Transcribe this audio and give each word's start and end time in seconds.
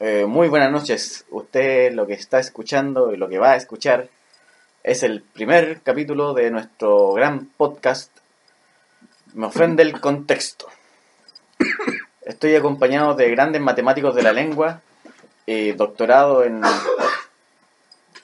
Eh, 0.00 0.26
muy 0.26 0.48
buenas 0.48 0.72
noches. 0.72 1.24
Usted 1.30 1.92
lo 1.92 2.04
que 2.04 2.14
está 2.14 2.40
escuchando 2.40 3.12
y 3.12 3.16
lo 3.16 3.28
que 3.28 3.38
va 3.38 3.52
a 3.52 3.56
escuchar 3.56 4.08
es 4.82 5.04
el 5.04 5.22
primer 5.22 5.82
capítulo 5.82 6.34
de 6.34 6.50
nuestro 6.50 7.12
gran 7.12 7.46
podcast. 7.46 8.10
Me 9.34 9.46
ofende 9.46 9.84
el 9.84 10.00
contexto. 10.00 10.66
Estoy 12.22 12.56
acompañado 12.56 13.14
de 13.14 13.30
grandes 13.30 13.62
matemáticos 13.62 14.16
de 14.16 14.24
la 14.24 14.32
lengua 14.32 14.80
y 15.46 15.70
doctorado 15.72 16.42
en, 16.42 16.60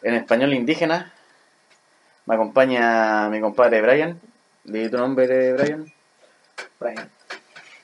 en 0.03 0.15
español 0.15 0.55
indígena. 0.55 1.13
Me 2.27 2.35
acompaña 2.35 3.29
mi 3.29 3.41
compadre 3.41 3.81
Brian. 3.81 4.21
¿Di 4.65 4.91
tu 4.91 4.99
nombre, 4.99 5.53
Brian? 5.53 5.87
Brian. 6.81 7.20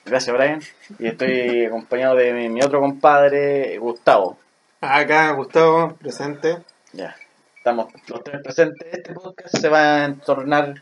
Gracias, 0.07 0.35
Brian. 0.35 0.61
Y 0.99 1.07
estoy 1.07 1.65
acompañado 1.65 2.15
de 2.15 2.33
mi, 2.33 2.49
mi 2.49 2.61
otro 2.61 2.79
compadre, 2.79 3.77
Gustavo. 3.77 4.37
Acá 4.81 5.31
Gustavo, 5.31 5.95
presente. 5.95 6.57
Ya, 6.93 7.15
estamos 7.57 7.91
los 8.07 8.23
tres 8.23 8.41
presentes. 8.41 8.87
Este 8.93 9.13
podcast 9.13 9.57
se 9.57 9.69
va 9.69 10.01
a 10.01 10.05
entornar 10.05 10.75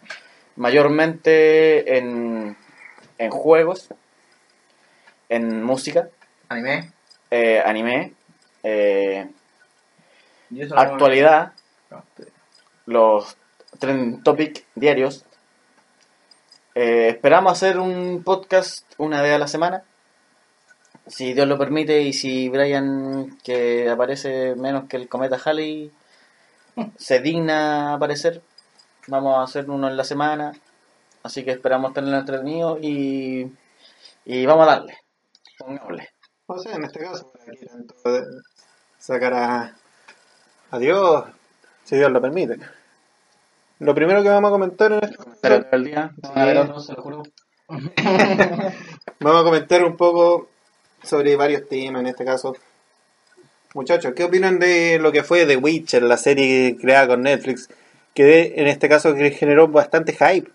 mayormente 0.56 1.98
en, 1.98 2.56
en 3.18 3.32
juegos, 3.32 3.90
en 5.30 5.64
música, 5.64 6.10
Anime. 6.50 6.92
eh, 7.32 7.62
anime, 7.66 8.14
eh, 8.64 9.28
actualidad, 10.76 11.54
no- 11.90 12.04
los 12.86 13.38
trending 13.80 14.22
topic 14.24 14.66
diarios. 14.76 15.25
Eh, 16.76 17.08
esperamos 17.08 17.54
hacer 17.54 17.80
un 17.80 18.22
podcast 18.26 18.86
una 18.98 19.22
vez 19.22 19.34
a 19.34 19.40
la 19.40 19.48
semana. 19.48 19.86
Si 21.08 21.34
Dios 21.34 21.48
lo 21.48 21.58
permite 21.58 22.02
y 22.02 22.12
si 22.12 22.50
Brian, 22.50 23.38
que 23.44 23.90
aparece 23.90 24.56
menos 24.56 24.90
que 24.90 24.98
el 24.98 25.08
cometa 25.08 25.40
Halley, 25.44 25.90
se 26.98 27.22
digna 27.22 27.94
aparecer, 27.94 28.42
vamos 29.08 29.38
a 29.38 29.44
hacer 29.44 29.70
uno 29.70 29.88
en 29.88 29.96
la 29.96 30.04
semana. 30.04 30.52
Así 31.24 31.46
que 31.46 31.52
esperamos 31.52 31.94
tenerlo 31.94 32.18
entretenido 32.20 32.78
y, 32.82 33.50
y 34.26 34.46
vamos 34.46 34.68
a 34.68 34.72
darle. 34.72 34.98
Pongámosle. 35.58 36.10
O 36.48 36.60
sea, 36.60 36.76
en 36.76 36.84
este 36.84 37.00
caso, 37.00 37.32
aquí 37.50 37.66
tanto 37.66 37.96
de 38.04 38.22
sacar 38.98 39.34
a, 39.34 39.76
a 40.72 40.78
Dios, 40.78 41.24
si 41.86 41.96
Dios 41.96 42.12
lo 42.12 42.22
permite. 42.22 42.60
Lo 43.80 43.94
primero 43.94 44.24
que 44.24 44.30
vamos 44.30 44.50
a 44.50 44.52
comentar 44.52 44.92
en 44.94 45.04
este 45.04 45.18
Pero 45.42 45.66
el 45.72 45.84
día, 45.84 46.12
Sí. 46.24 46.30
a 46.34 46.46
ver 46.46 46.58
otro, 46.58 46.80
se 46.80 46.94
lo 46.94 47.02
juro. 47.02 47.24
Vamos 49.20 49.42
a 49.42 49.44
comentar 49.44 49.84
un 49.84 49.98
poco 49.98 50.48
sobre 51.04 51.36
varios 51.36 51.68
temas 51.68 52.02
en 52.02 52.08
este 52.08 52.26
caso. 52.26 52.56
Muchachos, 53.74 54.14
¿qué 54.16 54.24
opinan 54.24 54.60
de 54.60 55.00
lo 55.00 55.12
que 55.12 55.24
fue 55.24 55.46
The 55.46 55.58
Witcher, 55.58 56.04
la 56.04 56.18
serie 56.18 56.78
creada 56.80 57.08
con 57.08 57.22
Netflix? 57.24 57.68
Que 58.14 58.24
de- 58.24 58.54
en 58.58 58.68
este 58.68 58.88
caso 58.88 59.14
que 59.14 59.32
generó 59.32 59.68
bastante 59.68 60.14
hype 60.14 60.50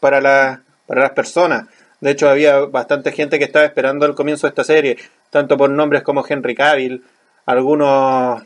para, 0.00 0.20
la, 0.20 0.62
para 0.86 1.02
las 1.02 1.10
personas. 1.12 1.68
De 2.00 2.10
hecho, 2.10 2.28
había 2.28 2.58
bastante 2.60 3.12
gente 3.12 3.38
que 3.38 3.44
estaba 3.44 3.64
esperando 3.64 4.04
el 4.06 4.14
comienzo 4.14 4.46
de 4.46 4.50
esta 4.50 4.64
serie, 4.64 4.98
tanto 5.30 5.56
por 5.56 5.70
nombres 5.70 6.02
como 6.02 6.24
Henry 6.28 6.54
Cavill, 6.56 7.04
algunos 7.46 8.42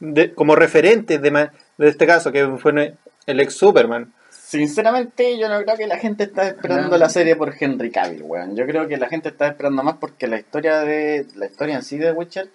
de- 0.00 0.34
como 0.34 0.54
referentes 0.54 1.20
de, 1.22 1.30
de 1.78 1.88
este 1.88 2.06
caso, 2.06 2.30
que 2.30 2.46
fue 2.58 2.94
el 3.26 3.40
ex 3.40 3.56
Superman. 3.56 4.12
Sinceramente, 4.30 5.38
yo 5.38 5.48
no 5.48 5.60
creo 5.62 5.76
que 5.76 5.86
la 5.86 5.98
gente 5.98 6.24
está 6.24 6.46
esperando 6.46 6.90
No. 6.90 6.96
la 6.98 7.08
serie 7.08 7.34
por 7.36 7.52
Henry 7.58 7.90
Cavill, 7.90 8.22
weón. 8.22 8.54
Yo 8.56 8.64
creo 8.66 8.86
que 8.86 8.96
la 8.96 9.08
gente 9.08 9.28
está 9.30 9.48
esperando 9.48 9.82
más 9.82 9.96
porque 9.96 10.28
la 10.28 10.38
historia 10.38 10.80
de 10.80 11.26
la 11.34 11.46
historia 11.46 11.74
en 11.74 11.82
sí 11.82 11.98
de 11.98 12.12
Witcher 12.12 12.48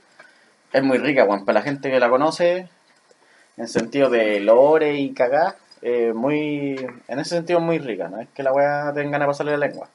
es 0.72 0.84
muy 0.84 0.98
rica, 0.98 1.26
weón. 1.26 1.44
Para 1.46 1.60
la 1.60 1.64
gente 1.66 1.92
que 1.92 2.00
la 2.00 2.10
conoce, 2.10 2.70
en 3.58 3.68
sentido 3.68 4.10
de 4.10 4.40
lore 4.40 4.96
y 4.96 5.14
cagá, 5.14 5.56
eh, 5.82 6.14
muy, 6.16 6.76
en 7.08 7.20
ese 7.20 7.36
sentido 7.36 7.60
es 7.60 7.66
muy 7.66 7.80
rica, 7.80 8.08
no 8.08 8.22
es 8.22 8.30
que 8.34 8.42
la 8.44 8.54
weá 8.54 8.92
tenga 8.94 9.12
ganas 9.12 9.28
de 9.28 9.32
pasarle 9.32 9.52
la 9.58 9.68
lengua. 9.68 9.90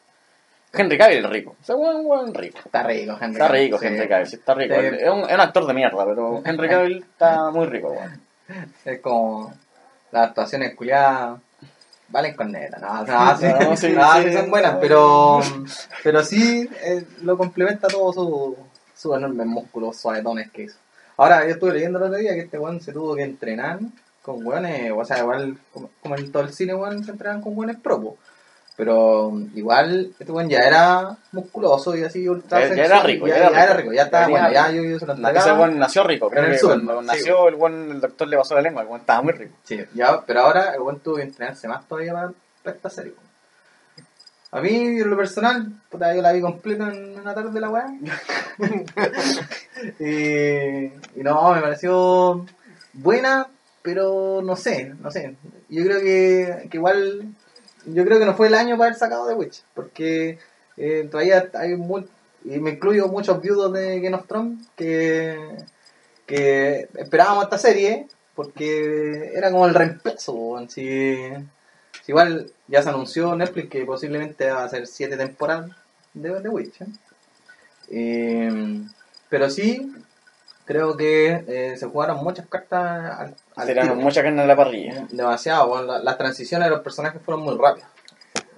Henry 0.74 0.98
Cavill 0.98 1.24
es 1.24 1.30
rico, 1.30 1.56
o 1.58 1.64
sea, 1.64 1.76
weón, 1.76 2.04
weón 2.04 2.34
rico. 2.34 2.58
Está 2.62 2.82
rico, 2.82 3.16
Henry. 3.18 3.32
Está 3.40 3.48
rico 3.48 3.78
Sí. 3.78 3.86
Henry 3.86 4.08
Cavill, 4.08 4.26
sí, 4.26 4.36
está 4.36 4.54
rico. 4.54 4.74
Sí. 4.74 4.80
Es, 5.00 5.08
un, 5.08 5.20
es 5.20 5.34
un 5.34 5.40
actor 5.40 5.66
de 5.66 5.72
mierda, 5.74 6.04
pero 6.04 6.42
Henry 6.44 6.68
Cavill 6.68 6.98
está 6.98 7.50
muy 7.50 7.66
rico, 7.66 7.92
weón. 7.92 8.20
Es 8.84 9.00
como 9.00 9.54
las 10.16 10.28
actuaciones 10.28 10.74
culiadas 10.74 11.40
valen 12.08 12.34
con 12.34 12.52
neta, 12.52 12.78
no, 12.78 13.04
no, 13.04 13.36
sí, 13.36 13.46
No, 13.46 13.76
sí, 13.76 13.92
no, 13.92 14.22
sí. 14.22 14.32
son 14.32 14.50
buenas, 14.50 14.76
pero 14.80 15.40
pero 16.02 16.22
sí 16.24 16.68
eh, 16.82 17.04
lo 17.22 17.36
complementa 17.36 17.88
todo 17.88 18.12
su, 18.12 18.56
su 18.94 19.14
enormes 19.14 19.46
músculos 19.46 19.96
suavetones 19.96 20.50
que 20.50 20.62
hizo. 20.64 20.76
Ahora, 21.16 21.44
yo 21.44 21.52
estuve 21.52 21.72
leyendo 21.72 21.98
el 21.98 22.04
otro 22.04 22.18
día 22.18 22.34
que 22.34 22.40
este 22.40 22.58
weón 22.58 22.80
se 22.80 22.92
tuvo 22.92 23.16
que 23.16 23.22
entrenar 23.22 23.80
con 24.22 24.46
weones, 24.46 24.92
o 24.94 25.04
sea, 25.04 25.20
igual 25.20 25.58
como, 25.72 25.90
como 26.02 26.16
en 26.16 26.30
todo 26.30 26.42
el 26.42 26.52
cine 26.52 26.74
weón 26.74 27.04
se 27.04 27.10
entrenan 27.10 27.40
con 27.40 27.56
weones 27.56 27.78
propos. 27.78 28.14
Pero 28.76 29.32
igual 29.54 30.12
este 30.18 30.30
weón 30.30 30.50
ya 30.50 30.58
era 30.58 31.16
musculoso 31.32 31.96
y 31.96 32.02
así 32.04 32.28
ultra 32.28 32.60
Ya- 32.68 32.74
ya 32.74 32.84
era 32.84 33.02
rico, 33.02 33.26
ya, 33.26 33.50
ya 33.50 33.64
era 33.64 33.72
rico. 33.74 33.92
ya 33.92 34.02
estaba 34.02 34.28
bueno, 34.28 34.52
ya 34.52 34.70
yo, 34.70 34.82
yo 34.82 34.98
se 34.98 35.06
lo 35.06 35.14
Ese 35.14 35.52
weón 35.52 35.78
nació 35.78 36.04
rico, 36.04 36.28
creo 36.28 36.44
En 36.44 36.52
el 36.52 36.58
sur, 36.58 36.72
cuando 36.84 37.00
sí. 37.00 37.06
nació 37.06 37.48
el 37.48 37.54
weón, 37.54 37.90
el 37.92 38.00
doctor 38.02 38.28
le 38.28 38.36
pasó 38.36 38.54
la 38.54 38.60
lengua, 38.60 38.82
el 38.82 38.88
weón 38.88 39.00
estaba 39.00 39.22
muy 39.22 39.32
rico. 39.32 39.54
Sí, 39.64 39.80
ya, 39.94 40.20
pero 40.26 40.40
ahora 40.42 40.74
el 40.74 40.80
buen 40.80 40.98
tuvo 41.00 41.16
que 41.16 41.22
entrenarse 41.22 41.66
más 41.68 41.88
todavía 41.88 42.12
para, 42.12 42.32
para 42.62 42.76
esta 42.76 42.90
serie. 42.90 43.12
weón. 43.12 43.26
A 44.52 44.60
mí, 44.60 44.74
en 45.00 45.10
lo 45.10 45.16
personal, 45.16 45.68
puta, 45.90 46.14
yo 46.14 46.20
la 46.22 46.32
vi 46.32 46.40
completa 46.42 46.88
en 46.92 47.18
una 47.18 47.34
tarde 47.34 47.58
la 47.60 47.68
weá. 47.70 47.86
y, 50.00 50.04
y 51.18 51.22
no, 51.22 51.54
me 51.54 51.60
pareció 51.60 52.44
buena, 52.92 53.46
pero 53.82 54.40
no 54.42 54.56
sé, 54.56 54.92
no 55.00 55.10
sé. 55.10 55.34
Yo 55.68 55.84
creo 55.84 56.00
que, 56.00 56.68
que 56.70 56.76
igual, 56.76 57.34
yo 57.86 58.04
creo 58.04 58.18
que 58.18 58.26
no 58.26 58.34
fue 58.34 58.48
el 58.48 58.54
año 58.54 58.76
para 58.76 58.88
haber 58.88 58.98
sacado 58.98 59.26
The 59.26 59.34
Witch, 59.34 59.62
porque 59.74 60.38
eh, 60.76 61.08
todavía 61.10 61.50
hay 61.54 61.76
muy, 61.76 62.06
y 62.44 62.58
me 62.58 62.70
incluyo 62.70 63.08
muchos 63.08 63.40
viudos 63.40 63.72
de 63.72 64.00
Game 64.00 64.16
of 64.16 64.26
Thrones 64.26 64.66
que, 64.76 65.56
que 66.26 66.88
esperábamos 66.94 67.44
esta 67.44 67.58
serie 67.58 68.06
porque 68.34 69.32
era 69.34 69.50
como 69.50 69.66
el 69.66 69.74
reemplazo. 69.74 70.64
si 70.68 71.16
igual 72.06 72.50
ya 72.68 72.82
se 72.82 72.88
anunció 72.90 73.34
Netflix 73.34 73.70
que 73.70 73.84
posiblemente 73.84 74.50
va 74.50 74.64
a 74.64 74.68
ser 74.68 74.86
siete 74.86 75.16
temporadas 75.16 75.70
de 76.14 76.40
The 76.40 76.48
Witch. 76.48 76.82
¿eh? 76.82 76.86
Eh, 77.88 78.82
pero 79.28 79.50
sí, 79.50 79.92
creo 80.66 80.96
que 80.96 81.44
eh, 81.48 81.76
se 81.78 81.86
jugaron 81.86 82.22
muchas 82.22 82.46
cartas 82.46 83.18
al, 83.18 83.34
al 83.56 83.66
Tiraron 83.66 83.92
tiro. 83.92 84.02
mucha 84.02 84.22
carne 84.22 84.42
en 84.42 84.48
la 84.48 84.56
parrilla. 84.56 85.06
Demasiado, 85.10 85.72
weón. 85.72 85.86
La- 85.86 85.98
las 86.00 86.18
transiciones 86.18 86.66
de 86.66 86.70
los 86.74 86.80
personajes 86.84 87.22
fueron 87.24 87.42
muy 87.44 87.56
rápidas. 87.56 87.88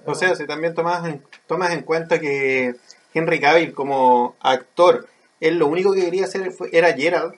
O 0.05 0.15
sea, 0.15 0.35
si 0.35 0.45
también 0.47 0.73
tomas 0.75 1.07
en, 1.07 1.23
tomas 1.47 1.71
en 1.71 1.83
cuenta 1.83 2.19
que 2.19 2.75
Henry 3.13 3.39
Cavill 3.39 3.73
como 3.73 4.35
actor, 4.41 5.07
él 5.39 5.57
lo 5.57 5.67
único 5.67 5.93
que 5.93 6.01
quería 6.03 6.25
hacer 6.25 6.51
fue- 6.51 6.69
era 6.73 6.91
Gerald, 6.93 7.35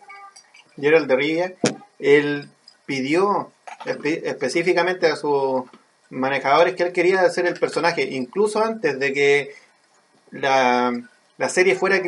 Gerald 0.80 1.08
de 1.08 1.16
Rivia. 1.16 1.54
Él 2.00 2.50
pidió 2.86 3.52
espe- 3.86 4.22
específicamente 4.24 5.08
a 5.08 5.16
sus 5.16 5.64
manejadores 6.10 6.76
que 6.76 6.84
él 6.84 6.92
quería 6.94 7.22
hacer 7.22 7.46
el 7.46 7.60
personaje, 7.60 8.04
incluso 8.04 8.64
antes 8.64 9.00
de 9.00 9.14
que 9.14 9.56
la, 10.32 10.94
la 11.38 11.50
serie 11.50 11.76
fuera... 11.76 12.02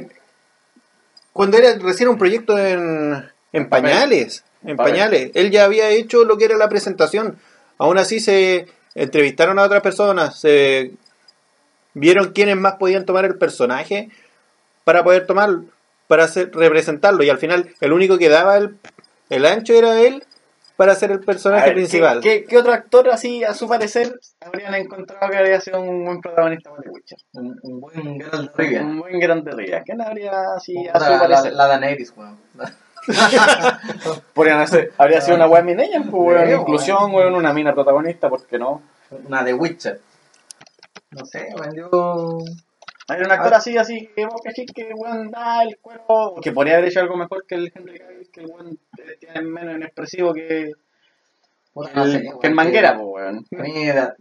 Cuando 1.34 1.58
era 1.58 1.76
recién 1.80 2.10
un 2.10 2.18
proyecto 2.18 2.58
en, 2.58 3.30
en 3.52 3.70
pañales, 3.70 4.44
en 4.64 4.78
pañales, 4.78 5.32
él 5.34 5.52
ya 5.52 5.66
había 5.66 5.90
hecho 5.90 6.24
lo 6.24 6.38
que 6.38 6.46
era 6.46 6.58
la 6.58 6.70
presentación. 6.70 7.38
Aún 7.78 7.98
así 7.98 8.20
se 8.20 8.68
entrevistaron 8.96 9.60
a 9.60 9.64
otras 9.64 9.82
personas, 9.82 10.40
se 10.40 10.92
vieron 11.96 12.32
quiénes 12.32 12.58
más 12.58 12.76
podían 12.76 13.06
tomar 13.06 13.26
el 13.26 13.36
personaje 13.38 14.10
para 14.84 15.04
poder 15.04 15.26
tomar, 15.26 15.62
para 16.08 16.26
hacer, 16.26 16.52
representarlo. 16.54 17.24
Y 17.24 17.30
al 17.30 17.40
final 17.40 17.74
el 17.82 17.94
único 17.94 18.18
que 18.18 18.30
daba 18.30 18.58
el, 18.58 18.78
el 19.30 19.46
ancho 19.46 19.74
era 19.74 20.02
él 20.02 20.24
para 20.76 20.96
ser 20.96 21.12
el 21.12 21.20
personaje 21.20 21.68
ver, 21.68 21.76
principal. 21.76 22.20
¿qué, 22.22 22.42
qué, 22.42 22.46
qué 22.46 22.58
otro 22.58 22.74
actor 22.74 23.10
así, 23.10 23.44
a 23.44 23.54
su 23.54 23.68
parecer, 23.68 24.20
habrían 24.42 24.74
encontrado 24.76 25.30
que 25.30 25.38
habría 25.38 25.60
sido 25.62 25.80
un 25.82 26.04
buen 26.06 26.20
protagonista 26.22 26.70
para 26.72 26.82
The 26.84 26.90
Witcher? 26.90 27.18
Un, 27.34 27.60
un 27.64 27.80
buen 27.80 28.20
Geralt 28.20 28.56
de. 28.56 28.80
Un 28.80 29.00
buen 29.00 29.20
grande 29.20 29.52
Rivia. 29.52 29.84
¿Quién 29.84 30.02
habría 30.02 30.32
así, 30.58 30.76
a 30.88 31.00
su 31.00 31.10
la, 31.12 31.20
parecer? 31.20 31.54
la 31.54 31.68
Daenerys, 31.68 32.14
weón. 32.18 32.38
Podrían 34.34 34.60
hacer- 34.60 34.92
habría 34.98 35.22
sido 35.22 35.36
una 35.36 35.48
weá 35.48 35.62
minella, 35.62 36.00
pues, 36.10 36.14
weón, 36.14 36.62
inclusión, 36.62 37.14
weón, 37.14 37.36
una 37.36 37.54
mina 37.54 37.74
protagonista, 37.74 38.30
¿por 38.30 38.46
qué 38.46 38.58
no? 38.58 38.82
Una 39.28 39.44
de 39.44 39.54
Witcher. 39.54 40.00
No 41.12 41.26
sé, 41.26 41.50
weón, 41.60 41.76
yo... 41.76 42.38
Hay 43.10 43.20
un 43.22 43.30
actor 43.32 43.54
Ah. 43.54 43.58
así, 43.58 43.78
así, 43.78 44.10
que 44.16 44.26
vos 44.26 44.42
que 44.74 44.94
weón 44.96 45.30
da 45.30 45.62
el 45.64 45.78
cuero, 45.82 46.36
que 46.42 46.54
podría 46.54 46.76
haber 46.78 46.88
hecho 46.88 47.02
algo 47.02 47.18
mejor 47.18 47.46
que 47.46 47.56
el 47.56 47.72
Henry 47.76 48.00
Cavill, 48.00 48.23
que 48.34 48.42
el 48.42 48.48
weón 48.48 48.80
tiene 49.20 49.42
menos 49.42 49.76
inexpresivo 49.76 50.34
que, 50.34 50.74
Puta, 51.74 51.90
no 51.96 52.06
sé, 52.06 52.18
El, 52.18 52.28
weón, 52.28 52.40
que 52.40 52.48
el 52.48 52.54
manguera, 52.54 52.96
pues, 52.96 53.08
weón. 53.08 53.46
A 53.58 53.62
mí 53.64 53.86
la 53.88 54.16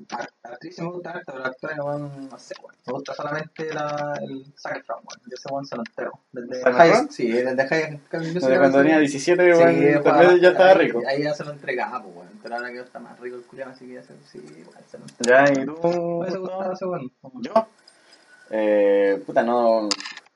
actriz 0.45 0.79
me 0.79 0.87
gusta 0.87 1.11
harto, 1.11 1.35
pero 1.61 1.85
weón, 1.85 2.29
no 2.31 2.39
sé, 2.39 2.55
weón. 2.63 2.75
Me 2.87 2.93
gusta 2.95 3.15
solamente 3.15 3.75
la, 3.75 4.19
el 4.23 4.47
Zac 4.57 4.79
Efron, 4.79 4.99
weón. 4.99 5.21
Yo 5.27 5.35
ese 5.35 5.49
weón 5.51 5.67
se 5.67 5.77
lo 5.77 5.83
entero. 5.83 6.13
Desde 6.33 6.63
¿Zac 6.63 6.75
High, 6.75 7.07
sí, 7.11 7.31
desde 7.31 7.67
High 7.69 8.01
Desde 8.11 8.59
cuando 8.59 8.79
sí. 8.79 8.85
tenía 8.85 8.99
17, 8.99 9.55
Sí, 9.55 9.61
weón, 9.61 9.81
weón, 9.81 10.03
también 10.03 10.41
ya 10.41 10.49
estaba 10.49 10.75
rico. 10.75 11.03
Ahí 11.07 11.23
ya 11.23 11.35
se 11.35 11.45
lo 11.45 11.51
entregaba, 11.53 12.03
pues, 12.03 12.17
weón. 12.17 12.29
Pero 12.43 12.55
ahora 12.55 12.73
que 12.73 12.81
está 12.81 12.99
más 12.99 13.21
rico 13.21 13.37
el 13.37 13.43
culiao, 13.43 13.71
así 13.71 13.87
que 13.87 13.95
ya 13.95 14.03
se, 14.03 14.15
sí, 14.31 14.39
igual 14.39 14.85
se 14.91 14.99
lo 14.99 15.05
entrega. 15.05 15.45
Ya, 15.45 15.63
¿y 15.63 15.67
tú? 15.67 16.25
Me 16.27 16.39
gustaba 16.39 16.73
ese 16.73 16.85
weón. 16.87 17.13
¿Yo? 17.43 17.53
Eh, 18.51 19.23
puta, 19.27 19.43
no, 19.43 19.89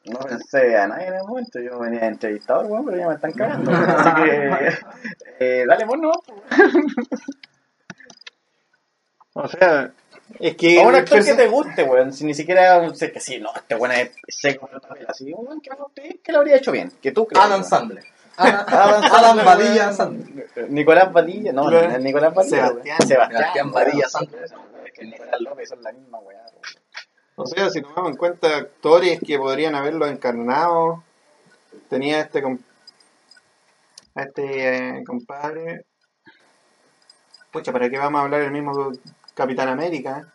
no 0.06 0.18
pensé 0.20 0.76
a 0.76 0.86
nadie 0.86 1.08
en 1.08 1.14
el 1.14 1.24
momento. 1.24 1.60
Yo 1.60 1.78
venía 1.78 2.00
de 2.00 2.06
entrevistador, 2.06 2.66
weón, 2.66 2.84
pero 2.86 2.98
ya 2.98 3.08
me 3.08 3.14
están 3.14 3.32
cagando. 3.32 3.70
Así 3.72 4.22
que, 4.22 4.74
eh, 5.40 5.64
dale, 5.66 5.84
vos 5.84 5.98
no. 5.98 6.12
O 9.34 9.48
sea, 9.48 9.92
es 10.38 10.56
que. 10.56 10.78
O 10.78 10.88
un 10.88 10.94
actor 10.94 11.24
que 11.24 11.34
te 11.34 11.46
guste, 11.46 11.82
weón. 11.82 12.12
Si 12.12 12.24
ni 12.24 12.34
siquiera 12.34 12.92
sé 12.94 13.12
que 13.12 13.20
sí, 13.20 13.38
no, 13.38 13.50
este 13.54 13.74
weón 13.74 13.92
es 13.92 14.12
seco 14.28 14.68
en 14.68 14.76
el 14.76 14.80
papel. 14.80 15.06
Así, 15.08 15.32
un 15.32 15.46
weón 15.46 15.60
que, 15.60 15.70
guste, 15.74 16.20
que 16.22 16.32
lo 16.32 16.38
habría 16.38 16.56
hecho 16.56 16.72
bien. 16.72 16.92
Que 17.02 17.12
tú 17.12 17.26
creas. 17.26 17.46
Adam. 17.46 17.64
Sandler. 17.64 18.04
Adam, 18.36 18.64
Adam 18.68 19.02
Sandler, 19.10 19.44
Badilla 19.44 19.82
weón. 19.84 19.94
Sandler. 19.94 20.70
Nicolás 20.70 21.12
Badilla, 21.12 21.52
no, 21.52 21.70
no 21.70 21.98
Nicolás 21.98 22.34
Badilla. 22.34 22.68
Sebastián. 22.68 22.98
Sebastián. 23.06 23.40
Sebastián 23.40 23.72
Badilla 23.72 24.08
Sandler. 24.08 24.44
Es 24.84 24.92
que 24.92 25.04
Nicolás 25.04 25.40
López 25.40 25.68
son 25.68 25.82
la 25.82 25.92
misma 25.92 26.18
weá, 26.20 26.38
weón. 26.38 26.85
O 27.38 27.46
sea, 27.46 27.68
si 27.68 27.82
tomamos 27.82 28.12
en 28.12 28.16
cuenta 28.16 28.56
actores 28.56 29.20
que 29.20 29.38
podrían 29.38 29.74
haberlo 29.74 30.06
encarnado, 30.06 31.04
tenía 31.90 32.20
este 32.20 32.42
a 34.14 34.22
este 34.22 34.98
eh, 34.98 35.04
compadre. 35.04 35.84
Pucha, 37.52 37.72
¿para 37.72 37.90
qué 37.90 37.98
vamos 37.98 38.20
a 38.20 38.24
hablar 38.24 38.40
del 38.40 38.52
mismo 38.52 38.90
Capitán 39.34 39.68
América? 39.68 40.32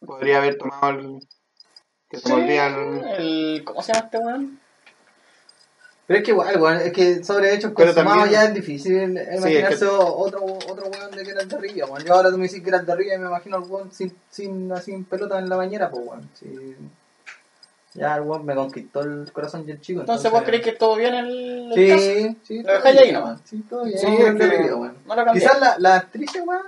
Podría 0.00 0.38
haber 0.38 0.56
tomado 0.56 0.88
el. 0.98 1.28
Que 2.08 2.16
se 2.16 2.28
me 2.30 2.42
olvida 2.42 2.66
el. 2.68 3.04
el... 3.04 3.64
¿Cómo 3.66 3.82
se 3.82 3.92
llama 3.92 4.06
este 4.06 4.18
weón? 4.18 4.60
Pero 6.08 6.18
es 6.20 6.24
que 6.24 6.30
igual, 6.30 6.58
weón, 6.60 6.76
es 6.78 6.92
que 6.92 7.22
sobre 7.22 7.52
hechos 7.54 7.72
consumados 7.72 8.14
también- 8.14 8.30
ya 8.32 8.44
es 8.44 8.54
difícil 8.54 8.94
imaginarse 9.36 9.84
otro, 9.86 10.42
otro 10.42 10.86
weón 10.90 11.10
de 11.12 11.20
el 11.20 11.48
de 11.48 11.58
Rivia, 11.58 11.84
weón. 11.84 12.02
Yo 12.02 12.14
ahora 12.14 12.30
tú 12.30 12.38
me 12.38 12.44
dices 12.44 12.62
el 12.66 12.86
de 12.86 12.96
Rivia 12.96 13.14
y 13.16 13.18
me 13.18 13.26
imagino 13.26 13.58
al 13.58 13.64
weón 13.64 13.92
sin, 13.92 14.16
sin, 14.30 14.72
así 14.72 14.92
en 14.92 15.04
pelota 15.04 15.38
en 15.38 15.50
la 15.50 15.56
bañera, 15.56 15.90
pues 15.90 16.02
weón. 16.06 16.28
Sí. 16.32 16.76
Ya 17.92 18.16
el 18.16 18.22
weón 18.22 18.46
me 18.46 18.54
conquistó 18.54 19.02
el 19.02 19.30
corazón 19.32 19.64
y 19.66 19.70
el 19.72 19.80
chico. 19.82 20.00
Entonces, 20.00 20.30
¿vos 20.30 20.42
creés 20.44 20.62
que 20.62 20.72
todo 20.72 20.96
bien 20.96 21.12
el, 21.14 21.72
el 21.76 21.88
caso? 21.90 22.02
Sí, 22.02 22.36
sí. 22.42 22.62
Lo 22.62 22.72
dejáis 22.72 23.00
ahí 23.00 23.12
nomás. 23.12 23.40
Sí, 23.44 23.62
todo 23.68 23.84
bien. 23.84 23.98
Sí, 23.98 24.06
Sí, 24.06 24.12
es 24.14 24.34
que- 24.34 24.46
Rivia. 24.46 24.70
No 24.70 25.14
lo 25.14 25.24
cambié. 25.24 25.32
Quizás 25.42 25.60
la, 25.60 25.76
la 25.78 25.96
actriz, 25.96 26.30
weón, 26.46 26.62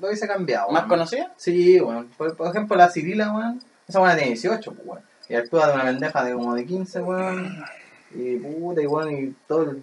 lo 0.00 0.08
hubiese 0.08 0.26
cambiado. 0.26 0.70
¿Más 0.70 0.84
conocida? 0.84 1.30
Sí, 1.36 1.78
weón. 1.78 2.08
Por, 2.16 2.34
por 2.36 2.48
ejemplo, 2.48 2.74
la 2.76 2.88
Cirila, 2.88 3.32
weón. 3.34 3.62
Esa 3.86 4.00
weón 4.00 4.14
tiene 4.16 4.28
18, 4.30 4.72
pues, 4.72 4.86
weón. 4.86 5.02
Y 5.28 5.34
actúa 5.34 5.66
de 5.68 5.74
una 5.74 5.84
pendeja 5.84 6.24
de 6.24 6.32
como 6.32 6.54
de 6.54 6.64
15, 6.64 7.00
weón. 7.02 7.64
Y 8.14 8.36
puta, 8.36 8.82
y 8.82 8.86
weón, 8.86 9.12
y 9.12 9.34
todo 9.46 9.70
el- 9.70 9.82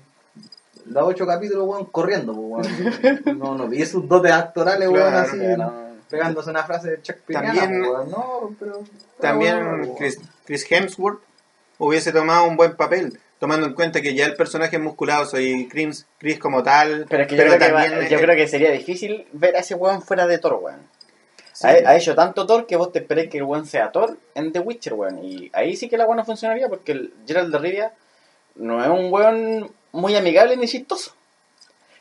los 0.85 1.03
8 1.03 1.25
capítulos, 1.25 1.65
weón, 1.67 1.85
corriendo, 1.85 2.33
pues, 2.33 2.67
weón. 3.03 3.21
No, 3.39 3.55
no 3.55 3.67
vi 3.67 3.85
sus 3.85 4.07
dotes 4.07 4.31
actorales, 4.31 4.87
weón, 4.89 5.09
Claro, 5.11 5.27
así, 5.27 5.37
no. 5.37 5.73
pegándose 6.09 6.49
una 6.49 6.63
frase 6.63 6.91
de 6.91 6.99
Shakespeare. 7.03 7.41
También- 7.41 7.81
weón. 7.81 8.09
No, 8.11 8.55
pero. 8.59 8.83
También 9.19 9.93
Chris, 9.97 10.19
Chris 10.45 10.65
Hemsworth 10.69 11.19
hubiese 11.77 12.11
tomado 12.11 12.45
un 12.47 12.55
buen 12.57 12.75
papel, 12.75 13.19
tomando 13.39 13.65
en 13.67 13.73
cuenta 13.73 14.01
que 14.01 14.13
ya 14.15 14.25
el 14.25 14.35
personaje 14.35 14.77
es 14.77 14.81
musculoso 14.81 15.39
y 15.39 15.67
Chris, 15.67 16.05
Chris 16.19 16.39
como 16.39 16.63
tal. 16.63 17.05
Pero 17.09 17.23
es 17.23 17.29
que 17.29 17.35
yo, 17.35 17.43
creo, 17.43 17.59
que 17.59 17.71
va- 17.71 17.83
también, 17.83 18.09
yo 18.09 18.17
eh, 18.17 18.21
creo 18.21 18.35
que 18.35 18.47
sería 18.47 18.71
difícil 18.71 19.27
ver 19.33 19.55
a 19.55 19.59
ese 19.59 19.75
weón 19.75 20.01
fuera 20.01 20.25
de 20.27 20.37
Thor, 20.37 20.59
weón. 20.61 20.79
sí. 21.53 21.67
Ha, 21.67 21.89
ha 21.89 21.95
hecho 21.97 22.15
tanto 22.15 22.45
Thor 22.45 22.65
que 22.65 22.75
vos 22.77 22.91
te 22.91 22.99
esperéis 22.99 23.29
que 23.29 23.37
el 23.39 23.43
weón 23.43 23.65
sea 23.65 23.91
Thor 23.91 24.17
en 24.35 24.51
The 24.53 24.59
Witcher, 24.59 24.93
weón. 24.93 25.23
Y 25.23 25.49
ahí 25.53 25.75
sí 25.75 25.89
que 25.89 25.97
la 25.97 26.05
weón 26.05 26.17
no 26.17 26.25
funcionaría 26.25 26.69
porque 26.69 26.93
el 26.93 27.13
Gerald 27.27 27.51
de 27.51 27.59
Rivia 27.59 27.93
no 28.57 28.83
es 28.83 28.89
un 28.89 29.11
weón 29.11 29.71
muy 29.91 30.15
amigable 30.15 30.57
ni 30.57 30.67
chistoso. 30.67 31.11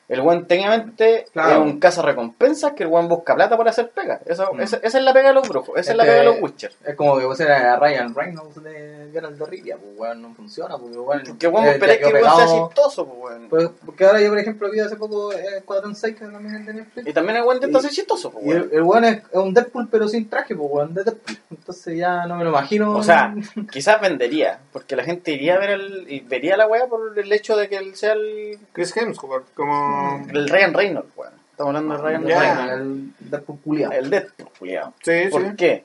El 0.09 0.21
weón 0.21 0.47
técnicamente 0.47 1.27
Claro. 1.33 1.51
es 1.51 1.59
un 1.59 1.81
caza 1.81 2.01
recompensas 2.03 2.73
que 2.75 2.85
el 2.85 2.89
weón 2.89 3.09
busca 3.09 3.35
plata 3.35 3.57
por 3.57 3.69
hacer 3.69 3.91
pega. 3.91 4.21
Eso, 4.25 4.53
Mm. 4.55 4.61
esa, 4.61 4.77
esa 4.83 4.99
es 4.99 5.05
la 5.05 5.13
pega 5.13 5.29
de 5.29 5.35
los 5.35 5.49
brujos, 5.49 5.71
esa 5.77 5.81
es, 5.81 5.89
Es 5.91 5.97
la 5.97 6.05
que- 6.05 6.11
pega 6.11 6.21
de 6.21 6.27
los 6.27 6.43
Witcher. 6.43 6.73
Es 6.85 6.95
como 6.95 7.19
que 7.19 7.25
vos 7.25 7.41
eras 7.41 7.63
a 7.65 7.77
Ryan 7.79 8.15
Reynolds 8.15 8.63
de 8.63 9.09
Geralt 9.13 9.37
de 9.39 9.47
Rivia, 9.47 9.77
pues, 9.79 9.91
weón, 9.99 10.23
no 10.23 10.35
funciona, 10.35 10.79
porque, 10.79 10.97
weón. 10.99 11.37
Que 11.39 11.49
weón 11.49 11.67
eh, 11.67 11.71
esperáis 11.73 12.01
ya 12.01 12.07
que 12.07 12.13
weón 12.15 12.25
sea 12.25 12.47
pegado- 12.47 12.67
chistoso, 12.69 13.07
pues, 13.07 13.19
weón. 13.33 13.49
Pues, 13.49 13.71
porque 13.85 14.05
ahora 14.05 14.21
yo, 14.21 14.29
por 14.29 14.39
ejemplo, 14.39 14.71
vi 14.71 14.79
hace 14.81 14.97
poco 14.97 15.33
eh, 15.33 15.45
Escuadrón 15.59 15.97
6, 15.97 16.15
que 16.17 16.25
también 16.27 16.55
es 16.55 16.67
de 16.67 16.75
Netflix. 16.75 17.09
Y 17.09 17.13
también 17.13 17.37
el 17.39 17.43
weón 17.43 17.57
intenta 17.57 17.81
ser 17.81 17.91
chistoso, 17.91 18.31
pues, 18.31 18.45
weón. 18.47 18.63
el, 18.63 18.71
el 18.77 18.83
weón 18.83 19.05
es, 19.05 19.17
es 19.17 19.35
un 19.39 19.53
Deadpool, 19.55 19.89
pero 19.91 20.07
sin 20.09 20.29
traje, 20.31 20.55
pues, 20.55 20.69
weón, 20.71 20.95
de 20.95 21.03
Deadpool. 21.05 21.37
Entonces 21.51 21.97
ya 21.99 22.27
no 22.27 22.37
me 22.37 22.45
lo 22.45 22.51
imagino. 22.51 22.93
O 22.97 23.03
sea, 23.03 23.35
quizás 23.73 24.01
vendería, 24.01 24.61
porque 24.73 24.95
la 24.95 25.03
gente 25.03 25.33
iría 25.33 25.57
a 25.57 25.59
ver 25.59 25.71
el, 25.71 26.05
y 26.09 26.21
vería 26.21 26.57
la 26.57 26.69
weá 26.69 26.87
por 26.87 27.19
el 27.19 27.33
hecho 27.33 27.57
de 27.57 27.69
que 27.69 27.77
él 27.77 27.97
sea 27.97 28.13
el, 28.13 28.59
Chris 28.73 28.97
Hemsworth 28.97 29.53
como... 29.55 29.96
el 30.33 30.49
Ryan 30.49 30.75
Reynolds, 30.75 31.09
weón. 31.17 31.33
Estamos 31.51 31.75
hablando 31.75 31.97
de 31.97 32.03
Ryan 32.03 32.27
Ya. 32.27 32.41
Reynolds. 32.67 32.81
el 33.21 33.31
Deadpool 33.31 33.61
culiado. 33.61 33.93
El 33.95 34.11
Deadpool, 34.11 34.49
culiao. 34.59 34.95
Sí, 35.03 35.13
¿Por 35.31 35.43
sí, 35.43 35.49
qué? 35.57 35.85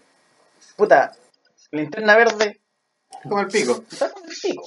Puta, 0.75 1.11
linterna 1.71 2.15
verde 2.17 2.59
como 3.23 3.39
el 3.41 3.47
pico. 3.47 3.83
está 3.91 4.09
con 4.09 4.23
el 4.23 4.29
pico. 4.41 4.63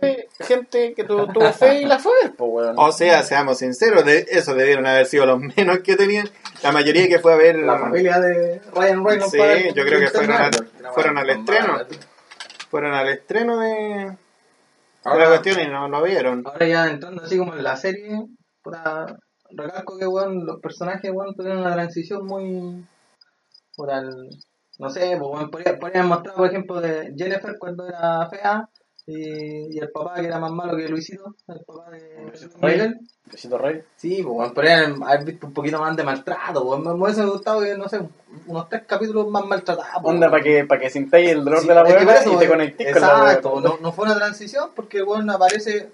Fe- 0.00 0.28
Gente 0.40 0.94
que 0.94 1.04
tu- 1.04 1.26
tuvo 1.28 1.52
fe 1.52 1.80
y 1.82 1.84
la 1.86 1.98
fue 1.98 2.12
a 2.12 2.24
ver, 2.26 2.36
pues, 2.36 2.50
weón. 2.52 2.74
O 2.78 2.92
sea, 2.92 3.22
seamos 3.22 3.58
sinceros, 3.58 4.04
de 4.04 4.26
eso 4.30 4.54
debieron 4.54 4.86
haber 4.86 5.06
sido 5.06 5.26
los 5.26 5.40
menos 5.56 5.80
que 5.80 5.96
tenían. 5.96 6.28
La 6.62 6.72
mayoría 6.72 7.08
que 7.08 7.18
fue 7.18 7.32
a 7.32 7.36
ver... 7.36 7.56
La 7.56 7.78
familia 7.78 8.20
de 8.20 8.60
Ryan 8.74 9.04
Reynolds. 9.04 9.30
Sí, 9.32 9.38
yo 9.74 9.84
creo 9.84 10.00
que 10.00 10.08
fueron 10.08 10.32
al- 10.36 10.70
fueron 10.94 11.30
estreno. 11.30 11.78
Fueron 12.70 12.94
al 12.94 13.08
estreno 13.08 13.58
de, 13.58 14.16
de 15.04 15.10
la 15.10 15.24
Ahora, 15.24 15.28
cuestión 15.42 15.60
y 15.60 15.70
no 15.70 15.88
lo 15.88 16.02
vieron. 16.02 16.42
ahora 16.46 16.66
ya 16.66 16.86
entrando 16.88 17.22
así 17.22 17.38
como 17.38 17.54
en 17.54 17.62
la 17.62 17.76
serie, 17.76 18.18
puta, 18.62 19.06
recalco 19.50 19.98
que 19.98 20.06
weón, 20.06 20.44
los 20.46 20.60
personajes 20.60 21.10
weón, 21.12 21.34
tuvieron 21.34 21.60
una 21.60 21.74
transición 21.74 22.26
muy. 22.26 22.84
Por 23.76 23.90
el, 23.92 24.30
no 24.78 24.88
sé, 24.90 25.16
pues, 25.18 25.30
weón, 25.30 25.50
podría- 25.50 25.78
podrían 25.78 26.08
mostrar, 26.08 26.34
por 26.36 26.46
ejemplo, 26.48 26.80
de 26.80 27.12
Jennifer 27.16 27.56
cuando 27.58 27.86
era 27.88 28.28
fea 28.30 28.68
y, 29.06 29.74
y 29.76 29.78
el 29.78 29.90
papá 29.90 30.14
que 30.14 30.26
era 30.26 30.38
más 30.38 30.50
malo 30.52 30.76
que 30.76 30.88
Luisito, 30.88 31.34
el 31.48 31.60
papá 31.60 31.90
de 31.90 32.32
Miguel. 32.62 33.00
Besito 33.30 33.58
Rey. 33.58 33.82
Sí, 33.96 34.22
pues, 34.22 34.36
weón, 34.36 34.54
podrían 34.54 35.02
haber 35.02 35.24
visto 35.24 35.46
un 35.46 35.52
poquito 35.54 35.78
más 35.80 35.96
de 35.96 36.04
maltrato, 36.04 36.62
weón. 36.64 36.82
Me 36.84 36.94
me 36.94 37.04
hubiese 37.04 37.24
gustado 37.24 37.60
que, 37.60 37.76
no 37.76 37.88
sé, 37.88 38.00
unos 38.46 38.68
tres 38.68 38.82
capítulos 38.86 39.28
más 39.28 39.44
maltratados. 39.46 40.02
pues, 40.02 40.14
Onda 40.14 40.30
para 40.30 40.42
que, 40.42 40.64
para 40.64 40.80
que 40.80 40.90
sintáis 40.90 41.30
el 41.30 41.44
dolor 41.44 41.60
Sí, 41.60 41.68
de 41.68 41.74
la 41.74 41.82
eso, 42.14 42.32
y 42.34 42.36
te 42.38 42.44
eh, 42.44 42.48
conectéis 42.48 42.92
con 42.92 43.02
la 43.02 43.08
Exacto, 43.08 43.60
no, 43.60 43.78
no 43.80 43.92
fue 43.92 44.04
una 44.06 44.16
transición 44.16 44.70
porque 44.74 44.98
el 44.98 45.04
weón 45.04 45.28
aparece, 45.30 45.90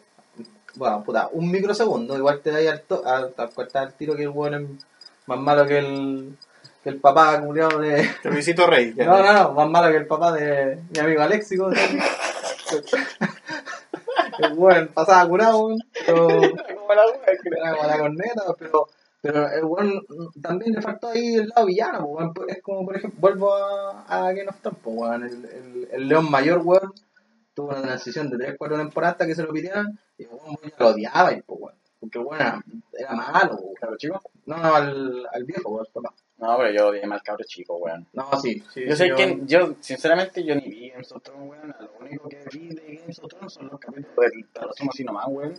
bueno, 0.75 1.02
puta, 1.05 1.29
un 1.33 1.50
microsegundo, 1.50 2.17
igual 2.17 2.40
te 2.40 2.50
da 2.50 2.59
ahí 2.59 2.67
al, 2.67 2.83
to- 2.83 3.05
al, 3.07 3.35
el 3.37 3.93
tiro 3.95 4.14
que 4.17 4.23
el 4.23 4.29
weón 4.29 4.55
es 4.55 4.85
más 5.26 5.38
malo 5.38 5.67
que 5.67 5.79
el, 5.79 6.37
que 6.83 6.90
el 6.90 6.97
papá 7.00 7.40
culiado 7.40 7.79
de... 7.79 8.09
Luisito 8.25 8.67
Rey. 8.67 8.93
No, 8.97 9.23
no, 9.23 9.33
no, 9.33 9.52
más 9.52 9.69
malo 9.69 9.90
que 9.90 9.99
el 9.99 10.07
papá 10.07 10.33
de 10.33 10.79
mi 10.90 10.99
amigo 10.99 11.23
Alexico. 11.23 11.71
weón 14.57 14.89
pasaba 14.95 15.29
curado, 15.29 15.67
weón, 15.67 15.79
pero 16.07 16.29
Como 16.91 17.87
la 17.87 17.99
corneta, 17.99 18.43
pero, 18.59 18.87
pero 19.21 19.49
el 19.50 19.65
weón 19.65 20.03
también 20.41 20.73
le 20.73 20.83
faltó 20.83 21.09
ahí 21.09 21.37
el 21.37 21.49
lado 21.49 21.67
villano, 21.67 22.05
weón. 22.05 22.33
Es 22.49 22.62
como, 22.62 22.85
por 22.85 22.97
ejemplo, 22.97 23.21
vuelvo 23.21 23.55
a, 23.55 24.05
a 24.09 24.33
Game 24.33 24.49
of 24.49 24.61
Thrones, 24.61 24.81
weón. 24.85 25.23
El, 25.25 25.45
el, 25.45 25.89
el 25.93 26.09
león 26.09 26.31
mayor, 26.31 26.62
weón, 26.65 26.93
tuvo 27.55 27.69
una 27.69 27.83
transición 27.83 28.31
de 28.31 28.57
3-4 28.57 28.77
temporadas 28.79 29.27
que 29.27 29.35
se 29.35 29.43
lo 29.43 29.53
pidieran 29.53 29.99
y 30.19 30.25
el 30.25 30.29
weón 30.31 30.57
lo 30.79 30.89
odiaba, 30.89 31.33
y, 31.33 31.43
pues, 31.43 31.61
weón. 31.61 31.80
Porque 32.00 32.19
weón 32.19 32.40
era, 32.99 33.12
malo. 33.14 33.59
Cabro 33.78 33.97
chico. 33.97 34.21
No, 34.47 34.57
no, 34.57 34.75
al, 34.75 35.28
al 35.33 35.45
viejo, 35.45 35.71
weón, 35.71 35.87
papá. 35.92 36.14
No, 36.38 36.57
pero 36.57 36.71
yo 36.71 36.88
odié 36.88 37.07
mal 37.07 37.23
cabro 37.23 37.45
chico, 37.47 37.76
weón. 37.76 38.07
No, 38.14 38.28
sí. 38.40 38.64
sí 38.73 38.87
Yo 38.87 38.97
sí, 38.97 39.09
sé 39.09 39.14
que, 39.14 39.40
yo, 39.45 39.75
sinceramente, 39.80 40.42
yo 40.42 40.54
ni 40.54 40.62
vi 40.62 40.90
Games 40.90 41.12
of 41.12 41.23
Thrones, 41.23 41.50
weón. 41.50 41.75
Lo 41.78 42.07
único 42.07 42.28
que 42.28 42.42
vi 42.50 42.69
de 42.69 42.97
Games 42.97 43.19
of 43.19 43.28
Thrones 43.28 43.52
son 43.52 43.69
los 43.69 43.78
capítulos 43.78 44.16
del 44.16 44.49
Tarosimo 44.49 44.90
así 44.90 45.04
nomás, 45.04 45.26
weón. 45.28 45.54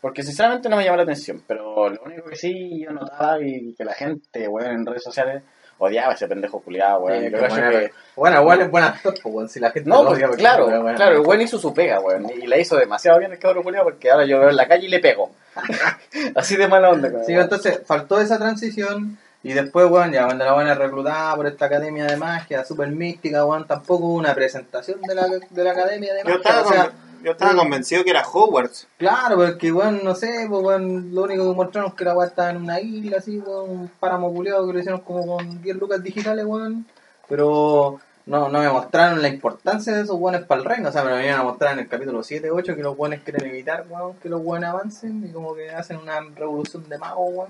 Porque 0.00 0.22
sinceramente 0.22 0.68
no 0.68 0.76
me 0.76 0.84
llama 0.84 0.98
la 0.98 1.02
atención. 1.04 1.42
Pero 1.46 1.88
lo 1.88 2.02
único 2.02 2.28
que 2.28 2.36
sí 2.36 2.80
yo 2.80 2.90
notaba 2.90 3.40
y 3.40 3.74
que 3.74 3.84
la 3.84 3.94
gente, 3.94 4.48
weón, 4.48 4.72
en 4.72 4.86
redes 4.86 5.04
sociales 5.04 5.42
odiaba 5.78 6.12
a 6.12 6.14
ese 6.14 6.26
pendejo 6.28 6.60
culiado, 6.60 7.00
weón. 7.00 7.24
Sí, 7.24 7.30
que 7.30 7.36
bueno, 7.38 7.70
que- 7.70 7.92
Bueno, 8.16 8.40
igual 8.40 8.60
es 8.62 8.70
buen 8.70 8.84
actor, 8.84 9.14
pues, 9.22 9.34
weón. 9.34 9.48
Si 9.48 9.60
la 9.60 9.70
gente 9.70 9.88
No, 9.88 10.02
lo 10.02 10.08
pues, 10.08 10.18
odia, 10.18 10.26
porque- 10.28 10.40
claro, 10.42 10.64
bueno. 10.82 10.96
claro, 10.96 11.12
el 11.20 11.26
weón 11.26 11.40
hizo 11.42 11.58
su 11.58 11.72
pega, 11.72 12.00
weón. 12.00 12.28
Y 12.30 12.46
la 12.46 12.58
hizo 12.58 12.76
demasiado 12.76 13.18
bien 13.18 13.32
el 13.32 13.38
cabro 13.38 13.62
culiado 13.62 13.84
porque 13.84 14.10
ahora 14.10 14.26
yo 14.26 14.38
veo 14.40 14.50
en 14.50 14.56
la 14.56 14.66
calle 14.68 14.86
y 14.86 14.90
le 14.90 14.98
pego. 15.00 15.30
Así 16.34 16.56
de 16.56 16.68
mala 16.68 16.90
onda, 16.90 17.08
el 17.08 17.24
Sí, 17.24 17.32
weón. 17.32 17.44
entonces 17.44 17.80
faltó 17.86 18.20
esa 18.20 18.38
transición 18.38 19.18
y 19.42 19.52
después, 19.52 19.88
weón, 19.90 20.12
ya 20.12 20.24
cuando 20.24 20.44
la 20.44 20.52
buena 20.52 20.74
reclutada 20.74 21.34
por 21.36 21.46
esta 21.46 21.66
academia 21.66 22.04
de 22.06 22.16
magia 22.16 22.64
super 22.64 22.88
mística, 22.88 23.44
weón, 23.44 23.66
tampoco 23.66 24.06
hubo 24.06 24.14
una 24.14 24.34
presentación 24.34 25.00
de 25.02 25.14
la, 25.14 25.26
de 25.28 25.64
la 25.64 25.70
academia 25.70 26.12
de 26.14 26.20
Yo 26.24 26.30
magia. 26.30 26.36
estaba 26.38 26.62
O 26.66 26.68
sea, 26.72 26.84
con- 26.86 27.07
Yo 27.22 27.32
estaba 27.32 27.54
convencido 27.56 28.04
que 28.04 28.10
era 28.10 28.26
Hogwarts. 28.26 28.86
Claro, 28.96 29.36
porque, 29.36 29.72
weón, 29.72 30.00
no 30.04 30.14
sé, 30.14 30.46
pues, 30.48 30.62
weón, 30.62 31.14
lo 31.14 31.22
único 31.22 31.48
que 31.50 31.56
mostraron 31.56 31.90
es 31.90 31.96
que 31.96 32.04
la 32.04 32.14
weá 32.14 32.28
estaba 32.28 32.50
en 32.50 32.58
una 32.58 32.80
isla, 32.80 33.18
así, 33.18 33.38
un 33.38 33.90
páramo 33.98 34.32
culiado 34.32 34.66
que 34.66 34.72
lo 34.72 34.78
hicieron 34.78 35.00
como 35.00 35.26
con 35.26 35.62
10 35.62 35.76
lucas 35.76 36.02
digitales, 36.02 36.44
weón. 36.44 36.86
Pero 37.28 38.00
no, 38.26 38.48
no 38.48 38.60
me 38.60 38.68
mostraron 38.68 39.22
la 39.22 39.28
importancia 39.28 39.94
de 39.94 40.02
esos 40.02 40.16
weones 40.16 40.44
para 40.44 40.60
el 40.60 40.66
reino. 40.66 40.88
O 40.88 40.92
sea, 40.92 41.02
me 41.02 41.10
lo 41.10 41.16
venían 41.16 41.40
a 41.40 41.44
mostrar 41.44 41.72
en 41.72 41.80
el 41.80 41.88
capítulo 41.88 42.22
7, 42.22 42.50
8, 42.50 42.76
que 42.76 42.82
los 42.82 42.96
weones 42.96 43.22
quieren 43.22 43.48
evitar, 43.48 43.86
weón, 43.88 44.14
que 44.16 44.28
los 44.28 44.40
weones 44.42 44.68
avancen 44.68 45.24
y 45.28 45.32
como 45.32 45.54
que 45.54 45.70
hacen 45.70 45.96
una 45.96 46.20
revolución 46.36 46.88
de 46.88 46.98
magos, 46.98 47.32
weón. 47.32 47.48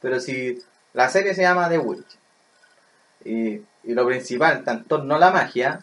Pero 0.00 0.20
si 0.20 0.62
la 0.92 1.08
serie 1.08 1.34
se 1.34 1.42
llama 1.42 1.68
The 1.68 1.78
Witch 1.78 2.18
y, 3.24 3.60
y 3.84 3.94
lo 3.94 4.06
principal 4.06 4.58
está 4.58 4.72
en 4.72 4.84
torno 4.84 5.14
a 5.14 5.18
la 5.18 5.30
magia, 5.30 5.80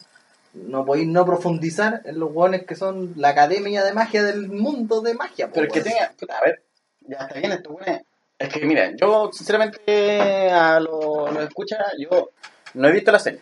no 0.53 0.86
podéis 0.86 1.07
no 1.07 1.25
profundizar 1.25 2.01
en 2.05 2.19
los 2.19 2.31
weones 2.31 2.65
que 2.65 2.75
son 2.75 3.13
la 3.17 3.29
academia 3.29 3.83
de 3.83 3.93
magia 3.93 4.24
del 4.24 4.50
mundo 4.50 5.01
de 5.01 5.15
magia. 5.15 5.50
Pero 5.51 5.72
que 5.72 5.81
tenga, 5.81 6.12
puta, 6.19 6.38
a 6.38 6.41
ver, 6.41 6.63
ya 7.01 7.17
está 7.17 7.39
bien 7.39 7.51
esto, 7.51 7.72
bueno. 7.72 8.01
Es 8.38 8.50
que 8.50 8.65
mira, 8.65 8.91
yo 8.95 9.29
sinceramente 9.31 10.51
a 10.51 10.79
lo, 10.79 11.31
lo 11.31 11.41
escucha, 11.41 11.77
yo 11.98 12.31
no 12.74 12.88
he 12.88 12.91
visto 12.91 13.12
la 13.12 13.19
serie. 13.19 13.41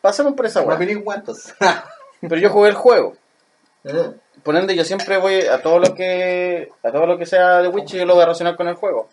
Pasemos 0.00 0.34
por 0.34 0.46
esa 0.46 0.64
cuántos. 1.02 1.52
Pero 2.20 2.36
yo 2.36 2.50
jugué 2.50 2.68
el 2.68 2.76
juego. 2.76 3.16
Eh, 3.82 4.12
Por 4.44 4.54
ende, 4.54 4.76
yo 4.76 4.84
siempre 4.84 5.16
voy 5.18 5.40
a 5.40 5.60
todo 5.60 5.80
lo 5.80 5.94
que 5.94 6.70
a 6.84 6.92
todo 6.92 7.06
lo 7.06 7.18
que 7.18 7.26
sea 7.26 7.62
de 7.62 7.68
Witch, 7.68 7.94
yo 7.94 8.06
lo 8.06 8.14
voy 8.14 8.22
a 8.22 8.26
relacionar 8.26 8.54
con 8.54 8.68
el 8.68 8.76
juego. 8.76 9.08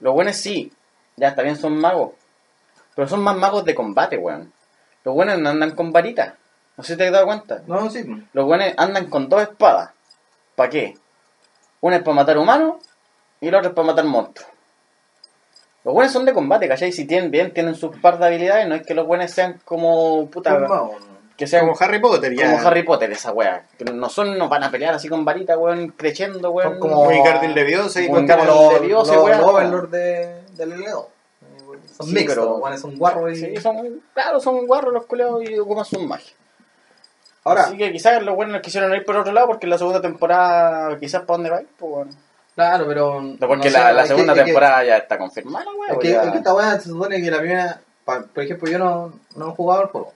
Los 0.00 0.14
buenos 0.14 0.36
sí, 0.36 0.72
ya 1.16 1.28
está 1.28 1.42
bien, 1.42 1.56
son 1.56 1.76
magos. 1.76 2.12
Pero 2.94 3.06
son 3.06 3.20
más 3.20 3.36
magos 3.36 3.66
de 3.66 3.74
combate, 3.74 4.16
weón. 4.16 4.53
Los 5.04 5.14
buenos 5.14 5.38
no 5.38 5.50
andan 5.50 5.72
con 5.72 5.92
varitas. 5.92 6.32
No 6.76 6.82
sé 6.84 6.94
si 6.94 6.98
te 6.98 7.06
has 7.06 7.12
dado 7.12 7.26
cuenta. 7.26 7.62
no, 7.66 7.88
sí. 7.90 8.04
Los 8.32 8.44
buenos 8.46 8.68
andan 8.76 9.08
con 9.08 9.28
dos 9.28 9.42
espadas. 9.42 9.90
¿Para 10.56 10.70
qué? 10.70 10.94
Una 11.80 11.96
es 11.96 12.02
para 12.02 12.14
matar 12.16 12.38
humanos 12.38 12.76
y 13.40 13.50
la 13.50 13.58
otra 13.58 13.68
es 13.70 13.74
para 13.74 13.86
matar 13.86 14.04
monstruos. 14.06 14.48
Los 15.84 15.92
buenos 15.92 16.12
son 16.12 16.24
de 16.24 16.32
combate, 16.32 16.66
¿cachai? 16.66 16.92
Si 16.92 17.04
tienen 17.04 17.30
bien, 17.30 17.52
tienen 17.52 17.74
sus 17.74 17.94
par 17.98 18.18
de 18.18 18.26
habilidades, 18.26 18.66
no 18.66 18.74
es 18.74 18.86
que 18.86 18.94
los 18.94 19.06
buenos 19.06 19.30
sean 19.30 19.60
como 19.64 20.26
puta. 20.30 20.58
¿no? 20.58 20.92
Que 21.36 21.46
sean 21.46 21.66
Como 21.66 21.76
Harry 21.80 22.00
Potter, 22.00 22.32
ya. 22.34 22.52
como 22.52 22.66
Harry 22.66 22.84
Potter, 22.84 23.10
esa 23.12 23.32
wea. 23.32 23.66
Que 23.76 23.84
no 23.84 24.08
son, 24.08 24.38
no 24.38 24.48
van 24.48 24.62
a 24.64 24.70
pelear 24.70 24.94
así 24.94 25.08
con 25.08 25.24
varita, 25.24 25.58
weón, 25.58 25.88
creciendo, 25.88 26.52
weón. 26.52 26.78
Como- 26.78 27.06
Cardil 27.24 27.54
Leviosa 27.54 28.00
y 28.00 28.06
Como 28.06 28.18
con 28.18 28.26
Como 28.28 28.44
Como 28.46 28.52
los 28.62 29.08
los- 29.08 29.24
weón. 29.24 29.40
Overlord 29.42 29.90
de, 29.90 30.42
del 30.52 30.80
Ledo. 30.80 31.10
Son 31.96 32.06
Sí, 32.06 32.24
pero- 32.26 32.44
los 32.44 32.60
weones 32.60 32.80
son 32.80 32.96
guarros 32.96 33.32
y... 33.32 33.36
Sí, 33.36 33.56
son, 33.60 34.02
claro, 34.12 34.40
son 34.40 34.66
guarros 34.66 34.92
los 34.92 35.06
culeos 35.06 35.42
y 35.48 35.58
ocupan 35.58 35.84
sus 35.84 36.02
magias. 36.02 36.34
Ahora, 37.44 37.64
Así 37.64 37.76
que 37.76 37.92
quizás 37.92 38.22
los 38.22 38.34
buenos 38.34 38.60
quisieron 38.62 38.92
ir 38.94 39.04
por 39.04 39.16
otro 39.16 39.32
lado 39.32 39.46
porque 39.48 39.66
en 39.66 39.70
la 39.70 39.78
segunda 39.78 40.00
temporada, 40.00 40.98
quizás 40.98 41.22
para 41.22 41.36
dónde 41.36 41.50
va 41.50 41.60
pues 41.78 41.92
bueno. 41.92 42.10
claro, 42.54 42.86
pero... 42.88 43.22
Porque 43.38 43.56
no 43.56 43.62
sé, 43.64 43.70
la, 43.70 44.02
que- 44.02 44.08
segunda 44.08 44.34
que- 44.34 44.44
temporada 44.44 44.84
ya 44.84 44.96
está 44.96 45.18
confirmada, 45.18 45.66
weón. 45.78 45.92
Es 45.92 45.98
que, 45.98 46.10
ya- 46.10 46.22
es 46.24 46.30
que 46.32 46.38
esta 46.38 46.54
weá 46.54 46.80
se 46.80 46.88
supone 46.88 47.20
que 47.22 47.30
la 47.30 47.38
primera... 47.38 47.80
Por 48.04 48.42
ejemplo, 48.42 48.70
yo 48.70 48.78
no, 48.78 49.12
no 49.36 49.48
he 49.48 49.54
jugado 49.54 49.82
el 49.82 49.88
juego, 49.88 50.12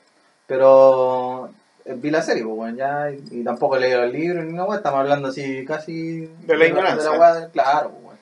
pero 0.47 1.50
eh, 1.85 1.94
vi 1.97 2.11
la 2.11 2.20
serie, 2.23 2.42
pues, 2.44 2.54
bueno, 2.56 2.76
ya, 2.76 3.11
y, 3.11 3.42
tampoco 3.44 3.76
he 3.76 3.80
leído 3.80 4.02
el 4.02 4.12
libro 4.12 4.42
ni 4.42 4.52
nada, 4.52 4.76
estamos 4.76 5.00
hablando 5.00 5.28
así 5.28 5.64
casi... 5.64 6.26
De 6.47 6.56
la 6.56 6.66
ignorancia. 6.66 7.12
weá 7.12 7.49
claro, 7.50 7.90
pues, 7.90 8.02
bueno. 8.02 8.18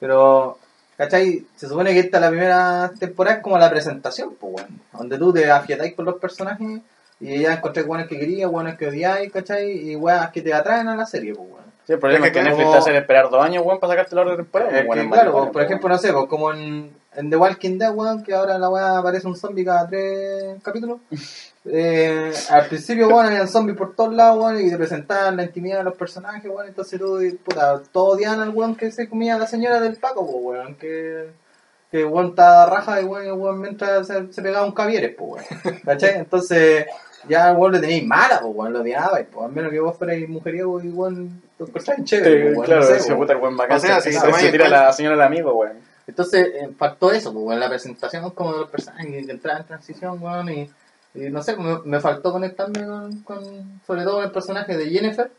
Pero, 0.00 0.58
¿cachai? 0.96 1.44
Se 1.56 1.68
supone 1.68 1.92
que 1.92 2.00
esta 2.00 2.20
la 2.20 2.30
primera 2.30 2.90
temporada 2.98 3.36
es 3.36 3.42
como 3.42 3.58
la 3.58 3.70
presentación, 3.70 4.34
pues, 4.38 4.52
bueno, 4.52 4.68
donde 4.92 5.18
tú 5.18 5.32
te 5.32 5.50
afietáis 5.50 5.94
con 5.94 6.04
los 6.04 6.16
personajes 6.16 6.80
y 7.20 7.38
ya 7.40 7.54
encontré 7.54 7.82
weones 7.82 8.08
que 8.08 8.18
querías, 8.18 8.50
weones 8.50 8.76
que 8.76 8.88
odiáis, 8.88 9.32
¿cachai? 9.32 9.70
Y 9.90 9.96
weas 9.96 10.30
que 10.30 10.42
te 10.42 10.52
atraen 10.52 10.88
a 10.88 10.96
la 10.96 11.06
serie, 11.06 11.34
pues, 11.34 11.48
bueno. 11.48 11.64
Sí, 11.86 11.92
el 11.92 11.98
problema 11.98 12.26
Es 12.26 12.32
es 12.32 12.38
que 12.38 12.42
que 12.44 12.50
como- 12.50 12.56
Netflix 12.62 12.72
te 12.84 12.90
hace 12.90 12.98
esperar 12.98 13.28
dos 13.30 13.44
años, 13.44 13.62
weón, 13.66 13.78
para 13.78 13.92
sacarte 13.92 14.14
la 14.16 14.22
otra 14.22 14.36
temporada. 14.36 14.70
Es 14.70 14.86
weón, 14.86 14.98
que, 14.98 15.04
es 15.04 15.12
claro, 15.12 15.32
por 15.32 15.42
weón. 15.56 15.64
ejemplo, 15.66 15.88
no 15.90 15.98
sé, 15.98 16.12
pues 16.12 16.26
como 16.26 16.52
en, 16.52 16.90
en 17.14 17.30
The 17.30 17.36
Walking 17.36 17.78
Dead, 17.78 17.92
weón, 17.94 18.22
que 18.24 18.34
ahora 18.34 18.58
la 18.58 18.68
weá 18.70 18.98
aparece 18.98 19.26
un 19.26 19.36
zombie 19.36 19.64
cada 19.64 19.86
tres 19.86 20.62
capítulos. 20.62 20.98
Eh, 21.66 22.30
al 22.50 22.66
principio, 22.66 23.08
weón, 23.08 23.26
había 23.26 23.46
zombies 23.46 23.78
por 23.78 23.94
todos 23.96 24.12
lados, 24.14 24.38
weón, 24.38 24.60
y 24.60 24.70
te 24.70 24.76
presentaban 24.76 25.36
la 25.36 25.44
intimidad 25.44 25.78
de 25.78 25.84
los 25.84 25.96
personajes, 25.96 26.50
weón, 26.50 26.68
entonces 26.68 27.00
tú, 27.00 27.18
puta, 27.42 27.80
todos 27.90 28.16
odiaban 28.16 28.40
al 28.40 28.50
weón 28.50 28.74
que 28.76 28.90
se 28.90 29.08
comía 29.08 29.36
a 29.36 29.38
la 29.38 29.46
señora 29.46 29.80
del 29.80 29.96
Paco, 29.96 30.26
pues, 30.30 30.44
weón, 30.44 30.74
que, 30.74 31.30
que 31.90 32.04
weón 32.04 32.28
estaba 32.30 32.66
raja 32.66 33.00
y 33.00 33.04
weón, 33.04 33.40
weón 33.40 33.60
mientras 33.62 34.06
se, 34.06 34.30
se 34.30 34.42
pegaba 34.42 34.66
un 34.66 34.72
cavieres, 34.72 35.14
pues, 35.16 35.42
weón, 35.64 35.80
¿cachai? 35.84 36.14
Entonces, 36.18 36.84
ya 37.30 37.48
al 37.48 37.56
weón 37.56 37.72
le 37.72 37.80
tenéis 37.80 38.06
mala, 38.06 38.40
pues, 38.42 38.52
weón, 38.54 38.72
lo 38.74 38.80
odiabais, 38.82 39.26
pues, 39.32 39.46
al 39.46 39.52
menos 39.52 39.70
que 39.72 39.80
vos 39.80 39.96
fuerais 39.96 40.28
mujeriego 40.28 40.82
y 40.82 40.88
weón, 40.90 41.42
lo 41.58 41.66
encontráis 41.66 42.04
chévere, 42.04 42.30
Sí, 42.36 42.42
pues, 42.42 42.52
weón, 42.56 42.66
claro, 42.66 42.80
no 42.82 42.86
sé, 42.98 43.08
weón. 43.08 43.18
puta 43.20 43.32
el 43.32 43.38
buen 43.38 43.56
bacán. 43.56 43.76
O 43.78 43.80
sea, 43.80 44.00
se, 44.02 44.12
se- 44.12 44.32
se 44.34 44.50
tira 44.52 44.68
la 44.68 44.92
señora 44.92 45.16
del 45.16 45.24
amigo, 45.24 45.54
weón. 45.54 45.78
Entonces, 46.06 46.46
eh, 46.56 46.68
faltó 46.76 47.10
eso, 47.10 47.32
pues, 47.32 47.42
weón, 47.42 47.58
la 47.60 47.70
presentación 47.70 48.28
como 48.32 48.52
de 48.52 48.58
los 48.60 48.70
personajes, 48.70 49.24
que 49.24 49.32
entraba 49.32 49.60
en 49.60 49.64
transición, 49.66 50.22
weón, 50.22 50.50
y, 50.50 50.70
y 51.14 51.30
no 51.30 51.42
sé, 51.42 51.56
me, 51.56 51.78
me 51.84 52.00
faltó 52.00 52.32
conectarme 52.32 52.84
con, 52.84 53.20
con, 53.22 53.80
sobre 53.86 54.02
todo 54.02 54.14
con 54.16 54.24
el 54.24 54.30
personaje 54.32 54.76
de 54.76 54.90
Jennifer, 54.90 55.30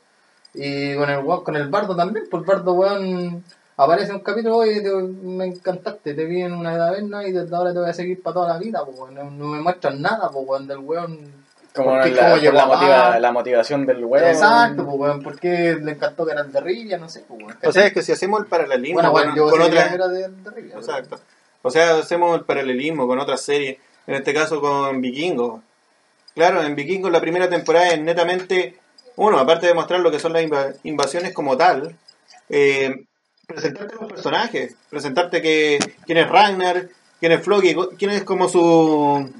y 0.53 0.95
con 0.95 1.09
el, 1.09 1.25
con 1.25 1.55
el 1.55 1.67
bardo 1.69 1.95
también, 1.95 2.25
pues 2.31 2.41
el 2.41 2.47
bardo, 2.47 2.73
weón, 2.73 3.43
aparece 3.77 4.13
un 4.13 4.19
capítulo 4.21 4.65
y 4.65 4.81
te- 4.81 4.93
me 4.93 5.45
encantaste, 5.47 6.13
te 6.13 6.23
vi 6.25 6.41
en 6.43 6.53
una 6.53 6.73
edad 6.75 6.97
¿no? 6.99 7.21
y 7.21 7.31
desde 7.33 7.53
ahora 7.55 7.73
te 7.73 7.79
voy 7.79 7.89
a 7.89 7.93
seguir 7.93 8.21
para 8.23 8.33
toda 8.35 8.53
la 8.53 8.57
vida, 8.59 8.83
pues, 8.85 9.11
no, 9.11 9.29
no 9.29 9.47
me 9.47 9.59
muestran 9.61 10.01
nada, 10.01 10.29
pues, 10.31 10.45
weón, 10.47 10.65
del 10.67 10.77
weón, 10.77 11.19
Como 11.75 11.97
la, 11.97 12.03
¿Cómo 12.03 12.29
por 12.29 12.39
llegó 12.39 12.53
la, 12.53 12.65
motiva- 12.67 13.19
la 13.19 13.31
motivación 13.33 13.85
del 13.85 14.05
weón. 14.05 14.29
exacto, 14.29 14.85
pues, 14.85 14.97
weón, 14.97 15.21
porque 15.21 15.77
le 15.83 15.91
encantó 15.91 16.25
que 16.25 16.31
eran 16.31 16.49
de 16.53 16.61
Rivia, 16.61 16.97
no 16.97 17.09
sé, 17.09 17.25
pues, 17.27 17.37
weón, 17.43 17.57
O 17.65 17.71
sea, 17.73 17.87
es 17.87 17.93
que 17.93 18.01
si 18.01 18.13
hacemos 18.13 18.39
el 18.39 18.45
paralelismo 18.45 18.95
bueno, 19.01 19.11
con, 19.11 19.21
bueno, 19.23 19.35
yo 19.35 19.49
con 19.49 19.51
sé 19.61 19.69
que 19.71 19.77
otras... 19.77 19.91
era 19.93 20.07
de, 20.07 20.27
de 20.29 20.51
Rivia, 20.51 20.75
Exacto. 20.77 21.19
O 21.63 21.69
sea, 21.69 21.97
hacemos 21.97 22.37
el 22.37 22.45
paralelismo 22.45 23.07
con 23.07 23.19
otras 23.19 23.41
series, 23.41 23.77
en 24.07 24.15
este 24.15 24.33
caso 24.33 24.59
con 24.61 25.01
Vikingos. 25.01 25.61
Claro, 26.33 26.61
en 26.63 26.75
Vikingos 26.75 27.11
la 27.11 27.21
primera 27.21 27.49
temporada 27.49 27.89
es 27.89 28.01
netamente, 28.01 28.77
uno, 29.15 29.39
aparte 29.39 29.67
de 29.67 29.73
mostrar 29.73 29.99
lo 30.01 30.11
que 30.11 30.19
son 30.19 30.33
las 30.33 30.43
inva- 30.43 30.75
invasiones 30.83 31.33
como 31.33 31.55
tal, 31.57 31.95
eh, 32.49 33.05
presentarte 33.47 33.95
los 33.95 34.11
personajes, 34.11 34.75
presentarte 34.89 35.41
que 35.41 35.79
quién 36.05 36.17
es 36.17 36.29
Ragnar, 36.29 36.89
quién 37.19 37.31
es 37.31 37.41
Floki, 37.43 37.75
quién 37.97 38.11
es 38.11 38.23
como 38.23 38.49
su 38.49 39.31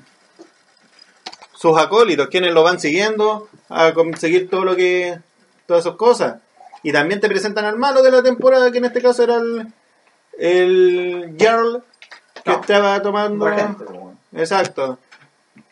sus 1.54 1.78
acólitos, 1.78 2.28
quienes 2.28 2.54
lo 2.54 2.64
van 2.64 2.80
siguiendo 2.80 3.50
a 3.70 3.94
conseguir 3.94 4.50
todo 4.50 4.64
lo 4.66 4.76
que 4.76 5.18
todas 5.66 5.86
esas 5.86 5.96
cosas. 5.98 6.38
Y 6.84 6.92
también 6.92 7.20
te 7.20 7.28
presentan 7.28 7.66
al 7.66 7.78
malo 7.78 8.04
de 8.04 8.12
la 8.12 8.22
temporada, 8.22 8.72
que 8.72 8.78
en 8.78 8.86
este 8.86 9.02
caso 9.02 9.24
era 9.24 9.36
el 9.38 9.68
el 10.38 11.36
Jarl 11.40 11.82
que 12.44 12.52
No. 12.52 12.60
estaba 12.62 13.02
tomando 13.02 13.48
Regente. 13.48 13.86
Exacto 14.36 15.00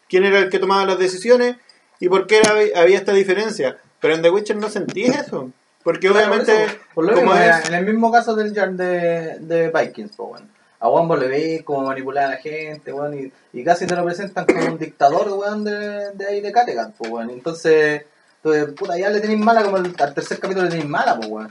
quién 0.10 0.24
era 0.25 0.39
el 0.39 0.50
que 0.50 0.60
tomaba 0.60 0.86
las 0.86 1.00
decisiones 1.00 1.55
y 2.00 2.10
por 2.10 2.27
qué 2.27 2.39
era- 2.39 2.82
había 2.82 2.98
esta 2.98 3.13
diferencia 3.13 3.77
pero 4.00 4.15
en 4.15 4.22
The 4.22 4.29
Witcher 4.29 4.55
no 4.58 4.70
sentí 4.70 5.03
eso 5.05 5.51
porque 5.84 6.08
Claro, 6.10 6.27
obviamente 6.27 6.53
por 6.53 6.63
eso, 6.63 6.77
por 6.93 7.03
lo 7.05 7.13
como 7.15 7.34
mismo, 7.34 7.46
es 7.46 7.67
en 7.70 7.74
el 7.75 7.86
mismo 7.86 8.12
caso 8.12 8.36
del 8.36 8.53
Jar 8.55 8.72
de, 8.72 9.38
de 9.39 9.70
Vikings, 9.70 10.12
pues, 10.15 10.29
weón. 10.32 10.50
A 10.79 10.88
Wambo 10.89 11.15
le 11.17 11.27
veis 11.27 11.63
cómo 11.63 11.84
manipular 11.88 12.25
a 12.25 12.29
la 12.29 12.38
gente, 12.38 12.93
weón, 12.93 13.17
y, 13.20 13.32
y 13.51 13.63
casi 13.65 13.86
te 13.86 13.93
lo 13.96 14.05
presentan 14.05 14.46
como 14.46 14.65
un 14.65 14.77
dictador, 14.77 15.27
weón, 15.29 15.65
de, 15.65 16.12
de 16.12 16.25
ahí 16.25 16.39
de 16.39 16.53
Kattegat, 16.53 16.93
pues, 16.96 17.12
weón. 17.12 17.29
Entonces, 17.32 18.03
entonces, 18.41 18.74
puta, 18.75 18.98
ya 18.98 19.10
le 19.10 19.20
tenéis 19.20 19.39
mala, 19.41 19.62
como 19.63 19.75
el, 19.77 19.93
al 20.00 20.13
tercer 20.13 20.39
capítulo 20.39 20.63
le 20.65 20.72
tenéis 20.72 20.89
mala, 20.89 21.17
pues, 21.17 21.27
weón. 21.29 21.50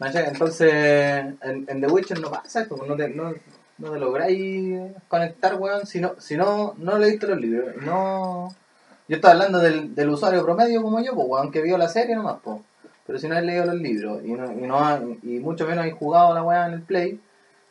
Entonces, 0.00 0.72
en, 0.72 1.38
en 1.68 1.80
The 1.80 1.86
Witcher 1.88 2.20
no 2.20 2.30
pasa 2.30 2.62
esto, 2.62 2.76
pues, 2.76 2.88
no 2.88 2.96
te, 2.96 3.08
no, 3.08 3.32
no 3.78 3.90
te 3.90 3.98
lográis 3.98 4.92
conectar, 5.08 5.56
weón, 5.56 5.86
si 5.86 6.00
no, 6.00 6.14
si 6.18 6.36
no, 6.36 6.74
no 6.78 6.98
leíste 6.98 7.26
los 7.26 7.40
libros. 7.40 7.76
No... 7.82 8.54
Yo 9.06 9.16
estaba 9.16 9.34
hablando 9.34 9.58
del, 9.58 9.94
del 9.94 10.08
usuario 10.08 10.42
promedio 10.42 10.82
como 10.82 10.98
yo, 11.00 11.14
pues, 11.14 11.26
weón, 11.28 11.52
que 11.52 11.60
vio 11.60 11.76
la 11.76 11.88
serie 11.88 12.16
nomás, 12.16 12.38
pues. 12.42 12.60
Pero 13.06 13.18
si 13.18 13.28
no 13.28 13.36
has 13.36 13.42
leído 13.42 13.66
los 13.66 13.74
libros 13.74 14.22
y, 14.24 14.32
no, 14.32 14.50
y, 14.52 14.66
no 14.66 15.16
y 15.22 15.38
mucho 15.40 15.66
menos 15.66 15.84
has 15.84 15.92
jugado 15.92 16.32
la 16.32 16.42
weá 16.42 16.66
en 16.66 16.74
el 16.74 16.82
Play 16.82 17.20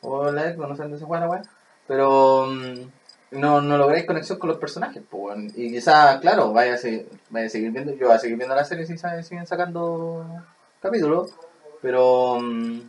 o 0.02 0.32
la 0.32 0.54
Xbox, 0.54 0.70
no 0.70 0.76
sé 0.76 0.82
dónde 0.84 1.00
se 1.00 1.06
juega 1.06 1.26
la 1.26 1.32
weá, 1.32 1.42
pero 1.88 2.46
mm, 2.48 3.40
no, 3.40 3.62
no 3.62 3.78
lográis 3.78 4.06
conexión 4.06 4.38
con 4.38 4.50
los 4.50 4.60
personajes, 4.60 5.02
pues 5.10 5.24
weón. 5.24 5.52
Y 5.56 5.72
quizás, 5.72 6.20
claro, 6.20 6.54
vaya 6.54 6.76
a, 6.76 6.78
seguir, 6.78 7.08
vaya 7.30 7.48
a 7.48 7.50
seguir 7.50 7.72
viendo, 7.72 7.94
yo 7.96 8.08
voy 8.08 8.16
a 8.16 8.20
seguir 8.20 8.38
viendo 8.38 8.54
la 8.54 8.64
serie 8.64 8.86
si 8.86 8.96
siguen 8.98 9.48
sacando 9.48 10.24
capítulos, 10.80 11.32
pero, 11.82 12.40
mm, 12.40 12.82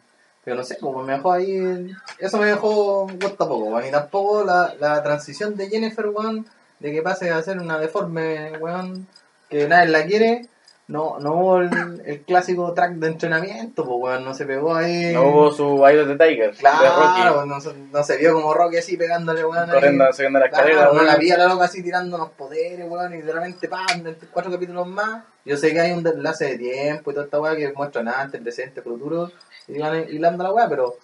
pero 0.44 0.56
no 0.56 0.64
sé, 0.64 0.78
como 0.78 1.02
me 1.02 1.14
dejó 1.14 1.32
ahí, 1.32 1.90
eso 2.18 2.38
me 2.38 2.46
dejó 2.46 3.06
gusta 3.06 3.48
poco, 3.48 3.64
weón. 3.64 3.86
Y 3.86 3.90
tampoco 3.90 4.44
la, 4.44 4.74
la 4.78 5.02
transición 5.02 5.56
de 5.56 5.68
Jennifer, 5.68 6.06
weón, 6.08 6.46
de 6.80 6.92
que 6.92 7.02
pase 7.02 7.30
a 7.30 7.42
ser 7.42 7.58
una 7.58 7.78
deforme, 7.78 8.52
weón, 8.58 9.06
que 9.48 9.66
nadie 9.68 9.88
la 9.90 10.04
quiere 10.04 10.48
no, 10.86 11.18
no 11.18 11.32
hubo 11.34 11.58
el, 11.60 12.02
el 12.04 12.20
clásico 12.24 12.74
track 12.74 12.96
de 12.96 13.06
entrenamiento, 13.06 13.86
pues 13.86 13.96
weón, 13.98 14.22
no 14.22 14.34
se 14.34 14.44
pegó 14.44 14.74
ahí. 14.74 15.14
No 15.14 15.28
hubo 15.30 15.50
su 15.50 15.64
of 15.82 15.90
the 16.08 16.16
Tiger 16.18 16.50
de 16.52 16.58
Claro, 16.58 17.40
Rocky 17.40 17.48
no, 17.48 17.58
se- 17.58 17.72
no 17.90 18.04
se 18.04 18.16
vio 18.18 18.34
como 18.34 18.52
Rocky 18.52 18.76
así 18.76 18.98
pegándole, 18.98 19.46
weón. 19.46 19.70
ahí. 19.70 19.74
corriendo, 19.74 20.12
subiendo 20.12 20.40
la 20.40 20.46
escalera. 20.46 20.74
Claro, 20.76 20.92
no 20.92 20.98
weón. 20.98 21.06
la 21.06 21.16
vi 21.16 21.30
a 21.30 21.38
la 21.38 21.46
loca 21.46 21.64
así 21.64 21.82
tirando 21.82 22.16
unos 22.16 22.30
poderes, 22.32 22.86
weón, 22.86 23.14
y 23.14 23.22
de 23.22 23.32
repente, 23.32 23.66
pam, 23.66 24.04
cuatro 24.30 24.52
capítulos 24.52 24.86
más. 24.86 25.24
Yo 25.46 25.56
sé 25.56 25.72
que 25.72 25.80
hay 25.80 25.92
un 25.92 26.02
desenlace 26.02 26.44
de 26.50 26.58
tiempo 26.58 27.10
y 27.10 27.14
toda 27.14 27.24
esta 27.26 27.40
weá 27.40 27.56
que 27.56 27.72
muestran 27.72 28.08
antes, 28.08 28.42
presente, 28.42 28.82
futuro, 28.82 29.30
y 29.68 29.78
van 29.78 30.06
hilando 30.08 30.44
la 30.44 30.52
weá, 30.52 30.68
pero, 30.68 30.98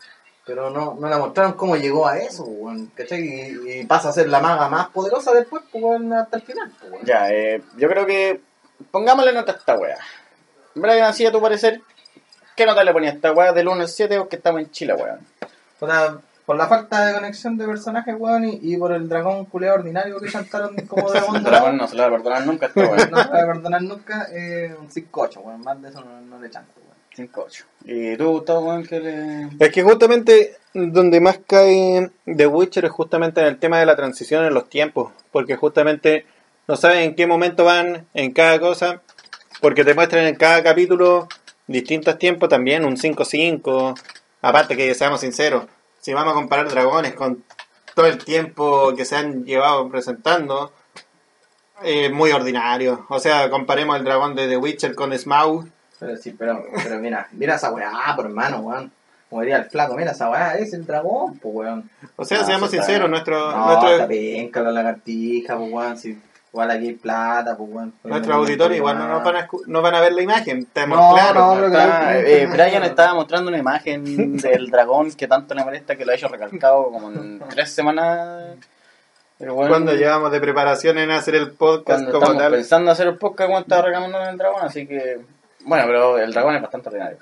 pero 0.44 0.70
no, 0.70 0.96
no 0.98 1.08
la 1.08 1.18
mostraron 1.18 1.54
cómo 1.54 1.76
llegó 1.76 2.06
a 2.06 2.18
eso, 2.18 2.44
weón, 2.44 2.86
¿cachai? 2.94 3.22
Y, 3.22 3.80
y 3.80 3.84
pasa 3.86 4.10
a 4.10 4.12
ser 4.12 4.28
la 4.28 4.40
maga 4.40 4.68
más 4.68 4.88
poderosa 4.88 5.32
después, 5.32 5.62
pues, 5.70 5.82
weón, 5.82 6.12
hasta 6.12 6.36
el 6.36 6.42
final, 6.42 6.72
pues, 6.78 6.92
weón. 6.92 7.04
Ya, 7.04 7.30
eh, 7.30 7.62
yo 7.76 7.88
creo 7.88 8.06
que 8.06 8.40
pongámosle 8.90 9.32
nota 9.32 9.52
a 9.52 9.56
esta 9.56 9.76
wea. 9.76 9.98
Brian, 10.74 11.04
así 11.04 11.26
a 11.26 11.32
tu 11.32 11.40
parecer, 11.40 11.80
¿qué 12.56 12.66
nota 12.66 12.84
le 12.84 12.92
ponía 12.92 13.10
a 13.10 13.14
esta 13.14 13.32
wea 13.32 13.52
del 13.52 13.68
1 13.68 13.82
al 13.82 13.88
7 13.88 14.18
o 14.18 14.28
que 14.28 14.36
estamos 14.36 14.60
en 14.60 14.70
Chile, 14.70 14.94
weón? 14.94 15.20
Por 15.78 15.88
la, 15.88 16.18
por 16.46 16.56
la 16.56 16.66
falta 16.66 17.06
de 17.06 17.14
conexión 17.14 17.56
de 17.56 17.66
personajes, 17.66 18.14
weón, 18.18 18.44
y, 18.44 18.58
y 18.62 18.76
por 18.76 18.92
el 18.92 19.08
dragón 19.08 19.46
culeado 19.46 19.76
ordinario 19.76 20.20
que 20.20 20.30
chantaron 20.30 20.76
como 20.86 21.10
dragón. 21.10 21.42
Dragón 21.44 21.76
no 21.76 21.88
se 21.88 21.96
lo 21.96 22.02
va 22.02 22.08
a 22.08 22.10
perdonar 22.12 22.46
nunca 22.46 22.66
a 22.66 22.68
esta 22.68 22.80
wea. 22.80 23.06
No 23.06 23.22
se 23.22 23.28
va 23.28 23.42
a 23.42 23.46
perdonar 23.46 23.82
nunca, 23.82 24.28
eh, 24.32 24.74
un 24.78 24.88
5-8, 24.88 25.42
weón, 25.42 25.60
más 25.62 25.80
de 25.82 25.88
eso 25.88 26.00
no, 26.00 26.20
no 26.20 26.38
le 26.38 26.50
chanto, 26.50 26.72
weón. 26.76 26.89
5-8. 27.28 27.64
¿Y 27.84 28.16
tú, 28.16 28.30
Gustavo, 28.30 28.66
weón, 28.66 28.86
qué 28.86 29.00
le...? 29.00 29.48
Es 29.58 29.72
que 29.72 29.82
justamente 29.82 30.56
donde 30.72 31.20
más 31.20 31.40
cae 31.46 32.10
The 32.24 32.46
Witcher 32.46 32.84
es 32.84 32.90
justamente 32.90 33.40
en 33.40 33.46
el 33.46 33.58
tema 33.58 33.78
de 33.78 33.86
la 33.86 33.96
transición 33.96 34.44
en 34.44 34.54
los 34.54 34.68
tiempos, 34.68 35.12
porque 35.32 35.56
justamente 35.56 36.26
no 36.68 36.76
saben 36.76 37.00
en 37.00 37.14
qué 37.14 37.26
momento 37.26 37.64
van 37.64 38.06
en 38.14 38.32
cada 38.32 38.60
cosa, 38.60 39.02
porque 39.60 39.84
te 39.84 39.94
muestran 39.94 40.26
en 40.26 40.36
cada 40.36 40.62
capítulo 40.62 41.28
distintos 41.66 42.18
tiempos 42.18 42.48
también, 42.48 42.84
un 42.84 42.96
5-5, 42.96 44.00
aparte 44.42 44.76
que 44.76 44.94
seamos 44.94 45.20
sinceros, 45.20 45.66
si 46.00 46.12
vamos 46.12 46.32
a 46.32 46.34
comparar 46.34 46.68
dragones 46.68 47.14
con 47.14 47.44
todo 47.94 48.06
el 48.06 48.18
tiempo 48.18 48.94
que 48.96 49.04
se 49.04 49.16
han 49.16 49.44
llevado 49.44 49.88
presentando, 49.90 50.72
es 51.82 52.10
muy 52.12 52.30
ordinario. 52.30 53.06
O 53.08 53.18
sea, 53.18 53.50
comparemos 53.50 53.96
el 53.96 54.04
dragón 54.04 54.34
de 54.34 54.48
The 54.48 54.56
Witcher 54.56 54.94
con 54.94 55.16
Smaug, 55.16 55.66
Pero 56.00 56.16
sí, 56.16 56.34
pero, 56.36 56.64
pero 56.82 56.98
mira, 56.98 57.28
mira 57.32 57.54
esa 57.54 57.70
weá, 57.72 57.90
por 58.16 58.24
hermano, 58.26 58.58
weón. 58.60 58.90
Como 59.28 59.42
diría 59.42 59.58
el 59.58 59.64
flaco, 59.66 59.94
mira 59.94 60.10
esa 60.10 60.28
weá, 60.28 60.54
es 60.56 60.72
el 60.72 60.84
dragón, 60.84 61.38
pues 61.38 61.54
weón. 61.54 61.88
o 62.16 62.24
sea, 62.24 62.38
No, 62.40 62.46
seamos 62.46 62.70
sí 62.70 62.76
está 62.76 62.86
sinceros, 62.86 63.08
bien. 63.08 63.10
nuestro... 63.12 63.50
No, 63.52 63.66
nuestro 63.66 63.90
está 63.92 64.06
bien, 64.06 64.50
la 64.52 64.72
lagartija, 64.72 65.56
pues 65.56 65.70
weón, 65.72 65.96
si 65.98 66.18
igual 66.52 66.70
aquí 66.72 66.88
hay 66.88 66.94
plata, 66.94 67.56
pues 67.56 67.70
weón. 67.70 67.92
Nuestros 68.02 68.36
auditores 68.36 68.76
igual 68.78 68.98
no, 68.98 69.06
nos 69.06 69.22
van 69.22 69.36
a, 69.36 69.48
no 69.66 69.82
van 69.82 69.94
a 69.94 70.00
ver 70.00 70.12
la 70.14 70.22
imagen, 70.22 70.58
estamos 70.58 70.98
No, 70.98 71.12
claros. 71.14 71.58
no, 71.58 71.66
Está- 71.66 71.84
claro. 71.86 72.18
eh, 72.26 72.46
Brian 72.50 72.82
estaba 72.82 73.14
mostrando 73.14 73.50
una 73.50 73.58
imagen 73.58 74.36
del 74.38 74.68
dragón 74.70 75.12
que 75.12 75.28
tanto 75.28 75.54
le 75.54 75.62
molesta 75.64 75.94
que 75.94 76.04
lo 76.04 76.10
ha 76.10 76.14
hecho 76.16 76.26
recalcado 76.26 76.90
como 76.90 77.10
en 77.12 77.40
tres 77.50 77.70
semanas. 77.70 78.56
Weón- 79.38 79.68
Cuando 79.68 79.94
llevamos 79.94 80.32
de 80.32 80.40
preparación 80.40 80.98
en 80.98 81.12
hacer 81.12 81.36
el 81.36 81.52
podcast 81.52 82.00
cuando 82.02 82.12
como 82.12 82.24
estamos 82.24 82.42
tal. 82.42 82.52
pensando 82.52 82.90
hacer 82.90 83.06
el 83.06 83.16
podcast, 83.16 83.48
cuando 83.48 83.62
estaba 83.64 83.82
reclamando 83.82 84.28
el 84.28 84.36
dragón, 84.36 84.62
así 84.62 84.86
que. 84.88 85.20
Bueno, 85.64 85.84
pero 85.86 86.18
el 86.18 86.32
dragón 86.32 86.56
es 86.56 86.62
bastante 86.62 86.88
ordinario. 86.88 87.18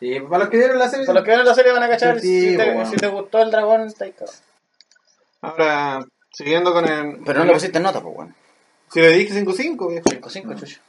Y 0.00 0.20
para 0.20 0.40
los 0.40 0.48
que 0.48 0.58
vieron 0.58 0.78
la 0.78 0.88
serie, 0.88 1.06
Por 1.06 1.14
los 1.14 1.24
que 1.24 1.30
ven 1.30 1.44
la 1.44 1.54
serie 1.54 1.72
van 1.72 1.82
a 1.82 1.88
cachar 1.88 2.20
Sí, 2.20 2.50
si, 2.50 2.56
te, 2.56 2.72
bueno. 2.72 2.90
si 2.90 2.96
te 2.96 3.08
gustó 3.08 3.42
el 3.42 3.50
dragón, 3.50 3.82
está 3.82 4.04
ahí. 4.04 4.14
Ahora, 5.40 6.00
siguiendo 6.32 6.72
con 6.72 6.88
el... 6.88 7.18
Pero 7.24 7.40
no 7.40 7.44
le 7.46 7.52
pusiste 7.52 7.80
nota, 7.80 8.00
pues 8.00 8.14
bueno. 8.14 8.34
Si 8.90 9.00
le 9.00 9.10
dije 9.10 9.44
5-5, 9.44 9.88
viejo. 9.90 10.04
5-5, 10.04 10.58
chucho. 10.58 10.80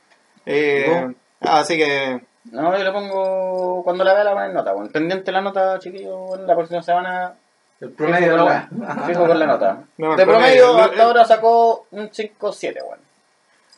Eh, 0.46 1.14
ah, 1.42 1.60
así 1.60 1.78
que... 1.78 2.22
No, 2.46 2.76
yo 2.76 2.84
le 2.84 2.92
pongo. 2.92 3.84
Cuando 3.84 4.04
la 4.04 4.14
vea, 4.14 4.24
la 4.24 4.34
poner 4.34 4.54
nota, 4.54 4.74
bueno. 4.74 4.90
Pendiente 4.92 5.32
la 5.32 5.42
nota, 5.42 5.78
chiquillos, 5.80 6.18
bueno, 6.18 6.46
la 6.46 6.56
próxima 6.56 6.82
semana. 6.82 7.36
el 7.80 7.92
promedio 7.92 8.32
de 8.32 8.38
con 8.38 8.46
la 8.48 9.04
fijo 9.08 9.28
con 9.28 9.40
la 9.40 9.46
nota. 9.46 9.84
No, 9.98 10.16
de 10.16 10.26
promedio, 10.26 10.66
promedio, 10.66 10.78
hasta 10.78 11.04
ahora 11.04 11.26
sacó 11.26 11.86
un 11.92 12.10
5-7, 12.10 12.84
bueno. 12.84 13.04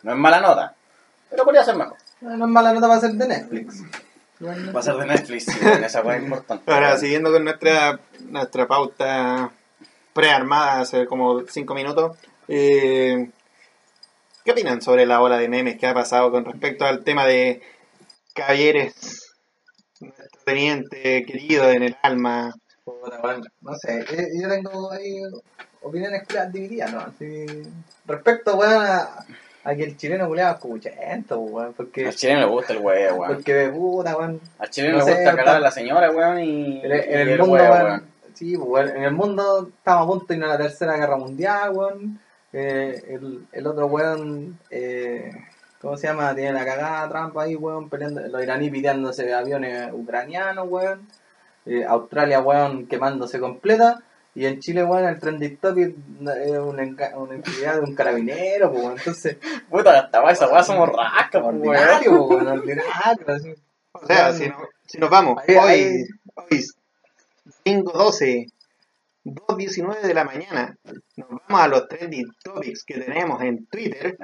No 0.03 0.11
es 0.11 0.17
mala 0.17 0.39
nota, 0.39 0.73
pero 1.29 1.43
podría 1.43 1.63
ser 1.63 1.75
mejor. 1.75 1.97
No 2.21 2.45
es 2.45 2.51
mala 2.51 2.73
nota 2.73 2.87
para 2.87 2.99
ser 2.99 3.11
de 3.11 3.27
Netflix. 3.27 3.83
Va 4.43 4.79
a 4.79 4.83
ser 4.83 4.95
de 4.95 5.05
Netflix, 5.05 5.45
sí, 5.45 5.59
bueno, 5.61 5.85
esa 5.85 6.01
cosa 6.01 6.17
es 6.17 6.23
importante. 6.23 6.71
Ahora, 6.71 6.97
siguiendo 6.97 7.31
con 7.31 7.43
nuestra, 7.43 7.99
nuestra 8.27 8.67
pauta 8.67 9.51
prearmada 10.13 10.81
hace 10.81 11.05
como 11.05 11.41
5 11.41 11.73
minutos. 11.73 12.17
eh, 12.47 13.29
¿Qué 14.43 14.51
opinan 14.51 14.81
sobre 14.81 15.05
la 15.05 15.21
ola 15.21 15.37
de 15.37 15.47
memes 15.47 15.77
que 15.77 15.85
ha 15.85 15.93
pasado 15.93 16.31
con 16.31 16.45
respecto 16.45 16.85
al 16.85 17.03
tema 17.03 17.25
de 17.27 17.61
Caballeres, 18.33 19.33
nuestro 19.99 20.25
teniente 20.43 21.23
querido 21.25 21.69
en 21.69 21.83
el 21.83 21.97
alma? 22.01 22.51
No 23.61 23.75
sé, 23.75 23.99
eh, 23.99 24.27
yo 24.41 24.49
tengo 24.49 24.91
ahí 24.91 25.21
opiniones 25.81 26.23
divididas, 26.51 26.91
¿no? 26.91 26.99
Así, 27.01 27.45
respecto, 28.07 28.55
weón, 28.55 28.83
a, 28.83 29.25
a 29.63 29.75
que 29.75 29.83
el 29.83 29.97
chileno 29.97 30.27
culiado 30.27 30.55
es 30.55 30.59
cuchento, 30.59 31.39
weón, 31.39 31.73
porque, 31.73 32.07
Al 32.07 32.15
chileno 32.15 32.41
le 32.41 32.45
gusta 32.47 32.73
el 32.73 32.79
weón, 32.79 33.19
weón. 33.19 33.33
porque 33.33 33.69
puta, 33.69 34.17
weón, 34.17 34.41
Al 34.57 34.69
chileno 34.69 34.97
no 34.99 35.05
le 35.05 35.11
gusta 35.13 35.35
cagar 35.35 35.55
a 35.55 35.59
la 35.59 35.71
señora, 35.71 36.11
weón, 36.11 36.39
y, 36.39 36.79
en 36.83 36.91
el, 36.91 36.99
en 36.99 37.27
y 37.27 37.31
el 37.31 37.39
mundo, 37.39 37.53
weón, 37.53 38.03
sí, 38.33 38.57
pues, 38.57 38.69
weón, 38.69 38.97
en 38.97 39.03
el 39.03 39.13
mundo 39.13 39.69
estamos 39.77 40.03
a 40.03 40.07
punto 40.07 40.25
de 40.27 40.35
ir 40.35 40.43
a 40.43 40.47
la 40.47 40.57
tercera 40.57 40.97
guerra 40.97 41.17
mundial, 41.17 41.71
weón, 41.73 42.19
eh, 42.53 43.03
el, 43.07 43.45
el 43.51 43.67
otro 43.67 43.85
weón, 43.85 44.57
eh, 44.69 45.31
¿cómo 45.79 45.95
se 45.95 46.07
llama? 46.07 46.35
Tiene 46.35 46.53
la 46.53 46.65
cagada 46.65 47.07
trampa 47.09 47.43
ahí, 47.43 47.55
weón, 47.55 47.89
peleando, 47.89 48.21
los 48.21 48.43
iraníes 48.43 48.71
pidiéndose 48.71 49.33
aviones 49.33 49.91
ucranianos, 49.93 50.67
weón, 50.69 51.07
eh, 51.65 51.85
Australia, 51.85 52.41
weón, 52.41 52.87
quemándose 52.87 53.39
completa, 53.39 54.01
y 54.33 54.45
en 54.45 54.59
Chile, 54.59 54.83
weón, 54.83 55.05
el 55.05 55.19
trending 55.19 55.57
topic 55.57 55.89
es 55.89 56.59
una, 56.59 56.83
actividad 56.83 57.75
de 57.75 57.79
un 57.81 57.95
carabinero, 57.95 58.71
pues, 58.71 58.85
entonces, 58.97 59.37
Puta, 59.69 59.99
hasta 59.99 60.31
esa 60.31 60.47
weá 60.47 60.63
somos 60.63 60.89
rascas, 60.89 61.41
weón. 61.43 61.57
ordinario, 61.67 62.23
weón, 62.23 62.47
ordinario, 62.47 63.25
así. 63.27 63.53
O 63.93 64.05
sea, 64.05 64.31
si, 64.33 64.47
no- 64.47 64.57
si 64.87 64.97
nos 64.99 65.09
vamos, 65.09 65.37
Ahí- 65.47 65.55
hoy, 65.55 65.69
ahí- 65.69 66.05
hoy, 66.35 66.65
domingo 67.65 67.91
12, 67.91 68.47
2.19 69.25 70.01
de 70.01 70.13
la 70.13 70.23
mañana, 70.23 70.77
nos 71.17 71.29
vamos 71.29 71.61
a 71.61 71.67
los 71.67 71.87
trending 71.87 72.31
topics 72.43 72.83
que 72.83 72.99
tenemos 72.99 73.41
en 73.43 73.65
Twitter. 73.67 74.17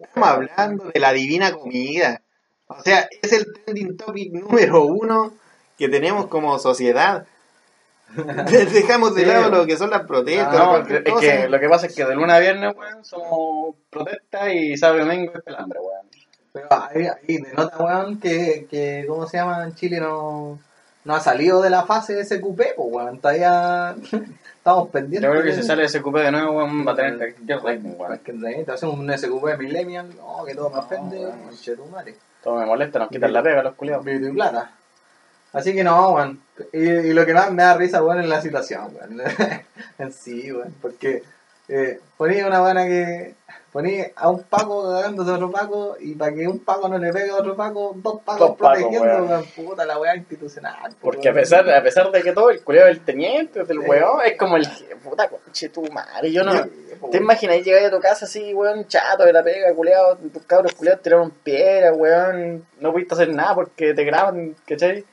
Estamos 0.00 0.28
hablando 0.28 0.84
de 0.92 1.00
la 1.00 1.12
divina 1.12 1.52
comida. 1.52 2.20
O 2.68 2.80
sea, 2.82 3.08
es 3.22 3.32
el 3.32 3.46
trending 3.64 3.96
topic 3.96 4.32
número 4.32 4.84
uno 4.84 5.32
que 5.76 5.88
tenemos 5.88 6.26
como 6.26 6.58
sociedad. 6.58 7.26
Dejamos 8.72 9.14
de 9.14 9.22
Sí. 9.22 9.26
lado 9.28 9.50
lo 9.50 9.66
que 9.66 9.76
son 9.76 9.90
las 9.90 10.02
protestas. 10.06 10.52
No, 10.58 10.70
cualquier 10.70 11.02
es 11.06 11.12
cosa. 11.12 11.20
que 11.20 11.48
lo 11.48 11.60
que 11.60 11.68
pasa 11.68 11.86
es 11.86 11.94
que 11.94 12.04
de 12.04 12.14
lunes 12.14 12.34
a 12.34 12.38
viernes, 12.40 12.74
weón, 12.76 13.04
somos 13.04 13.74
protestas 13.90 14.48
y 14.52 14.76
sábado 14.76 14.98
y 15.00 15.04
domingo 15.06 15.32
es 15.34 15.42
pelambre, 15.42 15.78
weón. 15.80 16.06
Pero 16.52 16.66
ahí, 16.70 17.06
ahí 17.06 17.36
denota, 17.38 17.76
weón, 17.78 18.18
que, 18.18 18.66
que, 18.70 19.04
¿cómo 19.08 19.26
se 19.26 19.36
llama? 19.36 19.64
En 19.64 19.74
Chile 19.76 20.00
no, 20.00 20.58
no 21.04 21.14
ha 21.14 21.20
salido 21.20 21.62
de 21.62 21.70
la 21.70 21.84
fase 21.84 22.14
de 22.14 22.24
SQP, 22.24 22.56
pues, 22.76 22.88
weón, 22.90 23.20
todavía 23.20 23.94
estamos 24.56 24.88
pendientes. 24.88 25.22
Yo 25.22 25.30
creo 25.30 25.42
que 25.44 25.50
de- 25.50 25.62
si 25.62 25.62
sale 25.62 25.84
ese 25.84 26.02
cupé 26.02 26.20
de 26.20 26.32
nuevo, 26.32 26.52
weón, 26.58 26.86
va 26.86 26.92
a 26.92 26.96
tener 26.96 27.34
que 27.34 27.54
weón. 27.56 28.14
Es 28.14 28.20
que 28.20 28.32
realidad 28.32 28.74
hacemos 28.74 28.98
un 28.98 29.10
SQP 29.16 29.56
millennial, 29.58 30.08
no, 30.16 30.44
que 30.44 30.54
todo 30.56 30.70
me 30.70 30.78
ofende. 30.78 31.28
Todo 32.42 32.56
me 32.56 32.66
molesta, 32.66 32.98
nos 32.98 33.08
quitan 33.10 33.32
la 33.32 33.42
pega 33.42 33.62
los 33.62 33.74
culiados. 33.74 34.04
Vito 34.04 34.26
y 34.26 34.32
plata. 34.32 34.72
Así 35.52 35.74
que 35.74 35.82
no, 35.84 36.12
weón. 36.12 36.40
Y, 36.72 36.78
y 36.88 37.12
lo 37.12 37.24
que 37.26 37.34
más 37.34 37.50
me 37.52 37.62
da 37.62 37.74
risa, 37.76 38.02
weón, 38.02 38.20
es 38.20 38.28
la 38.28 38.40
situación, 38.40 38.94
weón. 38.94 39.20
en 39.98 40.12
sí, 40.12 40.52
weón. 40.52 40.74
Porque 40.80 41.22
eh, 41.68 42.00
ponía 42.16 42.46
una 42.46 42.60
buena 42.60 42.86
que. 42.86 43.34
Ponía 43.72 44.10
a 44.16 44.28
un 44.28 44.42
Paco 44.42 44.82
cagándose 44.90 45.30
a 45.30 45.34
otro 45.34 45.52
Paco 45.52 45.96
y 46.00 46.16
para 46.16 46.34
que 46.34 46.48
un 46.48 46.58
Paco 46.58 46.88
no 46.88 46.98
le 46.98 47.12
pegue 47.12 47.30
a 47.30 47.36
otro 47.36 47.54
Paco, 47.54 47.92
dos 47.94 48.20
Pacos 48.24 48.40
Dos 48.48 48.56
protegiendo, 48.56 49.00
weón. 49.02 49.28
weón. 49.28 49.44
Puta 49.54 49.86
la 49.86 49.96
weá 49.96 50.16
institucional. 50.16 50.92
Porque 51.00 51.28
a 51.28 51.32
pesar, 51.32 51.70
a 51.70 51.80
pesar 51.80 52.10
de 52.10 52.20
que 52.20 52.32
todo 52.32 52.50
el 52.50 52.64
culiado 52.64 52.88
del 52.88 52.98
teniente, 53.04 53.62
del 53.62 53.80
Sí. 53.80 53.86
weón, 53.88 54.22
es 54.26 54.36
como 54.36 54.56
el 54.56 54.66
puta 55.04 55.28
conche 55.28 55.68
tu 55.68 55.82
madre. 55.92 56.32
Yo 56.32 56.42
no. 56.42 56.52
Sí, 56.52 56.70
pues, 56.98 57.12
¿Te 57.12 57.18
imaginas 57.18 57.62
llegar 57.64 57.84
a 57.84 57.90
tu 57.92 58.00
casa 58.00 58.24
así, 58.24 58.52
weón, 58.52 58.88
chato 58.88 59.22
de 59.24 59.32
la 59.32 59.44
pega, 59.44 59.72
culiado, 59.72 60.16
tus 60.16 60.42
cabros 60.42 60.74
culiados 60.74 61.02
tiraron 61.02 61.30
piedra, 61.30 61.92
weón, 61.92 62.66
no 62.80 62.92
pudiste 62.92 63.14
hacer 63.14 63.28
nada 63.32 63.54
porque 63.54 63.94
te 63.94 64.02
graban, 64.02 64.56
¿cachai? 64.66 65.04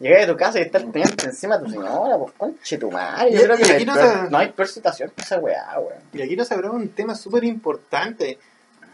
Llegas 0.00 0.24
a 0.24 0.32
tu 0.32 0.36
casa 0.36 0.58
y 0.58 0.62
está 0.62 0.78
el 0.78 0.90
teniente 0.90 1.26
encima 1.26 1.58
de 1.58 1.64
tu 1.66 1.70
señora, 1.70 2.16
pues 2.18 2.32
conche 2.36 2.78
tu 2.78 2.90
madre. 2.90 3.32
Yo 3.32 3.40
Y- 3.40 3.44
creo 3.44 3.56
que 3.58 3.62
no 3.62 3.68
hay, 3.68 3.74
aquí 3.76 3.84
no 3.84 3.94
peor, 3.94 4.24
se- 4.24 4.30
no 4.30 4.38
hay 4.38 4.48
peor 4.48 4.68
situación 4.68 5.12
que 5.14 5.22
esa 5.22 5.38
weá, 5.38 5.78
weón. 5.78 6.00
Y 6.14 6.22
aquí 6.22 6.36
nos 6.36 6.50
hablaba 6.50 6.74
un 6.74 6.88
tema 6.88 7.14
súper 7.14 7.44
importante. 7.44 8.38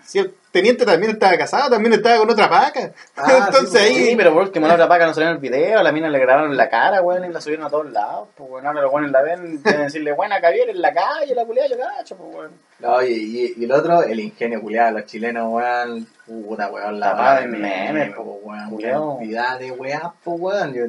Si 0.06 0.18
el 0.20 0.32
teniente 0.52 0.86
también 0.86 1.12
estaba 1.12 1.36
casado, 1.36 1.68
también 1.68 1.92
estaba 1.94 2.18
con 2.18 2.30
otra 2.30 2.46
vaca. 2.46 2.92
Ah, 3.16 3.44
Entonces 3.48 3.70
sí, 3.70 3.78
ahí. 3.78 3.94
Sí, 4.10 4.14
pero 4.16 4.32
por 4.32 4.42
último 4.44 4.66
la 4.68 4.74
otra 4.74 4.88
paca 4.88 5.04
no 5.06 5.12
salió 5.12 5.28
en 5.30 5.34
el 5.36 5.40
video, 5.40 5.82
la 5.82 5.90
mina 5.92 6.08
le 6.08 6.18
grabaron 6.18 6.56
la 6.56 6.68
cara, 6.68 7.02
weón, 7.02 7.24
y 7.24 7.32
la 7.32 7.40
subieron 7.40 7.66
a 7.66 7.70
todos 7.70 7.90
lados, 7.90 8.28
pues 8.36 8.48
weón, 8.50 8.66
ahora 8.66 8.82
los 8.82 8.92
weones 8.92 9.10
la 9.10 9.22
ven, 9.22 9.62
deben 9.64 9.82
decirle, 9.82 10.12
buena 10.12 10.40
Javier 10.40 10.70
en 10.70 10.80
la 10.80 10.94
calle, 10.94 11.34
la 11.34 11.44
culiada, 11.44 11.68
yo 11.68 11.76
cacho, 11.78 12.16
pues 12.16 12.34
weón. 12.34 12.50
No, 12.78 13.02
y, 13.02 13.08
y, 13.12 13.54
y 13.60 13.64
el 13.64 13.72
otro, 13.72 14.02
el 14.02 14.20
ingenio 14.20 14.60
culiado, 14.60 14.92
los 14.98 15.06
chilenos, 15.06 15.52
weón, 15.52 16.06
puta, 16.26 16.68
weón, 16.70 17.00
la 17.00 17.14
madre 17.14 17.48
de 17.48 17.58
memes, 17.58 18.14
po, 18.14 18.22
weón, 18.42 18.70
cantidad 19.18 19.58
de 19.58 19.72
weá, 19.72 20.12
po, 20.22 20.32
weón, 20.32 20.72
yo- 20.72 20.84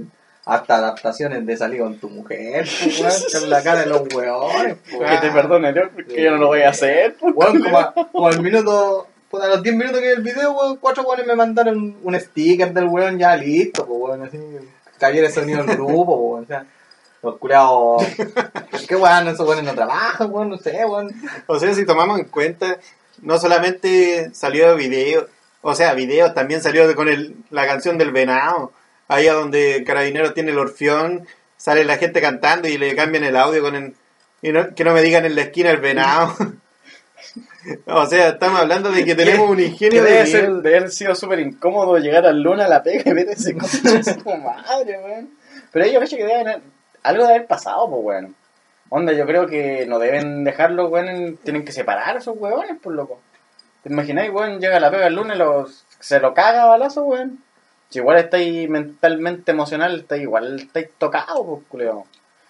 hasta 0.48 0.78
adaptaciones 0.78 1.46
de 1.46 1.58
salir 1.58 1.82
con 1.82 1.98
tu 2.00 2.10
mujer, 2.10 2.66
weón, 3.02 3.14
con 3.32 3.50
la 3.50 3.62
cara 3.62 3.82
de 3.82 3.88
los 3.88 4.02
weones, 4.14 4.78
po, 4.92 5.00
Que 5.00 5.18
te 5.18 5.32
perdone 5.32 5.74
Dios, 5.74 5.90
porque 5.94 6.24
yo 6.24 6.32
no 6.32 6.38
lo 6.38 6.48
voy 6.48 6.62
a 6.62 6.70
hacer, 6.70 7.16
pues. 7.20 7.34
Weón, 7.36 7.62
como, 7.62 7.78
a- 7.78 7.94
como 7.94 8.28
al 8.28 8.42
minuto, 8.42 9.08
puta, 9.30 9.46
a 9.46 9.50
los 9.50 9.64
10 9.64 9.76
minutos 9.76 10.00
que 10.00 10.08
vi 10.08 10.14
el 10.14 10.22
video, 10.24 10.54
weón, 10.54 10.78
cuatro 10.78 11.04
weones 11.04 11.28
me 11.28 11.36
mandaron 11.36 11.98
un 12.02 12.20
sticker 12.20 12.74
del 12.74 12.86
weón 12.86 13.20
ya 13.20 13.36
listo, 13.36 13.86
po, 13.86 13.96
weón, 13.96 14.24
así, 14.24 14.38
cayó 14.98 15.26
el 15.26 15.32
sonido 15.32 15.64
del 15.64 15.76
grupo, 15.76 16.06
po, 16.06 16.16
weón, 16.16 16.44
o 16.46 16.48
sea, 16.48 16.66
los 17.24 17.38
curados, 17.40 18.04
qué 18.88 18.96
weón, 18.96 19.28
esos 19.28 19.46
weones 19.46 19.66
no 19.66 19.74
trabajan, 19.76 20.32
weón, 20.32 20.50
no 20.50 20.58
sé, 20.58 20.86
weón. 20.86 21.12
O 21.48 21.60
sea, 21.60 21.74
si 21.74 21.86
tomamos 21.86 22.20
en 22.20 22.26
cuenta, 22.26 22.78
no 23.22 23.38
solamente 23.38 24.30
salió 24.34 24.76
video, 24.76 25.28
o 25.62 25.76
sea, 25.76 25.94
video, 25.94 26.32
también 26.34 26.62
salió 26.62 26.96
con 26.96 27.10
el, 27.10 27.36
la 27.50 27.66
canción 27.68 27.98
del 27.98 28.12
venado. 28.12 28.72
Ahí 29.08 29.28
a 29.28 29.34
donde 29.34 29.84
Carabinero 29.86 30.34
tiene 30.34 30.52
el 30.52 30.60
orfión, 30.60 31.28
sale 31.56 31.86
la 31.86 31.98
gente 31.98 32.22
cantando 32.22 32.68
y 32.68 32.78
le 32.78 32.96
cambian 32.96 33.24
el 33.24 33.38
audio 33.38 33.62
con 33.62 33.76
el, 33.76 33.96
y 34.42 34.52
no, 34.52 34.74
que 34.76 34.84
no 34.84 34.94
me 34.94 35.02
digan 35.02 35.26
en 35.26 35.36
la 35.36 35.42
esquina 35.42 35.72
el 35.72 35.78
venado. 35.78 36.36
o 37.88 38.06
sea, 38.06 38.30
estamos 38.30 38.60
hablando 38.60 38.92
de 38.92 39.04
que 39.04 39.16
tenemos 39.16 39.50
un 39.50 39.60
ingenio 39.60 40.04
de 40.04 40.12
debe, 40.12 40.28
ser, 40.28 40.52
debe 40.52 40.78
haber 40.78 40.92
sido 40.92 41.16
súper 41.16 41.40
incómodo 41.40 41.98
llegar 41.98 42.26
al 42.26 42.42
luna 42.42 42.66
a 42.66 42.70
la 42.70 42.84
pega 42.84 43.04
y 43.12 43.54
concha 43.54 43.92
de 43.92 44.04
su 44.04 44.24
madre, 44.26 45.00
weón. 45.04 45.30
Pero 45.72 45.86
ellos 45.86 46.04
hecho 46.04 46.18
que 46.18 46.26
deben 46.26 46.62
algo 47.04 47.24
de 47.24 47.30
haber 47.30 47.48
pasado, 47.48 47.90
pues 47.90 48.04
weón. 48.04 48.36
Onda, 48.90 49.12
yo 49.12 49.26
creo 49.26 49.48
que 49.48 49.86
no 49.86 50.00
deben 50.00 50.44
dejarlo, 50.44 50.88
weón, 50.88 51.38
tienen 51.44 51.66
que 51.66 51.72
separar 51.72 52.16
a 52.16 52.20
esos 52.20 52.38
weones, 52.38 52.78
por 52.80 52.94
loco. 52.94 53.20
¿Te 53.84 53.90
imagináis, 53.90 54.32
weón, 54.32 54.60
llega 54.60 54.78
a 54.78 54.80
la 54.80 54.92
pega 54.92 55.08
el 55.08 55.16
lunes, 55.16 55.38
los, 55.38 55.86
se 56.00 56.20
lo 56.20 56.34
caga 56.34 56.64
a 56.64 56.68
balazo, 56.68 57.04
weón? 57.04 57.44
Si 57.90 58.00
igual 58.00 58.18
estáis 58.18 58.70
mentalmente 58.70 59.52
emocional, 59.52 60.00
estáis 60.02 60.22
igual 60.24 60.60
estáis 60.60 60.90
tocados, 60.98 61.46
pues, 61.46 61.62
culeo. 61.70 62.06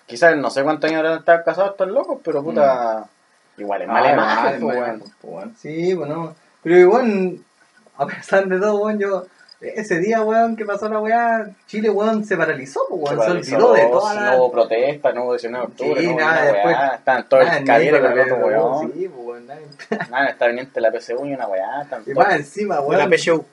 Quizás 0.06 0.36
no 0.38 0.50
sé 0.50 0.64
cuántos 0.64 0.90
años 0.90 1.00
habrán 1.00 1.20
estado 1.20 1.44
casados 1.44 1.72
estos 1.72 1.88
locos, 1.90 2.20
pero 2.24 2.42
puta, 2.44 3.06
igual 3.58 3.82
es 3.84 3.88
mala 3.88 4.10
Ah, 4.10 4.14
imagen, 4.14 4.62
pues, 4.62 4.78
weón. 4.78 5.00
pues, 5.00 5.14
weón. 5.24 5.56
Sí, 5.58 5.94
bueno. 5.94 6.36
Pero 6.64 6.78
igual, 6.78 7.38
a 7.98 8.06
pesar 8.08 8.48
de 8.48 8.60
todo, 8.60 8.78
weón, 8.78 9.00
yo. 9.00 9.26
Ese 9.60 9.98
día, 10.00 10.22
weón, 10.22 10.56
que 10.56 10.66
pasó 10.66 10.88
la 10.88 11.00
weá, 11.00 11.48
Chile, 11.66 11.90
weón, 11.90 12.24
se 12.26 12.38
paralizó, 12.38 12.82
pues, 12.90 13.02
weón. 13.04 13.10
Se, 13.12 13.18
paralizó, 13.28 13.56
olvidó 13.58 13.74
de 13.74 13.86
toda 13.92 14.14
la. 14.14 14.32
No 14.32 14.38
hubo 14.38 14.52
protesta, 14.52 15.12
no 15.14 15.24
hubo 15.24 15.34
19 15.34 15.66
de 15.66 15.72
octubre, 15.72 16.02
Sí, 16.02 16.08
no 16.08 16.14
hubo 16.14 16.20
nada, 16.22 16.42
después- 16.44 16.66
weá. 16.76 16.88
Estaban 16.96 17.30
todos 17.30 17.48
el 17.52 17.64
cabiere 17.66 18.02
con 18.02 18.12
el 18.12 18.20
otro 18.20 18.38
weón. 18.38 18.94
Sí, 18.94 19.08
pues, 19.08 19.28
weón. 19.28 19.48
nada. 19.48 19.60
Nada, 20.10 20.28
está 20.30 20.48
viniente 20.48 20.80
la 20.82 20.92
PSU 20.92 21.26
y 21.26 21.34
una 21.34 21.48
weá. 21.48 21.82
están 21.84 22.02
Y 22.02 22.14
todos- 22.14 22.18
más 22.28 22.36
encima, 22.36 22.76
La 22.76 22.82
weón. 22.82 23.10
PSU. 23.12 23.46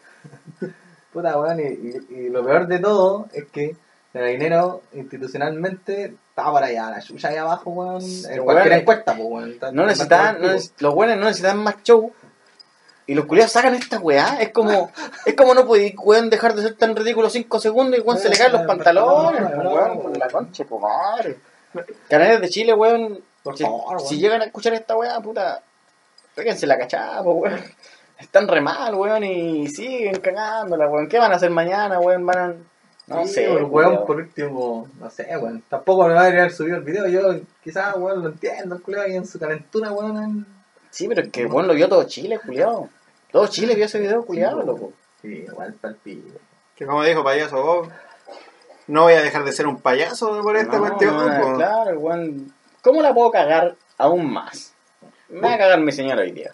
Puta, 1.15 1.39
weón, 1.39 1.61
y, 1.61 1.63
y, 1.63 2.07
y 2.25 2.29
lo 2.29 2.45
peor 2.45 2.67
de 2.67 2.79
todo 2.81 3.29
es 3.33 3.45
que 3.47 3.75
el 4.13 4.27
dinero 4.33 4.83
institucionalmente 4.93 6.15
estaba 6.29 6.53
por 6.53 6.65
allá, 6.65 6.91
la 6.91 7.01
chucha 7.01 7.29
ahí 7.29 7.37
abajo, 7.37 7.71
weón. 7.71 8.03
En 8.29 8.45
cualquier 8.45 8.73
encuesta, 8.75 9.15
pues, 9.17 9.27
weón. 9.29 9.51
Está- 9.53 9.73
No 9.73 9.89
está 9.89 10.33
necesitan, 10.33 10.43
no 10.43 10.49
neces- 10.49 10.73
los 10.79 10.95
buenos 10.95 11.17
no 11.17 11.25
necesitan 11.25 11.59
más 11.59 11.77
show. 11.83 12.13
Y 13.07 13.15
los 13.15 13.27
culiados 13.27 13.53
sacan 13.53 13.75
esta 13.75 13.99
weá. 13.99 14.39
Es 14.41 14.51
como, 14.51 14.91
es 15.27 15.35
como 15.35 15.55
no 15.55 15.67
podéis, 15.67 15.95
weón, 16.03 16.31
dejar 16.31 16.55
de 16.55 16.63
ser 16.63 16.75
tan 16.75 16.95
ridículo 16.97 17.31
5 17.31 17.61
segundos 17.61 17.99
y 17.99 18.03
weón 18.03 18.19
se 18.19 18.29
le 18.29 18.37
caen 18.37 18.53
los 18.53 18.63
pantalones. 18.63 19.41
Pues, 19.43 19.57
no, 19.65 19.71
weón, 19.75 20.01
por 20.03 20.17
la 20.19 20.29
concha, 20.29 20.65
pues 20.65 20.81
madre. 20.83 21.39
Canales 22.09 22.41
de 22.41 22.49
Chile, 22.49 22.75
weón. 22.75 23.21
Por 23.43 23.57
si, 23.59 23.63
favor, 23.65 24.01
si 24.01 24.15
weón. 24.15 24.21
llegan 24.21 24.43
a 24.43 24.45
escuchar 24.47 24.73
esta 24.75 24.97
weá, 24.97 25.21
puta, 25.21 25.63
péguense 26.35 26.67
la 26.67 26.79
cachada, 26.79 27.21
weón. 27.23 27.61
Están 28.19 28.49
re 28.49 28.61
mal, 28.61 28.95
weón, 28.95 29.25
y 29.25 29.67
siguen 29.69 30.21
cagándola, 30.21 30.89
weón. 30.89 31.09
¿Qué 31.09 31.19
van 31.19 31.33
a 31.33 31.37
hacer 31.37 31.51
mañana, 31.51 31.99
weón? 32.01 32.25
Van 32.27 32.39
a. 32.39 32.55
No 33.07 33.27
Sí, 33.27 33.35
sé, 33.35 33.53
el 33.53 33.65
weón, 33.65 34.07
por 34.07 34.17
último, 34.17 34.89
no 34.99 35.11
sé, 35.11 35.27
weón. 35.37 35.63
Tampoco 35.69 36.07
me 36.09 36.15
va 36.15 36.23
a 36.23 36.27
haber 36.27 36.51
subido 36.53 36.77
el 36.79 36.85
video. 36.85 37.07
Yo, 37.09 37.41
quizás, 37.63 37.95
weón, 37.97 38.23
lo 38.23 38.29
entiendo, 38.31 38.77
el 38.77 38.83
culiao, 38.83 39.03
ahí 39.05 39.17
en 39.17 39.27
su 39.27 39.39
calentura, 39.39 39.93
weón. 39.93 40.17
en- 40.23 40.47
Sí, 40.91 41.09
pero 41.09 41.23
es 41.23 41.31
que, 41.31 41.45
weón, 41.47 41.67
lo 41.67 41.75
vio 41.75 41.89
todo 41.89 42.05
Chile, 42.05 42.39
culiado. 42.45 42.89
Todo 43.33 43.47
Chile 43.49 43.75
vio 43.75 43.85
ese 43.87 43.99
video, 43.99 44.25
culiado, 44.25 44.61
Sí, 44.61 44.67
loco. 44.67 44.93
Sí, 45.21 45.29
igual 45.49 45.75
para 45.75 45.93
el 45.95 45.99
pico. 46.01 46.39
Que 46.77 46.87
como 46.87 47.03
dijo 47.03 47.23
payaso 47.25 47.63
vos, 47.63 47.89
no 48.87 49.03
voy 49.03 49.15
a 49.15 49.23
dejar 49.23 49.45
de 49.45 49.53
ser 49.53 49.67
un 49.67 49.81
payaso 49.81 50.41
por 50.43 50.57
esta 50.57 50.77
No, 50.79 50.81
cuestión. 50.87 51.17
no, 51.17 51.41
po. 51.43 51.55
claro, 51.57 51.99
weón. 51.99 52.53
¿Cómo 52.81 53.03
la 53.03 53.13
puedo 53.13 53.31
cagar 53.33 53.75
aún 53.99 54.33
más? 54.33 54.73
Me 55.29 55.41
va 55.41 55.55
a 55.55 55.59
cagar 55.59 55.81
mi 55.81 55.91
señora 55.93 56.23
hoy 56.23 56.33
día. 56.33 56.53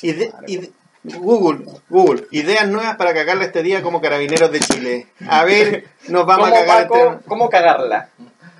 Ide- 0.00 0.32
ide- 0.46 0.72
Google, 1.04 1.64
Google, 1.88 2.26
ideas 2.30 2.68
nuevas 2.68 2.96
para 2.96 3.12
cagarle 3.12 3.46
este 3.46 3.62
día 3.62 3.82
como 3.82 4.00
carabineros 4.00 4.50
de 4.52 4.60
Chile. 4.60 5.06
A 5.28 5.44
ver, 5.44 5.84
nos 6.08 6.24
vamos 6.26 6.48
a 6.48 6.50
¿Cómo, 6.52 6.60
cagar 6.64 6.82
Paco, 6.88 7.12
este- 7.12 7.28
¿Cómo 7.28 7.50
cagarla? 7.50 8.08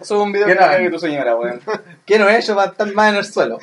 Eso 0.00 0.16
es 0.16 0.22
un 0.22 0.32
video 0.32 0.48
¿Qué 0.48 0.54
que 0.54 0.60
no? 0.60 0.66
cague 0.66 0.90
tu 0.90 0.98
señora, 0.98 1.36
weón. 1.36 1.60
¿Qué 2.04 2.18
no 2.18 2.28
he 2.28 2.36
hecho 2.36 2.56
para 2.56 2.72
estar 2.72 2.92
más 2.92 3.10
en 3.10 3.16
el 3.18 3.24
suelo? 3.24 3.58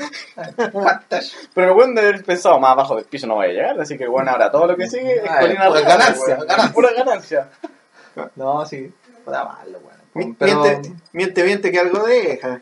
Pero 1.54 1.76
weón 1.76 1.96
debe 1.96 2.08
haber 2.10 2.24
pensado 2.24 2.60
más 2.60 2.72
abajo 2.72 2.96
del 2.96 3.06
piso 3.06 3.28
no 3.28 3.36
vaya 3.36 3.52
a 3.52 3.54
llegar, 3.56 3.82
así 3.82 3.98
que 3.98 4.08
weón 4.08 4.30
ahora 4.30 4.50
todo 4.52 4.68
lo 4.68 4.78
que 4.78 4.90
sigue 4.90 5.16
es 5.16 5.24
Ah, 5.30 5.40
colina 5.42 5.68
pura 5.68 5.82
ganancia, 5.82 6.36
weón. 6.36 6.48
ganancia. 6.48 6.74
Pura 6.74 6.90
ganancia. 6.94 7.48
No, 8.36 8.66
sí, 8.66 8.92
puta 9.26 9.44
malo, 9.44 9.80
weón. 10.14 10.36
Pero, 10.40 10.62
Miente, 10.64 10.92
miente, 11.14 11.44
miente 11.44 11.72
que 11.72 11.80
algo 11.80 12.06
deja. 12.06 12.62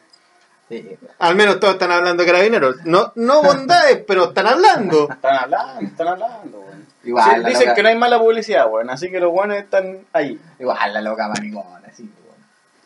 Sí, 0.69 0.97
Al 1.19 1.35
menos 1.35 1.59
todos 1.59 1.73
están 1.75 1.91
hablando 1.91 2.23
de 2.23 2.31
carabineros. 2.31 2.77
No, 2.85 3.11
no 3.15 3.41
bondades, 3.43 4.03
pero 4.07 4.25
están 4.25 4.47
hablando. 4.47 5.09
Están 5.11 5.35
hablando, 5.35 5.81
están 5.81 6.07
hablando, 6.07 6.59
weón. 6.59 6.85
Igual, 7.03 7.35
Sí, 7.35 7.41
la 7.41 7.49
dicen 7.49 7.63
loca- 7.67 7.75
que 7.75 7.83
no 7.83 7.89
hay 7.89 7.97
mala 7.97 8.19
publicidad, 8.19 8.67
weón, 8.69 8.89
así 8.89 9.09
que 9.09 9.19
los 9.19 9.31
weones 9.33 9.63
están 9.63 9.99
ahí. 10.13 10.39
igual 10.59 10.93
la 10.93 11.01
loca 11.01 11.27
maricona, 11.29 11.81
sí, 11.95 12.03
weón. 12.25 12.37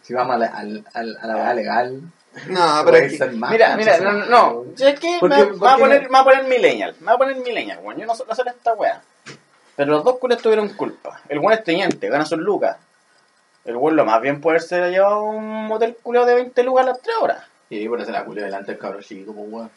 Si 0.01 0.13
vamos 0.13 0.35
a 0.35 0.39
la, 0.39 0.45
al, 0.47 0.85
al- 0.93 1.17
a 1.21 1.27
la 1.27 1.35
weá 1.37 1.53
legal, 1.53 2.01
No, 2.47 2.81
pero 2.85 2.97
es 2.97 3.11
que- 3.13 3.17
ser 3.17 3.31
más 3.33 3.51
Mira, 3.51 3.75
mira, 3.75 3.97
no, 3.99 4.11
no, 4.13 4.25
no. 4.25 4.47
weón. 4.59 4.77
¿Sabes 4.77 4.99
qué? 4.99 5.17
¿Por 5.19 5.29
Me, 5.29 5.43
va 5.53 5.73
a 5.73 5.77
poner, 5.77 6.03
no? 6.03 6.09
me 6.09 6.13
va 6.13 6.19
a 6.19 6.23
poner 6.23 6.43
millennial. 6.45 6.95
Me 6.99 7.07
va 7.07 7.13
a 7.13 7.17
poner 7.17 7.35
millennial, 7.37 7.79
weón. 7.83 7.99
Yo 7.99 8.05
no 8.05 8.13
sé 8.15 8.23
hacer 8.29 8.47
esta 8.47 8.73
weá. 8.73 9.01
Pero 9.75 9.91
los 9.93 10.03
dos 10.03 10.19
culos 10.19 10.41
tuvieron 10.41 10.69
culpa. 10.69 11.19
El 11.27 11.39
weón 11.39 11.53
es 11.53 11.63
teniente, 11.63 12.07
gana 12.09 12.25
sus 12.25 12.37
lucas. 12.37 12.77
El 13.65 13.75
weón 13.75 13.95
lo 13.95 14.05
más 14.05 14.21
bien 14.21 14.39
puede 14.41 14.59
ser 14.59 14.89
llevado 14.91 15.15
a 15.15 15.21
un 15.23 15.65
motel 15.67 15.97
culiao 16.01 16.25
de 16.25 16.35
20 16.35 16.63
lucas 16.63 16.83
a 16.85 16.89
las 16.91 17.01
3 17.01 17.15
horas. 17.21 17.43
Sí, 17.71 17.87
por 17.87 18.01
eso 18.01 18.11
la 18.11 18.25
culio 18.25 18.43
delante 18.43 18.73
del 18.73 18.79
cabro 18.81 19.01
chico, 19.01 19.33
pues, 19.33 19.47
weón. 19.49 19.71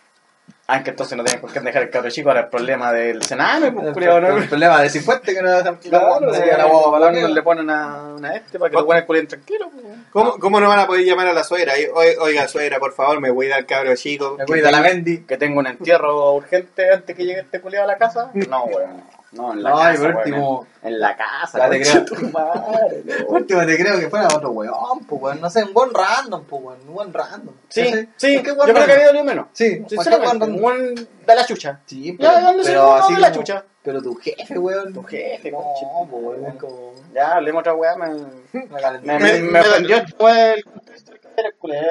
Aunque 0.67 0.91
entonces 0.91 1.17
no 1.17 1.23
tienen 1.25 1.41
por 1.41 1.53
qué 1.53 1.61
dejar 1.61 1.83
el 1.85 1.91
cabro 1.91 2.11
chico, 2.11 2.29
ahora 2.29 2.41
el 2.43 2.49
problema 2.49 2.93
del 2.93 3.23
cename, 3.23 3.71
pues 3.71 3.85
¿no? 3.97 4.37
El 4.39 4.49
problema 4.49 4.83
de 4.83 4.91
Cifuente 4.91 5.33
que 5.35 5.41
no 5.41 5.51
dejan 5.51 5.77
Claro, 5.77 6.35
si 6.35 6.41
a 6.51 6.59
la 6.59 6.65
guagua 6.67 7.11
le 7.11 7.43
ponen 7.43 7.65
una, 7.65 8.03
una 8.17 8.35
este 8.37 8.59
para 8.59 8.71
que 8.71 8.77
los 8.77 8.85
buenos 8.85 9.05
culen 9.05 9.27
tranquilo. 9.29 9.71
pues. 9.73 9.85
¿Cómo, 10.11 10.39
¿Cómo 10.39 10.61
no 10.61 10.69
van 10.69 10.81
a 10.81 10.87
poder 10.87 11.05
llamar 11.05 11.29
a 11.29 11.33
la 11.33 11.45
suegra? 11.45 11.79
Y, 11.79 11.85
"Oi- 11.87 12.17
Oiga, 12.21 12.49
suegra, 12.49 12.79
por 12.79 12.93
favor, 12.93 13.21
me 13.21 13.31
voy 13.31 13.47
a 13.47 13.57
dar 13.57 13.67
cabro 13.67 13.95
chico. 13.95 14.37
Me 14.39 14.45
cuida 14.45 14.71
la 14.71 14.81
Mendy. 14.81 15.23
Que 15.25 15.37
tengo 15.39 15.61
un 15.61 15.67
entierro 15.67 16.35
urgente 16.35 16.93
antes 16.93 17.15
que 17.17 17.25
llegue 17.25 17.41
este 17.41 17.61
culiao 17.61 17.85
a 17.85 17.87
la 17.87 17.97
casa. 17.97 18.31
No, 18.49 18.65
weón. 18.65 19.03
No, 19.35 19.53
en 19.53 19.63
la 19.63 19.71
No, 19.71 19.77
casa. 19.77 20.03
por 20.03 20.17
último- 20.17 20.67
En 20.83 21.01
la 21.01 21.17
casa. 21.17 21.59
Ya 21.59 21.71
te 21.71 21.81
creo. 21.83 22.05
tu 22.05 22.15
madre, 22.31 23.03
Por 23.27 23.37
último 23.41 23.67
te 23.67 23.77
creo 23.79 23.99
que 23.99 24.09
fuera 24.11 24.29
otro 24.29 24.51
weón, 24.51 25.05
pues, 25.09 25.23
weón. 25.23 25.41
No 25.41 25.51
sé, 25.51 25.65
un 25.65 25.73
buen 25.75 25.91
random, 25.93 26.45
pues, 26.45 26.63
weón. 26.63 26.79
Un 26.89 26.95
buen 26.95 27.13
random. 27.13 27.55
Sí, 27.69 27.85
sí. 28.17 28.35
¿Por 28.37 28.43
qué 28.45 28.51
Yo 28.51 28.55
weón 28.55 28.65
creo 28.65 28.67
que 28.67 28.73
random? 28.73 28.91
había 28.93 29.07
dolido 29.07 29.25
menos. 29.25 29.47
Sí, 29.53 29.77
¿por 29.77 29.89
qué 29.89 29.95
Sinceramente, 29.97 30.35
un 30.37 30.41
random? 30.41 30.61
buen 30.61 30.95
de 30.95 31.35
la 31.35 31.45
chucha. 31.47 31.81
Sí, 31.87 32.17
Ya, 32.19 32.41
¿dónde 32.41 32.65
se 32.65 32.71
pero 32.71 32.95
así 32.95 33.13
No, 33.15 33.19
la 33.19 33.31
como- 33.33 33.41
chucha. 33.43 33.65
Pero 33.83 34.01
tu 34.03 34.15
jefe, 34.15 34.59
weón. 34.59 34.93
Tu 34.95 35.03
jefe, 35.03 35.51
No, 35.51 35.59
concha. 35.59 35.87
pues, 36.11 36.23
weón, 36.41 36.59
como... 36.59 36.93
Ya, 37.13 37.33
hablemos 37.35 37.61
otra 37.61 37.75
weá. 37.75 37.97
Me, 37.97 38.09
me, 38.53 39.19
me, 39.19 39.41
me 39.41 39.61
ofendió 39.61 39.97
después 40.01 40.37
el 40.57 40.65
contexto 40.65 41.13
del 41.13 41.21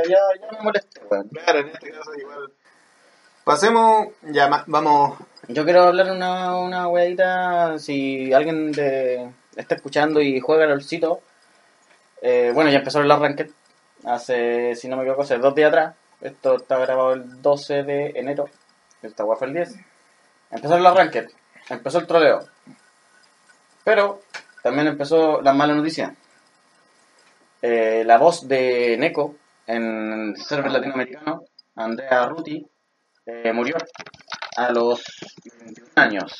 Ya, 0.09 0.19
ya 0.41 0.57
me 0.57 0.63
molesté, 0.63 1.01
weón. 1.09 1.27
Claro, 1.29 1.59
en 1.59 1.67
este 1.67 1.91
caso 1.91 2.13
igual. 2.17 2.51
Pasemos, 3.43 4.07
ya 4.21 4.63
vamos. 4.67 5.17
Yo 5.49 5.65
quiero 5.65 5.83
hablar 5.83 6.09
una, 6.09 6.57
una 6.57 6.87
weadita, 6.87 7.77
si 7.77 8.31
alguien 8.31 8.71
de, 8.71 9.29
está 9.57 9.75
escuchando 9.75 10.21
y 10.21 10.39
juega 10.39 10.63
al 10.63 10.71
olcito, 10.71 11.21
eh, 12.21 12.51
bueno, 12.53 12.69
ya 12.69 12.77
empezó 12.77 13.01
el 13.01 13.09
Ranked, 13.09 13.49
hace, 14.05 14.73
si 14.75 14.87
no 14.87 14.95
me 14.95 15.01
equivoco, 15.01 15.23
hace 15.23 15.37
dos 15.39 15.53
días 15.53 15.67
atrás, 15.67 15.95
esto 16.21 16.55
está 16.55 16.77
grabado 16.77 17.11
el 17.11 17.41
12 17.41 17.83
de 17.83 18.11
enero, 18.15 18.49
esta 19.01 19.25
fue 19.25 19.47
el 19.47 19.53
10, 19.53 19.75
empezó 20.51 20.77
el 20.77 20.85
Ranked, 20.85 21.27
empezó 21.69 21.99
el 21.99 22.07
troleo, 22.07 22.47
pero 23.83 24.21
también 24.61 24.87
empezó 24.87 25.41
la 25.41 25.53
mala 25.53 25.73
noticia. 25.73 26.15
Eh, 27.61 28.03
la 28.05 28.17
voz 28.17 28.47
de 28.47 28.95
Neko 28.97 29.35
en 29.67 30.31
el 30.35 30.37
server 30.37 30.71
latinoamericano, 30.71 31.43
Andrea 31.75 32.27
Ruti, 32.27 32.65
eh, 33.25 33.51
murió 33.51 33.75
a 34.55 34.71
los 34.71 35.03
28 35.61 35.91
años. 35.95 36.35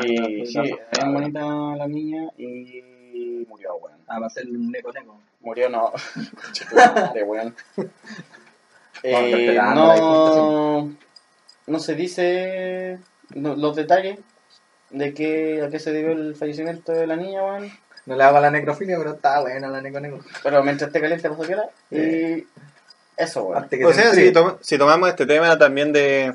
Sí, 0.00 0.46
sí, 0.46 0.58
es 0.92 1.04
bonita 1.04 1.40
la 1.76 1.86
niña 1.86 2.28
y 2.36 3.44
murió, 3.48 3.76
weón. 3.76 3.98
Ah, 4.06 4.18
va 4.20 4.26
a 4.26 4.30
ser 4.30 4.46
un 4.48 4.70
neco 4.70 4.92
neco. 4.92 5.20
Murió 5.40 5.68
no. 5.68 5.92
Conchetumare, 6.42 7.22
weón. 7.24 7.54
Eh, 9.02 9.52
la 9.54 9.74
no, 9.74 10.92
no 11.66 11.78
se 11.78 11.94
dice 11.94 12.98
no- 13.34 13.54
los 13.54 13.76
detalles 13.76 14.18
de 14.90 15.14
qué, 15.14 15.62
a 15.62 15.70
qué 15.70 15.78
se 15.78 15.92
debió 15.92 16.12
el 16.12 16.34
fallecimiento 16.34 16.92
de 16.92 17.06
la 17.06 17.16
niña, 17.16 17.44
weón. 17.44 17.70
No 18.06 18.16
le 18.16 18.24
hago 18.24 18.40
la 18.40 18.50
necrofilia, 18.50 18.96
pero 18.96 19.12
está 19.12 19.40
buena 19.40 19.68
la 19.68 19.82
neco 19.82 20.00
neco. 20.00 20.20
Pero 20.42 20.62
mientras 20.62 20.88
esté 20.88 21.00
caliente, 21.00 21.28
pasa 21.28 21.42
piola. 21.42 21.68
Y 21.90 22.46
eso, 23.18 23.42
weón. 23.44 23.62
Antes 23.64 23.78
que 23.78 23.84
O 23.86 23.92
se 23.92 24.02
sea, 24.02 24.12
si, 24.12 24.32
si 24.60 24.78
tomamos 24.78 25.08
este 25.08 25.26
tema 25.26 25.58
también 25.58 25.92
de, 25.92 26.34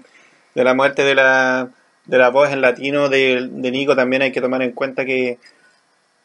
de 0.56 0.64
la 0.64 0.74
muerte 0.74 1.04
de 1.04 1.16
la, 1.16 1.70
de 2.06 2.18
la 2.18 2.30
voz 2.30 2.50
en 2.52 2.62
latino 2.62 3.10
de, 3.10 3.48
de 3.52 3.72
Nico, 3.72 3.96
también 3.96 4.22
hay 4.22 4.32
que 4.32 4.42
tomar 4.42 4.62
en 4.62 4.72
cuenta 4.72 5.06
que 5.06 5.40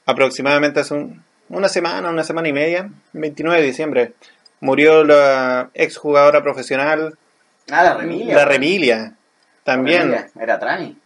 aproximadamente 0.07 0.81
hace 0.81 0.94
un- 0.94 1.23
una 1.51 1.68
semana, 1.68 2.11
una 2.11 2.25
semana 2.25 2.49
y 2.49 2.53
media, 2.53 2.90
29 3.14 3.61
de 3.61 3.66
diciembre, 3.66 4.12
murió 4.61 5.03
la 5.05 5.71
exjugadora 5.75 6.42
profesional, 6.42 7.16
Ah, 7.71 7.85
la 7.85 7.94
Remilia. 7.94 8.35
la. 8.35 8.44
Remilia, 8.44 9.12
también. 9.64 10.03
Remilia, 10.11 10.29
Era 10.40 10.59
Trani. 10.59 10.97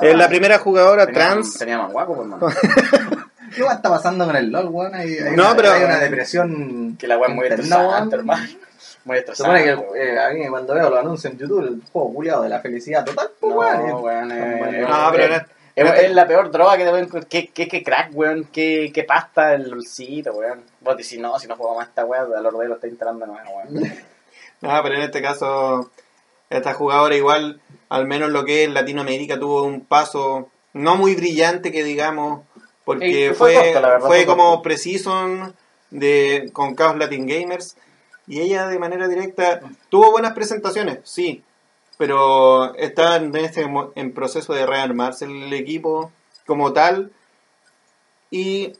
Es 0.00 0.14
la 0.16 0.28
primera 0.28 0.58
jugadora 0.58 1.06
Tenía- 1.06 1.20
trans. 1.32 1.58
Tenía 1.58 1.78
más 1.78 1.90
guapo, 1.92 2.14
por 2.16 2.24
mano. 2.26 2.46
¿Qué 3.54 3.62
va 3.62 3.72
está 3.74 3.88
pasando 3.90 4.26
con 4.26 4.36
el 4.36 4.50
LOL, 4.50 4.66
weón? 4.68 4.94
Hay, 4.94 5.16
hay 5.18 5.34
No, 5.36 5.46
una, 5.46 5.56
pero- 5.56 5.72
hay 5.72 5.84
una 5.84 5.98
depresión. 5.98 6.96
Que 6.98 7.06
la 7.08 7.18
weón 7.18 7.34
muy 7.34 7.48
weón. 7.48 7.60
hermano. 8.12 8.42
Muy 9.04 9.18
supone 9.32 9.60
estresante. 9.60 9.86
que 9.94 10.02
eh, 10.12 10.18
a 10.20 10.30
mí 10.30 10.46
cuando 10.48 10.74
veo 10.74 10.90
los 10.90 10.98
anuncios 10.98 11.32
en 11.32 11.38
YouTube, 11.38 11.60
el 11.60 11.82
juego 11.92 12.12
culiado 12.14 12.42
de 12.42 12.48
la 12.48 12.60
felicidad 12.60 13.04
total, 13.04 13.30
pues, 13.40 13.54
No, 13.54 13.60
weón. 13.60 14.02
weón, 14.04 14.32
eh, 14.32 14.56
bueno. 14.58 14.88
No, 14.88 15.10
pero 15.12 15.34
es, 15.34 15.42
es- 15.76 16.00
es 16.04 16.12
la 16.12 16.26
peor 16.26 16.50
droga 16.50 16.76
que 16.76 16.84
te 16.84 16.90
pueden... 16.90 17.08
¿Qué, 17.28 17.48
qué, 17.48 17.68
qué 17.68 17.82
crack, 17.82 18.10
weón? 18.12 18.48
¿Qué, 18.52 18.90
qué 18.92 19.04
pasta 19.04 19.54
el 19.54 19.70
lolcito, 19.70 20.32
weón? 20.32 20.62
Vos 20.80 20.96
decís, 20.96 21.18
no, 21.18 21.38
si 21.38 21.46
no 21.46 21.56
juego 21.56 21.76
más 21.76 21.88
esta 21.88 22.04
weón, 22.04 22.32
el 22.36 22.44
ordeo 22.46 22.68
lo 22.68 22.74
está 22.74 22.86
instalando 22.88 23.26
de 23.26 23.32
nuevo, 23.32 23.50
weón. 23.56 23.92
No, 24.60 24.82
pero 24.82 24.96
en 24.96 25.02
este 25.02 25.22
caso, 25.22 25.90
esta 26.50 26.74
jugadora 26.74 27.14
igual, 27.14 27.60
al 27.90 28.06
menos 28.06 28.30
lo 28.30 28.44
que 28.44 28.64
es 28.64 28.70
Latinoamérica, 28.70 29.38
tuvo 29.38 29.62
un 29.62 29.82
paso 29.84 30.48
no 30.72 30.96
muy 30.96 31.14
brillante 31.14 31.70
que 31.70 31.84
digamos, 31.84 32.42
porque 32.84 33.28
Sí, 33.28 33.34
fue 33.34 33.54
fue, 33.54 33.72
verdad, 33.74 34.00
fue 34.00 34.26
como 34.26 34.48
corto. 34.48 34.62
Precision 34.62 35.54
de, 35.90 36.50
con 36.52 36.74
Chaos 36.74 36.96
Latin 36.96 37.26
Gamers, 37.28 37.76
y 38.28 38.40
ella 38.40 38.68
de 38.68 38.78
manera 38.78 39.08
directa 39.08 39.60
tuvo 39.88 40.10
buenas 40.12 40.32
presentaciones, 40.34 40.98
sí, 41.04 41.42
pero 41.96 42.74
está 42.76 43.16
en, 43.16 43.34
este, 43.36 43.66
en 43.94 44.12
proceso 44.12 44.52
de 44.52 44.66
rearmarse 44.66 45.24
el 45.24 45.52
equipo 45.52 46.12
como 46.46 46.72
tal, 46.72 47.10
y 48.30 48.74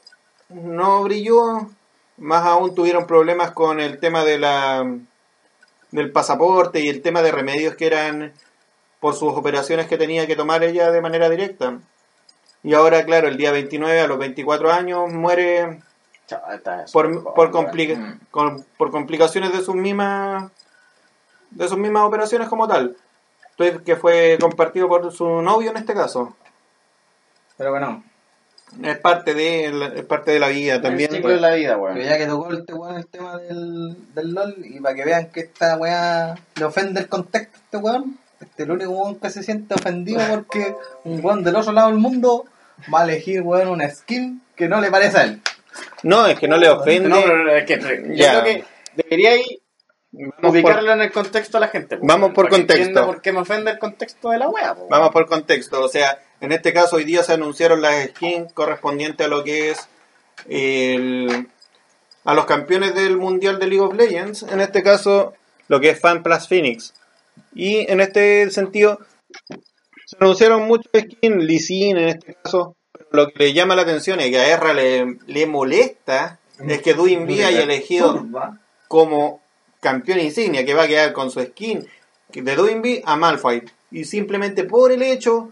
no 0.48 1.02
brilló, 1.02 1.70
más 2.18 2.44
aún 2.44 2.74
tuvieron 2.74 3.06
problemas 3.06 3.52
con 3.52 3.80
el 3.80 3.98
tema 3.98 4.24
de 4.24 4.38
la 4.38 4.98
del 5.90 6.12
pasaporte 6.12 6.80
y 6.80 6.88
el 6.88 7.00
tema 7.00 7.22
de 7.22 7.32
remedios 7.32 7.74
que 7.74 7.86
eran 7.86 8.34
por 9.00 9.14
sus 9.14 9.32
operaciones 9.32 9.86
que 9.86 9.96
tenía 9.96 10.26
que 10.26 10.36
tomar 10.36 10.62
ella 10.62 10.90
de 10.90 11.00
manera 11.00 11.30
directa. 11.30 11.78
Y 12.62 12.74
ahora, 12.74 13.04
claro, 13.04 13.28
el 13.28 13.36
día 13.36 13.52
29 13.52 14.00
a 14.00 14.06
los 14.06 14.18
24 14.18 14.70
años 14.72 15.10
muere 15.10 15.80
por, 16.92 17.34
por, 17.34 17.50
complica- 17.50 18.18
con- 18.30 18.64
por 18.76 18.90
complicaciones 18.90 19.52
de 19.52 19.60
sus 19.62 19.74
mismas 19.74 20.50
de 21.50 21.66
sus 21.68 21.78
mismas 21.78 22.04
operaciones 22.04 22.48
como 22.48 22.68
tal. 22.68 22.96
Entonces, 23.52 23.80
que 23.82 23.96
fue 23.96 24.36
compartido 24.40 24.86
por 24.88 25.10
su 25.12 25.26
novio 25.42 25.70
en 25.70 25.78
este 25.78 25.94
caso. 25.94 26.36
Pero 27.56 27.70
bueno, 27.70 28.04
Es 28.82 28.98
parte 28.98 29.32
de, 29.34 29.72
la- 29.72 29.86
es 29.86 30.04
parte 30.04 30.30
de 30.30 30.38
la 30.38 30.48
vida 30.48 30.80
también. 30.80 31.08
El 31.10 31.16
ciclo 31.16 31.30
de 31.32 31.40
la 31.40 31.54
vida, 31.54 31.70
pero 31.70 31.82
weón. 31.94 31.98
ya 31.98 32.18
que 32.18 32.26
tocó 32.26 32.50
el, 32.50 32.64
weón, 32.68 32.96
el 32.96 33.06
tema 33.06 33.38
del, 33.38 34.14
del 34.14 34.32
LOL, 34.34 34.54
y 34.62 34.78
para 34.80 34.94
que 34.94 35.04
vean 35.06 35.30
que 35.30 35.40
esta 35.40 35.76
weá 35.78 36.34
le 36.54 36.64
ofende 36.64 37.00
el 37.00 37.08
contexto 37.08 37.56
a 37.56 37.60
este 37.64 37.76
weón, 37.78 38.18
este 38.40 38.62
es 38.62 38.68
el 38.68 38.70
único 38.70 38.90
weón 38.90 39.16
que 39.16 39.30
se 39.30 39.42
siente 39.42 39.74
ofendido 39.74 40.20
porque 40.30 40.76
un 41.04 41.24
weón 41.24 41.42
del 41.42 41.56
otro 41.56 41.72
lado 41.72 41.88
del 41.88 41.98
mundo 41.98 42.44
va 42.94 43.00
a 43.00 43.04
elegir 43.04 43.40
weón 43.40 43.68
una 43.68 43.88
skin 43.88 44.42
que 44.54 44.68
no 44.68 44.80
le 44.82 44.90
parece 44.90 45.18
a 45.18 45.22
él. 45.24 45.42
No, 46.02 46.26
es 46.26 46.38
que 46.38 46.48
no 46.48 46.56
le 46.56 46.68
ofende. 46.68 47.08
No, 47.08 47.20
pero 47.22 47.56
es 47.56 47.64
que 47.66 47.78
yo 47.78 48.26
creo 48.26 48.44
que 48.44 48.64
deberíais 48.96 49.46
Vamos 50.10 50.34
por- 50.40 50.50
ubicarlo 50.50 50.92
en 50.92 51.02
el 51.02 51.12
contexto 51.12 51.58
a 51.58 51.60
la 51.60 51.68
gente. 51.68 51.96
po, 51.98 52.06
Vamos 52.06 52.32
por 52.32 52.48
contexto. 52.48 52.74
entienda 52.76 53.06
por 53.06 53.20
qué 53.20 53.32
me 53.32 53.40
ofende 53.40 53.70
el 53.72 53.78
contexto 53.78 54.30
de 54.30 54.38
la 54.38 54.48
wea, 54.48 54.74
po, 54.74 54.88
Vamos 54.88 55.10
por 55.10 55.26
contexto, 55.26 55.82
o 55.84 55.88
sea, 55.88 56.18
en 56.40 56.52
este 56.52 56.72
caso 56.72 56.96
hoy 56.96 57.04
día 57.04 57.22
se 57.22 57.34
anunciaron 57.34 57.82
las 57.82 58.06
skins 58.10 58.52
correspondientes 58.54 59.26
a 59.26 59.28
lo 59.28 59.44
que 59.44 59.70
es 59.70 59.88
el, 60.48 61.48
a 62.24 62.34
los 62.34 62.46
campeones 62.46 62.94
del 62.94 63.16
Mundial 63.18 63.58
de 63.58 63.66
League 63.66 63.84
of 63.84 63.94
Legends, 63.94 64.44
en 64.44 64.60
este 64.60 64.82
caso 64.82 65.34
lo 65.68 65.80
que 65.80 65.90
es 65.90 66.00
Fan 66.00 66.22
Plus 66.22 66.48
Phoenix. 66.48 66.94
Y 67.54 67.90
en 67.90 68.00
este 68.00 68.50
sentido 68.50 68.98
se 70.06 70.16
anunciaron 70.20 70.62
muchos 70.66 70.90
skins, 70.96 71.44
Lee 71.44 71.58
Sin 71.58 71.98
en 71.98 72.08
este 72.08 72.34
caso, 72.42 72.76
lo 73.10 73.28
que 73.28 73.38
le 73.38 73.52
llama 73.52 73.74
la 73.76 73.82
atención 73.82 74.20
y 74.20 74.30
que 74.30 74.38
a 74.38 74.48
Erra 74.48 74.74
le, 74.74 75.18
le 75.26 75.46
molesta 75.46 76.38
es 76.66 76.82
que 76.82 76.94
Duin 76.94 77.26
B 77.26 77.44
haya 77.44 77.62
elegido 77.62 78.24
como 78.88 79.40
campeón 79.80 80.20
insignia 80.20 80.64
que 80.64 80.74
va 80.74 80.84
a 80.84 80.88
quedar 80.88 81.12
con 81.12 81.30
su 81.30 81.40
skin 81.40 81.86
de 82.32 82.54
Doinby 82.56 83.02
a 83.04 83.16
Malphite 83.16 83.72
y 83.90 84.04
simplemente 84.04 84.64
por 84.64 84.92
el 84.92 85.02
hecho 85.02 85.50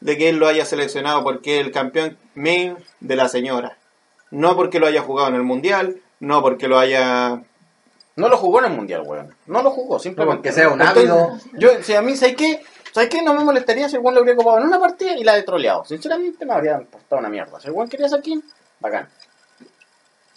de 0.00 0.16
que 0.18 0.28
él 0.28 0.36
lo 0.36 0.46
haya 0.48 0.64
seleccionado 0.64 1.22
porque 1.22 1.60
es 1.60 1.66
el 1.66 1.72
campeón 1.72 2.18
main 2.34 2.76
de 3.00 3.16
la 3.16 3.28
señora 3.28 3.78
no 4.30 4.56
porque 4.56 4.80
lo 4.80 4.86
haya 4.86 5.02
jugado 5.02 5.28
en 5.28 5.36
el 5.36 5.42
mundial 5.42 6.00
no 6.20 6.42
porque 6.42 6.68
lo 6.68 6.78
haya 6.78 7.40
No 8.16 8.28
lo 8.28 8.36
jugó 8.36 8.58
en 8.58 8.64
el 8.66 8.72
mundial, 8.72 9.02
weón. 9.06 9.32
No 9.46 9.62
lo 9.62 9.70
jugó, 9.70 9.94
No, 9.94 10.00
simplemente. 10.00 10.36
porque 10.38 10.52
sea 10.52 10.68
un 10.68 10.80
Entonces, 10.80 11.08
ávido. 11.08 11.38
Yo, 11.56 11.70
si 11.84 11.94
a 11.94 12.02
mí, 12.02 12.16
¿sabes 12.16 12.34
qué? 12.34 12.60
¿Sabes 12.92 13.10
qué? 13.10 13.22
No 13.22 13.34
me 13.34 13.44
molestaría 13.44 13.88
si 13.88 13.96
el 13.96 14.02
lo 14.02 14.22
hubiera 14.22 14.34
ocupado 14.34 14.58
en 14.58 14.64
una 14.64 14.78
partida 14.78 15.16
y 15.16 15.24
la 15.24 15.34
de 15.34 15.42
troleado. 15.42 15.84
Sinceramente 15.84 16.44
me 16.44 16.54
habría 16.54 16.78
importado 16.78 17.20
una 17.20 17.28
mierda. 17.28 17.60
Si 17.60 17.68
el 17.68 17.88
quería 17.88 18.08
skin, 18.08 18.42
bacán. 18.80 19.08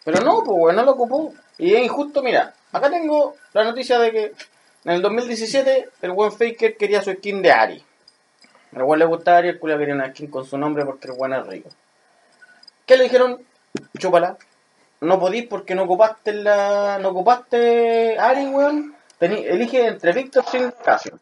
Pero 0.04 0.22
no, 0.22 0.44
pues 0.44 0.58
weón, 0.60 0.76
no 0.76 0.84
lo 0.84 0.92
ocupó. 0.92 1.34
Y 1.58 1.74
es 1.74 1.84
injusto, 1.84 2.24
mira, 2.24 2.54
acá 2.72 2.90
tengo 2.90 3.36
la 3.54 3.64
noticia 3.64 4.00
de 4.00 4.12
que 4.12 4.34
en 4.84 4.92
el 4.92 5.02
2017 5.02 5.90
el 6.02 6.12
weón 6.12 6.32
Faker 6.32 6.76
quería 6.76 7.02
su 7.02 7.12
skin 7.14 7.42
de 7.42 7.52
Ari. 7.52 7.84
El 8.74 8.84
weón 8.84 9.00
le 9.00 9.06
gustaba 9.06 9.38
Ari, 9.38 9.50
el 9.50 9.60
culo 9.60 9.78
quería 9.78 9.94
una 9.94 10.10
skin 10.10 10.30
con 10.30 10.46
su 10.46 10.58
nombre 10.58 10.86
porque 10.86 11.08
el 11.08 11.14
weón 11.18 11.34
es 11.34 11.48
rico. 11.48 11.70
¿Qué 12.86 12.98
le 12.98 13.04
dijeron? 13.04 13.46
Chúpala. 13.98 14.38
No 15.02 15.20
podís 15.20 15.48
porque 15.48 15.76
no 15.76 15.84
ocupaste 15.84 16.34
la. 16.34 17.00
no 17.00 17.10
ocupaste 17.10 18.18
Ari, 18.20 18.48
weón. 18.48 18.96
Elige 19.20 19.86
entre 19.86 20.14
Víctor 20.14 20.44
sin 20.50 20.72
Casio. 20.72 21.20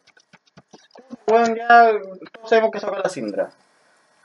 Weón, 1.30 1.54
ya 1.54 1.92
todos 2.32 2.48
sabemos 2.48 2.70
que 2.72 2.80
sacó 2.80 2.96
la 2.96 3.08
Sindra. 3.08 3.50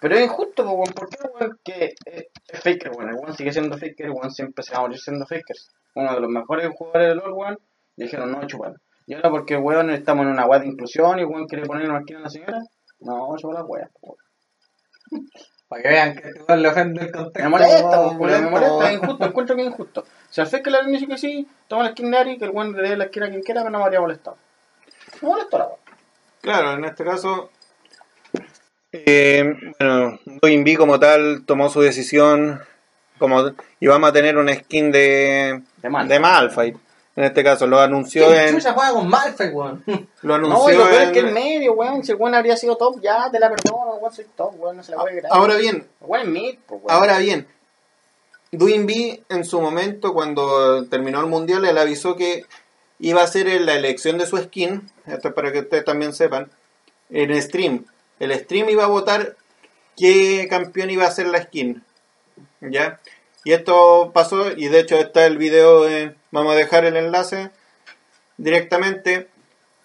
Pero 0.02 0.15
es 0.15 0.22
injusto, 0.24 0.63
weón, 0.63 0.94
porque 0.94 1.18
el 1.24 1.30
weón 1.32 1.60
que 1.63 1.96
es, 2.06 2.28
es 2.48 2.60
Faker, 2.62 2.91
weón. 2.91 3.10
El 3.10 3.15
weón 3.15 3.36
sigue 3.36 3.52
siendo 3.52 3.78
Faker, 3.78 4.10
weón 4.12 4.32
siempre 4.32 4.63
se 4.63 4.74
va 4.74 4.80
a 4.80 4.82
morir 4.82 5.00
siendo 5.00 5.26
Faker. 5.26 5.56
Uno 5.96 6.13
de 6.13 6.20
los 6.20 6.30
mejores 6.30 6.70
jugadores 6.76 7.10
de 7.10 7.15
LoL, 7.15 7.32
weón. 7.34 7.58
Dijeron, 7.96 8.32
no, 8.32 8.46
chupalo. 8.46 8.76
Y 9.08 9.13
ahora 9.13 9.30
porque, 9.30 9.56
weón, 9.56 9.89
estamos 9.91 10.26
en 10.26 10.32
una 10.32 10.46
weá 10.46 10.60
de 10.60 10.68
inclusión 10.68 11.20
y 11.20 11.24
weón 11.24 11.48
quiere 11.48 11.65
poner 11.65 11.89
una 11.89 12.00
esquina 12.00 12.20
a 12.20 12.24
la 12.24 12.30
señora. 12.30 12.62
No, 13.00 13.36
chupa 13.38 13.54
la 13.54 13.63
weá. 13.63 13.89
po. 14.02 14.18
Para 15.68 15.82
que 15.82 15.89
vean 15.89 16.15
que 16.15 16.28
este 16.28 16.44
weón 16.44 16.62
le 16.62 16.68
ofende 16.68 17.02
el 17.02 17.12
contexto. 17.12 17.44
Me 17.44 17.50
molesta, 17.50 18.02
weón, 18.02 18.18
me 18.18 18.50
molesta, 18.50 18.76
es 18.76 18.80
weón. 18.80 18.94
injusto, 18.94 19.26
encuentro 19.26 19.56
que 19.56 19.62
es 19.62 19.68
injusto. 19.68 20.04
Si 20.30 20.41
al 20.41 20.48
Faker 20.48 20.74
le 20.74 20.91
dice 20.91 21.08
que 21.08 21.18
sí, 21.18 21.48
toma 21.68 21.84
la 21.84 21.91
skin 21.91 22.12
de 22.12 22.18
Ari, 22.18 22.38
que 22.38 22.46
el 22.46 22.52
weón 22.52 22.74
le 22.74 22.89
dé 22.89 22.98
la 22.98 23.06
esquina 23.06 23.28
a 23.28 23.30
quien 23.30 23.41
quiera, 23.41 23.63
que 23.63 23.70
no 23.70 23.78
me 23.80 23.84
habría 23.86 24.02
molestado. 24.02 24.38
Me 25.22 25.30
molestó 25.30 25.58
la 25.58 25.68
weá. 25.68 25.78
Claro 26.46 26.74
en 26.74 26.86
este 26.86 27.04
caso 27.04 27.50
eh, 28.92 29.54
bueno 29.80 30.20
Doinby 30.26 30.76
como 30.76 31.00
tal 31.00 31.44
tomó 31.46 31.70
su 31.70 31.82
decisión 31.82 32.62
como 33.20 33.52
y 33.80 33.88
vamos 33.88 34.10
a 34.10 34.14
tener 34.14 34.38
una 34.38 34.54
skin 34.54 34.92
de 34.92 35.62
De 35.82 35.90
mal. 35.90 36.08
de 36.08 36.20
Malphite 36.20 36.78
en 37.16 37.24
este 37.24 37.44
caso 37.44 37.66
lo 37.66 37.80
anunció 37.80 38.28
¿Quién 38.28 38.40
en 38.50 38.56
chucha 38.56 38.74
juega 38.74 38.92
con 38.92 39.08
Malphite, 39.08 39.50
weón? 39.50 39.84
lo 40.22 40.38
No, 40.38 40.48
y 40.48 40.74
anunció 40.74 40.78
lo 40.80 40.90
peor 40.90 41.02
es 41.02 41.08
en- 41.08 41.14
que 41.14 41.20
en 41.22 41.34
medio, 41.34 41.72
weón. 41.74 42.04
Si 42.04 42.12
el 42.12 42.18
weón 42.18 42.36
habría 42.36 42.58
sido 42.58 42.76
top, 42.76 43.00
ya 43.02 43.32
te 43.32 43.40
la 43.40 43.50
perdono, 43.50 43.94
weón, 44.02 44.14
soy 44.14 44.26
top, 44.36 44.54
weón, 44.60 44.76
no 44.76 44.84
se 44.84 44.92
la 44.92 44.98
voy 44.98 45.08
a 45.08 45.12
creer. 45.12 45.28
ahora 45.32 45.56
bien 45.56 45.88
weón 46.02 46.26
es 46.26 46.28
mid, 46.34 46.56
pues, 46.68 46.82
weón. 46.84 46.92
Ahora 46.98 47.18
bien, 47.20 47.48
Duinby 48.52 49.24
en 49.30 49.46
su 49.46 49.62
momento, 49.62 50.14
cuando 50.14 50.86
terminó 50.88 51.22
el 51.22 51.28
mundial, 51.28 51.64
él 51.64 51.78
avisó 51.78 52.18
que 52.18 52.46
iba 53.00 53.22
a 53.22 53.26
hacer 53.26 53.48
la 53.62 53.76
elección 53.76 54.18
de 54.18 54.26
su 54.26 54.38
skin, 54.38 54.90
esto 55.06 55.30
es 55.30 55.34
para 55.34 55.52
que 55.52 55.60
ustedes 55.60 55.86
también 55.86 56.14
sepan, 56.14 56.50
en 57.10 57.42
stream. 57.42 57.86
El 58.20 58.34
stream 58.34 58.70
iba 58.70 58.86
a 58.86 58.88
votar 58.88 59.36
qué 59.98 60.48
campeón 60.50 60.90
iba 60.90 61.06
a 61.06 61.12
ser 61.12 61.28
la 61.28 61.42
skin. 61.42 61.84
¿Ya? 62.62 63.00
Y 63.44 63.54
esto 63.54 64.12
pasó, 64.14 64.52
y 64.52 64.68
de 64.70 64.80
hecho 64.80 64.98
está 64.98 65.26
el 65.26 65.38
video, 65.38 65.88
eh, 65.88 66.16
vamos 66.32 66.54
a 66.54 66.58
dejar 66.58 66.84
el 66.86 66.98
enlace 66.98 67.52
directamente 68.38 69.28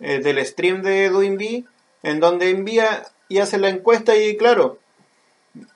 eh, 0.00 0.20
del 0.20 0.44
stream 0.46 0.82
de 0.82 1.10
Duinby, 1.10 1.66
en 2.02 2.20
donde 2.20 2.50
envía 2.50 3.06
y 3.28 3.38
hace 3.38 3.58
la 3.58 3.68
encuesta 3.68 4.16
y 4.16 4.36
claro, 4.36 4.78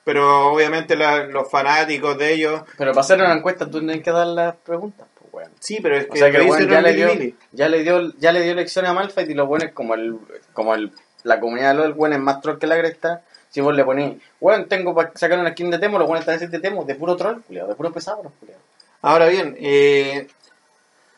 pero 0.03 0.47
obviamente 0.47 0.95
los 0.95 1.49
fanáticos 1.49 2.17
de 2.17 2.33
ellos, 2.33 2.61
Pero 2.77 2.91
para 2.91 3.01
hacer 3.01 3.19
una 3.19 3.33
encuesta 3.33 3.65
tú 3.69 3.79
tienes 3.79 4.01
que 4.01 4.11
dar 4.11 4.27
las 4.27 4.55
preguntas, 4.55 5.07
weón. 5.45 5.57
sí, 5.59 5.79
pero 5.81 5.97
es 5.97 6.07
O 6.09 6.09
que, 6.09 6.19
sea 6.19 6.31
que 6.31 6.37
lo 6.39 6.43
el 6.43 6.49
weón 6.49 6.69
ya 6.69 6.81
le, 6.81 6.93
Billy 6.93 7.03
dio, 7.03 7.13
Billy. 7.13 7.35
ya, 7.51 7.69
le 7.69 7.83
dio, 7.83 8.13
ya 8.17 8.31
le 8.31 8.41
dio 8.43 8.55
lecciones 8.55 8.91
a 8.91 8.93
Malphite 8.93 9.31
y 9.31 9.35
lo 9.35 9.47
bueno 9.47 9.65
es 9.65 9.73
como 9.73 9.93
el, 9.95 10.17
como 10.53 10.75
el, 10.75 10.91
la 11.23 11.39
comunidad 11.39 11.75
de 11.75 11.87
los 11.87 11.95
buenos 11.95 12.17
es 12.19 12.23
más 12.23 12.41
troll 12.41 12.57
que 12.59 12.67
la 12.67 12.77
cresta. 12.77 13.23
Si 13.49 13.61
vos 13.61 13.73
le 13.75 13.85
ponés, 13.85 14.17
weón, 14.41 14.67
tengo 14.67 14.93
para 14.93 15.11
sacar 15.15 15.39
una 15.39 15.51
skin 15.51 15.71
de 15.71 15.79
Temo, 15.79 15.97
los 15.97 16.07
buenos 16.07 16.27
están 16.27 16.43
en 16.43 16.51
de 16.51 16.59
Temo, 16.59 16.83
de 16.83 16.95
puro 16.95 17.15
troll, 17.15 17.41
culiado, 17.41 17.69
de 17.69 17.75
puro 17.75 17.91
pesado, 17.93 18.23
los 18.23 18.33
culiados. 18.33 18.63
Ahora 19.01 19.27
bien, 19.27 19.55
eh, 19.59 20.27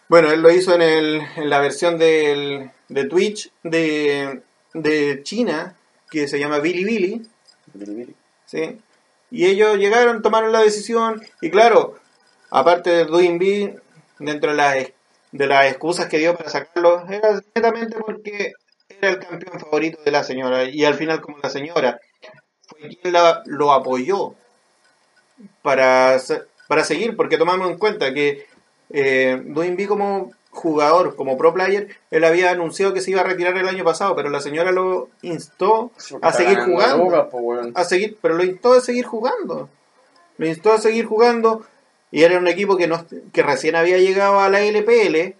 bueno, 0.07 0.31
él 0.31 0.41
lo 0.41 0.51
hizo 0.51 0.75
en, 0.75 0.81
el, 0.83 1.21
en 1.35 1.49
la 1.49 1.59
versión 1.59 1.97
del, 1.97 2.69
de 2.89 3.05
Twitch 3.05 3.51
de, 3.63 4.41
de 4.73 5.21
China, 5.23 5.75
que 6.11 6.27
se 6.27 6.39
llama 6.39 6.59
Billy 6.59 6.83
Billy, 6.83 7.21
Bilibili. 7.73 8.15
¿sí? 8.45 8.79
Y 9.31 9.45
ellos 9.47 9.77
llegaron, 9.77 10.21
tomaron 10.21 10.51
la 10.51 10.61
decisión, 10.61 11.21
y 11.41 11.49
claro, 11.49 11.95
aparte 12.49 12.89
de 12.91 13.05
Doing 13.05 13.39
B, 13.39 13.79
dentro 14.19 14.51
de 14.51 14.57
las, 14.57 14.75
de 15.31 15.47
las 15.47 15.65
excusas 15.67 16.07
que 16.07 16.17
dio 16.19 16.35
para 16.35 16.49
sacarlo, 16.49 17.05
era 17.09 17.41
netamente 17.55 17.97
porque 17.99 18.53
era 18.89 19.09
el 19.09 19.19
campeón 19.19 19.59
favorito 19.59 19.99
de 20.03 20.11
la 20.11 20.23
señora, 20.23 20.63
y 20.65 20.83
al 20.85 20.95
final 20.95 21.21
como 21.21 21.37
la 21.41 21.49
señora 21.49 21.99
fue 22.67 22.89
quien 22.89 23.13
la- 23.13 23.41
lo 23.45 23.71
apoyó 23.71 24.33
para, 25.61 26.17
para 26.67 26.83
seguir, 26.83 27.15
porque 27.15 27.37
tomamos 27.37 27.69
en 27.69 27.77
cuenta 27.77 28.13
que 28.13 28.45
eh, 28.89 29.41
Doing 29.45 29.75
B 29.75 29.87
como 29.87 30.31
jugador, 30.49 31.15
como 31.15 31.37
pro 31.37 31.53
player, 31.53 31.87
él 32.09 32.23
había 32.23 32.49
anunciado 32.51 32.93
que 32.93 33.01
se 33.01 33.11
iba 33.11 33.21
a 33.21 33.25
retirar 33.25 33.55
el 33.57 33.67
año 33.67 33.83
pasado, 33.83 34.15
pero 34.15 34.29
la 34.29 34.39
señora 34.41 34.71
lo 34.71 35.09
instó 35.21 35.91
a 36.21 36.31
seguir 36.33 36.57
jugando 36.65 37.03
pues, 37.29 37.75
a 37.75 37.83
seguir, 37.83 38.17
pero 38.21 38.33
lo 38.35 38.43
instó 38.43 38.73
a 38.73 38.81
seguir 38.81 39.05
jugando. 39.05 39.69
Lo 40.37 40.47
instó 40.47 40.71
a 40.73 40.77
seguir 40.79 41.05
jugando 41.05 41.63
y 42.11 42.23
era 42.23 42.37
un 42.37 42.47
equipo 42.47 42.77
que 42.77 42.87
no 42.87 43.05
que 43.33 43.43
recién 43.43 43.75
había 43.75 43.97
llegado 43.97 44.39
a 44.39 44.49
la 44.49 44.61
LPL, 44.61 45.35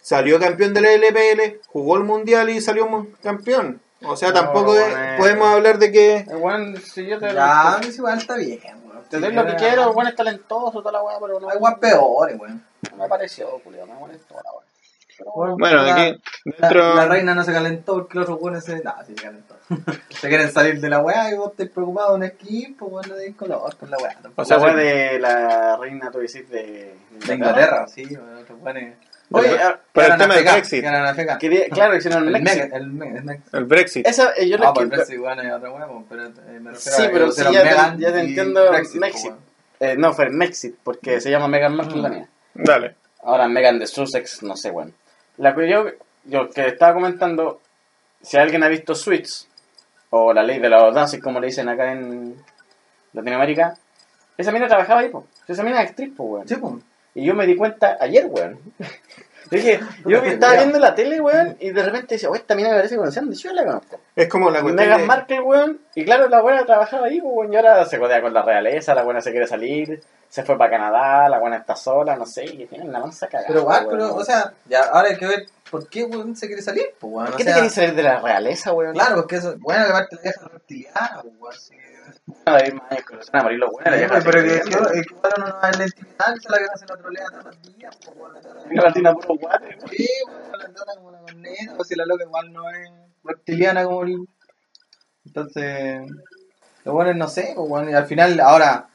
salió 0.00 0.38
campeón 0.38 0.74
de 0.74 0.80
la 0.80 0.92
LPL, 0.92 1.60
jugó 1.68 1.96
el 1.96 2.04
mundial 2.04 2.50
y 2.50 2.60
salió 2.60 2.88
campeón. 3.22 3.80
O 4.04 4.16
sea, 4.16 4.28
No, 4.28 4.34
tampoco 4.34 4.74
de- 4.74 5.16
podemos 5.18 5.48
hablar 5.48 5.78
de 5.78 5.90
que 5.90 6.16
El 6.18 6.82
si 6.82 7.04
yo 7.06 7.18
te, 7.18 7.32
Ya, 7.34 7.78
mí 7.80 7.86
igual 7.88 8.18
está 8.18 8.36
bien, 8.36 8.60
weón. 8.86 9.02
te 9.10 9.18
doy 9.18 9.32
lo 9.32 9.44
que 9.44 9.56
quiero, 9.56 9.82
el 9.90 9.96
weón 9.96 10.06
es 10.08 10.14
talentoso, 10.14 10.78
toda 10.80 10.92
la 10.92 11.02
weá, 11.02 11.16
pero 11.20 11.40
no, 11.40 11.48
Hay 11.50 11.58
weón 11.58 11.80
peores, 11.80 12.38
weón. 12.38 12.64
no 12.92 12.96
me 12.96 13.08
pareció, 13.08 13.48
culiado, 13.64 13.86
me 13.88 13.94
molestó 13.94 14.34
la 14.36 15.24
Bueno, 15.34 15.56
bueno, 15.58 15.82
la- 15.82 15.92
aquí 15.94 16.20
La, 16.44 16.52
dentro 16.68 16.94
la 16.94 17.06
reina 17.06 17.34
no 17.34 17.42
se 17.42 17.52
calentó 17.52 17.94
porque 17.94 18.14
los 18.18 18.24
otros 18.26 18.38
buenos 18.40 18.62
se. 18.64 18.76
No, 18.84 18.94
sí 19.04 19.14
se 19.16 19.22
calentó. 19.24 19.47
Se 20.10 20.28
quieren 20.28 20.50
salir 20.50 20.80
de 20.80 20.88
la 20.88 21.00
weá 21.00 21.30
y 21.30 21.36
vos 21.36 21.50
estés 21.50 21.70
preocupado 21.70 22.10
en 22.10 22.22
un 22.22 22.24
equipo, 22.24 22.86
weón, 22.86 23.08
no 23.08 23.14
de 23.16 23.34
color 23.34 23.76
con 23.76 23.90
la 23.90 23.98
weá. 23.98 24.16
O 24.36 24.44
sea, 24.44 24.58
weá 24.58 24.74
de 24.74 25.18
la 25.18 25.76
reina, 25.76 26.10
tú 26.10 26.18
decís, 26.18 26.48
de, 26.48 26.94
de 27.26 27.34
Inglaterra, 27.34 27.86
sí, 27.88 28.04
weón, 28.10 28.36
otros 28.38 28.60
buenos. 28.60 28.94
Oye, 29.30 29.58
ah, 29.60 29.78
Por 29.92 30.04
el 30.04 30.16
tema 30.16 30.34
del 30.36 30.44
Brexit. 30.44 30.84
claro, 31.70 31.96
hicieron 31.96 32.34
El. 32.34 32.42
Mega, 32.42 32.68
el 33.52 33.64
Brexit. 33.66 34.06
Esa, 34.06 34.32
eh, 34.36 34.48
yo 34.48 34.56
Ah, 34.62 34.72
el 34.74 34.88
que... 34.88 34.96
Brexit, 34.96 35.18
bueno, 35.18 35.42
es 35.42 35.52
otra 35.52 35.70
weá, 35.70 35.86
pues, 35.86 36.04
pero 36.08 36.26
eh, 36.26 36.60
me 36.60 36.70
refiero 36.70 36.96
Sí, 36.98 37.08
pero 37.12 37.32
sí, 37.32 37.42
ya 37.52 37.62
te, 37.62 38.00
ya 38.00 38.12
te 38.12 38.20
entiendo 38.20 38.70
Brexit, 38.70 39.00
Brexit. 39.00 39.30
pues. 39.32 39.42
Eh, 39.80 39.96
no, 39.98 40.12
fue 40.14 40.30
Mexit, 40.30 40.76
porque 40.82 41.20
se 41.20 41.30
llama 41.30 41.46
Megan 41.46 41.76
Markle 41.76 42.02
la 42.02 42.08
mía. 42.08 42.28
Dale. 42.54 42.96
Ahora 43.22 43.46
Megan 43.48 43.78
de 43.78 43.86
Sussex, 43.86 44.42
no 44.42 44.56
sé, 44.56 44.70
bueno. 44.70 44.92
La 45.36 45.54
que 45.54 45.68
yo, 45.70 45.84
yo 46.24 46.48
que 46.50 46.66
estaba 46.68 46.94
comentando, 46.94 47.60
si 48.22 48.36
alguien 48.38 48.62
ha 48.64 48.68
visto 48.68 48.94
Suits, 48.94 49.47
o 50.10 50.32
la 50.32 50.42
ley 50.42 50.58
de 50.58 50.68
la 50.68 50.78
audiencia, 50.78 51.20
como 51.20 51.40
le 51.40 51.48
dicen 51.48 51.68
acá 51.68 51.92
en 51.92 52.36
Latinoamérica, 53.12 53.76
esa 54.36 54.52
mina 54.52 54.68
trabajaba 54.68 55.00
ahí, 55.00 55.08
pues. 55.08 55.24
Esa 55.48 55.62
mina 55.62 55.82
es 55.82 55.90
actriz, 55.90 56.12
pues, 56.16 56.30
weón. 56.30 56.48
Sí, 56.48 56.56
pues. 56.56 56.74
Y 57.14 57.24
yo 57.24 57.34
me 57.34 57.46
di 57.46 57.56
cuenta 57.56 57.96
ayer, 58.00 58.26
weón. 58.26 58.58
Dije, 59.50 59.80
yo 60.04 60.18
estaba 60.18 60.54
viendo 60.54 60.78
la 60.78 60.94
tele, 60.94 61.20
weón, 61.20 61.56
y 61.60 61.70
de 61.70 61.82
repente 61.82 62.14
decía, 62.16 62.28
oh, 62.30 62.34
esta 62.34 62.54
mina 62.54 62.68
me 62.70 62.76
parece 62.76 62.96
conocida, 62.96 63.22
yo 63.32 63.52
la 63.52 63.64
conozco. 63.64 64.00
Es 64.14 64.28
como 64.28 64.50
la 64.50 64.60
cuestión 64.62 64.86
Meghan 64.86 65.00
de- 65.02 65.06
Markle, 65.06 65.40
weón, 65.40 65.80
y 65.94 66.04
claro, 66.04 66.28
la 66.28 66.40
buena 66.42 66.64
trabajaba 66.66 67.06
ahí, 67.06 67.20
pues, 67.20 67.32
weón, 67.34 67.52
y 67.52 67.56
ahora 67.56 67.84
se 67.84 67.98
codea 67.98 68.20
con 68.20 68.32
la 68.34 68.42
realeza, 68.42 68.94
la 68.94 69.02
buena 69.02 69.20
se 69.20 69.30
quiere 69.30 69.46
salir, 69.46 70.02
se 70.28 70.42
fue 70.42 70.58
para 70.58 70.70
Canadá, 70.70 71.28
la 71.28 71.38
buena 71.38 71.56
está 71.58 71.74
sola, 71.76 72.16
no 72.16 72.26
sé, 72.26 72.44
y 72.44 72.66
tienen 72.66 72.92
la 72.92 73.00
mansa 73.00 73.26
cagada. 73.28 73.48
Pero 73.48 73.62
weón. 73.64 73.86
pero, 73.90 74.14
o 74.14 74.24
sea, 74.24 74.52
ya, 74.66 74.82
ahora 74.82 75.08
hay 75.08 75.16
que 75.16 75.26
ver 75.26 75.46
por 75.70 75.88
qué 75.88 76.04
weón 76.04 76.36
se 76.36 76.46
quiere 76.46 76.62
salir, 76.62 76.84
pues, 76.98 77.12
weón. 77.12 77.26
¿Por 77.26 77.34
o 77.34 77.36
qué 77.38 77.44
te 77.44 77.50
sea, 77.50 77.56
querés 77.58 77.72
salir 77.74 77.94
de 77.94 78.02
la 78.02 78.20
realeza, 78.20 78.72
weón? 78.72 78.92
Claro, 78.94 79.16
porque 79.16 79.36
eso, 79.36 79.54
bueno, 79.58 79.84
aparte 79.86 80.16
la 80.16 80.22
vieja 80.22 80.48
reptiliana, 80.52 81.22
weón. 81.38 81.54
sí. 81.54 81.74
Una 82.28 82.56
vez 82.56 82.74
más, 82.74 83.04
con 83.04 83.16
los 83.16 83.30
amarillos, 83.32 83.70
weón, 83.72 83.90
la 83.90 83.96
vieja 83.96 84.20
pero 84.22 84.42
que, 84.42 84.70
igual 84.70 85.32
uno 85.38 85.46
no 85.46 85.60
va 85.62 85.70
en 85.70 85.78
la 85.78 85.86
intimidad, 85.86 86.36
se 86.36 86.50
la 86.50 86.58
que 86.58 86.78
se 86.78 86.86
la 86.86 86.96
trolea 86.96 87.24
todos 87.30 87.44
los 87.44 87.76
días, 87.76 87.98
pues. 88.04 88.84
La 88.84 88.92
tina 88.92 89.14
puro 89.14 89.38
guate. 89.40 89.78
Sí, 89.90 90.08
weón, 90.26 90.52
la 90.52 90.68
trata 90.68 90.94
como 90.96 91.08
una 91.08 91.20
corneta, 91.20 91.74
o 91.78 91.84
si 91.84 91.94
la 91.94 92.04
loca 92.04 92.24
igual 92.24 92.52
no 92.52 92.68
es 92.68 92.90
reptiliana 93.24 93.84
como 93.84 94.02
el... 94.02 94.28
Entonces, 95.24 96.10
lo 96.84 96.92
bueno 96.92 97.10
es, 97.12 97.16
no 97.16 97.28
sé, 97.28 97.52
pues, 97.56 97.70
weón, 97.70 97.88
y 97.88 97.94
al 97.94 98.06
final, 98.06 98.38
ahora, 98.40 98.88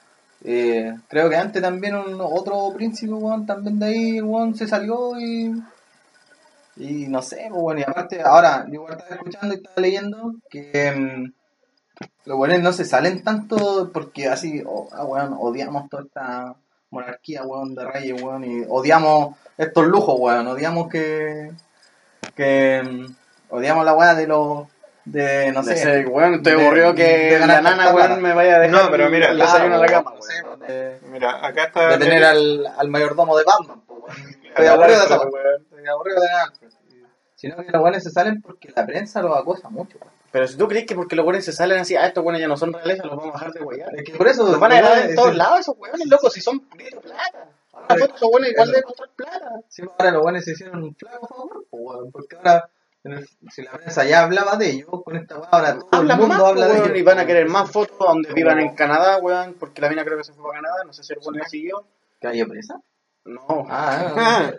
eh, 0.43 0.93
creo 1.07 1.27
que 1.27 1.35
antes 1.35 1.61
también 1.61 1.95
un, 1.95 2.21
otro 2.21 2.71
príncipe, 2.75 3.13
weón, 3.13 3.47
también 3.47 3.79
de 3.79 3.85
ahí, 3.87 4.21
weón, 4.21 4.53
se 4.53 4.67
salió 4.67 5.19
y... 5.19 5.51
Y 6.75 7.07
no 7.07 7.21
sé, 7.23 7.47
pues, 7.49 7.61
bueno, 7.61 7.79
y 7.79 7.83
aparte, 7.83 8.21
ahora, 8.21 8.65
yo 8.67 8.73
igual 8.73 8.93
estaba 8.93 9.15
escuchando 9.15 9.55
y 9.55 9.57
estaba 9.57 9.81
leyendo 9.81 10.33
que 10.49 10.91
mm, 10.91 11.42
los 12.25 12.37
buenos 12.37 12.59
no 12.61 12.73
se 12.73 12.85
salen 12.85 13.23
tanto 13.23 13.91
porque 13.93 14.27
así, 14.27 14.63
oh, 14.65 14.89
ah, 14.91 15.03
odiamos 15.39 15.89
toda 15.89 16.03
esta 16.03 16.55
monarquía, 16.89 17.43
weón, 17.43 17.75
de 17.75 17.85
reyes, 17.85 18.21
weón, 18.21 18.43
y 18.45 18.63
odiamos 18.69 19.35
estos 19.57 19.85
lujos, 19.87 20.15
weón, 20.19 20.47
odiamos 20.47 20.87
que, 20.89 21.51
que 22.35 22.81
mm, 22.83 23.05
odiamos 23.49 23.83
la 23.83 23.93
weá 23.93 24.13
de 24.15 24.27
los, 24.27 24.67
de, 25.05 25.51
no 25.51 25.63
sé, 25.63 25.75
ser, 25.75 26.07
weón, 26.07 26.35
estoy 26.35 26.53
aburrido 26.53 26.93
que 26.95 27.03
de 27.03 27.39
ganar 27.39 27.63
la 27.63 27.75
nana, 27.75 27.93
weón, 27.93 28.21
me 28.21 28.33
vaya 28.33 28.55
a 28.55 28.59
dejar 28.59 28.83
No, 28.83 28.91
pero 28.91 29.09
mira, 29.09 29.31
el 29.31 29.37
claro, 29.37 29.51
desayuno 29.51 29.75
a 29.75 29.79
la 29.79 29.87
cama, 29.87 30.13
weón. 30.13 30.59
de, 30.59 30.99
Mira, 31.11 31.45
acá 31.45 31.63
está 31.65 31.89
de 31.89 31.97
tener 31.97 32.23
al, 32.23 32.67
al 32.77 32.87
mayordomo 32.89 33.37
de 33.37 33.43
Batman, 33.43 33.81
pues, 33.85 33.99
weón. 34.01 34.43
Estoy 34.43 34.67
aburrido 34.67 34.99
de 34.99 35.05
esa 35.05 35.19
weón. 35.19 35.61
Estoy 35.63 35.87
aburrido 35.87 36.21
de 36.21 36.29
Alfred. 36.29 36.69
Sino 37.35 37.57
que 37.57 37.71
los 37.71 37.81
buenos 37.81 38.03
se 38.03 38.11
salen 38.11 38.41
porque 38.41 38.71
la 38.73 38.85
prensa 38.85 39.21
los 39.21 39.35
acosa 39.35 39.69
mucho. 39.69 39.97
weón. 39.99 40.22
Pero 40.33 40.47
si 40.47 40.57
tú 40.57 40.67
crees 40.67 40.85
que 40.87 40.95
porque 40.95 41.15
los 41.15 41.23
buenos 41.23 41.45
se 41.45 41.53
salen 41.53 41.79
así, 41.79 41.95
ah, 41.95 42.07
estos 42.07 42.23
buenos 42.23 42.41
ya 42.41 42.47
no 42.47 42.57
son 42.57 42.73
realeza, 42.73 43.05
los 43.05 43.15
vamos 43.15 43.35
a 43.35 43.37
dejar 43.37 43.53
de 43.53 43.59
guayar. 43.61 43.89
Es 43.95 44.03
que 44.03 44.13
por 44.17 44.27
eso 44.27 44.43
Los 44.43 44.59
van 44.59 44.71
a 44.71 44.77
grabar 44.77 44.97
en 45.03 45.09
es- 45.11 45.15
todos 45.15 45.35
lados 45.35 45.59
esos 45.59 45.75
hueones, 45.77 46.07
loco, 46.07 46.29
si 46.31 46.41
son 46.41 46.59
puro 46.61 47.01
plata. 47.01 47.47
Una 47.71 47.99
foto 47.99 48.15
esos 48.15 48.29
buenos 48.31 48.49
igual 48.49 48.71
de 48.71 48.81
costar 48.81 49.09
plata. 49.15 49.49
Sí, 49.69 49.83
ahora 49.97 50.11
los 50.11 50.21
buenos 50.23 50.43
se 50.43 50.51
hicieron 50.53 50.83
un 50.83 50.95
flaco 50.95 51.27
favor, 51.27 51.65
pues, 51.69 51.83
weón, 51.85 52.11
porque 52.11 52.35
ahora, 52.35 52.67
si 53.51 53.61
la 53.61 53.71
prensa 53.73 54.03
ya 54.05 54.23
hablaba 54.23 54.55
de 54.57 54.69
ellos, 54.71 54.89
con 55.05 55.15
esta 55.17 55.37
weá, 55.37 55.49
ahora 55.51 55.73
todo 55.75 55.87
Hablan 55.91 56.17
el 56.19 56.21
mundo 56.27 56.35
más, 56.43 56.49
habla 56.49 56.65
de 56.65 56.71
weón, 56.73 56.85
ellos. 56.85 56.97
y 56.97 57.03
van 57.03 57.19
a 57.19 57.25
querer 57.27 57.43
weón. 57.43 57.53
más 57.53 57.71
fotos 57.71 57.97
donde 57.99 58.33
vivan 58.33 58.59
en 58.59 58.73
Canadá, 58.75 59.17
weón, 59.19 59.55
porque 59.59 59.81
la 59.81 59.89
mina 59.89 60.03
creo 60.03 60.17
que 60.17 60.23
se 60.23 60.33
fue 60.33 60.43
para 60.49 60.61
Canadá, 60.61 60.83
no 60.83 60.93
sé 60.93 61.03
si 61.03 61.13
el 61.13 61.19
bueno 61.23 61.39
la 61.43 61.47
siguió. 61.47 61.85
¿Que 62.19 62.27
haya 62.27 62.45
presa? 62.47 62.75
No. 63.25 63.45
Ah, 63.69 64.13
Ah, 64.17 64.51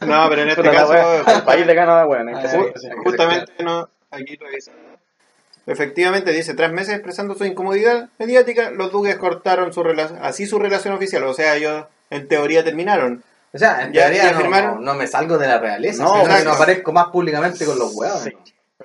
no, 0.06 0.26
pero 0.30 0.42
en 0.42 0.48
este 0.48 0.62
wea, 0.62 0.72
caso, 0.72 1.30
el 1.36 1.42
país 1.44 1.66
de 1.66 1.74
Canadá, 1.74 2.06
weón. 2.06 2.28
Ah, 2.34 2.48
se- 2.48 2.72
sí. 2.78 2.88
justamente 3.04 3.52
no, 3.62 3.88
aquí 4.10 4.36
revisando. 4.36 4.87
Efectivamente, 5.68 6.32
dice, 6.32 6.54
tras 6.54 6.72
meses 6.72 6.94
expresando 6.94 7.34
su 7.34 7.44
incomodidad 7.44 8.08
mediática, 8.18 8.70
los 8.70 8.90
duques 8.90 9.16
cortaron 9.16 9.72
su 9.72 9.82
relación, 9.82 10.18
así 10.22 10.46
su 10.46 10.58
relación 10.58 10.94
oficial, 10.94 11.22
o 11.24 11.34
sea, 11.34 11.56
ellos 11.56 11.84
en 12.10 12.26
teoría 12.26 12.64
terminaron. 12.64 13.22
O 13.52 13.58
sea, 13.58 13.82
en 13.82 13.92
Ya- 13.92 14.02
teoría 14.06 14.24
ya 14.24 14.32
no, 14.32 14.38
firmaron. 14.40 14.74
no, 14.76 14.92
no 14.92 14.94
me 14.94 15.06
salgo 15.06 15.36
de 15.38 15.46
la 15.46 15.58
realeza, 15.58 16.02
No, 16.02 16.08
sino 16.10 16.20
que 16.24 16.30
exacto. 16.30 16.48
no 16.50 16.54
aparezco 16.56 16.92
más 16.92 17.06
públicamente 17.08 17.64
con 17.66 17.78
los 17.78 17.94
huevos. 17.94 18.20
Sí. 18.22 18.30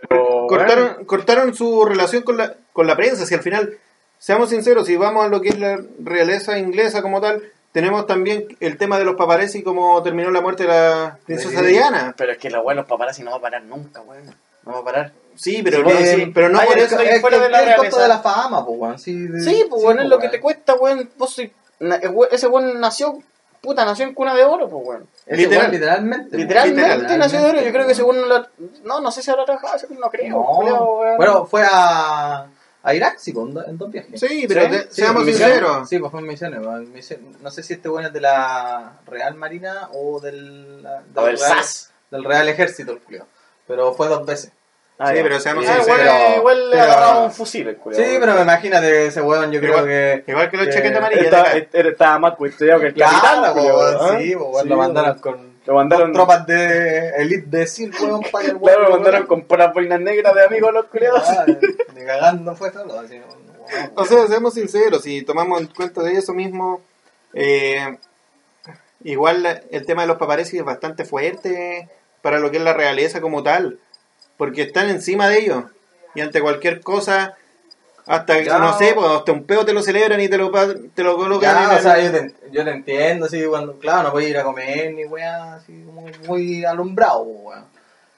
Pero, 0.10 0.48
Cortaron, 0.48 1.06
cortaron 1.06 1.54
su 1.54 1.86
relación 1.86 2.24
con 2.24 2.38
la, 2.38 2.54
con 2.74 2.86
la 2.88 2.96
prensa, 2.98 3.26
si 3.26 3.34
al 3.34 3.42
final, 3.42 3.78
seamos 4.20 4.50
sinceros, 4.50 4.86
si 4.88 4.98
vamos 4.98 5.26
a 5.26 5.30
lo 5.30 5.40
que 5.42 5.50
es 5.50 5.60
la 5.60 5.80
realeza 6.04 6.58
inglesa 6.60 7.02
como 7.02 7.22
tal, 7.22 7.44
tenemos 7.72 8.06
también 8.08 8.46
el 8.60 8.78
tema 8.78 9.00
de 9.00 9.06
los 9.06 9.16
paparazzi 9.16 9.64
como 9.64 10.04
terminó 10.04 10.32
la 10.32 10.42
muerte 10.42 10.64
de 10.64 10.70
la 10.70 11.18
princesa 11.26 11.60
Sí. 11.62 11.66
Diana. 11.68 12.14
Pero 12.18 12.34
es 12.34 12.38
que 12.38 12.50
la 12.50 12.60
weón, 12.62 12.78
los 12.78 12.86
paparazzi 12.86 13.24
no 13.24 13.32
va 13.32 13.38
a 13.38 13.42
parar 13.42 13.64
nunca, 13.64 14.02
weón. 14.02 14.26
No 14.66 14.74
va 14.74 14.80
a 14.80 14.84
parar. 14.84 15.12
Sí, 15.36 15.62
pero, 15.64 15.78
Sí, 15.78 15.84
bueno, 15.84 16.00
que- 16.00 16.16
sí. 16.16 16.32
pero 16.34 16.50
no 16.50 16.60
Ay, 16.60 16.68
por 16.68 16.78
es 16.78 16.86
eso... 16.86 16.98
que- 16.98 17.10
es 17.16 17.22
fuera 17.22 17.38
que 17.38 17.44
de 17.44 17.50
la 17.50 17.62
es 17.64 17.68
el 17.70 17.76
costo 17.76 18.00
de 18.00 18.08
la 18.08 18.20
fama, 18.20 18.66
pues, 18.66 18.78
weón. 18.80 19.00
Sí, 19.00 19.28
de- 19.28 19.40
Sí, 19.42 19.66
pues 19.70 19.84
weón, 19.84 20.00
es 20.00 20.08
lo 20.08 20.20
que 20.20 20.30
te 20.30 20.40
cuesta, 20.40 20.76
weón. 20.76 21.10
Vos 21.18 21.34
soy. 21.34 21.52
Ese 22.32 22.48
weón 22.48 22.80
nació, 22.80 23.18
puta, 23.62 23.84
nació 23.86 24.06
en 24.06 24.14
cuna 24.14 24.36
de 24.36 24.44
oro, 24.44 24.68
pues 24.70 24.86
weón. 24.88 25.08
Literal. 25.28 25.58
weón, 25.60 25.72
literalmente. 25.72 26.38
Literalmente 26.38 26.96
Literal, 26.98 27.18
nació 27.20 27.42
de 27.42 27.50
oro. 27.50 27.62
Yo 27.62 27.72
creo 27.72 27.88
que 27.88 27.94
no 27.96 28.26
la- 28.28 28.50
No, 28.84 29.00
no 29.02 29.12
sé 29.12 29.22
si 29.22 29.32
habrá 29.32 29.46
trabajado, 29.46 29.76
ese 29.76 29.88
weón 29.88 30.00
no 30.02 30.10
creo. 30.10 30.30
No. 30.30 30.60
creo. 30.62 31.18
Bueno, 31.18 31.46
fue 31.46 31.64
a, 31.70 32.48
a 32.84 32.94
Irak, 32.94 33.18
sí, 33.18 33.32
pues, 33.32 33.48
en 33.48 33.54
do- 33.54 33.66
en 33.66 33.78
dos 33.78 33.92
viajes. 33.92 34.20
Sí, 34.20 34.46
pero 34.48 34.64
¿Sí? 34.66 34.70
te- 34.72 34.82
Sí, 34.84 35.02
seamos 35.02 35.26
sinceros. 35.26 35.90
Sí, 35.90 36.00
pues 36.00 36.12
fue 36.12 36.20
en 36.22 36.28
misiones. 36.28 36.60
No 37.42 37.50
sé 37.52 37.64
si 37.64 37.74
este 37.74 37.90
bueno 37.90 38.08
es 38.10 38.14
de 38.14 38.22
la 38.22 39.00
Real 39.08 39.36
Marina 39.36 39.90
o 39.94 40.20
del, 40.20 40.84
del, 40.84 40.88
O 41.16 41.26
del 41.26 41.38
Real, 41.38 41.38
SAS. 41.38 41.92
del 42.12 42.24
Real 42.24 42.48
Ejército, 42.50 43.00
creo. 43.08 43.26
Pero 43.66 43.94
fue 43.94 44.10
dos 44.10 44.26
veces. 44.26 44.52
Ah, 45.00 45.10
Sí, 45.10 45.16
ya. 45.18 45.24
pero 45.24 45.40
seamos 45.40 45.66
Ah, 45.68 45.76
sinceros. 45.76 46.00
igual, 46.06 46.38
igual 46.38 46.70
le 46.70 46.80
agarraba 46.80 47.24
un 47.26 47.32
fusil, 47.32 47.68
el. 47.68 47.78
Sí, 47.94 48.04
pero 48.20 48.42
imagínate 48.42 49.08
ese 49.08 49.22
weón, 49.22 49.52
yo 49.52 49.60
creo 49.60 49.72
Igual- 49.72 49.86
que. 49.88 50.24
Igual 50.28 50.50
que 50.52 50.58
los 50.58 50.66
que 50.68 50.74
chaquetas 50.74 50.98
amarillas. 51.00 51.26
Estaba, 51.26 51.52
era- 51.74 51.90
estaba 51.90 52.20
más 52.20 52.36
cuestionado 52.36 52.80
que 52.82 52.88
el 52.88 52.94
capitán, 52.96 53.42
weón, 53.56 54.22
sí, 54.22 54.36
weón, 54.36 54.64
Sí, 54.64 54.70
lo 54.70 54.78
mandaron 54.78 55.10
weón. 55.12 55.20
con. 55.20 55.54
Lo 55.66 55.76
mandaron, 55.76 56.08
con 56.08 56.14
tropas 56.14 56.46
de 56.46 57.10
elite 57.22 57.48
de 57.58 57.66
SEAL, 57.68 57.92
weón, 58.02 58.22
para 58.32 58.46
el 58.50 58.58
claro, 58.60 58.80
lo 58.82 58.86
weón, 58.88 58.92
mandaron 58.92 59.20
weón. 59.22 59.28
con 59.28 59.42
puras 59.44 59.74
boinas 59.74 60.00
negras 60.00 60.34
de 60.36 60.44
amigos 60.46 60.74
los 60.74 60.86
culiados. 60.86 61.24
Ah, 61.28 61.46
Ni 61.96 62.06
cagando 62.06 62.56
fue 62.56 62.72
solo, 62.72 63.00
así, 63.00 63.16
weón. 63.16 63.92
O 63.96 64.06
sea, 64.06 64.28
seamos 64.28 64.54
sinceros, 64.54 65.02
si 65.04 65.24
tomamos 65.24 65.60
en 65.62 65.68
cuenta 65.68 66.04
de 66.04 66.14
eso 66.18 66.34
mismo, 66.34 66.82
eh, 67.34 67.98
igual 69.04 69.64
el 69.72 69.86
tema 69.86 70.02
de 70.04 70.08
los 70.10 70.18
paparazzi 70.18 70.58
es 70.58 70.64
bastante 70.66 71.06
fuerte 71.06 71.88
para 72.22 72.40
lo 72.40 72.52
que 72.52 72.58
es 72.58 72.64
la 72.64 72.74
realeza 72.74 73.22
como 73.22 73.42
tal, 73.44 73.80
porque 74.44 74.64
están 74.64 74.90
encima 74.90 75.30
de 75.30 75.40
ellos 75.40 75.64
y 76.16 76.20
ante 76.22 76.42
cualquier 76.42 76.82
cosa, 76.82 77.36
hasta, 78.06 78.42
Ya. 78.42 78.60
no 78.60 78.78
sé, 78.78 78.92
pues, 78.94 79.08
hasta 79.08 79.32
un 79.32 79.46
peo 79.46 79.64
te 79.64 79.72
lo 79.72 79.82
celebran 79.82 80.20
y 80.20 80.28
te 80.28 80.38
lo, 80.38 80.52
te 80.94 81.04
lo 81.04 81.16
colocan 81.16 81.56
Ya, 81.56 81.64
en 81.64 81.70
o 81.70 81.74
el- 81.78 81.82
sea, 81.82 82.00
yo 82.02 82.12
te, 82.12 82.36
yo 82.52 82.66
te 82.66 82.72
entiendo, 82.72 83.26
así, 83.28 83.42
cuando, 83.46 83.80
claro, 83.80 84.04
no 84.04 84.12
voy 84.12 84.26
a 84.26 84.30
ir 84.30 84.38
a 84.38 84.44
comer 84.44 84.94
ni 84.94 85.06
weá, 85.06 85.56
así, 85.56 85.84
como 85.86 86.06
muy 86.28 86.66
alumbrado, 86.66 87.22
weón. 87.22 87.66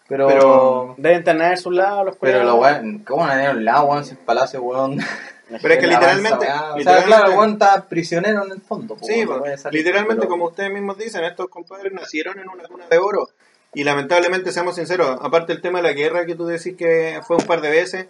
Pero, 0.07 0.27
Pero- 0.27 0.39
pero, 0.39 0.95
Deben 0.97 1.23
tener 1.23 1.57
su 1.57 1.69
lado 1.71 2.03
los 2.03 2.15
culiados. 2.15 2.45
los 2.45 2.59
weón, 2.59 2.99
¿cómo 3.07 3.21
van 3.21 3.31
a 3.31 3.35
tener 3.35 3.55
un 3.57 3.65
lado, 3.65 3.85
weón, 3.85 4.03
sin 4.05 4.17
palacio, 4.17 4.61
weón? 4.61 4.97
Pero 5.61 5.73
es 5.75 5.79
que 5.79 5.85
literalmente, 5.87 6.47
avanza, 6.47 6.47
weá. 6.47 6.57
O 6.57 6.65
sea, 6.65 6.75
literalmente- 6.77 7.07
claro, 7.07 7.31
el 7.31 7.37
weón 7.37 7.51
está 7.53 7.83
prisionero 7.87 8.43
en 8.45 8.51
el 8.51 8.61
fondo, 8.61 8.95
po, 8.95 9.05
Sí, 9.05 9.23
no 9.25 9.43
literalmente 9.69 10.21
pero- 10.21 10.29
como 10.29 10.45
ustedes 10.45 10.71
mismos 10.71 10.97
dicen, 10.97 11.23
estos 11.23 11.49
compadres 11.49 11.93
nacieron 11.93 12.39
en 12.39 12.49
una 12.49 12.63
cuna 12.67 12.85
de 12.89 12.97
oro. 12.97 13.29
Y 13.75 13.83
lamentablemente, 13.83 14.53
seamos 14.53 14.75
sinceros, 14.75 15.19
aparte 15.21 15.51
el 15.51 15.61
tema 15.61 15.79
de 15.79 15.83
la 15.83 15.93
guerra 15.93 16.25
que 16.25 16.33
tú 16.33 16.45
decís 16.45 16.75
que 16.77 17.19
fue 17.27 17.35
un 17.35 17.43
par 17.43 17.59
de 17.59 17.69
veces, 17.69 18.05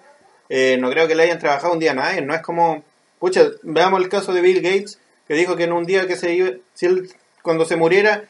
eh, 0.48 0.78
no 0.80 0.92
creo 0.92 1.08
que 1.08 1.16
le 1.16 1.24
hayan 1.24 1.40
trabajado 1.40 1.74
un 1.74 1.80
día 1.80 1.92
a 1.92 1.96
nadie. 1.96 2.22
No 2.22 2.36
es 2.36 2.42
como, 2.42 2.84
pucha, 3.20 3.42
veamos 3.64 4.00
el 4.00 4.08
caso 4.08 4.32
de 4.32 4.42
Bill 4.42 4.62
Gates, 4.62 5.00
que 5.28 5.34
dijo 5.34 5.56
que 5.56 5.64
en 5.64 5.74
un 5.74 5.86
día 5.86 6.08
que 6.08 6.16
se 6.16 6.34
iba, 6.36 6.52
si 6.76 6.86
él 6.86 7.10
cuando 7.42 7.66
se 7.66 7.76
muriera, 7.76 8.26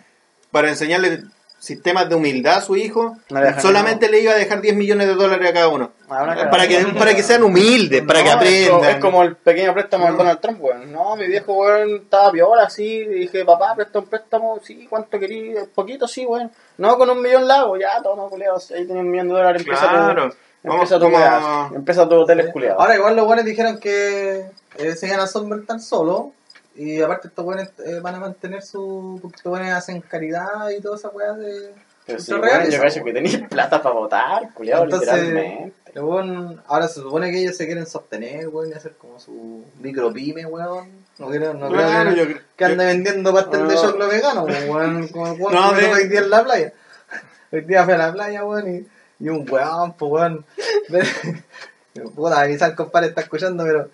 para 0.51 0.69
enseñarle 0.69 1.23
sistemas 1.59 2.07
de 2.09 2.15
humildad 2.15 2.57
a 2.57 2.61
su 2.61 2.75
hijo, 2.75 3.17
No 3.29 3.41
le 3.41 3.59
solamente 3.59 4.07
le 4.09 4.19
iba 4.19 4.33
a 4.33 4.35
dejar 4.35 4.61
10 4.61 4.75
millones 4.75 5.07
de 5.07 5.15
dólares 5.15 5.49
a 5.49 5.53
cada 5.53 5.67
uno. 5.69 5.91
Ah. 6.09 6.47
Para 6.51 6.67
que, 6.67 6.77
para 6.97 7.15
que 7.15 7.23
sean 7.23 7.41
humildes, 7.43 8.03
para 8.03 8.19
que 8.23 8.25
No, 8.29 8.31
como- 8.35 8.41
aprendan. 8.77 8.89
Es 8.95 9.01
como 9.01 9.23
el 9.23 9.35
pequeño 9.35 9.73
préstamo 9.73 10.05
del 10.05 10.17
Donald 10.17 10.39
Trump, 10.39 10.61
weón. 10.61 10.91
No, 10.91 11.15
mi 11.15 11.25
viejo, 11.27 11.53
weón, 11.53 11.95
estaba 12.03 12.31
piola 12.31 12.63
así. 12.63 12.83
y 12.85 13.05
Dije, 13.05 13.43
papá, 13.45 13.73
presta 13.75 13.99
un 13.99 14.05
préstamo. 14.05 14.59
Sí, 14.63 14.85
¿cuánto 14.89 15.17
querí? 15.19 15.55
Poquito, 15.73 16.07
sí, 16.07 16.25
weón. 16.25 16.51
No, 16.77 16.97
con 16.97 17.09
un 17.09 17.21
millón 17.21 17.47
la 17.47 17.61
hago. 17.61 17.77
Ya, 17.77 18.01
toma, 18.03 18.27
culiado. 18.29 18.57
Ahí 18.75 18.85
tenés 18.85 19.01
un 19.03 19.09
millón 19.09 19.29
de 19.29 19.33
dólares. 19.33 19.61
Empieza 19.61 19.89
Claro. 19.89 20.31
Vamos 20.63 20.91
empieza 20.91 20.99
tu, 20.99 21.11
como- 21.11 21.75
empieza 21.75 22.09
tu 22.09 22.15
hotel 22.15 22.51
culiado. 22.51 22.79
Ahora 22.81 22.95
igual 22.95 23.15
los 23.15 23.25
buenos 23.25 23.45
dijeron 23.45 23.79
que 23.79 24.45
eh, 24.77 24.95
se 24.95 25.07
iban 25.07 25.19
a 25.19 25.27
solventar 25.27 25.79
solo 25.79 26.31
y 26.75 27.01
aparte 27.01 27.27
estos 27.29 27.43
buenos 27.45 27.69
eh, 27.85 27.99
van 28.01 28.15
a 28.15 28.19
mantener 28.19 28.61
su... 28.61 29.19
porque 29.21 29.37
estos 29.37 29.49
buenos 29.49 29.69
hacen 29.71 30.01
caridad 30.01 30.69
y 30.69 30.81
toda 30.81 30.97
esa 30.97 31.09
weá 31.09 31.33
de... 31.33 31.73
Pero 32.05 32.19
sí, 32.19 32.31
Eso 32.31 32.39
weón, 32.41 32.55
real, 32.59 32.71
yo 32.71 32.81
cacho 32.81 33.03
que 33.03 33.13
tenéis 33.13 33.39
plata 33.49 33.81
para 33.81 33.95
votar, 33.95 34.53
culiado, 34.53 34.83
Entonces, 34.83 35.11
literalmente. 35.23 35.73
el 35.95 36.01
weón- 36.03 36.61
ahora 36.67 36.87
se 36.87 37.01
supone 37.01 37.31
que 37.31 37.39
ellos 37.41 37.57
se 37.57 37.65
quieren 37.65 37.87
sostener, 37.87 38.47
weón, 38.49 38.69
y 38.69 38.73
hacer 38.73 38.93
como 38.95 39.19
su 39.19 39.65
micropyme, 39.79 40.45
weón. 40.45 40.89
No 41.17 41.27
creo, 41.29 41.53
no 41.55 41.69
creo 41.69 42.13
que, 42.13 42.15
yo- 42.33 42.39
que 42.55 42.65
ande 42.65 42.85
vendiendo 42.85 43.33
pastel 43.33 43.67
de 43.67 43.73
No. 43.73 43.81
choclo 43.81 44.07
vegano, 44.07 44.43
weón, 44.43 45.07
como 45.11 45.27
el 45.33 45.41
weón 45.41 45.53
No, 45.55 45.73
de- 45.73 45.91
hoy 45.93 46.07
día 46.07 46.19
en 46.19 46.29
la 46.29 46.43
playa. 46.43 46.73
Hoy 47.51 47.61
día 47.61 47.83
fui 47.85 47.93
a 47.93 47.97
la 47.97 48.11
playa, 48.13 48.43
weón, 48.45 48.75
y, 48.75 49.25
y 49.25 49.29
un 49.29 49.49
weón, 49.49 49.93
pues 49.93 50.11
weón. 50.11 50.45
Puta, 52.13 52.41
avisar, 52.41 52.75
compadre, 52.75 53.07
está 53.07 53.21
escuchando, 53.21 53.63
pero. 53.63 53.89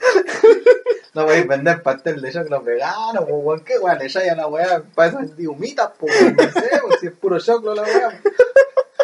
No 1.13 1.25
podéis 1.25 1.47
vender 1.47 1.83
pastel 1.83 2.21
de 2.21 2.31
choclo 2.31 2.61
vegano, 2.61 3.25
pues 3.25 3.35
weón, 3.43 3.59
qué 3.65 3.77
weón, 3.77 3.97
le 3.97 4.05
echáis 4.05 4.31
a 4.31 4.35
la 4.35 4.47
weá, 4.47 4.81
para 4.95 5.09
eso 5.09 5.17
vendí 5.17 5.45
humitas, 5.45 5.89
pues 5.99 6.21
weón, 6.21 6.35
no 6.37 6.43
sé, 6.43 6.71
pues 6.87 6.99
si 7.01 7.07
es 7.07 7.13
puro 7.13 7.37
choclo 7.39 7.75
la 7.75 7.81
weá. 7.81 8.21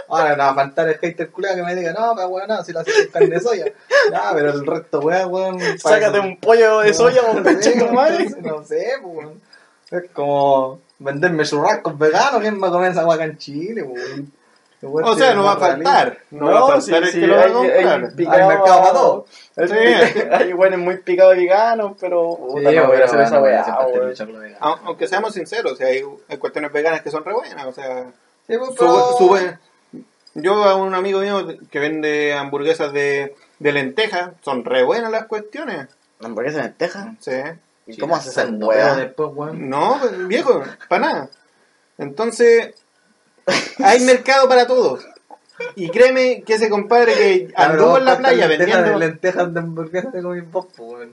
Ahora 0.09 0.37
no 0.37 0.43
va 0.43 0.49
a 0.51 0.55
faltar 0.55 0.87
el 0.87 0.97
hater 0.99 1.29
culiado 1.29 1.57
que 1.57 1.63
me 1.63 1.75
diga, 1.75 1.91
no, 1.91 2.13
pero 2.15 2.29
weón, 2.29 2.47
no, 2.47 2.63
si 2.63 2.71
lo 2.71 2.79
haces 2.79 2.93
con 2.95 3.11
carne 3.11 3.35
de 3.35 3.39
soya. 3.41 3.65
Ya, 4.09 4.31
pero 4.33 4.51
el 4.53 4.65
resto, 4.65 4.99
weón, 5.01 5.33
weón. 5.33 5.59
Sácate 5.79 6.19
un 6.19 6.39
pollo 6.39 6.79
de 6.79 6.93
soya, 6.93 7.21
no, 7.23 7.33
con 7.33 7.43
sé, 7.43 7.55
pecho 7.55 7.85
tu 7.85 7.93
madre. 7.93 8.29
No 8.41 8.63
sé, 8.63 8.93
pues, 9.01 9.17
weón. 9.17 9.41
Es 9.91 10.09
como 10.13 10.79
venderme 10.99 11.43
churrascos 11.43 11.97
veganos, 11.97 12.39
¿quién 12.39 12.61
va 12.61 12.69
a 12.69 12.71
comer 12.71 12.91
esa 12.91 13.03
guaca 13.03 13.25
en 13.25 13.37
Chile, 13.37 13.83
weón? 13.83 14.31
O 14.81 15.15
sea, 15.15 15.33
no 15.33 15.43
va 15.43 15.53
a 15.53 15.57
faltar. 15.57 16.19
No, 16.29 16.45
va 16.45 16.59
a 16.59 16.67
faltar 16.79 17.03
el 17.03 17.09
sí, 17.09 17.19
que 17.21 17.27
lo 17.27 17.35
va 17.35 17.41
a 17.41 17.45
hay- 17.45 17.51
hay 17.51 17.83
comprar. 17.83 18.15
picado- 18.15 18.35
Hay 18.41 18.47
mercado 18.47 18.79
para 18.81 18.93
todo. 18.93 19.25
Hay, 19.55 19.67
Sí. 19.67 20.19
hay 20.31 20.53
weones 20.53 20.79
muy 20.79 20.97
picados 20.97 21.35
veganos, 21.35 21.93
pero 21.99 22.37
Sí, 22.55 22.63
no 22.63 22.87
voy 22.87 23.01
a 23.01 23.05
hacer 23.05 23.21
esa 23.21 23.41
weá, 23.41 23.65
Aunque 24.59 25.07
seamos 25.07 25.33
sinceros, 25.33 25.73
o 25.73 25.75
sea, 25.75 25.87
hay, 25.87 26.03
hay 26.29 26.37
cuestiones 26.37 26.71
veganas 26.71 27.01
que 27.01 27.09
son 27.11 27.25
re 27.25 27.33
buenas. 27.33 27.65
O 27.65 27.71
sea, 27.73 28.05
Sí, 28.47 28.55
pues, 28.57 28.69
su- 28.69 28.75
pero- 28.77 29.15
su 29.17 29.27
buen- 29.27 29.59
yo 30.35 30.63
a 30.63 30.75
un 30.75 30.93
amigo 30.93 31.21
mío 31.21 31.47
que 31.71 31.79
vende 31.79 32.35
hamburguesas 32.35 32.93
de, 32.93 33.35
de 33.57 33.71
lentejas, 33.71 34.29
son 34.45 34.63
re 34.63 34.83
buenas 34.83 35.11
las 35.11 35.25
cuestiones. 35.25 35.87
¿Hamburguesa 36.21 36.57
de 36.57 36.63
lenteja? 36.65 37.15
Sí. 37.19 37.31
¿Y 37.87 37.93
Sí, 37.93 37.99
cómo 37.99 38.15
haces 38.15 38.37
esa 38.37 38.45
después, 38.95 39.29
weón. 39.33 39.69
No, 39.69 39.99
viejo, 40.27 40.61
para 40.87 41.01
nada. 41.07 41.29
Entonces, 41.97 42.75
hay 43.83 43.99
mercado 44.01 44.47
para 44.47 44.67
todos. 44.67 45.05
Y 45.75 45.89
créeme 45.89 46.43
que 46.43 46.53
ese 46.53 46.69
compadre 46.69 47.13
que 47.15 47.51
anduvo 47.55 47.97
en 47.97 48.05
la 48.05 48.17
playa 48.19 48.47
lentejas 48.47 48.75
vendiendo. 48.75 48.99
lentejas 48.99 49.53
de 49.53 49.59
hamburguesas 49.59 50.13
de 50.13 50.21
comí 50.21 50.41
vos, 50.41 50.67
pues, 50.75 50.89
weón. 50.91 51.11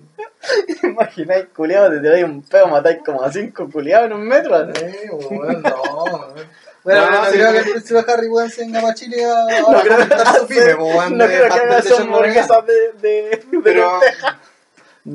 Imagináis, 0.83 1.47
culiado, 1.57 1.91
te 1.91 2.01
tiráis 2.01 2.25
un 2.25 2.43
pedo, 2.43 2.67
matáis 2.69 2.99
como 3.05 3.23
a 3.23 3.33
cinco 3.33 3.71
culiados 3.73 4.07
en 4.07 4.13
un 4.13 4.29
metro. 4.29 4.67
Sí, 4.75 5.09
weón, 5.11 5.63
no, 5.63 5.83
weón. 6.05 6.35
Bueno, 6.85 7.11
No, 7.11 7.11
no, 7.13 7.25
sí, 7.31 7.33
creo 7.39 7.53
que 7.53 7.59
el 7.61 7.65
príncipe 7.71 8.13
Harry 8.13 8.29
weón 8.29 8.51
se 8.51 8.61
venga 8.61 8.83
para 8.83 8.93
Chile 8.95 9.25
a- 9.25 9.61
ahora 9.61 9.79
No 9.79 9.81
creo, 9.81 10.21
a 10.21 10.35
su 10.35 10.47
pues, 10.49 10.77
weón, 10.77 11.17
no 11.17 11.25
creo 11.25 11.49
que 11.49 11.55
haga 11.61 11.81
choclo 11.83 12.05
hamburguesas 12.05 12.67
de, 12.67 12.93
de, 13.01 13.23
de 13.51 13.61
Pero, 13.65 14.01
lenteja. 14.01 14.39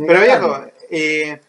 Pero 0.07 0.21
viejo, 0.21 0.65
eh, 0.89 1.39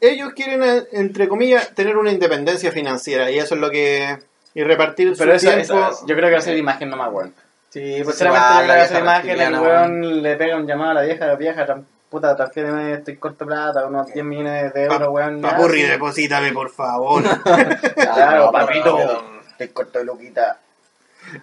ellos 0.00 0.32
quieren, 0.34 0.62
eh, 0.62 0.82
entre 0.92 1.28
comillas, 1.28 1.74
tener 1.74 1.96
una 1.96 2.10
independencia 2.12 2.70
financiera. 2.72 3.30
Y 3.30 3.38
eso 3.38 3.54
es 3.54 3.60
lo 3.60 3.70
que. 3.70 4.18
Y 4.54 4.62
repartir 4.62 5.14
Pero 5.16 5.38
su 5.38 5.46
esa, 5.46 5.54
tiempo. 5.56 5.88
esa- 5.88 6.06
yo 6.06 6.14
creo 6.16 6.26
que 6.28 6.32
va 6.32 6.38
a 6.38 6.42
ser 6.42 6.56
imagen 6.56 6.88
nomás, 6.90 7.10
weón. 7.12 7.34
Sí, 7.70 8.00
pues 8.02 8.16
Sinceramente, 8.16 8.48
yo 8.48 8.58
creo 8.64 8.68
que 8.68 8.80
vieja 8.80 8.98
imagen. 9.00 9.40
El 9.40 9.60
weón. 9.60 10.22
le 10.22 10.36
pega 10.36 10.56
un 10.56 10.66
llamado 10.66 10.90
a 10.92 10.94
la 10.94 11.02
vieja, 11.02 11.34
vieja, 11.34 11.66
tran- 11.66 11.84
puta, 12.08 12.34
transfiéreme, 12.34 12.94
estoy 12.94 13.16
corto 13.16 13.44
plata, 13.44 13.84
unos 13.86 14.06
10 14.12 14.24
millones 14.24 14.72
de 14.72 14.84
euros, 14.84 15.08
weón. 15.10 15.40
Papurri, 15.42 15.82
sí. 15.82 15.86
deposítame, 15.88 16.52
por 16.52 16.70
favor. 16.70 17.22
Claro, 17.94 18.50
papito. 18.50 19.24
Estoy 19.50 19.68
corto 19.68 19.98
de 19.98 20.04
loquita. 20.06 20.58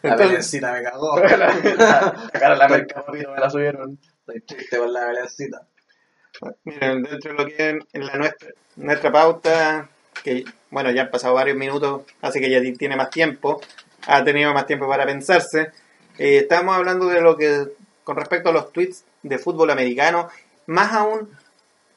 La 0.02 0.16
belencita 0.16 0.72
me 0.72 0.82
cagó. 0.82 1.20
La 1.20 2.30
cara 2.34 2.50
de 2.54 2.58
la 2.58 2.68
merca, 2.70 3.04
papito, 3.06 3.32
me 3.32 3.40
la 3.40 3.50
subieron. 3.50 4.00
Estoy 4.26 4.42
triste 4.42 4.78
con 4.80 4.92
la 4.92 5.06
belencita. 5.06 5.62
Miren, 6.64 7.04
dentro 7.04 7.34
de 7.34 7.38
lo 7.44 7.46
que 7.48 7.80
es 7.94 8.04
la 8.06 8.16
nuestra, 8.18 8.50
nuestra 8.76 9.12
pauta, 9.12 9.90
que 10.24 10.44
bueno, 10.70 10.92
ya 10.92 11.04
han 11.04 11.12
pasado 11.12 11.34
varios 11.34 11.58
minutos, 11.58 12.04
así 12.22 12.40
que 12.40 12.50
ya 12.50 12.62
ti- 12.62 12.74
tiene 12.74 12.96
más 12.96 13.10
tiempo, 13.10 13.62
ha 14.08 14.24
tenido 14.24 14.54
más 14.54 14.68
tiempo 14.68 14.88
para 14.88 15.06
pensarse. 15.06 15.72
Eh, 16.18 16.38
estamos 16.38 16.76
hablando 16.76 17.08
de 17.08 17.22
lo 17.22 17.38
que, 17.38 17.68
con 18.04 18.16
respecto 18.18 18.50
a 18.50 18.54
los 18.54 18.72
tweets 18.74 19.04
de 19.24 19.38
fútbol 19.40 19.70
americano, 19.72 20.30
más 20.68 20.94
aún 20.94 21.30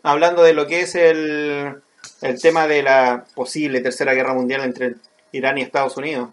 hablando 0.02 0.42
de 0.42 0.52
lo 0.54 0.66
que 0.66 0.80
es 0.82 0.94
el, 0.94 1.80
el 2.22 2.40
tema 2.40 2.66
de 2.66 2.82
la 2.82 3.24
posible 3.34 3.80
tercera 3.80 4.14
guerra 4.14 4.34
mundial 4.34 4.62
entre 4.62 4.94
Irán 5.32 5.58
y 5.58 5.62
Estados 5.62 5.96
Unidos. 5.96 6.30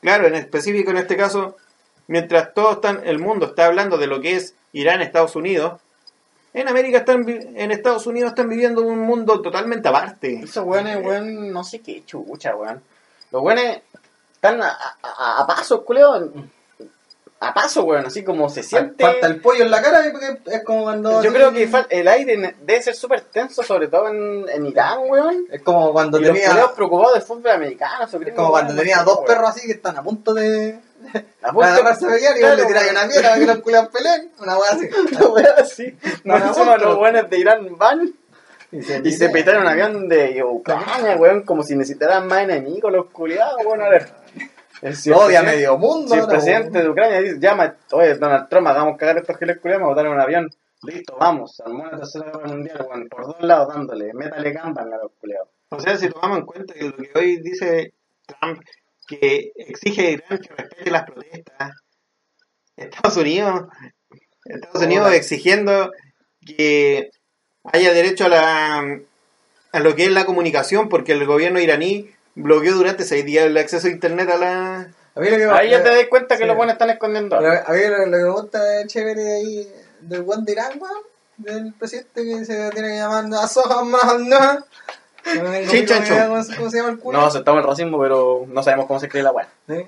Claro, 0.00 0.26
en 0.26 0.34
específico 0.34 0.90
en 0.90 0.98
este 0.98 1.16
caso, 1.16 1.56
mientras 2.08 2.52
todo 2.54 2.72
están, 2.72 3.00
el 3.04 3.18
mundo 3.18 3.46
está 3.46 3.66
hablando 3.66 3.96
de 3.98 4.06
lo 4.08 4.20
que 4.20 4.36
es 4.36 4.54
Irán, 4.72 5.00
Estados 5.00 5.36
Unidos, 5.36 5.80
en 6.54 6.68
América 6.68 6.98
están, 6.98 7.24
vi- 7.24 7.40
en 7.54 7.70
Estados 7.70 8.06
Unidos 8.06 8.30
están 8.32 8.48
viviendo 8.48 8.82
un 8.82 8.98
mundo 9.00 9.40
totalmente 9.40 9.88
aparte. 9.88 10.40
Esos 10.44 10.64
weones, 10.64 11.04
weón, 11.04 11.52
no 11.52 11.64
sé 11.64 11.80
qué 11.80 12.04
chucha, 12.04 12.54
weón. 12.56 12.82
Los 13.30 13.42
weones 13.42 13.80
están 14.34 14.60
a, 14.62 14.76
a, 15.02 15.40
a 15.42 15.46
paso, 15.46 15.84
culeo. 15.84 16.30
A 17.40 17.52
paso, 17.52 17.82
weón, 17.82 18.06
así 18.06 18.22
como 18.22 18.48
se 18.48 18.62
siente. 18.62 19.02
Falta 19.02 19.26
el 19.26 19.40
pollo 19.40 19.64
en 19.64 19.70
la 19.72 19.82
cara 19.82 20.00
porque 20.12 20.38
es 20.46 20.62
como 20.64 20.84
cuando. 20.84 21.10
Yo 21.22 21.30
así- 21.30 21.36
creo 21.38 21.52
que 21.52 21.68
el 21.90 22.06
aire 22.06 22.54
debe 22.60 22.82
ser 22.82 22.94
súper 22.94 23.22
tenso, 23.22 23.64
sobre 23.64 23.88
todo 23.88 24.08
en, 24.08 24.48
en 24.48 24.66
Irán, 24.66 25.00
weón. 25.08 25.46
Es 25.50 25.60
como 25.62 25.92
cuando 25.92 26.18
Y 26.18 26.22
los 26.24 26.32
tenía. 26.34 26.50
culeos 26.50 26.72
preocupados 26.72 27.14
del 27.14 27.22
fútbol 27.22 27.50
americano, 27.50 28.04
Es 28.04 28.10
como 28.34 28.50
cuando 28.50 28.72
weón, 28.74 28.76
tenía 28.76 29.02
dos 29.02 29.16
weón. 29.16 29.26
perros 29.26 29.50
así 29.50 29.66
que 29.66 29.72
están 29.72 29.96
a 29.96 30.02
punto 30.04 30.34
de. 30.34 30.78
Agarrarse 31.42 32.06
a 32.06 32.08
pelear 32.08 32.36
y 32.36 32.40
Claro, 32.40 32.56
le 32.56 32.66
tiráis 32.66 32.90
una 32.90 33.08
piedra 33.08 33.28
para 33.28 33.40
que 33.40 33.46
los 33.46 33.58
culeos 33.58 33.88
peleen. 33.88 34.30
Una 34.40 34.58
wea 34.58 34.70
así. 34.70 34.88
Una 35.16 35.26
wea 35.28 35.54
así. 35.58 35.98
No, 36.24 36.34
otro. 36.36 36.76
los 36.78 36.98
weones 36.98 37.30
de 37.30 37.38
Irán 37.38 37.76
van 37.76 38.12
Y 38.70 38.82
se, 38.82 39.00
y 39.04 39.12
se 39.12 39.28
petaron 39.28 39.62
un 39.62 39.68
avión 39.68 40.08
de 40.08 40.42
Ucrania, 40.42 41.16
weón, 41.16 41.42
como 41.42 41.62
si 41.62 41.76
necesitaran 41.76 42.26
más 42.26 42.42
enemigos 42.42 42.92
los 42.92 43.06
culiados, 43.10 43.64
weón. 43.64 43.82
A 43.82 43.88
ver. 43.88 44.08
Odia 45.14 45.42
medio 45.42 45.78
mundo. 45.78 46.12
Si 46.14 46.20
el 46.20 46.26
presidente 46.26 46.70
weón. 46.70 46.84
de 46.84 46.90
Ucrania 46.90 47.20
dice, 47.20 47.36
llama, 47.38 47.76
oye, 47.92 48.14
Donald 48.14 48.48
Trump, 48.48 48.66
hagamos 48.66 48.96
cagar 48.96 49.16
a 49.16 49.20
estos 49.20 49.36
giles 49.38 49.58
culiados, 49.58 49.86
botar 49.86 50.06
en 50.06 50.12
un 50.12 50.20
avión. 50.20 50.50
Listo, 50.84 51.16
vamos, 51.16 51.60
armó 51.64 51.84
una 51.84 51.96
tercera 51.96 52.26
guerra 52.26 52.48
mundial, 52.48 52.86
weón, 52.88 53.08
por 53.08 53.26
dos 53.26 53.40
lados 53.40 53.72
dándole, 53.72 54.12
métale 54.14 54.52
campan 54.52 54.92
a 54.92 54.96
los 54.96 55.12
culiados. 55.20 55.48
O 55.68 55.80
sea, 55.80 55.96
si 55.96 56.08
tomamos 56.08 56.38
en 56.38 56.46
cuenta 56.46 56.74
que 56.74 56.84
lo 56.84 56.96
que 56.96 57.10
hoy 57.14 57.36
dice 57.40 57.94
Trump, 58.26 58.60
que 59.18 59.52
exige 59.56 60.06
a 60.06 60.10
Irán 60.10 60.38
que 60.38 60.54
respete 60.54 60.90
las 60.90 61.04
protestas, 61.04 61.72
Estados 62.76 63.16
Unidos, 63.16 63.68
Estados 64.44 64.82
Unidos 64.82 65.12
exigiendo 65.12 65.92
que 66.44 67.10
haya 67.64 67.92
derecho 67.92 68.26
a 68.26 68.28
la 68.28 69.00
a 69.72 69.80
lo 69.80 69.94
que 69.94 70.04
es 70.04 70.10
la 70.10 70.26
comunicación, 70.26 70.88
porque 70.88 71.12
el 71.12 71.24
gobierno 71.24 71.60
iraní 71.60 72.10
bloqueó 72.34 72.74
durante 72.74 73.04
seis 73.04 73.24
días 73.24 73.46
el 73.46 73.56
acceso 73.56 73.86
a 73.86 73.90
internet 73.90 74.28
a 74.28 74.36
la 74.36 74.80
A 75.14 75.20
mí 75.20 75.30
lo 75.30 75.36
que 75.36 75.44
Ahí 75.44 75.70
ya 75.70 75.82
te 75.82 75.88
das 75.90 76.06
cuenta 76.08 76.36
que 76.36 76.42
sí. 76.42 76.46
los 76.46 76.56
buenos 76.56 76.74
están 76.74 76.90
escondiendo. 76.90 77.38
Pero 77.38 77.52
a 77.66 77.72
mí 77.72 77.80
lo, 77.86 77.98
lo 77.98 78.04
que 78.04 78.10
me 78.10 78.30
gusta 78.30 78.86
chévere 78.86 79.22
de 79.22 79.32
ahí, 79.34 79.72
del 80.00 80.22
buen 80.22 80.44
de 80.44 80.52
Irán, 80.52 80.80
del 81.38 81.72
presidente 81.74 82.22
que 82.24 82.44
se 82.44 82.70
tiene 82.70 82.88
que 82.88 82.96
llamar 82.96 83.24
Asoja 83.42 83.82
Mahana. 83.82 84.64
Sí, 85.24 85.86
chancho. 85.86 86.14
¿Cómo 86.56 86.70
se 86.70 86.76
llama 86.76 86.90
el 86.90 86.98
culo? 86.98 87.18
No 87.18 87.26
aceptamos 87.26 87.62
el 87.62 87.68
racismo, 87.68 88.00
pero 88.00 88.44
no 88.48 88.62
sabemos 88.62 88.86
cómo 88.86 88.98
se 89.00 89.06
escribe 89.06 89.24
la 89.24 89.32
weá. 89.32 89.48
Sí. 89.68 89.86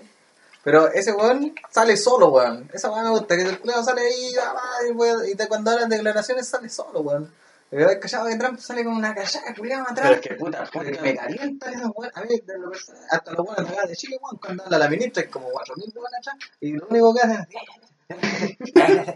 Pero 0.62 0.90
ese 0.92 1.12
weón 1.12 1.54
sale 1.70 1.96
solo, 1.96 2.28
weón. 2.28 2.70
Esa 2.72 2.90
weón 2.90 3.04
me 3.04 3.10
gusta, 3.10 3.36
que 3.36 3.42
el 3.42 3.58
culo 3.58 3.82
sale 3.82 4.00
ahí 4.02 4.32
ah, 4.40 4.56
y, 4.88 4.92
weón, 4.92 5.22
y 5.28 5.34
cuando 5.46 5.70
hablan 5.72 5.90
de 5.90 5.96
declaraciones 5.96 6.48
sale 6.48 6.68
solo, 6.68 7.00
weón. 7.00 7.30
Me 7.70 7.78
veo 7.84 8.00
callado 8.00 8.28
que 8.28 8.36
Trump 8.36 8.58
sale 8.60 8.84
con 8.84 8.94
una 8.94 9.14
callada 9.14 9.54
culiada 9.54 9.82
atrás. 9.82 9.96
Pero 10.02 10.14
es 10.14 10.20
que 10.20 10.34
puta, 10.36 10.64
puta. 10.64 10.84
me 11.02 11.16
calientan 11.16 11.74
esos 11.74 11.90
weón. 11.94 12.12
A 12.14 12.20
mí, 12.22 12.40
de 12.46 12.58
lo 12.58 12.70
personal, 12.70 13.02
hasta 13.10 13.32
los 13.32 13.46
buenos 13.46 13.70
de 13.70 13.88
de 13.88 13.96
Chile, 13.96 14.18
weón, 14.22 14.38
cuando 14.38 14.64
habla 14.64 14.78
la 14.78 14.88
ministra, 14.88 15.22
hay 15.22 15.28
como 15.28 15.48
4.000 15.50 15.94
weón 15.94 16.14
atrás. 16.18 16.36
Y 16.60 16.72
lo 16.72 16.86
único 16.88 17.14
que 17.14 17.20
hacen 17.20 17.46
es. 17.48 17.48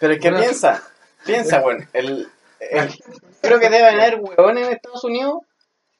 Pero 0.00 0.12
es 0.12 0.20
que 0.20 0.30
Bueno. 0.30 0.44
piensa, 0.44 0.82
piensa, 1.24 1.60
weón. 1.60 1.88
El, 1.92 2.28
el- 2.60 2.94
creo 3.46 3.60
que 3.60 3.70
deben 3.70 4.00
haber 4.00 4.20
weones 4.20 4.66
en 4.66 4.72
Estados 4.74 5.04
Unidos 5.04 5.38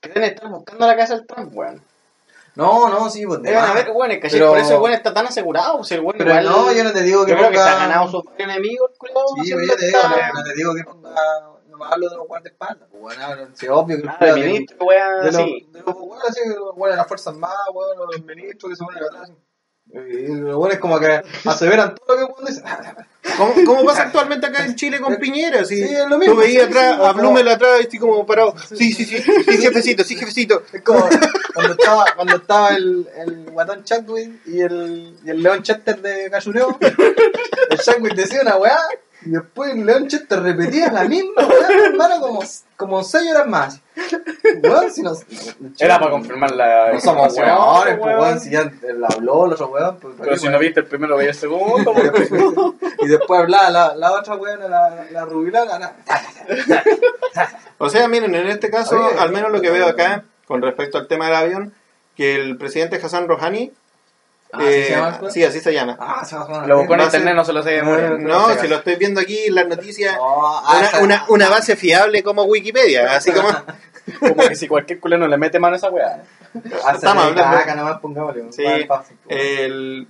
que 0.00 0.08
deben 0.10 0.24
estar 0.34 0.48
buscando 0.50 0.86
la 0.86 0.96
casa 0.96 1.16
del 1.16 1.26
Trump, 1.26 1.52
weón. 1.54 1.82
No, 2.54 2.88
no, 2.88 3.10
sí, 3.10 3.26
pues. 3.26 3.42
de 3.42 3.50
Deben 3.50 3.62
más. 3.62 3.70
haber 3.72 3.90
weones, 3.90 4.18
¿cachai? 4.20 4.38
Pero- 4.38 4.50
Por 4.50 4.58
eso 4.58 4.74
el 4.74 4.80
weón 4.80 4.94
está 4.94 5.12
tan 5.12 5.26
asegurado. 5.26 5.84
Si 5.84 5.94
el 5.94 6.00
weón 6.00 6.16
Pero 6.16 6.30
igual- 6.30 6.44
no, 6.46 6.72
yo 6.72 6.84
no 6.84 6.92
te 6.92 7.02
digo 7.02 7.24
que 7.26 7.32
yo 7.32 7.36
creo 7.38 7.50
que 7.50 7.56
se 7.58 7.62
ha 7.62 7.74
ganado 7.76 8.10
sus 8.10 8.24
varios 8.24 8.48
enemigos, 8.50 8.90
el 8.92 8.98
culiao, 8.98 9.26
Sí, 9.44 9.50
pero 9.54 9.66
yo 9.66 9.76
te 9.76 9.86
digo, 9.86 9.98
no, 10.02 10.32
no 10.38 10.42
te 10.44 10.54
digo 10.54 10.74
que 10.74 10.84
ponga. 10.84 11.10
No 11.68 11.76
me 11.84 11.92
hablo 11.92 12.08
de 12.08 12.16
los 12.16 12.26
guardaespaldas, 12.26 12.88
pues, 12.90 13.02
bueno, 13.02 13.22
hablo- 13.26 13.48
sí, 13.52 13.68
obvio 13.68 13.96
que 13.98 14.02
el 14.04 14.08
Ah, 14.08 14.16
del- 14.20 14.34
ministro, 14.46 14.78
weá, 14.86 15.10
de 15.16 15.26
los, 15.26 15.36
sí. 15.36 15.68
de 15.70 15.80
los 15.82 15.96
así, 16.26 16.48
de 16.48 16.54
los 16.54 16.74
weones 16.74 16.92
de 16.92 16.96
las 16.96 17.06
Fuerzas 17.06 17.34
Armadas, 17.34 17.58
weón, 17.74 17.98
los 18.10 18.24
ministros 18.24 18.70
que 18.70 18.76
se 18.76 18.84
ponen 18.84 19.04
atrás. 19.04 19.30
Y 19.92 20.26
los 20.34 20.56
weones 20.56 20.78
como 20.78 20.98
que 20.98 21.22
aseveran 21.44 21.94
todo 21.94 22.16
lo 22.16 22.26
que 22.26 22.32
weón 22.32 22.44
dice. 22.46 22.62
¿Cómo, 23.36 23.54
cómo 23.64 23.84
pasa 23.84 24.02
actualmente 24.02 24.46
acá 24.46 24.64
en 24.64 24.76
Chile 24.76 25.00
con 25.00 25.16
Piñera? 25.16 25.64
Si 25.64 25.76
Sí, 25.76 25.94
es 25.94 26.08
lo 26.08 26.18
mismo, 26.18 26.34
Tú 26.34 26.40
veías 26.40 26.64
sí, 26.64 26.70
atrás, 26.70 26.96
sí, 26.96 27.04
a 27.04 27.12
Blumel 27.12 27.48
atrás, 27.48 27.80
y 27.82 27.86
así 27.86 27.98
como 27.98 28.24
parado. 28.24 28.54
Sí, 28.68 28.92
sí, 28.92 29.04
sí, 29.04 29.18
sí, 29.18 29.58
jefecito, 29.58 30.04
sí, 30.04 30.16
jefecito. 30.16 30.62
Es 30.72 30.82
como 30.82 31.08
cuando 31.54 31.72
estaba, 31.72 32.04
cuando 32.14 32.36
estaba 32.36 32.68
el, 32.76 33.08
el 33.16 33.50
guatón 33.50 33.84
Chadwick 33.84 34.46
y 34.46 34.60
el, 34.60 35.16
y 35.24 35.30
el 35.30 35.42
León 35.42 35.62
Chester 35.62 36.00
de 36.00 36.30
Cachureo. 36.30 36.78
El 37.70 37.78
Chadwick 37.78 38.14
decía 38.14 38.40
una 38.42 38.56
weá 38.56 38.78
y 39.26 39.30
después 39.30 39.72
el 39.72 39.84
León 39.84 40.06
Chester 40.08 40.40
repetía 40.42 40.90
la 40.92 41.04
misma 41.04 41.46
weá, 41.46 41.68
hermano, 41.86 42.20
como, 42.20 42.42
como 42.76 43.02
seis 43.04 43.30
horas 43.30 43.46
más. 43.46 43.80
Weón, 44.62 44.90
si 44.90 45.02
nos. 45.02 45.24
Era 45.78 45.98
para 45.98 46.10
confirmar 46.12 46.50
la. 46.52 46.92
No 46.92 47.00
somos 47.00 47.34
weones, 47.36 47.98
pues 47.98 47.98
weón. 48.06 48.20
weón, 48.20 48.40
si 48.40 48.50
ya 48.50 48.60
él 48.60 49.04
habló 49.08 49.46
el 49.46 49.52
otro 49.54 49.68
weón. 49.68 49.96
Pues, 50.00 50.14
Pero 50.20 50.36
si 50.36 50.48
no 50.48 50.58
viste 50.58 50.80
el 50.80 50.86
primero, 50.86 51.16
veía 51.16 51.30
el 51.30 51.34
segundo, 51.36 51.92
y, 51.96 52.00
weón. 52.00 52.12
después, 52.12 52.42
y 53.00 53.06
después 53.08 53.40
hablaba 53.40 53.70
la, 53.70 53.96
la 53.96 54.12
otra 54.12 54.36
weón, 54.36 54.60
la, 54.70 55.06
la 55.10 55.24
rubilana. 55.24 55.78
la- 55.78 55.94
O 57.78 57.90
sea, 57.90 58.08
miren, 58.08 58.34
en 58.34 58.46
este 58.48 58.70
caso, 58.70 58.96
Oye, 58.96 59.18
al 59.18 59.32
menos 59.32 59.50
lo 59.50 59.60
que 59.60 59.70
veo 59.70 59.86
acá, 59.86 60.24
con 60.46 60.62
respecto 60.62 60.98
al 60.98 61.08
tema 61.08 61.26
del 61.26 61.34
avión, 61.34 61.74
que 62.16 62.36
el 62.36 62.56
presidente 62.56 62.96
Hassan 63.02 63.28
Rouhani, 63.28 63.72
Ah, 64.52 64.58
¿así 64.60 64.68
eh, 64.68 64.84
se 64.84 64.90
llama 64.90 65.08
el 65.08 65.14
culo? 65.16 65.30
sí, 65.30 65.44
así 65.44 65.60
se 65.60 65.72
llama. 65.72 65.96
Ah, 66.00 66.24
se 66.24 66.36
va 66.36 66.62
a 66.62 66.66
Lo 66.66 66.78
buscó 66.78 66.94
en 66.94 67.00
internet, 67.00 67.34
no 67.34 67.44
se 67.44 67.52
lo 67.52 67.62
sé 67.62 67.76
memoria. 67.82 68.10
No, 68.10 68.58
si 68.58 68.68
lo 68.68 68.76
estoy 68.76 68.96
viendo 68.96 69.20
aquí 69.20 69.38
en 69.46 69.54
las 69.54 69.66
noticias, 69.66 70.14
No, 70.16 70.58
ah, 70.58 70.90
una, 71.00 71.00
una, 71.00 71.24
una 71.28 71.48
base 71.48 71.76
fiable 71.76 72.22
como 72.22 72.44
Wikipedia, 72.44 73.16
así 73.16 73.32
como... 73.32 73.48
Como 74.20 74.36
que 74.36 74.54
si 74.54 74.68
cualquier 74.68 75.00
culero 75.00 75.26
le 75.26 75.36
mete 75.36 75.58
mano 75.58 75.74
a 75.74 75.76
esa 75.78 75.90
weá. 75.90 76.22
Ah, 76.84 76.92
Estamos 76.94 77.00
se 77.00 77.30
hablando- 77.30 77.42
caca, 77.58 77.74
nomás 77.74 77.98
pongámosle 78.00 78.42
un 78.42 78.52
Sí, 78.52 78.62
el, 79.28 80.06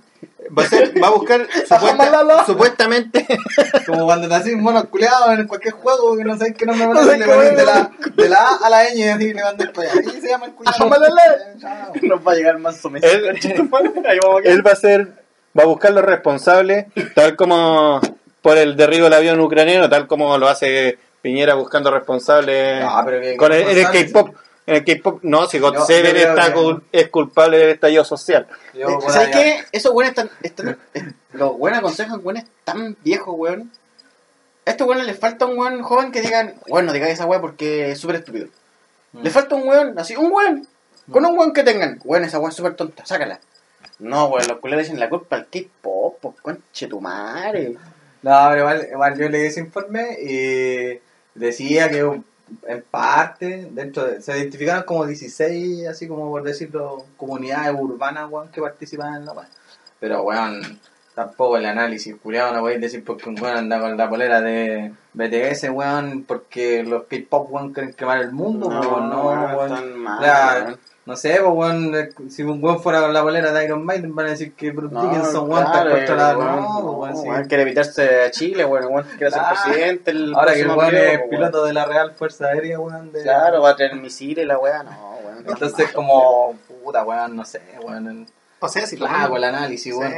va, 0.57 0.63
a 0.63 0.65
ser- 0.67 1.03
va 1.03 1.07
a 1.07 1.11
buscar 1.11 1.47
supuesta- 1.67 2.45
supuestamente 2.45 3.25
Como 3.85 4.05
cuando 4.05 4.27
te 4.29 4.35
haces 4.35 4.53
un 4.53 4.61
mono 4.61 4.87
culeado 4.89 5.31
en 5.33 5.47
cualquier 5.47 5.73
juego 5.73 6.15
que 6.15 6.23
no 6.23 6.37
sabes 6.37 6.53
qué 6.57 6.65
nombre 6.65 6.87
No 6.87 6.93
poner, 6.93 7.09
sé 7.11 7.17
le 7.17 7.25
qué 7.25 7.31
pones 7.31 7.57
de 7.57 7.65
la, 7.65 7.91
de 8.15 8.29
la 8.29 8.37
A 8.37 8.55
a 8.65 8.69
la 8.69 8.83
ñ 8.85 8.95
y 8.97 9.03
así 9.03 9.33
le 9.33 9.41
para 9.73 9.91
allá. 9.91 10.01
Ahí 10.13 10.21
se 10.21 10.27
llama 10.29 10.45
el 10.45 10.51
culeado. 10.53 10.77
Chao. 11.59 11.91
Nos 12.03 12.27
va 12.27 12.31
a 12.31 12.35
llegar 12.35 12.59
más 12.59 12.77
a 14.39 14.41
quedar. 14.41 14.53
él 14.53 14.65
va 14.67 14.71
a 14.71 14.75
ser 14.75 15.07
va 15.57 15.63
a 15.63 15.65
buscar 15.65 15.91
los 15.91 16.03
responsables 16.05 16.85
tal 17.15 17.35
como 17.35 17.99
por 18.41 18.57
el 18.57 18.75
derribo 18.77 19.05
del 19.05 19.13
avión 19.15 19.39
ucraniano 19.41 19.89
tal 19.89 20.07
como 20.07 20.37
lo 20.37 20.47
hace 20.47 20.97
Piñera 21.21 21.55
buscando 21.55 21.91
responsables 21.91 22.83
No, 22.83 23.01
pero 23.05 23.21
que- 23.21 23.37
con 23.37 23.51
el, 23.51 23.61
en 23.61 23.67
el 23.69 23.75
responsables, 23.75 24.11
K-pop 24.13 24.35
en 24.67 24.75
el 24.75 24.85
K-pop 24.85 25.19
no 25.23 25.47
si 25.47 25.59
God 25.59 25.77
Seven 25.85 26.15
está 26.15 26.53
cul- 26.53 26.83
es 26.91 27.07
culpable 27.09 27.57
del 27.57 27.69
estallido 27.69 28.03
social 28.05 28.47
Yo, 28.73 28.99
¿Sabes 29.07 29.29
qué? 29.29 29.63
Esos 29.71 29.93
weones 29.93 30.09
están, 30.17 30.29
están- 30.43 30.77
Los 31.33 31.57
buenos 31.57 31.79
aconsejan 31.79 32.19
weones 32.23 32.45
tan 32.63 32.95
viejos, 33.03 33.33
weón. 33.37 33.71
A 34.65 34.71
estos 34.71 34.85
weones 34.87 35.05
les 35.07 35.17
falta 35.17 35.45
un 35.45 35.57
weón 35.57 35.81
joven 35.81 36.11
que 36.11 36.21
digan, 36.21 36.55
bueno, 36.67 36.91
digáis 36.91 37.13
esa 37.13 37.25
weá 37.25 37.39
porque 37.39 37.91
es 37.91 37.99
súper 37.99 38.17
estúpido. 38.17 38.47
Mm. 39.13 39.21
Les 39.23 39.31
falta 39.33 39.55
un 39.55 39.67
weón, 39.67 39.97
así, 39.97 40.15
un 40.17 40.31
weón. 40.31 40.67
Con 41.09 41.25
un 41.25 41.37
weón 41.37 41.53
que 41.53 41.63
tengan, 41.63 41.99
weón, 42.03 42.25
esa 42.25 42.37
weá 42.39 42.49
es 42.49 42.55
súper 42.55 42.75
tonta, 42.75 43.05
sácala. 43.05 43.39
No, 43.99 44.25
weón, 44.27 44.47
los 44.47 44.57
culeros 44.59 44.83
dicen 44.83 44.99
la 44.99 45.07
culpa 45.09 45.37
al 45.37 45.47
K-pop, 45.47 46.17
pues 46.21 46.35
conche 46.41 46.87
tu 46.87 46.99
madre. 46.99 47.75
No, 48.27 48.47
pero 48.49 48.59
igual, 48.59 48.87
igual 48.91 49.17
yo 49.17 49.29
leí 49.29 49.45
ese 49.47 49.61
informe 49.61 50.17
y 50.21 50.99
decía 51.33 51.89
que 51.89 51.99
en 51.99 52.81
parte, 52.91 53.69
dentro 53.71 54.03
de- 54.05 54.21
se 54.21 54.37
identificaron 54.37 54.83
como 54.83 55.05
16, 55.05 55.87
así 55.87 56.09
como 56.09 56.29
por 56.29 56.43
decirlo, 56.43 57.05
comunidades 57.15 57.73
urbanas, 57.79 58.29
weón, 58.29 58.49
que 58.49 58.61
participaban 58.61 59.15
en 59.15 59.25
la 59.25 59.31
weón. 59.31 59.47
Pero, 60.01 60.23
weón, 60.23 60.61
tampoco 61.15 61.55
el 61.57 61.65
análisis, 61.65 62.15
culiado, 62.21 62.53
no 62.53 62.59
podéis 62.61 62.81
decir 62.81 63.03
porque 63.05 63.29
un 63.29 63.41
weón 63.41 63.57
anda 63.57 63.79
con 63.79 63.95
la 63.95 64.09
polera 64.09 64.41
de 64.41 64.91
BTS, 65.13 65.69
weón, 65.69 66.23
porque 66.27 66.83
los 66.83 67.03
K-pop, 67.05 67.47
weón, 67.49 67.73
quieren 67.73 67.93
quemar 67.93 68.19
el 68.19 68.31
mundo, 68.33 68.67
weón, 68.67 69.09
no, 69.09 69.57
weón. 69.57 69.97
mal, 69.99 70.19
weón. 70.63 70.79
No 71.07 71.15
sé, 71.15 71.39
pues, 71.41 71.51
weón, 71.53 71.95
eh, 71.95 72.09
si 72.29 72.43
un 72.43 72.61
weón 72.63 72.81
fuera 72.81 72.99
con 73.01 73.13
la 73.13 73.23
polera 73.23 73.51
de 73.53 73.63
Iron 73.63 73.83
Maiden, 73.85 74.13
van 74.13 74.25
a 74.27 74.29
decir 74.31 74.53
que 74.53 74.71
Bruce 74.71 74.93
No, 74.93 75.03
Dickinson, 75.03 75.49
weón, 75.49 75.63
está 75.65 75.81
claro, 75.81 75.95
controlado. 75.95 76.39
weón, 76.39 76.55
No, 76.55 76.91
weón, 76.91 77.17
sí. 77.17 77.27
weón, 77.29 77.45
quiere 77.45 77.63
evitarse 77.63 78.23
a 78.25 78.31
Chile, 78.31 78.65
weón, 78.65 78.85
weón, 78.93 79.05
quiere 79.17 79.31
ser 79.31 79.39
Claro. 79.41 79.55
presidente. 79.63 80.11
El 80.11 80.35
Ahora 80.35 80.53
que 80.53 80.59
el 80.61 80.67
weón 80.69 80.95
es 80.95 81.17
weón. 81.17 81.29
piloto 81.29 81.65
de 81.65 81.73
la 81.73 81.85
Real 81.85 82.11
Fuerza 82.13 82.47
Aérea, 82.47 82.79
weón. 82.79 83.11
De... 83.13 83.23
Claro, 83.23 83.61
va 83.61 83.69
a 83.69 83.75
tener 83.77 83.95
misiles 83.95 84.45
la 84.45 84.57
weá, 84.59 84.83
no, 84.83 84.91
weón. 85.25 85.45
Entonces, 85.47 85.91
como, 85.93 86.55
puta, 86.83 87.03
weón, 87.05 87.35
no 87.37 87.45
sé, 87.45 87.61
weón. 87.83 88.07
el- 88.07 88.27
o 88.59 88.67
sea 88.67 88.85
si 88.85 88.97
Lago 88.97 89.37
el 89.37 89.43
análisis, 89.45 89.93
Sí. 89.93 89.97
weón. 89.97 90.13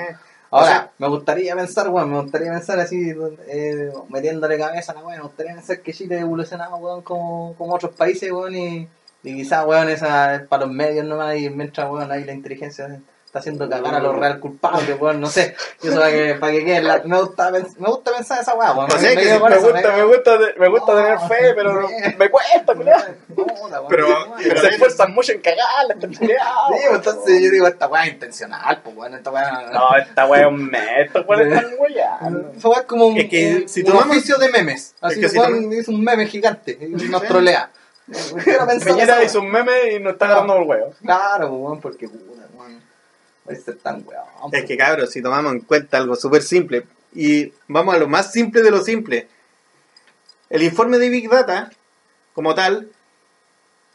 O 0.52 0.58
Ahora, 0.58 0.68
sea- 0.72 0.92
me 0.98 1.08
gustaría 1.08 1.56
pensar, 1.56 1.88
weón, 1.90 2.12
me 2.12 2.20
gustaría 2.22 2.52
pensar 2.52 2.80
así, 2.80 3.14
eh, 3.48 3.92
metiéndole 4.10 4.58
cabeza 4.58 4.94
a 4.94 4.96
la 4.96 5.02
weón, 5.02 5.18
me 5.18 5.24
gustaría 5.24 5.54
pensar 5.54 5.80
que 5.82 5.94
Chile 5.94 6.18
evolucionaba, 6.20 6.76
weón, 6.78 7.04
como, 7.04 7.54
como 7.60 7.76
otros 7.76 7.94
países, 7.96 8.32
weón, 8.32 8.56
y, 8.56 8.88
y 9.24 9.36
quizás, 9.36 9.66
weón, 9.66 9.90
esa 9.90 10.36
es 10.36 10.42
para 10.48 10.66
los 10.66 10.74
medios 10.74 11.06
nomás, 11.06 11.36
y 11.38 11.50
mientras, 11.50 11.90
weón, 11.90 12.12
ahí 12.12 12.24
la 12.24 12.34
inteligencia 12.34 13.00
está 13.26 13.38
haciendo 13.40 13.70
cagar 13.70 13.94
a 13.94 14.00
los 14.00 14.16
real 14.16 14.40
culpables, 14.40 15.00
weón, 15.00 15.20
no 15.22 15.28
sé, 15.28 15.56
eso 15.84 15.98
para 16.00 16.10
que, 16.10 16.34
para 16.40 16.52
que 16.52 16.66
quede, 16.66 16.82
la- 16.82 17.04
me, 17.06 17.20
gusta, 17.22 17.52
me 17.52 17.60
gusta 17.88 18.12
pensar 18.16 18.42
esa 18.42 18.56
weón, 18.56 18.76
weón, 18.76 18.92
O 18.92 18.98
sea, 18.98 19.10
que 19.12 19.16
me 19.18 19.22
eso, 19.22 19.40
gusta, 19.40 19.56
me 19.96 20.04
gusta, 20.04 20.38
me 20.58 20.68
gusta 20.70 20.96
tener 20.96 21.20
fe, 21.20 21.54
pero 21.54 21.82
no- 21.82 21.90
me 22.18 22.30
cuesta, 22.30 22.74
weón, 22.74 22.90
Pero- 23.90 24.08
Se 24.62 24.68
esfuerzan 24.70 25.14
mucho 25.14 25.32
en 25.34 25.42
cagarla. 25.42 25.96
Sí, 26.00 26.32
entonces 26.92 27.42
yo 27.44 27.52
digo, 27.52 27.68
esta 27.68 27.88
weá 27.88 28.06
es 28.06 28.14
intencional, 28.14 28.82
pues 28.84 28.96
weón, 28.98 29.14
esta 29.14 29.30
weá. 29.32 29.70
No, 29.74 29.96
esta 29.98 30.26
weá 30.26 30.42
es 30.42 30.48
un 30.48 30.66
meto, 30.66 31.22
weón, 31.28 31.52
están 31.54 31.72
weyando. 31.80 32.52
Esa 32.58 32.68
weá 32.70 32.80
es 32.80 32.86
como 32.86 33.08
un, 33.08 33.18
Es 33.18 33.30
que 33.30 33.56
un- 33.64 33.70
si 33.70 33.82
un 33.82 33.86
tomamos- 33.88 34.10
oficio 34.18 34.38
de 34.38 34.50
memes. 34.50 34.96
Así 35.02 35.16
que 35.16 35.22
que 35.22 35.30
si 35.84 35.92
un 35.92 36.04
meme 36.04 36.26
gigante 36.26 36.78
y 36.82 36.88
nos 37.10 37.22
trolea. 37.24 37.70
Esa 39.04 39.24
hizo 39.24 39.40
un 39.42 39.52
meme 39.52 39.94
y 39.96 40.00
nos 40.00 40.14
está 40.14 40.26
agarrando 40.26 40.58
el 40.58 40.64
huevo. 40.68 40.94
Claro, 41.02 41.50
pues, 41.50 41.62
weón, 41.62 41.80
porque 41.82 42.08
puta, 42.10 42.48
weón. 42.56 42.80
Puede 43.44 43.60
ser 43.62 43.76
tan 43.78 44.04
weón. 44.06 44.54
Es 44.54 44.66
que 44.66 44.78
cabros, 44.78 45.12
si 45.12 45.22
tomamos 45.22 45.54
en 45.54 45.60
cuenta 45.62 45.98
algo 45.98 46.16
súper 46.16 46.42
simple 46.44 46.86
y 47.14 47.52
vamos 47.68 47.96
a 47.96 47.98
lo 47.98 48.08
más 48.08 48.32
simple 48.32 48.62
de 48.62 48.72
lo 48.72 48.84
simple, 48.84 49.28
el 50.50 50.64
informe 50.64 50.98
de 50.98 51.10
Big 51.10 51.30
Data, 51.30 51.72
como 52.34 52.56
tal, 52.56 52.90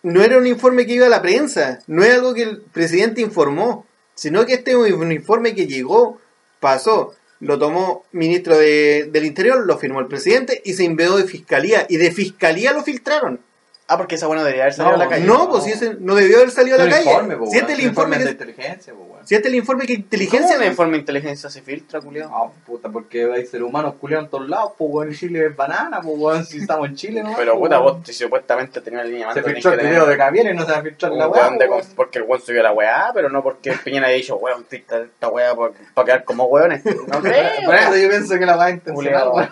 no 0.02 0.22
era 0.22 0.36
un 0.36 0.46
informe 0.46 0.86
que 0.86 0.94
iba 0.94 1.06
a 1.06 1.10
la 1.10 1.22
prensa, 1.22 1.80
no 1.86 2.02
es 2.04 2.12
algo 2.14 2.34
que 2.34 2.42
el 2.42 2.60
presidente 2.60 3.20
informó, 3.20 3.86
sino 4.14 4.44
que 4.44 4.54
este 4.54 4.72
es 4.72 4.76
un 4.92 5.10
informe 5.12 5.54
que 5.54 5.66
llegó, 5.66 6.20
pasó, 6.60 7.14
lo 7.40 7.58
tomó 7.58 8.04
ministro 8.12 8.56
de- 8.56 9.08
del 9.10 9.24
Interior, 9.24 9.66
lo 9.66 9.78
firmó 9.78 10.00
el 10.00 10.06
presidente 10.06 10.60
y 10.64 10.74
se 10.74 10.84
envió 10.84 11.16
de 11.16 11.24
fiscalía. 11.24 11.86
Y 11.88 11.96
de 11.96 12.10
fiscalía 12.12 12.72
lo 12.72 12.82
filtraron. 12.82 13.40
Ah, 13.86 13.98
porque 13.98 14.14
esa 14.14 14.26
buena 14.26 14.42
debería 14.42 14.62
haber 14.62 14.72
salido 14.72 14.96
No, 14.96 15.02
a 15.02 15.04
la 15.04 15.10
calle. 15.10 15.26
No, 15.26 15.50
pues 15.50 15.64
si 15.64 15.72
ese 15.72 15.96
no 16.00 16.14
debió 16.14 16.38
haber 16.38 16.50
salido 16.50 16.80
a 16.80 16.84
la 16.84 16.90
calle. 16.90 17.04
informe, 17.10 17.36
si 17.50 17.58
este 17.58 17.72
el 17.74 17.80
informe 17.82 18.18
de 18.18 18.30
inteligencia, 18.30 18.94
weón. 18.94 19.26
si 19.26 19.34
este 19.34 19.48
es 19.48 19.52
el 19.52 19.58
informe 19.58 19.86
que 19.86 19.94
¿Cómo 19.94 20.04
inteligencia 20.04 20.56
la 20.56 20.66
informe 20.66 20.92
de 20.92 20.98
inteligencia 21.00 21.50
se 21.50 21.60
filtra, 21.60 22.00
culiao? 22.00 22.30
Ah, 22.34 22.50
puta, 22.64 22.88
porque 22.88 23.30
hay 23.30 23.44
seres 23.44 23.66
humanos 23.66 23.96
culiados 24.00 24.24
en 24.24 24.30
todos 24.30 24.48
lados, 24.48 24.72
pues 24.78 24.90
weón, 24.90 25.12
Chile 25.12 25.46
es 25.46 25.54
banana, 25.54 26.00
pues 26.00 26.14
weón, 26.18 26.46
si 26.46 26.60
estamos 26.60 26.88
en 26.88 26.94
Chile, 26.96 27.22
¿no? 27.22 27.34
Pero 27.36 27.58
puta, 27.58 27.76
vos 27.78 27.98
si 28.04 28.14
supuestamente 28.14 28.80
tenías 28.80 29.04
la 29.04 29.10
línea 29.10 29.32
Se 29.34 29.42
mando, 29.42 29.54
filtró 29.54 29.72
el 29.74 29.80
video 29.86 30.06
de 30.06 30.16
Gaviria 30.16 30.50
y 30.52 30.54
no 30.56 30.64
se 30.64 30.72
va 30.72 30.78
a 30.78 30.82
filtrar 30.82 31.12
la 31.12 31.28
weá, 31.28 31.50
porque 31.94 32.20
el 32.20 32.24
weón 32.24 32.40
subió 32.40 32.62
la 32.62 32.72
weá, 32.72 33.10
pero 33.12 33.28
no 33.28 33.42
porque 33.42 33.72
Piñera 33.84 34.06
haya 34.06 34.16
dicho, 34.16 34.36
weón, 34.36 34.64
filtra 34.64 35.00
esta 35.02 35.28
weá 35.28 35.54
para 35.92 36.06
quedar 36.06 36.24
como 36.24 36.44
weones. 36.44 36.82
No 36.86 36.92
sé, 37.22 37.50
Por 37.66 37.74
eso 37.74 37.90
weón. 37.90 38.02
yo 38.02 38.08
pienso 38.08 38.38
que 38.38 38.46
la 38.46 38.56
weá 38.56 38.68
es 38.70 38.74
intencional. 38.76 39.50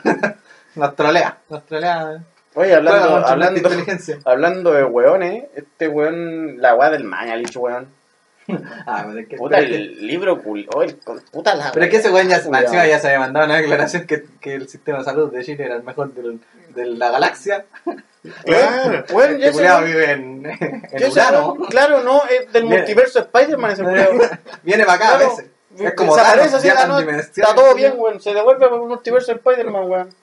Nos 0.74 0.96
trolea, 0.96 1.38
nos 1.50 1.66
trolea. 1.66 2.24
Oye, 2.54 2.74
hablando, 2.74 3.08
con 3.10 3.24
hablando, 3.24 3.60
inteligencia. 3.60 4.18
hablando 4.24 4.72
de 4.72 4.84
weones, 4.84 5.44
este 5.54 5.88
weón, 5.88 6.60
la 6.60 6.74
weá 6.74 6.90
del 6.90 7.04
Mañalich, 7.04 7.56
weón. 7.56 7.88
Ah, 8.86 9.04
pero 9.06 9.20
es 9.20 9.28
que... 9.28 9.36
Puta, 9.36 9.58
el 9.58 10.04
libro 10.06 10.42
culiao, 10.42 10.82
el 10.82 10.96
puta 10.96 11.54
la 11.54 11.70
Pero 11.72 11.84
es 11.86 11.90
que 11.90 11.96
ese 11.98 12.10
weón 12.10 12.28
ya 12.28 12.36
encima 12.36 12.60
ya 12.86 12.98
se 12.98 13.06
había 13.06 13.20
mandado 13.20 13.46
una 13.46 13.56
declaración 13.56 14.06
que, 14.06 14.24
que 14.40 14.54
el 14.54 14.68
sistema 14.68 14.98
de 14.98 15.04
salud 15.04 15.32
de 15.32 15.44
Chile 15.44 15.64
era 15.64 15.76
el 15.76 15.82
mejor 15.84 16.12
del- 16.12 16.40
de 16.74 16.86
la 16.86 17.10
galaxia. 17.10 17.64
Claro. 18.44 19.04
Ya 19.08 19.46
Este 19.48 19.50
culiao 19.52 19.80
weón- 19.80 19.84
vive 19.84 20.10
en, 20.12 20.42
ya 20.92 21.06
en 21.06 21.12
Urano. 21.12 21.56
Claro, 21.68 22.02
no, 22.04 22.22
es 22.26 22.52
del 22.52 22.64
multiverso 22.66 23.18
Spider-Man 23.18 23.72
ese. 23.72 23.82
Viene 24.62 24.84
para 24.84 24.96
acá 24.96 25.14
a 25.14 25.18
veces. 25.18 25.46
Es 25.76 25.94
como 25.94 26.14
se 26.14 26.20
Thanos, 26.22 26.54
así, 26.54 26.68
en 26.68 26.88
no- 26.88 27.00
está 27.00 27.54
todo 27.54 27.74
bien, 27.74 27.94
weón, 27.96 28.20
se 28.20 28.32
devuelve 28.32 28.64
al 28.66 28.78
multiverso 28.78 29.32
Spider-Man, 29.32 29.90
weón. 29.90 30.14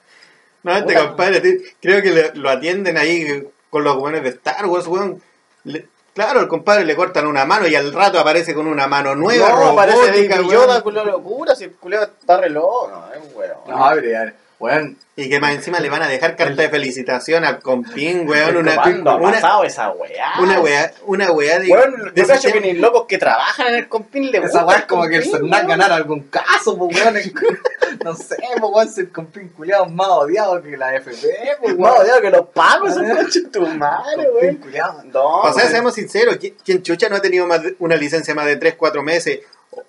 No, 0.62 0.72
este 0.76 0.94
Puta. 0.94 1.06
compadre, 1.08 1.40
te- 1.40 1.76
creo 1.80 2.02
que 2.02 2.10
le- 2.10 2.34
lo 2.34 2.50
atienden 2.50 2.96
ahí 2.98 3.48
con 3.70 3.84
los 3.84 3.96
buenos 3.96 4.22
de 4.22 4.28
Star 4.30 4.66
Wars, 4.66 4.86
weón. 4.86 5.22
Le- 5.64 5.86
claro, 6.14 6.40
al 6.40 6.48
compadre 6.48 6.84
le 6.84 6.96
cortan 6.96 7.26
una 7.26 7.44
mano 7.44 7.66
y 7.66 7.74
al 7.74 7.92
rato 7.92 8.18
aparece 8.18 8.54
con 8.54 8.66
una 8.66 8.86
mano 8.86 9.14
nueva, 9.14 9.48
no, 9.50 9.56
robótica, 9.56 10.36
Baby 10.36 10.48
weón. 10.48 10.50
Yoda, 10.50 10.82
culiao, 10.82 11.04
locura, 11.06 11.54
si 11.54 11.64
el 11.64 11.72
culiao 11.72 12.02
está 12.04 12.38
reloj, 12.40 12.90
no, 12.90 13.04
es 13.14 13.34
weón. 13.34 13.56
No, 13.68 13.88
pero 13.94 14.08
ya, 14.10 14.34
weón, 14.60 14.96
Y 15.16 15.28
que 15.28 15.40
más 15.40 15.52
encima 15.54 15.80
le 15.80 15.88
van 15.90 16.02
a 16.02 16.08
dejar 16.08 16.36
carta 16.36 16.62
de 16.62 16.68
felicitación 16.68 17.44
al 17.44 17.60
compín, 17.60 18.28
weón. 18.28 18.56
Una, 18.58 18.76
¿Cuándo 18.76 19.10
ha 19.10 19.16
una, 19.16 19.32
pasado 19.32 19.64
esa 19.64 19.90
weá? 19.90 20.34
una 20.40 20.60
weá, 20.60 20.92
una 21.06 21.32
weá 21.32 21.58
de. 21.58 21.68
Weón, 21.70 22.12
de 22.14 22.20
yo 22.22 22.26
cacho 22.28 22.52
que 22.52 22.60
ni 22.60 22.74
locos 22.74 23.06
que 23.08 23.18
trabajan 23.18 23.68
en 23.68 23.74
el 23.74 23.88
compín 23.88 24.30
le 24.30 24.38
esa 24.38 24.64
weá 24.64 24.78
es 24.78 24.84
como 24.84 25.08
que 25.08 25.16
el 25.16 25.28
weón. 25.28 25.50
ganara 25.66 25.96
algún 25.96 26.20
caso, 26.28 26.76
pues 26.78 26.96
weón. 27.04 27.16
No 28.04 28.14
sé, 28.14 28.36
pues 28.58 28.72
weón, 28.72 28.88
si 28.88 29.00
el 29.00 29.10
compín 29.10 29.48
culiado 29.48 29.84
es 29.86 29.92
más 29.92 30.08
odiado 30.08 30.62
que 30.62 30.76
la 30.76 30.94
FP, 30.94 31.26
pues 31.60 31.74
weón. 31.76 32.04
digo 32.04 32.20
que 32.20 32.30
los 32.30 32.46
pagos 32.48 32.94
son 32.94 33.08
coche 33.16 33.40
tu 33.52 33.66
madre, 33.66 34.28
weón. 34.30 34.56
culiado. 34.56 35.02
No, 35.04 35.40
O 35.40 35.52
sea, 35.52 35.68
seamos 35.68 35.94
sinceros, 35.94 36.38
¿qui- 36.38 36.54
¿quién 36.64 36.82
chucha 36.82 37.08
no 37.08 37.16
ha 37.16 37.20
tenido 37.20 37.46
más 37.46 37.60
una 37.78 37.96
licencia 37.96 38.34
más 38.34 38.46
de 38.46 38.56
3, 38.56 38.74
4 38.76 39.02
meses? 39.02 39.40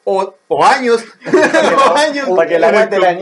O, 0.03 0.35
o 0.47 0.63
años. 0.65 1.03
o 1.33 1.95
años. 1.95 2.29
Para 2.35 2.47
que 2.47 2.59
la 2.59 2.69
En 2.69 2.75
weá 2.75 2.83
el 2.83 2.89
te 2.89 2.99
la 2.99 3.13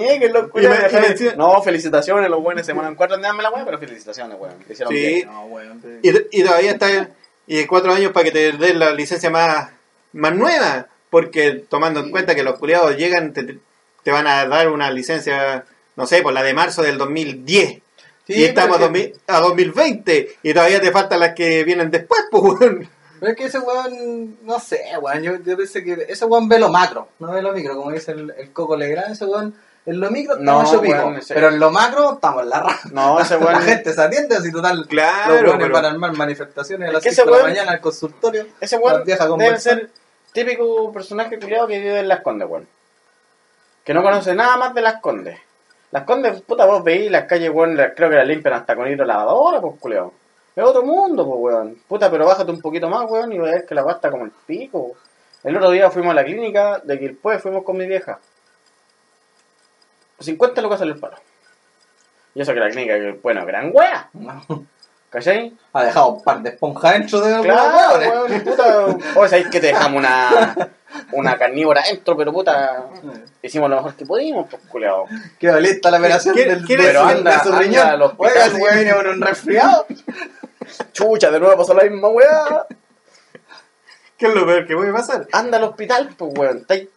me 1.01 1.07
decía- 1.09 1.35
No, 1.35 1.61
felicitaciones, 1.61 2.29
los 2.29 2.41
buenos 2.41 2.65
se 2.65 2.71
demoran 2.71 2.95
cuatro 2.95 3.15
en 3.15 3.21
darme 3.21 3.43
la 3.43 3.49
weá, 3.49 3.63
pero 3.65 3.79
felicitaciones, 3.79 4.37
weón. 4.39 4.55
Hicieron 4.69 4.93
Sí. 4.93 4.99
bien. 4.99 5.27
No, 5.27 5.45
weón. 5.45 5.81
Y, 6.03 6.39
y 6.39 6.43
todavía 6.43 6.71
está 6.71 7.09
y 7.47 7.65
cuatro 7.65 7.93
años 7.93 8.11
para 8.11 8.25
que 8.25 8.31
te 8.31 8.51
den 8.51 8.77
la 8.79 8.91
licencia 8.93 9.29
más, 9.29 9.69
más 10.13 10.35
nueva. 10.35 10.87
Porque 11.09 11.53
tomando 11.67 12.01
en 12.01 12.11
cuenta 12.11 12.35
que 12.35 12.43
los 12.43 12.59
culiados 12.59 12.95
llegan, 12.95 13.33
te, 13.33 13.57
te 14.03 14.11
van 14.11 14.27
a 14.27 14.45
dar 14.45 14.69
una 14.69 14.91
licencia, 14.91 15.65
no 15.95 16.05
sé, 16.05 16.21
por 16.21 16.33
la 16.33 16.43
de 16.43 16.53
marzo 16.53 16.83
del 16.83 16.97
2010. 16.99 17.79
Sí, 18.27 18.33
y 18.33 18.43
estamos 18.43 18.75
a, 18.77 18.79
pero 18.79 18.91
2000 18.91 19.15
a 19.25 19.39
2020. 19.39 20.35
Y 20.43 20.53
todavía 20.53 20.79
te 20.81 20.91
faltan 20.91 21.19
las 21.21 21.33
que 21.33 21.63
vienen 21.63 21.89
después, 21.89 22.21
pues, 22.29 22.43
weón. 22.43 22.89
Pero 23.19 23.31
es 23.31 23.37
que 23.37 23.45
ese 23.45 23.59
weón, 23.59 24.37
no 24.43 24.59
sé, 24.59 24.81
weón, 25.01 25.21
yo, 25.21 25.35
yo 25.37 25.57
pensé 25.57 25.83
que 25.83 26.05
ese 26.07 26.25
weón 26.25 26.47
ve 26.47 26.59
lo 26.59 26.69
macro, 26.69 27.09
no 27.19 27.31
ve 27.31 27.41
lo 27.41 27.51
micro, 27.53 27.75
como 27.75 27.91
dice 27.91 28.11
el, 28.13 28.33
el 28.37 28.51
Coco 28.53 28.77
Legrand, 28.77 29.11
ese 29.11 29.25
weón, 29.25 29.53
en 29.85 29.99
lo 29.99 30.11
micro 30.11 30.35
No, 30.37 30.61
estamos 30.63 30.69
hecho 30.73 30.81
pico, 30.81 30.93
weón, 30.95 31.15
ese- 31.17 31.33
pero 31.33 31.47
en 31.49 31.59
lo 31.59 31.71
macro 31.71 32.13
estamos 32.13 32.43
en 32.43 32.49
la 32.49 32.59
raja. 32.61 32.89
No, 32.91 33.19
ese 33.19 33.33
La 33.39 33.45
weón. 33.45 33.61
gente 33.61 33.93
se 33.93 34.01
atiende 34.01 34.35
así 34.35 34.51
total. 34.51 34.85
Claro, 34.87 35.55
pero- 35.57 35.73
van 35.73 35.85
a 35.85 35.89
armar 35.89 36.13
manifestaciones 36.13 36.89
a 36.89 36.91
las 36.93 37.03
que 37.03 37.11
5 37.11 37.27
de 37.29 37.31
ese 37.37 37.43
la 37.43 37.49
mañana 37.49 37.71
al 37.71 37.81
consultorio. 37.81 38.45
Ese 38.61 38.77
weón 38.77 39.03
debe 39.05 39.59
ser 39.59 39.89
típico 40.31 40.91
personaje 40.91 41.39
culiado 41.39 41.67
que 41.67 41.79
vive 41.79 41.99
en 41.99 42.07
Las 42.07 42.21
Condes, 42.21 42.47
weón. 42.47 42.67
Que 43.83 43.93
no 43.93 44.03
conoce 44.03 44.35
nada 44.35 44.57
más 44.57 44.73
de 44.75 44.81
Las 44.81 45.01
Condes. 45.01 45.39
Las 45.91 46.03
Condes, 46.03 46.41
puta, 46.41 46.65
vos 46.65 46.83
veis 46.83 47.09
las 47.09 47.23
calles, 47.25 47.49
weón, 47.51 47.75
la- 47.75 47.93
creo 47.95 48.09
que 48.09 48.15
las 48.15 48.27
limpian 48.27 48.53
hasta 48.53 48.75
con 48.75 48.87
hidrolavadora, 48.87 49.59
pues, 49.59 49.73
culiado. 49.79 50.13
Es 50.55 50.63
otro 50.63 50.83
mundo, 50.83 51.25
pues, 51.25 51.39
weón. 51.39 51.75
Puta, 51.87 52.09
pero 52.11 52.25
bájate 52.25 52.51
un 52.51 52.61
poquito 52.61 52.89
más, 52.89 53.09
weón, 53.09 53.31
y 53.31 53.37
vas 53.37 53.49
a 53.49 53.53
ver 53.55 53.65
que 53.65 53.75
la 53.75 53.89
está 53.89 54.11
como 54.11 54.25
el 54.25 54.31
pico. 54.45 54.93
El 55.43 55.55
otro 55.55 55.71
día 55.71 55.89
fuimos 55.89 56.11
a 56.11 56.15
la 56.15 56.23
clínica 56.23 56.79
de 56.83 56.99
Quilpue, 56.99 57.39
fuimos 57.39 57.63
con 57.63 57.77
mi 57.77 57.85
vieja. 57.87 58.19
50 60.19 60.61
lucas 60.61 60.79
salió 60.79 60.93
el 60.93 60.99
paro. 60.99 61.17
Y 62.35 62.41
eso 62.41 62.53
que 62.53 62.59
la 62.59 62.69
clínica, 62.69 62.95
que, 62.95 63.11
bueno, 63.23 63.45
gran 63.45 63.71
wea. 63.73 64.09
¿cachai? 65.09 65.57
Ha 65.73 65.83
dejado 65.85 66.09
un 66.09 66.23
par 66.23 66.41
de 66.41 66.49
esponjas 66.49 66.93
dentro 66.93 67.21
de 67.21 67.41
Claro, 67.41 67.97
weones. 67.99 68.09
weón, 68.09 68.43
puta. 68.43 68.85
O 69.15 69.27
sabéis 69.27 69.47
que 69.49 69.59
te 69.59 69.67
dejamos 69.67 69.99
una, 69.99 70.71
una 71.11 71.37
carnívora 71.37 71.81
dentro, 71.83 72.15
pero 72.17 72.31
puta. 72.33 72.85
Hicimos 73.41 73.69
lo 73.69 73.77
mejor 73.77 73.95
que 73.95 74.05
pudimos, 74.05 74.47
pues, 74.49 74.61
culiao. 74.67 75.05
Quedó 75.39 75.59
lista 75.59 75.89
la 75.91 75.97
operación 75.99 76.35
¿Quiere- 76.35 76.55
del, 76.55 76.65
Pero 76.67 77.01
anda, 77.03 77.41
su 77.43 77.49
anda 77.49 77.59
riñón. 77.61 77.87
al 77.87 78.01
hospital, 78.01 78.31
Oiga, 78.31 78.49
si 78.49 78.75
viene 78.75 78.93
con 78.93 79.07
un 79.07 79.21
resfriado. 79.21 79.85
Chucha, 80.93 81.31
de 81.31 81.39
nuevo 81.39 81.57
pasó 81.57 81.73
la 81.73 81.83
misma 81.83 82.09
weá. 82.09 82.65
¿Qué 84.17 84.27
es 84.27 84.33
lo 84.35 84.45
peor 84.45 84.67
que 84.67 84.75
puede 84.75 84.91
pasar? 84.91 85.27
Anda 85.31 85.57
al 85.57 85.63
hospital, 85.63 86.09
pues, 86.17 86.31
weón. 86.37 86.57
Estáis 86.57 86.87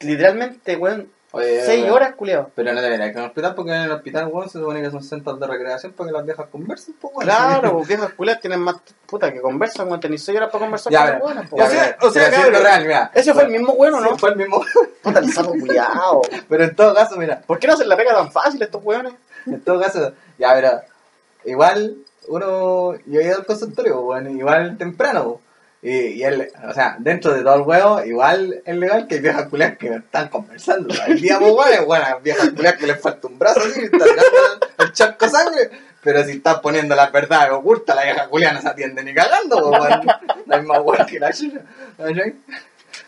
literalmente, 0.00 0.76
weón, 0.76 1.10
Oye, 1.36 1.64
seis 1.64 1.82
weón. 1.84 1.94
horas, 1.94 2.14
culiao. 2.14 2.50
Pero 2.54 2.72
no 2.72 2.82
debería 2.82 3.06
ir 3.06 3.12
con 3.12 3.22
el 3.22 3.28
hospital 3.28 3.54
porque 3.54 3.72
en 3.72 3.82
el 3.82 3.92
hospital, 3.92 4.26
weón, 4.26 4.48
se 4.50 4.58
supone 4.58 4.82
que 4.82 4.90
son 4.90 5.02
centros 5.02 5.38
de 5.40 5.46
recreación 5.46 5.92
para 5.92 6.08
que 6.08 6.12
las 6.14 6.24
viejas 6.24 6.46
conversen, 6.50 6.94
pues, 7.00 7.14
weón. 7.14 7.26
Claro, 7.26 7.72
pues, 7.76 7.88
viejas 7.88 8.12
culiadas 8.14 8.40
tienen 8.40 8.60
más 8.60 8.76
puta 9.06 9.32
que 9.32 9.40
conversan, 9.40 9.86
weón. 9.88 10.00
Tenéis 10.00 10.24
seis 10.24 10.36
horas 10.38 10.50
para 10.50 10.64
conversar 10.64 10.92
Ya, 10.92 11.00
con 11.02 11.10
las 11.12 11.20
buenas, 11.22 11.50
pues, 11.50 11.64
O 11.66 11.70
sea- 11.70 11.96
o 12.02 12.10
sea, 12.10 12.30
cabrón. 12.30 12.62
real, 12.62 12.82
mira. 12.84 13.10
Ese 13.14 13.32
fue 13.34 13.44
el 13.44 13.50
mismo 13.50 13.74
bueno, 13.76 14.00
¿no? 14.00 14.10
Sí, 14.10 14.14
fue 14.18 14.30
el 14.30 14.36
mismo. 14.36 14.62
Puta, 15.02 15.18
el 15.20 15.32
sapo 15.32 15.50
culiao. 15.50 16.22
Pero 16.48 16.64
en 16.64 16.74
todo 16.76 16.94
caso, 16.94 17.16
mira, 17.16 17.40
¿Por 17.46 17.58
qué 17.58 17.66
no 17.66 17.76
se 17.76 17.84
la 17.86 17.96
pega 17.96 18.14
tan 18.14 18.30
fácil 18.32 18.60
a 18.62 18.64
estos 18.64 18.82
weones? 18.84 19.12
en 19.46 19.60
todo 19.60 19.80
caso, 19.80 20.12
ya, 20.38 20.52
pero 20.54 20.80
igual 21.44 21.96
uno, 22.28 22.94
yo 23.06 23.20
he 23.20 23.24
ido 23.24 23.36
al 23.36 23.46
consultorio, 23.46 24.02
bueno, 24.02 24.30
igual 24.30 24.76
temprano, 24.76 25.40
y, 25.86 26.14
y 26.14 26.24
él, 26.24 26.50
o 26.68 26.74
sea, 26.74 26.96
dentro 26.98 27.32
de 27.32 27.42
todo 27.42 27.54
el 27.54 27.60
huevo, 27.60 28.04
igual 28.04 28.60
es 28.64 28.76
legal 28.76 29.06
que 29.06 29.14
hay 29.14 29.20
viejas 29.20 29.46
culias 29.46 29.78
que 29.78 29.94
están 29.94 30.28
conversando. 30.28 30.92
Hay 31.06 31.14
días, 31.14 31.38
pues, 31.38 31.52
bueno, 31.52 31.86
bueno, 31.86 32.04
hay 32.04 32.14
viejas 32.24 32.50
culias 32.50 32.74
que 32.74 32.88
les 32.88 33.00
falta 33.00 33.28
un 33.28 33.38
brazo 33.38 33.60
así, 33.60 33.82
están 33.82 34.00
el 34.78 34.92
charco 34.92 35.28
sangre. 35.28 35.70
Pero 36.02 36.24
si 36.24 36.32
estás 36.32 36.58
poniendo 36.58 36.96
las 36.96 37.12
verdades 37.12 37.52
ocultas, 37.52 37.94
la 37.94 38.02
vieja 38.02 38.26
culia 38.26 38.52
no 38.52 38.60
se 38.60 38.68
atiende 38.68 39.04
ni 39.04 39.14
cagando, 39.14 39.70
pues, 39.70 39.78
bueno, 39.78 40.02
no 40.46 40.56
hay 40.56 40.62
más 40.62 40.80
weón 40.82 41.06
que 41.06 41.20
la. 41.20 41.28
¿cachai? 41.28 42.34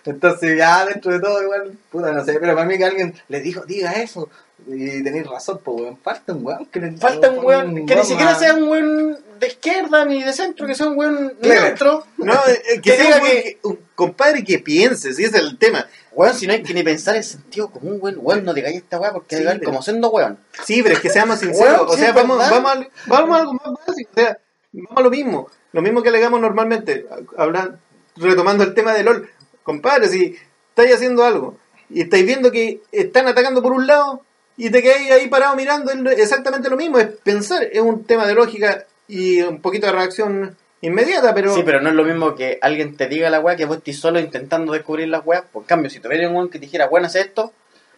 Entonces 0.05 0.57
ya 0.57 0.87
dentro 0.87 1.11
de 1.11 1.19
todo 1.19 1.43
igual, 1.43 1.73
puta, 1.91 2.13
no 2.13 2.25
sé, 2.25 2.39
pero 2.39 2.55
para 2.55 2.67
mí 2.67 2.79
que 2.79 2.85
alguien 2.85 3.13
le 3.27 3.41
dijo, 3.41 3.67
diga 3.67 3.91
eso, 3.95 4.31
y 4.69 5.03
tenéis 5.03 5.27
razón, 5.27 5.61
pues 5.65 5.81
weón, 5.81 5.99
falta 5.99 6.33
un 6.33 6.45
weón 6.47 6.67
que 6.67 6.81
le 6.81 6.93
Falta 6.97 7.31
un 7.31 7.45
weón 7.45 7.87
que 7.87 7.97
ni 7.97 8.05
siquiera 8.05 8.35
sea 8.35 8.55
un 8.55 8.69
weón 8.69 9.19
de 9.41 9.47
izquierda 9.47 10.05
ni 10.05 10.23
de 10.23 10.33
centro, 10.33 10.67
que 10.67 10.75
sea 10.75 10.89
un 10.89 10.99
weón 10.99 11.35
Clever. 11.41 11.63
neutro. 11.63 12.05
No, 12.19 12.35
eh, 12.35 12.63
eh, 12.75 12.81
que 12.83 12.97
sea 12.97 13.17
un, 13.17 13.23
que- 13.27 13.59
un 13.63 13.79
compadre 13.95 14.45
que 14.45 14.59
piense, 14.59 15.15
si 15.15 15.25
ese 15.25 15.37
es 15.39 15.43
el 15.43 15.59
tema. 15.59 15.87
Weón, 16.13 16.35
si 16.35 16.47
no 16.47 16.53
hay 16.53 16.63
que 16.63 16.75
ni 16.75 16.83
pensar 16.83 17.15
en 17.17 17.23
sentido 17.25 17.71
común, 17.71 17.99
weón, 18.01 18.17
weón, 18.21 18.45
no 18.45 18.53
digáis 18.53 18.77
esta 18.77 18.99
weá 18.99 19.13
porque 19.13 19.37
Sí, 19.37 19.45
pero- 19.47 19.61
como 19.65 19.83
siendo 19.83 20.11
weón. 20.11 20.39
Sí, 20.65 20.83
pero 20.83 20.95
es 20.97 21.01
que 21.01 21.11
seamos 21.11 21.39
sinceros. 21.39 21.79
Bueno, 21.79 21.83
o 21.85 21.93
sí, 21.95 22.01
sea, 22.01 22.09
es 22.11 22.15
vamos, 22.15 22.39
verdad. 22.39 22.51
vamos, 22.63 22.73
a, 22.73 22.89
vamos 23.07 23.37
a 23.37 23.41
algo 23.41 23.53
más 23.55 23.75
básico. 23.87 24.11
O 24.15 24.21
sea, 24.21 24.39
vamos 24.73 24.97
a 24.97 25.01
lo 25.03 25.11
mismo. 25.11 25.49
Lo 25.73 25.83
mismo 25.83 26.03
que 26.03 26.09
alegamos 26.09 26.41
normalmente. 26.41 27.07
Hablan, 27.37 27.79
retomando 28.17 28.65
el 28.65 28.75
tema 28.75 28.93
de 28.95 29.05
LOL. 29.05 29.29
Compadre, 29.63 30.09
si 30.09 30.37
estáis 30.71 30.95
haciendo 30.95 31.25
algo 31.25 31.57
y 31.91 32.03
estáis 32.03 32.25
viendo 32.27 32.51
que 32.51 32.81
están 32.93 33.29
atacando 33.29 33.63
por 33.63 33.73
un 33.73 33.87
lado 33.87 34.23
y 34.59 34.69
te 34.71 34.83
quedáis 34.83 35.11
ahí 35.13 35.29
parado 35.29 35.57
mirando, 35.57 35.91
exactamente 36.11 36.69
lo 36.69 36.77
mismo. 36.77 36.99
Es 36.99 37.07
pensar, 37.07 37.63
es 37.63 37.81
un 37.81 38.05
tema 38.05 38.27
de 38.27 38.35
lógica 38.35 38.85
y 39.07 39.41
un 39.41 39.63
poquito 39.63 39.87
de 39.87 39.93
reacción 39.93 40.57
inmediata, 40.83 41.33
pero. 41.33 41.55
Sí, 41.55 41.63
pero 41.65 41.81
no 41.81 41.89
es 41.89 41.95
lo 41.95 42.05
mismo 42.05 42.35
que 42.35 42.59
alguien 42.61 42.97
te 42.97 43.07
diga 43.07 43.31
la 43.31 43.41
weá 43.41 43.57
que 43.57 43.65
vos 43.65 43.79
estés 43.79 43.99
solo 43.99 44.21
intentando 44.21 44.73
descubrir 44.73 45.09
las 45.09 45.25
weas. 45.25 45.45
Por 45.51 45.65
cambio, 45.65 45.89
si 45.91 46.01
tuviera 46.01 46.29
un 46.29 46.35
weón 46.37 46.49
que 46.51 46.59
te 46.59 46.67
dijera, 46.67 46.87
weón, 46.89 47.07
hace 47.07 47.21
esto, 47.21 47.53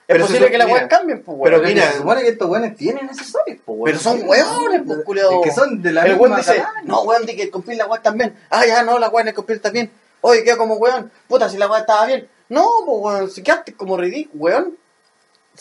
es 0.07 0.15
Pero 0.15 0.21
posible 0.27 0.47
eso- 0.47 0.53
que 0.53 0.59
las 0.59 0.71
weas 0.71 0.87
cambien, 0.89 1.23
pues 1.23 1.37
weón. 1.39 1.53
pero 1.61 1.63
mira, 1.67 1.91
se 1.93 1.99
supone 1.99 2.23
que 2.23 2.29
estos 2.29 2.49
weones 2.49 2.77
tienen 2.77 3.09
accesorios, 3.09 3.59
pues 3.65 3.77
weón. 3.79 3.85
Pero 3.85 3.99
son 3.99 4.23
weones, 4.29 4.83
pues, 4.87 4.99
culiao. 5.05 5.43
Es 5.43 5.49
que 5.49 5.55
son 5.61 5.81
de 5.83 5.93
la 5.93 6.03
el 6.05 6.11
misma 6.13 6.23
weón 6.29 6.37
dice, 6.39 6.63
no, 6.85 7.03
weón, 7.03 7.27
di 7.27 7.37
que 7.37 7.43
el 7.45 7.51
compil 7.51 7.79
la 7.79 7.87
weá 7.87 8.03
también. 8.03 8.35
Ah, 8.51 8.67
ya, 8.67 8.83
no, 8.83 8.99
la 8.99 9.09
weá 9.09 9.23
en 9.23 9.29
el 9.29 9.35
compil 9.35 9.61
también. 9.61 9.91
Oye, 10.21 10.45
queda 10.45 10.57
como 10.59 10.75
weón. 10.77 11.11
Puta, 11.27 11.49
si 11.49 11.57
la 11.57 11.69
weá 11.69 11.81
estaba 11.81 12.05
bien. 12.07 12.29
No, 12.51 12.67
pues, 12.85 12.99
weón, 13.01 13.31
si 13.31 13.43
quedaste 13.43 13.73
como 13.75 13.97
ridículo, 13.97 14.43
weón. 14.45 14.77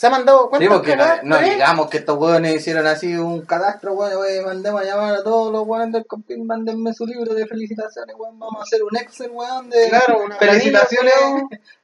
Se 0.00 0.06
ha 0.06 0.10
mandado 0.10 0.44
Sí, 0.44 0.48
cuántas 0.48 0.68
porque 0.78 0.96
no, 0.96 1.02
cagadas, 1.02 1.24
no 1.24 1.38
digamos 1.40 1.90
que 1.90 1.98
estos 1.98 2.16
weones 2.16 2.54
hicieron 2.54 2.86
así 2.86 3.14
un 3.16 3.42
cadastro, 3.42 3.92
weón, 3.92 4.14
oye, 4.16 4.40
mandemos 4.40 4.80
a 4.80 4.84
llamar 4.84 5.14
a 5.16 5.22
todos 5.22 5.52
los 5.52 5.66
weones 5.66 5.92
del 5.92 6.06
compin, 6.06 6.46
mándenme 6.46 6.94
su 6.94 7.04
libro 7.04 7.34
de 7.34 7.46
felicitaciones, 7.46 8.16
weón, 8.18 8.38
vamos 8.38 8.60
a 8.60 8.62
hacer 8.62 8.82
un 8.82 8.96
Excel, 8.96 9.30
weón, 9.30 9.68
de 9.68 9.90
Claro, 9.90 10.24
una 10.24 10.36
felicitaciones 10.36 11.12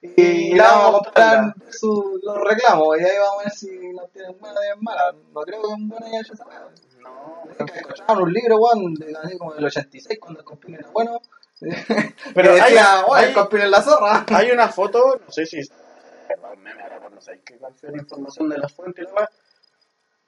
y, 0.00 0.22
y 0.22 0.52
le 0.54 0.60
vamos 0.62 0.86
a 0.88 1.04
comprar 1.04 1.54
su, 1.70 2.18
los 2.22 2.38
reclamos 2.42 2.98
y 2.98 3.04
ahí 3.04 3.18
vamos 3.18 3.40
a 3.40 3.42
ver 3.44 3.52
si 3.52 3.92
nos 3.92 4.10
tienen 4.12 4.34
buenas 4.40 4.58
o 4.58 4.62
bien 4.62 4.78
malas. 4.80 5.14
No 5.34 5.40
creo 5.42 5.60
que 5.60 5.66
un 5.68 5.88
buen 5.90 6.02
haya 6.04 6.20
hecho 6.22 6.32
esa 6.32 6.46
weón. 6.46 6.72
No, 7.02 7.42
Encontraron 7.58 8.22
un 8.22 8.32
libro, 8.32 8.56
weón, 8.56 8.94
de, 8.94 9.14
así 9.22 9.36
como 9.36 9.52
del 9.52 9.66
86 9.66 10.18
cuando 10.18 10.40
el 10.40 10.46
compin 10.46 10.74
era 10.76 10.88
bueno. 10.90 11.20
Pero 11.60 11.76
Pero 12.34 12.52
hay- 12.54 12.60
decía, 12.62 13.04
hay- 13.12 13.24
el 13.26 13.34
compin 13.34 13.60
es 13.60 13.68
la 13.70 13.82
zorra. 13.82 14.24
Hay 14.28 14.50
una 14.52 14.68
foto, 14.68 15.20
no 15.22 15.30
sé 15.30 15.44
si 15.44 15.60
canción, 17.60 17.98
información 17.98 18.48
de 18.48 18.58
la 18.58 18.68
fuente 18.68 19.02
y 19.02 19.04
la 19.04 19.12
weá, 19.12 19.30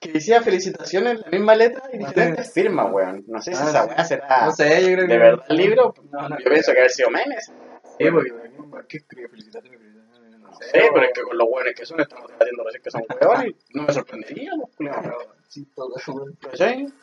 que 0.01 0.13
decía 0.13 0.43
felicitaciones 0.43 1.15
en 1.17 1.21
la 1.23 1.29
misma 1.31 1.55
letra 1.57 1.83
y 1.93 1.99
diferentes 1.99 2.53
firmas, 2.53 2.93
weón. 2.93 3.25
No 3.27 3.43
sé 3.43 3.55
si 3.55 3.63
Ah, 3.63 3.69
esa 3.69 3.83
sí. 3.83 3.89
weá 3.89 4.05
será 4.05 4.47
No 4.47 4.53
sé, 4.53 4.81
yo 4.83 4.87
creo 4.95 5.07
que. 5.07 5.13
de 5.13 5.19
verdad 5.19 5.45
el 5.49 5.57
libro. 5.57 5.95
No, 6.11 6.29
no 6.29 6.39
Yo 6.39 6.51
pienso 6.51 6.73
que 6.73 6.79
haber 6.79 6.91
sido 6.91 7.11
memes. 7.11 7.53
Sí, 7.99 8.11
porque. 8.11 8.33
¿Qué 8.89 8.97
escribe 8.99 9.29
felicitaciones? 9.29 9.81
felicitaciones? 9.81 10.41
No 10.41 10.59
pero 10.95 11.03
es 11.07 11.13
que 11.15 11.23
con 11.23 11.39
los 11.39 11.49
weones 11.51 11.75
que 11.75 11.87
son 11.87 12.01
estamos 12.01 12.29
debatiendo 12.29 12.65
recién 12.65 12.83
que 12.83 12.91
son 12.91 13.03
weones 13.21 13.55
y 13.69 13.77
no 13.79 13.83
me 13.85 13.93
sorprendería, 13.93 14.53
pues. 14.77 14.91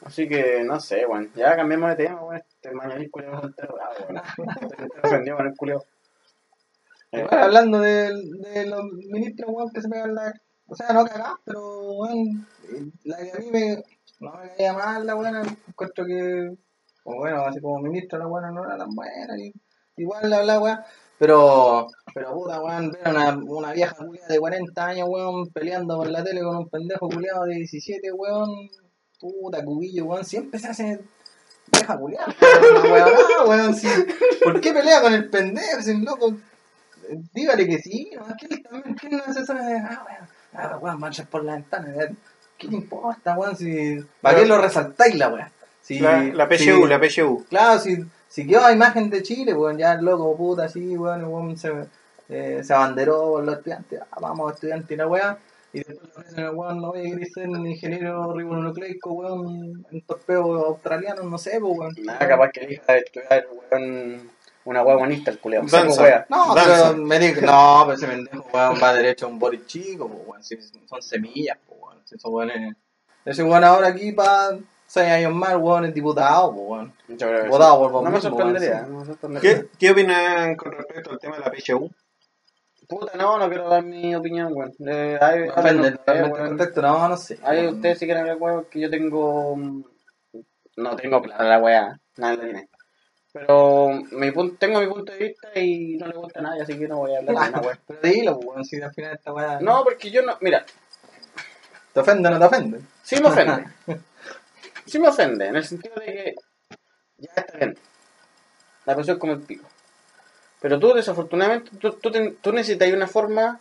Así 0.04 0.28
que 0.28 0.64
no 0.64 0.80
sé, 0.80 1.06
weón. 1.06 1.32
Ya 1.36 1.56
cambiemos 1.56 1.90
de 1.90 1.96
tema, 2.06 2.24
weón. 2.24 2.38
Este 2.38 2.72
mañana 2.72 3.02
es 3.04 3.10
entero, 3.44 3.76
ah, 3.82 3.90
weón. 4.08 4.22
Estoy 4.72 4.88
ofendido 5.04 5.38
con 5.38 5.48
el 5.48 5.54
culiao. 5.56 5.84
Hablando 7.32 7.80
de, 7.80 8.14
de 8.54 8.66
los 8.66 8.84
ministros, 9.10 9.50
weón, 9.52 9.72
que 9.74 9.82
se 9.82 9.90
pegan 9.90 10.16
la. 10.16 10.34
O 10.68 10.76
sea, 10.76 10.94
no 10.94 11.06
cagás, 11.06 11.36
pero, 11.46 11.94
weón, 11.94 12.48
la 13.04 13.18
que 13.18 13.32
a 13.32 13.40
mí 13.40 13.52
me. 13.52 13.84
No 14.20 14.32
me 14.32 14.56
caía 14.56 14.74
mal, 14.74 15.06
la 15.06 15.16
weón, 15.16 15.58
encuentro 15.68 16.06
que. 16.06 16.50
O 17.04 17.16
bueno, 17.18 17.46
así 17.46 17.60
como 17.62 17.80
ministro, 17.80 18.18
la 18.18 18.28
weón 18.28 18.54
no 18.54 18.66
era 18.66 18.78
tan 18.78 18.90
buena, 18.96 19.36
igual 19.98 20.30
la 20.30 20.44
la 20.44 20.60
weón. 20.60 20.80
Pero, 21.18 21.88
pero 22.14 22.34
puta, 22.34 22.62
weón, 22.62 22.92
ver 22.92 23.08
una, 23.08 23.38
una 23.38 23.74
vieja 23.74 23.96
culiada 23.96 24.28
de 24.28 24.40
40 24.40 24.86
años, 24.86 25.08
weón, 25.10 25.48
peleando 25.52 25.98
por 25.98 26.10
la 26.10 26.24
tele 26.24 26.42
con 26.42 26.58
un 26.58 26.70
pendejo 26.70 27.08
culiado 27.08 27.46
de 27.46 27.56
17, 27.56 28.12
weón, 28.12 28.50
puta, 29.20 29.64
cubillo, 29.64 30.06
weón, 30.06 30.26
siempre 30.26 30.60
se 30.60 30.68
hace 30.68 31.00
vieja 31.72 31.98
culiada, 31.98 32.28
weón. 33.48 33.76
¿Por 34.44 34.60
qué 34.60 34.74
pelea 34.74 35.02
con 35.02 35.14
el 35.14 35.30
pendejo, 35.30 35.80
loco? 36.04 36.36
Dígale 37.34 37.68
que 37.68 37.80
sí, 37.80 38.12
¿no? 38.16 38.26
¿Qué 39.00 39.10
no 39.10 39.20
hace 39.26 39.42
eso? 39.42 39.54
Ah, 39.54 40.06
weón, 40.08 40.30
ah, 40.54 40.78
weón, 40.82 41.00
manchas 41.00 41.28
por 41.28 41.44
la 41.44 41.54
ventana, 41.54 41.94
weón. 41.96 42.18
¿Qué 42.58 42.68
te 42.68 42.76
importa, 42.76 43.38
weón? 43.38 43.56
Si, 43.58 43.98
¿Para 44.22 44.40
qué 44.40 44.46
lo 44.46 44.58
resaltáis 44.58 45.16
la 45.16 45.30
weón? 45.30 45.50
Si, 45.82 46.00
La, 46.00 46.24
la 46.24 46.48
PSU, 46.50 46.64
si- 46.84 46.88
la 46.88 47.00
PSU. 47.00 47.46
Claro, 47.50 47.80
si, 47.80 47.98
si 48.28 48.48
quedó 48.48 48.66
a 48.66 48.72
imagen 48.74 49.10
de 49.10 49.22
Chile, 49.24 49.54
weón, 49.54 49.78
ya 49.78 49.94
el 49.94 50.06
loco 50.06 50.36
puta 50.36 50.64
así, 50.66 50.98
weón, 50.98 51.20
el 51.20 51.26
weón 51.28 51.58
se, 51.58 51.72
eh, 52.30 52.62
se 52.64 52.74
abanderó 52.74 53.22
por 53.32 53.44
los 53.44 53.58
estudiantes, 53.58 54.02
ah, 54.12 54.18
vamos 54.20 54.54
estudiantes 54.54 54.90
y 54.92 54.96
la 54.96 55.08
weá, 55.08 55.38
y 55.74 55.80
después 55.80 56.32
le 56.36 56.50
weón, 56.50 56.82
no 56.82 56.90
oye, 56.92 57.12
querés 57.12 57.34
ser 57.34 57.50
un 57.50 57.68
ingeniero 57.68 58.34
ribonucleico, 58.34 59.12
weón, 59.14 59.86
en 59.92 60.02
torpeo 60.02 60.66
australiano, 60.66 61.24
no 61.24 61.38
sé, 61.38 61.60
weón. 61.60 61.94
Nada, 62.04 62.28
capaz 62.28 62.50
que 62.52 62.62
elija 62.62 62.98
estudiar, 62.98 63.46
weón, 63.72 64.32
una 64.66 64.84
weá 64.84 64.96
bonita 64.98 65.32
el 65.32 65.40
wea. 65.44 65.62
No, 66.30 66.56
Danza. 66.56 66.92
pero 66.94 66.98
me 66.98 67.20
no, 67.34 67.84
pero 67.86 67.94
ese 67.94 68.08
pendejo, 68.08 68.46
weón, 68.54 68.76
va 68.84 68.94
derecho 68.94 69.26
a 69.28 69.30
un 69.30 69.40
Boris 69.40 69.66
chico, 69.68 70.08
pues, 70.10 70.22
weón, 70.28 70.44
si 70.44 70.58
son 70.88 71.02
semillas, 71.02 71.58
pues, 71.68 71.80
weón, 71.82 71.98
si 72.04 72.16
esos 72.16 72.32
weones, 72.32 72.76
ese 73.24 73.44
weón 73.44 73.64
ahora 73.64 73.88
aquí 73.88 74.12
para 74.12 74.58
seis 74.88 75.10
años 75.10 75.34
más, 75.34 75.56
weón, 75.56 75.86
es 75.86 75.94
diputado, 75.94 76.52
pues, 76.54 76.68
weón. 76.68 76.94
Sí. 77.08 77.16
por 77.50 78.04
No 78.04 78.10
me 78.12 78.22
sorprendería, 78.22 78.82
no 78.82 79.00
me 79.00 79.06
sorprendería. 79.06 79.62
¿Qué, 79.62 79.68
¿Qué 79.78 79.92
opinan 79.92 80.56
con 80.56 80.72
respecto 80.72 81.12
al 81.12 81.20
tema 81.20 81.38
de 81.38 81.42
la 81.44 81.52
PSU? 81.52 81.90
Puta, 82.88 83.18
no, 83.18 83.38
no 83.40 83.48
quiero 83.50 83.70
dar 83.70 83.84
mi 83.84 84.16
opinión, 84.16 84.52
weón. 84.54 84.72
Eh, 84.88 85.18
hay, 85.22 85.40
Me 85.42 85.50
ofende, 85.50 85.96
weón. 86.08 86.32
contexto, 86.50 86.82
no, 86.82 87.08
no 87.10 87.18
sé. 87.18 87.40
Hay 87.44 87.68
ustedes 87.68 88.00
si 88.00 88.06
quieren 88.06 88.22
hablar, 88.24 88.38
weón, 88.40 88.66
que 88.70 88.80
yo 88.80 88.90
tengo. 88.90 89.56
mm, 89.56 89.84
No 90.78 90.96
tengo 90.96 91.22
clara 91.22 91.44
la 91.46 91.60
weá, 91.60 92.00
nadie 92.18 92.38
la 92.38 92.44
tiene. 92.44 92.70
Pero 93.38 93.90
mi 94.12 94.32
punto, 94.32 94.56
tengo 94.58 94.80
mi 94.80 94.88
punto 94.88 95.12
de 95.12 95.18
vista 95.20 95.50
y 95.60 95.98
no 95.98 96.08
le 96.08 96.16
gusta 96.16 96.40
a 96.40 96.44
nadie, 96.44 96.62
así 96.62 96.80
que 96.80 96.88
no 96.88 97.00
voy 97.00 97.14
a 97.14 97.18
hablar 97.18 97.36
de 97.36 97.50
una 97.50 97.60
weá. 97.60 97.80
Pero 97.88 98.00
dilo, 98.02 98.36
pues, 98.36 98.48
weón, 98.48 98.64
si 98.66 98.82
al 98.82 98.94
final 98.94 99.14
esta 99.14 99.34
weá... 99.34 99.60
No, 99.60 99.84
porque 99.84 100.10
yo 100.10 100.22
no. 100.22 100.38
Mira, 100.40 100.66
¿Te 101.94 102.00
ofende 102.00 102.30
o 102.30 102.32
no 102.32 102.40
te 102.40 102.46
ofende? 102.46 102.80
sí 103.04 103.22
me 103.22 103.28
ofende. 103.30 103.66
Sí 104.86 105.00
me 105.00 105.08
ofende, 105.08 105.48
en 105.48 105.56
el 105.56 105.66
sentido 105.66 105.96
de 105.96 106.06
que. 106.06 106.36
Ya 107.18 107.32
está 107.36 107.58
bien. 107.58 107.76
La 108.86 108.96
persona 108.96 109.14
es 109.16 109.20
como 109.20 109.34
el 109.34 109.42
pico. 109.42 109.68
Pero 110.62 110.80
tú, 110.80 110.94
desafortunadamente, 110.94 111.72
tú, 111.78 111.94
tú, 111.94 112.12
ten- 112.12 112.36
tú 112.36 112.54
necesitas 112.54 112.94
una 112.94 113.08
forma 113.08 113.60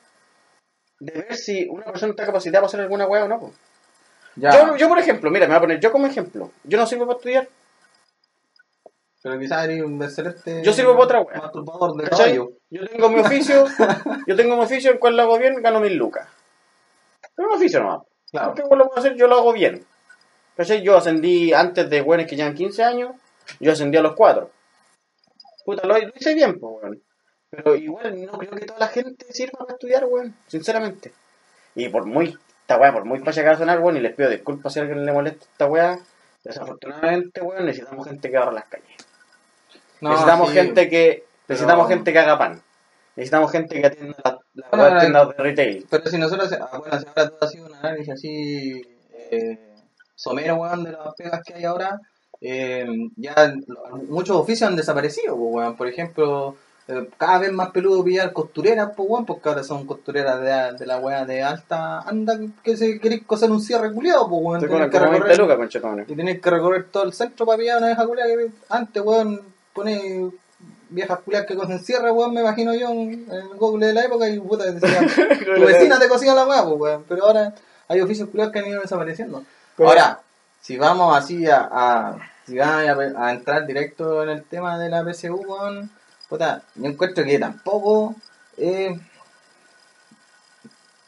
de 1.01 1.13
ver 1.23 1.35
si 1.37 1.67
una 1.67 1.87
persona 1.87 2.11
está 2.11 2.27
capacitada 2.27 2.61
para 2.61 2.67
hacer 2.67 2.81
alguna 2.81 3.07
weá 3.07 3.25
o 3.25 3.29
no. 3.29 3.53
Ya, 4.37 4.51
Yo, 4.53 4.77
yo, 4.77 4.87
por 4.89 4.99
ejemplo, 4.99 5.31
mira, 5.31 5.47
me 5.47 5.55
voy 5.55 5.59
a 5.59 5.61
poner 5.63 5.81
yo 5.81 5.91
como 5.91 6.07
ejemplo. 6.07 6.51
Yo 6.65 6.77
no 6.77 6.87
sirvo 6.87 7.07
para 7.07 7.17
estudiar. 7.17 7.49
Pero 9.25 9.39
quizás 9.39 9.65
eres 9.65 9.83
un 9.83 10.03
excelente... 10.03 10.63
Yo 10.63 10.71
sirvo 10.75 10.93
para 10.93 11.05
otra 11.05 11.21
weá. 11.23 11.41
Masturbador 11.41 11.97
de 11.97 12.05
¿Cachai? 12.05 12.35
caballo. 12.35 12.59
Yo 12.69 12.87
tengo 12.87 13.09
mi 13.09 13.21
oficio, 13.21 13.65
yo 14.27 14.37
tengo 14.37 14.55
mi 14.55 14.63
oficio 14.65 14.91
en 14.91 14.99
cual 14.99 15.17
lo 15.17 15.23
hago 15.23 15.39
bien, 15.39 15.63
gano 15.63 15.81
mil 15.81 15.97
lucas. 15.97 16.29
Pero 17.35 17.49
un 17.49 17.55
oficio 17.55 17.81
nomás. 17.81 18.03
Claro. 18.31 18.49
Porque 18.49 18.65
igual 18.65 18.81
lo 18.81 18.85
puedo 18.85 19.01
hacer, 19.01 19.15
yo 19.15 19.27
lo 19.27 19.37
hago 19.37 19.55
bien. 19.55 19.83
¿Cachai? 20.59 20.83
Yo 20.83 20.99
ascendí 20.99 21.55
antes 21.55 21.89
de 21.89 22.03
weones 22.03 22.27
que 22.27 22.37
llevan 22.37 22.55
15 22.55 22.85
años, 22.85 23.17
yo 23.61 23.73
ascendí 23.73 23.97
a 23.97 24.03
los 24.03 24.15
4. 24.15 24.51
Puta, 25.65 25.87
lo, 25.87 25.99
lo 25.99 26.13
hice 26.15 26.35
bien, 26.35 26.61
pues, 26.61 26.83
weón. 26.83 27.03
Pero 27.49 27.77
igual 27.77 28.27
no 28.27 28.33
creo 28.33 28.51
que 28.51 28.67
toda 28.67 28.79
la 28.79 28.89
gente 28.89 29.25
sirva 29.33 29.61
para 29.61 29.73
estudiar, 29.73 30.05
weón, 30.05 30.37
sinceramente. 30.49 31.15
Y 31.75 31.89
por 31.89 32.05
muy, 32.05 32.37
esta 32.61 32.77
weá, 32.77 32.93
por 32.93 33.07
muy 33.07 33.23
que 33.23 33.43
va 33.43 33.53
a 33.53 33.57
sonar, 33.57 33.81
weón, 33.81 33.97
y 33.97 34.01
les 34.01 34.15
pido 34.15 34.29
disculpas 34.29 34.75
si 34.75 34.81
a 34.81 34.83
alguien 34.83 35.07
le 35.07 35.13
molesta 35.13 35.47
esta 35.51 35.65
weá, 35.65 35.99
desafortunadamente, 36.45 37.41
weón, 37.41 37.65
necesitamos 37.65 38.07
gente 38.07 38.31
que 38.31 38.37
barra 38.37 38.53
las 38.53 38.67
calles. 38.67 39.14
No, 40.05 40.11
necesitamos 40.11 40.49
sí, 40.51 40.55
gente 40.55 40.89
que 40.89 41.25
necesitamos 41.49 41.89
gente 41.89 42.13
que 42.13 42.19
haga 42.19 42.39
pan. 42.39 42.63
Necesitamos 43.17 43.51
gente 43.53 43.81
que 43.81 43.87
atienda 43.87 44.17
la- 44.25 44.39
las 44.79 44.93
la- 44.95 45.01
tiendas 45.01 45.29
de 45.29 45.35
retail. 45.43 45.87
Pero 45.89 46.07
si 46.11 46.19
nosotros, 46.19 46.53
ah, 46.53 46.79
bueno, 46.79 46.99
si 47.01 47.07
ahora 47.07 47.29
todo 47.31 47.39
ha 47.43 47.49
sido 47.49 47.67
un 47.67 47.75
análisis 47.75 48.13
así 48.13 48.83
eh, 49.31 49.59
somero, 50.15 50.57
weón, 50.57 50.85
de 50.85 50.93
las 50.93 51.15
pegas 51.17 51.41
que 51.45 51.55
hay 51.55 51.65
ahora, 51.65 51.99
eh, 52.41 52.87
ya 53.17 53.55
muchos 54.09 54.37
oficios 54.37 54.69
han 54.69 54.77
desaparecido, 54.77 55.37
pues, 55.37 55.55
weón. 55.55 55.77
Por 55.77 55.87
ejemplo, 55.89 56.57
eh, 56.89 57.09
cada 57.17 57.39
vez 57.39 57.53
más 57.53 57.71
peludo 57.71 58.03
pillar 58.05 58.33
costureras, 58.33 58.91
pues, 58.97 59.09
weón, 59.09 59.25
porque 59.25 59.49
ahora 59.49 59.63
son 59.63 59.87
costureras 59.87 60.41
de, 60.41 60.79
de 60.79 60.87
la 60.87 60.99
weá 60.99 61.25
de 61.25 61.43
alta. 61.43 62.01
Anda, 62.01 62.39
que 62.63 62.77
se 62.77 62.99
queréis 63.01 63.23
coser 63.25 63.51
un 63.51 63.61
cierre 63.61 63.93
culiado, 63.93 64.29
pues, 64.29 64.41
weón. 64.43 64.61
Con 64.61 64.69
que 64.69 64.69
como 64.69 64.81
20 64.83 64.99
recorrer, 64.99 65.39
lucas, 65.39 65.57
conchetumare. 65.57 66.05
y 66.09 66.15
tenés 66.17 66.41
que 66.41 66.51
recorrer 66.51 66.85
todo 66.91 67.05
el 67.05 67.13
centro 67.13 67.47
para 67.47 67.59
pillar 67.59 67.79
una 67.79 67.87
vieja 67.89 68.07
culiada 68.07 68.29
que 68.37 68.51
antes, 68.71 69.03
weón, 69.03 69.41
pone 69.75 70.31
viejas 70.89 71.19
culiadas 71.21 71.49
que 71.49 71.57
cosen 71.57 71.81
cierre, 71.81 72.11
weón, 72.13 72.33
me 72.33 72.41
imagino 72.41 72.73
yo 72.75 72.89
en, 72.91 73.27
el 73.31 73.49
Google 73.57 73.89
de 73.89 73.93
la 73.95 74.05
época 74.05 74.29
y 74.29 74.39
puta, 74.39 74.71
decía, 74.71 75.01
tu 75.57 75.65
vecina 75.67 75.99
te 75.99 76.09
cocía 76.09 76.35
la 76.35 76.47
weá, 76.47 76.63
pues, 76.65 76.77
weón. 76.81 77.05
Pero 77.09 77.27
ahora 77.27 77.55
hay 77.89 78.01
oficios 78.01 78.29
culiados 78.29 78.53
que 78.53 78.61
han 78.61 78.67
ido 78.67 78.81
desapareciendo. 78.81 79.45
Pero- 79.77 79.89
ahora, 79.89 80.21
si 80.61 80.77
vamos 80.79 81.17
así 81.17 81.47
a, 81.47 81.69
a, 81.71 82.17
si 82.47 82.57
vamos 82.57 83.15
a, 83.17 83.27
a 83.27 83.33
entrar 83.33 83.67
directo 83.67 84.23
en 84.23 84.31
el 84.31 84.45
tema 84.45 84.79
de 84.79 84.89
la 84.89 85.03
PSU, 85.05 85.35
weón, 85.35 85.91
puta, 86.29 86.63
yo 86.77 86.87
encuentro 86.87 87.25
que 87.25 87.39
tampoco, 87.39 88.15
eh, 88.57 88.99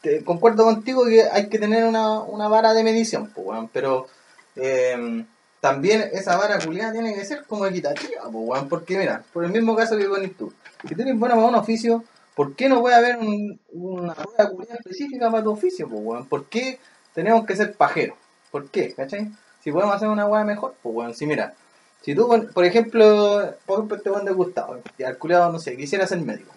te- 0.01 0.23
concuerdo 0.23 0.65
contigo 0.65 1.05
que 1.05 1.23
hay 1.23 1.49
que 1.49 1.59
tener 1.59 1.85
una, 1.85 2.19
una 2.19 2.47
vara 2.47 2.73
de 2.73 2.83
medición, 2.83 3.31
pues, 3.33 3.47
weón, 3.47 3.69
pero 3.69 4.07
eh, 4.55 5.25
también 5.71 6.09
esa 6.13 6.37
vara 6.37 6.59
culiada 6.59 6.93
tiene 6.93 7.13
que 7.13 7.25
ser 7.25 7.43
como 7.45 7.65
equitativa, 7.65 8.23
pues, 8.31 8.63
porque 8.69 8.97
mira, 8.97 9.23
por 9.33 9.43
el 9.43 9.51
mismo 9.51 9.75
caso 9.75 9.97
que 9.97 10.05
pones 10.05 10.35
tú, 10.37 10.53
si 10.87 10.95
tú 10.95 11.01
eres 11.01 11.17
bueno 11.17 11.35
para 11.35 11.47
un 11.47 11.55
oficio, 11.55 12.03
¿por 12.35 12.55
qué 12.55 12.69
no 12.69 12.79
puede 12.81 12.95
haber 12.95 13.17
un- 13.17 13.59
una 13.73 14.13
rueda 14.13 14.49
culiada 14.49 14.75
específica 14.75 15.29
para 15.29 15.43
tu 15.43 15.51
oficio, 15.51 15.87
pues, 15.89 16.01
weón? 16.03 16.25
¿Por 16.27 16.45
qué 16.45 16.79
tenemos 17.13 17.45
que 17.45 17.55
ser 17.55 17.73
pajeros? 17.73 18.17
¿Por 18.51 18.69
qué? 18.69 18.93
¿Cachai? 18.93 19.29
Si 19.63 19.71
podemos 19.71 19.95
hacer 19.95 20.07
una 20.07 20.25
weá 20.25 20.43
mejor, 20.45 20.75
pues, 20.81 20.95
weón, 20.95 21.13
si 21.13 21.25
mira, 21.25 21.53
si 22.01 22.15
tú, 22.15 22.27
por 22.53 22.63
ejemplo, 22.63 23.53
por 23.65 23.75
ejemplo, 23.79 23.97
este 23.97 24.09
weón 24.09 24.25
de 24.25 24.31
Gustavo, 24.31 24.77
y 24.97 25.03
al 25.03 25.17
culiado, 25.17 25.51
no 25.51 25.59
sé, 25.59 25.75
quisiera 25.75 26.07
ser 26.07 26.19
médico, 26.21 26.53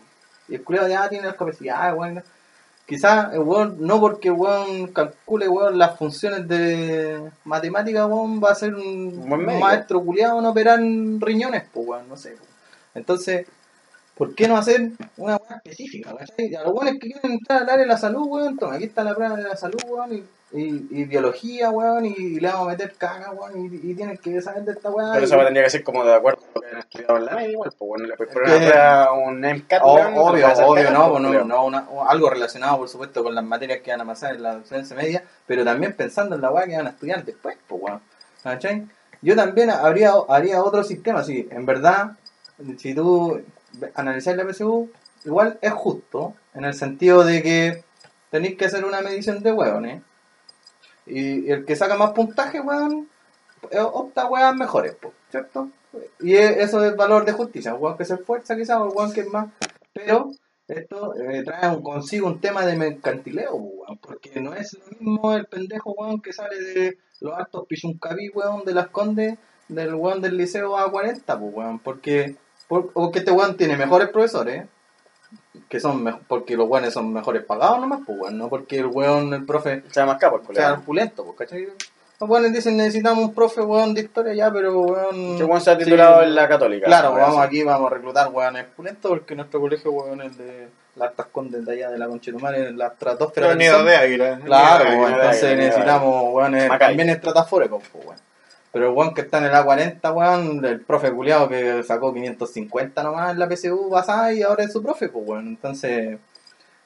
y 0.49 0.55
el 0.55 0.63
culiado 0.63 0.87
ya 0.89 1.09
tiene 1.09 1.27
las 1.27 1.37
capacidades, 1.37 1.97
weón, 1.99 2.23
Quizás 2.91 3.33
el 3.35 3.39
weón, 3.39 3.77
no 3.79 4.01
porque 4.01 4.31
el 4.31 4.35
weón 4.35 4.89
calcule 4.89 5.49
weón, 5.49 5.79
las 5.79 5.97
funciones 5.97 6.49
de 6.49 7.31
matemática, 7.45 8.05
weón, 8.05 8.43
va 8.43 8.51
a 8.51 8.55
ser 8.57 8.75
un, 8.75 9.29
maestro 9.61 10.05
culiado 10.05 10.41
en 10.41 10.47
operar 10.47 10.81
riñones, 10.81 11.63
pues 11.73 11.87
weón, 11.87 12.09
no 12.09 12.17
sé. 12.17 12.31
weón. 12.31 12.43
Entonces, 12.97 13.47
¿por 14.17 14.35
qué 14.35 14.49
no 14.49 14.57
hacer 14.57 14.91
una 15.17 15.37
weá 15.37 15.59
específica? 15.59 16.17
¿cachai? 16.17 16.53
A 16.57 16.65
los 16.65 16.73
weones 16.75 16.95
que 16.95 17.13
quieren 17.13 17.31
entrar 17.31 17.63
al 17.63 17.71
área 17.71 17.83
de 17.83 17.87
la 17.87 17.97
salud, 17.97 18.27
weón, 18.27 18.59
toma, 18.59 18.75
aquí 18.75 18.87
está 18.87 19.05
la 19.05 19.15
prueba 19.15 19.37
de 19.37 19.45
la 19.45 19.57
salud, 19.57 19.79
weón, 19.87 20.13
y, 20.13 20.25
y, 20.53 21.01
y 21.01 21.05
biología, 21.05 21.71
weón, 21.71 22.07
y 22.07 22.41
le 22.41 22.49
vamos 22.49 22.67
a 22.67 22.71
meter 22.71 22.95
caga, 22.97 23.31
weón, 23.31 23.57
y, 23.73 23.91
y 23.91 23.95
tienen 23.95 24.19
que 24.19 24.41
saber 24.43 24.65
de 24.65 24.73
esta 24.73 24.91
weá. 24.91 25.11
Pero 25.13 25.21
y- 25.23 25.25
eso 25.25 25.37
tendría 25.39 25.63
que 25.65 25.71
ser 25.71 25.85
como 25.85 26.05
de 26.05 26.15
acuerdo 26.15 26.41
con 26.41 26.51
lo 26.55 26.61
que 26.63 26.75
han 26.75 26.79
estudiado 26.81 27.17
en 27.19 27.25
la 27.27 27.35
media, 27.37 27.51
igual, 27.53 27.73
pues 27.79 27.89
bueno, 27.89 28.07
le 28.07 28.17
puedes 28.17 28.35
poner 28.35 28.73
un 29.27 29.41
MCAT, 29.45 29.81
O- 29.85 29.95
weón, 29.95 30.15
no 30.15 30.23
te 30.25 30.29
obvio, 30.31 30.47
obvio, 30.67 30.91
no, 30.91 31.11
pues, 31.11 31.23
no, 31.23 31.45
no 31.45 31.65
una- 31.67 31.87
algo 32.09 32.31
relacionado, 32.31 32.79
por 32.79 32.89
supuesto, 32.89 33.23
con 33.23 33.35
las 33.35 33.45
materias 33.45 33.79
que 33.81 33.91
van 33.93 34.01
a 34.01 34.07
pasar 34.07 34.35
en 34.35 34.43
la 34.43 34.55
docencia 34.57 34.97
media, 34.97 35.23
pero 35.47 35.65
también 35.65 35.95
pensando 35.95 36.35
en 36.35 36.43
la 36.43 36.51
weá 36.51 36.67
que 36.67 36.77
van 36.77 36.87
a 36.87 36.91
estudiar 36.91 37.25
después, 37.25 37.57
pues, 37.69 37.83
weón. 37.83 38.01
¿Cachai? 38.43 38.87
Yo 39.23 39.37
también 39.37 39.71
habría, 39.71 40.13
haría 40.29 40.63
otro 40.63 40.83
sistema, 40.83 41.23
si 41.23 41.47
en 41.51 41.67
verdad, 41.67 42.13
si 42.79 42.95
tú 42.95 43.41
analizas 43.95 44.35
la 44.37 44.45
PSU, 44.45 44.91
igual 45.25 45.59
es 45.61 45.73
justo, 45.73 46.35
en 46.55 46.65
el 46.65 46.75
sentido 46.75 47.23
de 47.25 47.43
que 47.43 47.85
tenéis 48.31 48.57
que 48.57 48.65
hacer 48.65 48.85
una 48.85 49.01
medición 49.03 49.43
de 49.43 49.53
hueones, 49.53 50.03
y, 51.11 51.51
el 51.51 51.65
que 51.65 51.77
saca 51.77 51.97
más 51.97 52.13
puntaje, 52.13 52.61
weón, 52.61 53.09
eh, 53.71 53.79
opta 53.81 54.27
weas 54.27 54.55
mejores, 54.57 54.95
po, 54.95 55.13
¿cierto? 55.31 55.69
Y 56.21 56.35
e- 56.37 56.63
eso 56.63 56.85
es 56.85 56.95
valor 56.97 57.25
de 57.25 57.33
justicia, 57.33 57.75
un 57.75 57.83
weón 57.83 57.97
que 57.99 58.05
se 58.05 58.15
esfuerza 58.15 58.57
quizás, 58.57 58.79
o 58.79 58.85
un 58.85 58.93
weón 58.97 59.13
que 59.13 59.21
es 59.23 59.29
más, 59.29 59.49
pero 59.93 60.31
esto 60.69 61.15
eh, 61.17 61.43
trae 61.45 61.83
consigo 61.83 62.27
un 62.29 62.41
tema 62.41 62.65
de 62.65 62.77
mercantileo, 62.77 63.55
weón, 63.55 63.99
porque 63.99 64.41
no 64.41 64.55
es 64.55 64.75
lo 64.75 64.87
mismo 64.99 65.35
el 65.35 65.47
pendejo, 65.47 65.93
weón, 65.93 66.21
que 66.23 66.33
sale 66.33 66.57
de 66.63 66.99
los 67.21 67.35
altos 67.37 67.67
pichuncaví, 67.69 68.31
weón, 68.31 68.65
de 68.65 68.75
las 68.75 68.89
condes, 68.89 69.37
del 69.69 69.95
weón 69.95 70.21
del 70.23 70.37
liceo 70.37 70.77
A40, 70.79 71.23
pues, 71.39 71.55
weón, 71.55 71.79
porque, 71.81 72.37
por- 72.69 72.93
porque 72.93 73.19
este 73.21 73.33
weón 73.33 73.57
tiene 73.57 73.77
mejores 73.77 74.09
profesores, 74.11 74.67
que 75.69 75.81
son 75.81 76.21
porque 76.29 76.57
los 76.57 76.69
weones 76.69 76.93
son 76.93 77.13
mejores 77.13 77.45
pagados 77.45 77.81
nomás, 77.81 78.01
pues, 78.07 78.19
weón, 78.21 78.39
no 78.39 78.49
porque 78.49 78.79
el 78.79 78.87
weón, 78.87 79.35
el 79.35 79.45
profe, 79.45 79.83
sea, 79.91 80.07
más 80.07 80.19
capo 80.19 80.37
el 80.37 80.43
sea 80.43 80.47
culiao. 80.47 80.75
opulento, 80.81 81.25
pues, 81.25 81.39
¿cachai? 81.39 81.69
Los 82.21 82.31
weones 82.31 82.53
dicen 82.53 82.77
necesitamos 82.77 83.25
un 83.25 83.35
profe, 83.35 83.63
weón, 83.63 83.95
de 83.95 84.03
historia 84.03 84.35
ya, 84.35 84.53
pero 84.53 84.79
weón... 84.81 85.39
Que 85.39 85.45
weón 85.45 85.61
se 85.61 85.71
ha 85.71 85.79
titulado 85.79 86.21
sí, 86.21 86.29
en 86.29 86.35
la 86.35 86.49
católica. 86.49 86.87
Claro, 86.87 87.11
weón, 87.11 87.23
vamos 87.23 87.39
así. 87.39 87.47
aquí, 87.47 87.63
vamos 87.65 87.91
a 87.91 87.95
reclutar 87.95 88.29
weones 88.29 88.67
opulentos 88.73 89.11
porque 89.11 89.35
nuestro 89.35 89.61
colegio, 89.61 89.91
weón, 89.91 90.23
es 90.23 90.39
de 90.39 90.69
las 90.97 91.11
altas 91.11 91.27
condes 91.33 91.65
de 91.65 91.73
allá 91.73 91.91
de 91.91 91.99
la 91.99 92.09
Conchetumare, 92.09 92.73
la 92.73 92.89
estratosfera 92.89 93.49
Pero 93.49 93.59
nido 93.59 93.77
sol. 93.79 93.87
de 93.87 93.97
águila. 93.97 94.41
Claro, 94.45 94.85
weón, 94.85 95.15
entonces 95.15 95.57
necesitamos 95.57 96.35
weones 96.35 96.79
también 96.79 97.11
estratosféricos, 97.11 97.83
pues, 97.91 98.05
weón. 98.07 98.30
Pero 98.73 98.89
el 98.89 98.95
weón 98.97 99.15
que 99.15 99.23
está 99.23 99.39
en 99.39 99.45
el 99.45 99.53
A40, 99.53 100.15
weón, 100.15 100.65
el 100.65 100.81
profe 100.83 101.13
culiado 101.13 101.49
que 101.49 101.83
sacó 101.83 102.15
550 102.15 103.03
nomás 103.03 103.33
en 103.33 103.39
la 103.41 103.49
PSU 103.49 103.91
pasada 103.91 104.33
y 104.33 104.43
ahora 104.43 104.65
es 104.65 104.73
su 104.73 104.83
profe, 104.83 105.09
pues, 105.09 105.27
weón. 105.27 105.49
Entonces, 105.49 106.19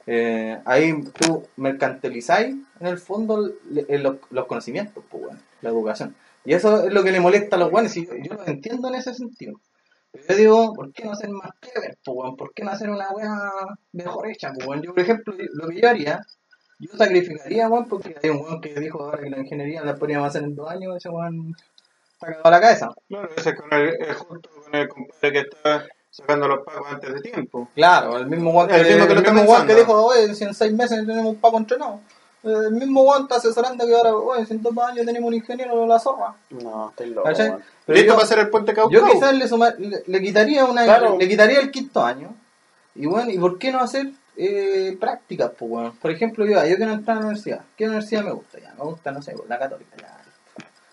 eh, 0.06 0.58
ahí 0.64 1.02
tú 1.18 1.46
mercantilizáis 1.56 2.56
en 2.80 2.86
el 2.86 2.98
fondo 2.98 3.50
eh, 3.88 3.98
los, 3.98 4.16
los 4.30 4.46
conocimientos, 4.46 5.04
pues, 5.10 5.24
weón, 5.24 5.42
la 5.60 5.70
educación. 5.70 6.14
Y 6.44 6.54
eso 6.54 6.86
es 6.86 6.92
lo 6.92 7.02
que 7.02 7.12
le 7.12 7.20
molesta 7.20 7.56
a 7.56 7.58
los 7.58 7.72
weones, 7.72 7.96
y 7.96 8.06
yo, 8.06 8.34
lo 8.34 8.46
entiendo 8.46 8.88
en 8.88 8.96
ese 8.96 9.14
sentido. 9.14 9.60
Yo 10.28 10.36
digo, 10.36 10.74
¿por 10.74 10.92
qué 10.92 11.04
no 11.04 11.12
hacer 11.12 11.30
más 11.30 11.50
clever, 11.60 11.98
pues, 12.04 12.16
weón? 12.16 12.36
¿Por 12.36 12.54
qué 12.54 12.64
no 12.64 12.70
hacer 12.70 12.88
una 12.88 13.10
weá 13.10 13.50
mejor 13.92 14.28
hecha, 14.28 14.52
pues, 14.54 14.66
weón? 14.66 14.82
Yo, 14.82 14.94
por 14.94 15.02
ejemplo, 15.02 15.34
lo 15.52 15.68
que 15.68 15.80
yo 15.80 15.88
haría, 15.88 16.20
yo 16.78 16.90
sacrificaría, 16.96 17.68
weón, 17.68 17.88
porque 17.88 18.14
hay 18.22 18.30
un 18.30 18.40
weón 18.40 18.60
que 18.60 18.78
dijo 18.80 19.02
ahora 19.02 19.22
que 19.22 19.30
la 19.30 19.38
ingeniería 19.38 19.82
la 19.84 19.96
podríamos 19.96 20.28
hacer 20.28 20.44
en 20.44 20.54
dos 20.54 20.70
años, 20.70 20.96
ese 20.96 21.08
weón 21.08 21.54
a 22.42 22.50
la 22.50 22.60
cabeza. 22.60 22.90
Claro, 23.08 23.28
ese 23.36 23.50
es 23.50 23.56
con 23.60 23.72
el, 23.72 23.88
es 24.00 24.16
junto 24.16 24.48
con 24.50 24.74
el 24.74 24.88
compadre 24.88 25.32
que 25.32 25.38
está 25.40 25.84
sacando 26.10 26.46
los 26.48 26.64
pagos 26.64 26.86
antes 26.90 27.14
de 27.14 27.20
tiempo. 27.20 27.68
Claro, 27.74 28.16
el 28.18 28.26
mismo 28.26 28.50
weón 28.52 28.68
que, 28.68 28.76
El 28.76 28.86
mismo 28.86 29.06
que 29.08 29.14
lo 29.14 29.20
está 29.20 29.32
mismo 29.32 29.50
weón 29.50 29.66
que 29.66 29.74
dijo, 29.74 30.04
oye, 30.06 30.34
si 30.34 30.44
en 30.44 30.54
seis 30.54 30.72
meses 30.72 30.98
tenemos 31.06 31.26
un 31.26 31.36
paco 31.36 31.58
entrenado. 31.58 32.00
El 32.44 32.72
mismo 32.72 33.02
weón 33.02 33.22
está 33.22 33.36
asesorando 33.36 33.86
que 33.86 33.94
ahora, 33.94 34.14
oye, 34.14 34.44
si 34.46 34.52
en 34.52 34.62
dos 34.62 34.76
años 34.78 35.06
tenemos 35.06 35.28
un 35.28 35.34
ingeniero 35.34 35.80
de 35.80 35.86
la 35.86 35.98
zorra. 35.98 36.34
No, 36.50 36.90
estoy 36.90 37.10
loco. 37.10 37.28
Pero 37.34 37.58
Listo 37.86 38.06
yo- 38.06 38.12
para 38.14 38.24
hacer 38.24 38.38
el 38.38 38.50
puente 38.50 38.74
Caucao. 38.74 38.90
Yo 38.90 39.12
quizás 39.12 39.32
le, 39.34 39.48
suma- 39.48 39.74
le, 39.78 40.02
le 40.06 40.20
quitaría 40.22 40.64
una 40.66 40.84
Claro. 40.84 41.16
le 41.18 41.26
quitaría 41.28 41.58
el 41.60 41.70
quinto 41.70 42.04
año. 42.04 42.34
Y 42.94 43.06
bueno, 43.06 43.30
¿y 43.30 43.38
por 43.38 43.58
qué 43.58 43.72
no 43.72 43.80
hacer 43.80 44.08
eh, 44.36 44.96
prácticas, 45.00 45.52
pues 45.58 45.70
bueno? 45.70 45.96
Por 46.00 46.10
ejemplo, 46.10 46.44
yo, 46.44 46.64
yo 46.66 46.76
quiero 46.76 46.92
entrar 46.92 47.16
a 47.16 47.20
la 47.20 47.26
universidad. 47.26 47.62
¿Qué 47.76 47.86
universidad 47.86 48.22
me 48.24 48.32
gusta? 48.32 48.58
Ya, 48.60 48.72
me 48.78 48.84
gusta, 48.84 49.10
no 49.10 49.20
sé, 49.22 49.34
la 49.48 49.58
católica, 49.58 49.96
ya. 50.00 50.18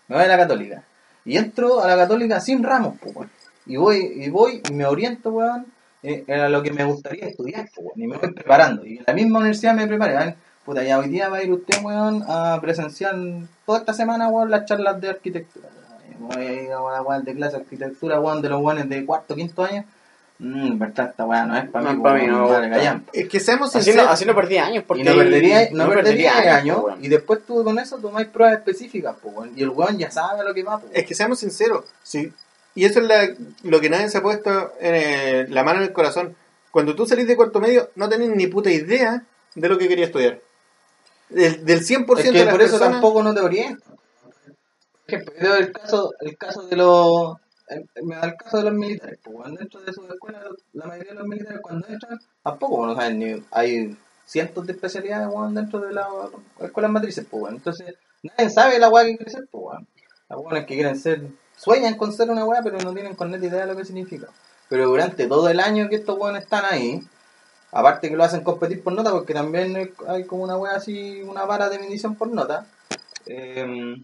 Me 0.08 0.16
voy 0.16 0.26
a 0.26 0.28
la 0.28 0.38
católica. 0.38 0.84
Y 1.26 1.38
entro 1.38 1.82
a 1.82 1.88
la 1.88 1.96
católica 1.96 2.40
sin 2.40 2.64
ramos, 2.64 2.96
pues. 3.02 3.30
Y 3.66 3.78
voy, 3.78 3.98
y 4.16 4.30
voy 4.30 4.62
y 4.70 4.74
me 4.74 4.86
oriento, 4.86 5.30
weón, 5.30 5.68
eh, 6.04 6.26
a 6.28 6.50
lo 6.50 6.64
que 6.64 6.72
me 6.72 6.84
gustaría 6.84 7.28
estudiar, 7.28 7.70
pues. 7.76 7.88
Y 7.96 8.08
me 8.08 8.18
voy 8.18 8.32
preparando. 8.32 8.86
Y 8.86 8.98
en 8.98 9.04
la 9.06 9.14
misma 9.14 9.40
universidad 9.40 9.76
me 9.76 9.88
preparé, 9.88 10.14
¿vale? 10.14 10.36
Puta, 10.66 10.84
ya 10.84 11.00
hoy 11.00 11.10
día 11.10 11.30
va 11.30 11.38
a 11.38 11.44
ir 11.44 11.52
usted, 11.52 11.82
weón, 11.84 12.24
a 12.28 12.60
presenciar 12.62 13.16
toda 13.66 13.80
esta 13.80 13.94
semana, 13.94 14.30
weón, 14.30 14.50
las 14.50 14.66
charlas 14.66 15.00
de 15.02 15.10
arquitectura. 15.10 15.70
Voy 16.20 16.46
a 16.46 16.54
ir 16.64 16.72
a 16.72 17.10
la 17.10 17.20
de 17.20 17.36
clase 17.36 17.58
de 17.58 17.64
arquitectura, 17.64 18.20
weón, 18.20 18.42
de 18.42 18.50
los 18.50 18.62
weones 18.62 18.88
de 18.90 19.06
cuarto, 19.06 19.36
quinto 19.36 19.64
año. 19.64 19.86
Mmm, 20.44 20.80
verdad, 20.80 21.10
esta 21.12 21.24
weá 21.26 21.46
no 21.46 21.56
es 21.56 21.70
para 21.70 21.84
No 21.86 21.92
mí, 21.92 21.98
es 21.98 22.04
pa' 22.04 22.14
mí, 22.16 22.28
no. 22.28 23.04
Es 23.14 23.30
que 23.30 23.40
seamos 23.40 23.70
Así 23.70 23.78
no, 23.78 23.84
sinceros. 23.84 24.12
así 24.12 24.26
no 24.26 24.34
perdí 24.34 24.58
años. 24.58 24.84
Porque 24.88 25.04
Y 25.04 25.06
no 25.06 25.14
perdería, 25.16 25.70
no 25.72 25.84
no 25.84 25.90
perdería 25.92 26.32
perdería 26.34 26.56
años, 26.58 26.78
pues, 26.82 26.96
y 27.02 27.08
después 27.10 27.42
tú 27.46 27.64
con 27.64 27.78
eso 27.78 27.98
tomáis 28.00 28.28
pruebas 28.28 28.58
específicas, 28.58 29.16
pues, 29.22 29.36
weón. 29.36 29.52
Y 29.56 29.62
el 29.62 29.70
weón 29.70 30.00
ya 30.00 30.10
sabe 30.10 30.44
lo 30.44 30.52
que 30.54 30.64
va, 30.64 30.80
pues. 30.80 30.92
Es 30.96 31.06
que 31.06 31.14
seamos 31.14 31.38
sinceros. 31.40 31.86
Sí. 32.02 32.34
Y 32.74 32.86
eso 32.86 33.02
es 33.02 33.06
la- 33.06 33.30
lo 33.64 33.80
que 33.80 33.90
nadie 33.92 34.10
se 34.10 34.18
ha 34.18 34.24
puesto 34.24 34.74
en 34.80 34.96
el- 34.96 35.54
la 35.54 35.64
mano 35.64 35.78
en 35.80 35.84
el 35.86 35.94
corazón. 35.94 36.36
Cuando 36.72 36.96
tú 36.96 37.06
salís 37.06 37.28
de 37.28 37.36
cuarto 37.36 37.60
medio, 37.60 37.92
no 37.96 38.10
tenés 38.10 38.30
ni 38.30 38.48
puta 38.48 38.72
idea 38.72 39.22
de 39.54 39.70
lo 39.70 39.78
que 39.78 39.88
querías 39.88 40.08
estudiar. 40.08 40.40
Del, 41.30 41.64
del 41.66 41.84
100% 41.84 42.20
Es 42.20 42.32
que 42.32 42.40
de 42.40 42.46
las 42.46 42.54
por 42.54 42.62
eso 42.64 42.72
personas. 42.72 42.94
tampoco 42.94 43.22
no 43.22 43.34
te 43.36 43.42
orientan. 43.42 43.82
Por 43.86 45.16
ejemplo, 45.20 45.34
yo 45.40 45.56
el 45.56 45.72
caso, 45.72 46.14
el 46.22 46.36
caso 46.38 46.64
de 46.64 46.76
los 46.78 47.36
me 48.04 48.16
da 48.16 48.26
el 48.28 48.36
caso 48.36 48.58
de 48.58 48.64
los 48.64 48.74
militares, 48.74 49.20
pues 49.24 49.36
weón, 49.36 49.56
dentro 49.56 49.82
de 49.82 49.94
sus 49.94 50.10
escuelas, 50.10 50.44
la 50.74 50.86
mayoría 50.86 51.14
de 51.14 51.20
los 51.20 51.28
militares 51.28 51.60
cuando 51.62 51.88
entran, 51.88 52.20
tampoco 52.44 52.78
bueno, 52.78 52.96
saben 52.96 53.20
ni 53.20 53.44
hay 53.52 53.98
cientos 54.26 54.66
de 54.66 54.74
especialidades 54.74 55.28
weón, 55.34 55.54
dentro 55.56 55.80
de 55.80 55.94
las 55.94 56.08
escuelas 56.60 56.92
matrices, 56.92 57.26
pues. 57.30 57.54
Entonces, 57.54 57.96
nadie 58.24 58.50
sabe 58.50 58.80
la 58.80 58.90
weá 58.90 59.06
que 59.06 59.18
quiere 59.18 59.32
ser, 59.32 59.48
pues 59.52 59.64
weón. 59.66 59.88
Las 60.30 60.40
weones 60.40 60.66
que 60.66 60.76
quieren 60.76 60.98
ser, 61.00 61.22
sueñan 61.58 61.96
con 61.98 62.14
ser 62.14 62.30
una 62.30 62.46
weá, 62.46 62.62
pero 62.64 62.78
no 62.80 62.94
tienen 62.94 63.16
con 63.16 63.32
neta 63.32 63.46
idea 63.46 63.62
de 63.66 63.74
lo 63.74 63.78
que 63.78 63.86
significa. 63.86 64.28
Pero 64.70 64.88
durante 64.88 65.28
todo 65.28 65.50
el 65.50 65.60
año 65.60 65.90
que 65.90 65.98
estos 65.98 66.18
weones 66.18 66.44
están 66.44 66.64
ahí, 66.66 67.02
aparte 67.72 68.10
que 68.10 68.16
lo 68.16 68.24
hacen 68.24 68.42
competir 68.44 68.82
por 68.84 68.94
nota, 68.94 69.12
porque 69.12 69.34
también 69.34 69.94
hay- 70.08 70.24
como 70.26 70.44
una 70.44 70.58
wea 70.58 70.76
así, 70.76 71.22
una 71.24 71.46
vara 71.46 71.70
de 71.70 71.80
medición 71.80 72.16
por 72.16 72.30
nota. 72.30 72.66
eh, 73.28 73.96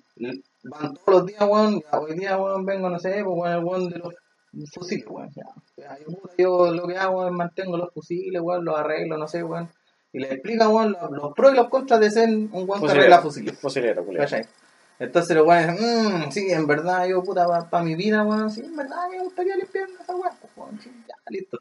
van 0.70 0.94
todos 0.94 1.20
los 1.20 1.26
días, 1.26 1.42
weón, 1.42 1.82
ya, 1.82 2.00
hoy 2.00 2.16
día, 2.16 2.38
weón, 2.38 2.66
vengo, 2.66 2.90
no 2.90 3.00
sé, 3.00 3.24
pues, 3.24 3.38
weón, 3.38 3.54
el 3.54 3.64
weón 3.64 3.90
de 3.90 4.00
los 4.00 4.14
fusiles, 4.74 5.06
weón, 5.08 5.30
ya. 5.36 5.44
Ya, 5.78 5.98
yo, 6.00 6.18
yo 6.38 6.72
lo 6.72 6.88
que 6.88 6.98
hago 6.98 7.28
es 7.28 7.32
mantengo 7.32 7.78
los 7.78 7.94
fusiles, 7.94 8.42
weón, 8.42 8.66
los 8.66 8.78
arreglo, 8.78 9.18
no 9.18 9.28
sé, 9.28 9.44
weón. 9.44 9.70
Y 10.14 10.20
le 10.20 10.34
explican, 10.34 10.70
weón, 10.70 10.92
los, 10.94 11.12
los 11.12 11.34
pros 11.34 11.54
y 11.54 11.56
los 11.56 11.70
contras 11.70 12.00
de 12.00 12.12
ser 12.12 12.30
un 12.30 12.50
weón 12.52 12.82
que 12.82 12.92
arregla 12.92 13.22
fusiles. 13.22 13.60
Fusilero. 13.60 14.06
¿Cachai? 14.16 14.46
Entonces 15.00 15.38
los 15.38 15.46
weones 15.46 15.80
dicen, 15.80 16.28
mmm, 16.28 16.32
sí, 16.32 16.52
en 16.52 16.66
verdad, 16.66 17.08
yo 17.08 17.24
puta, 17.24 17.70
para 17.70 17.84
mi 17.84 17.96
vida, 17.96 18.24
weón, 18.24 18.50
sí, 18.50 18.62
en 18.62 18.76
verdad 18.76 19.10
me 19.12 19.22
gustaría 19.24 19.56
limpiar 19.56 19.88
esa 20.02 20.16
weá, 20.16 20.32
pues, 20.42 20.52
weón, 20.56 20.80
sí, 20.80 20.92
ya, 21.08 21.16
listo. 21.30 21.60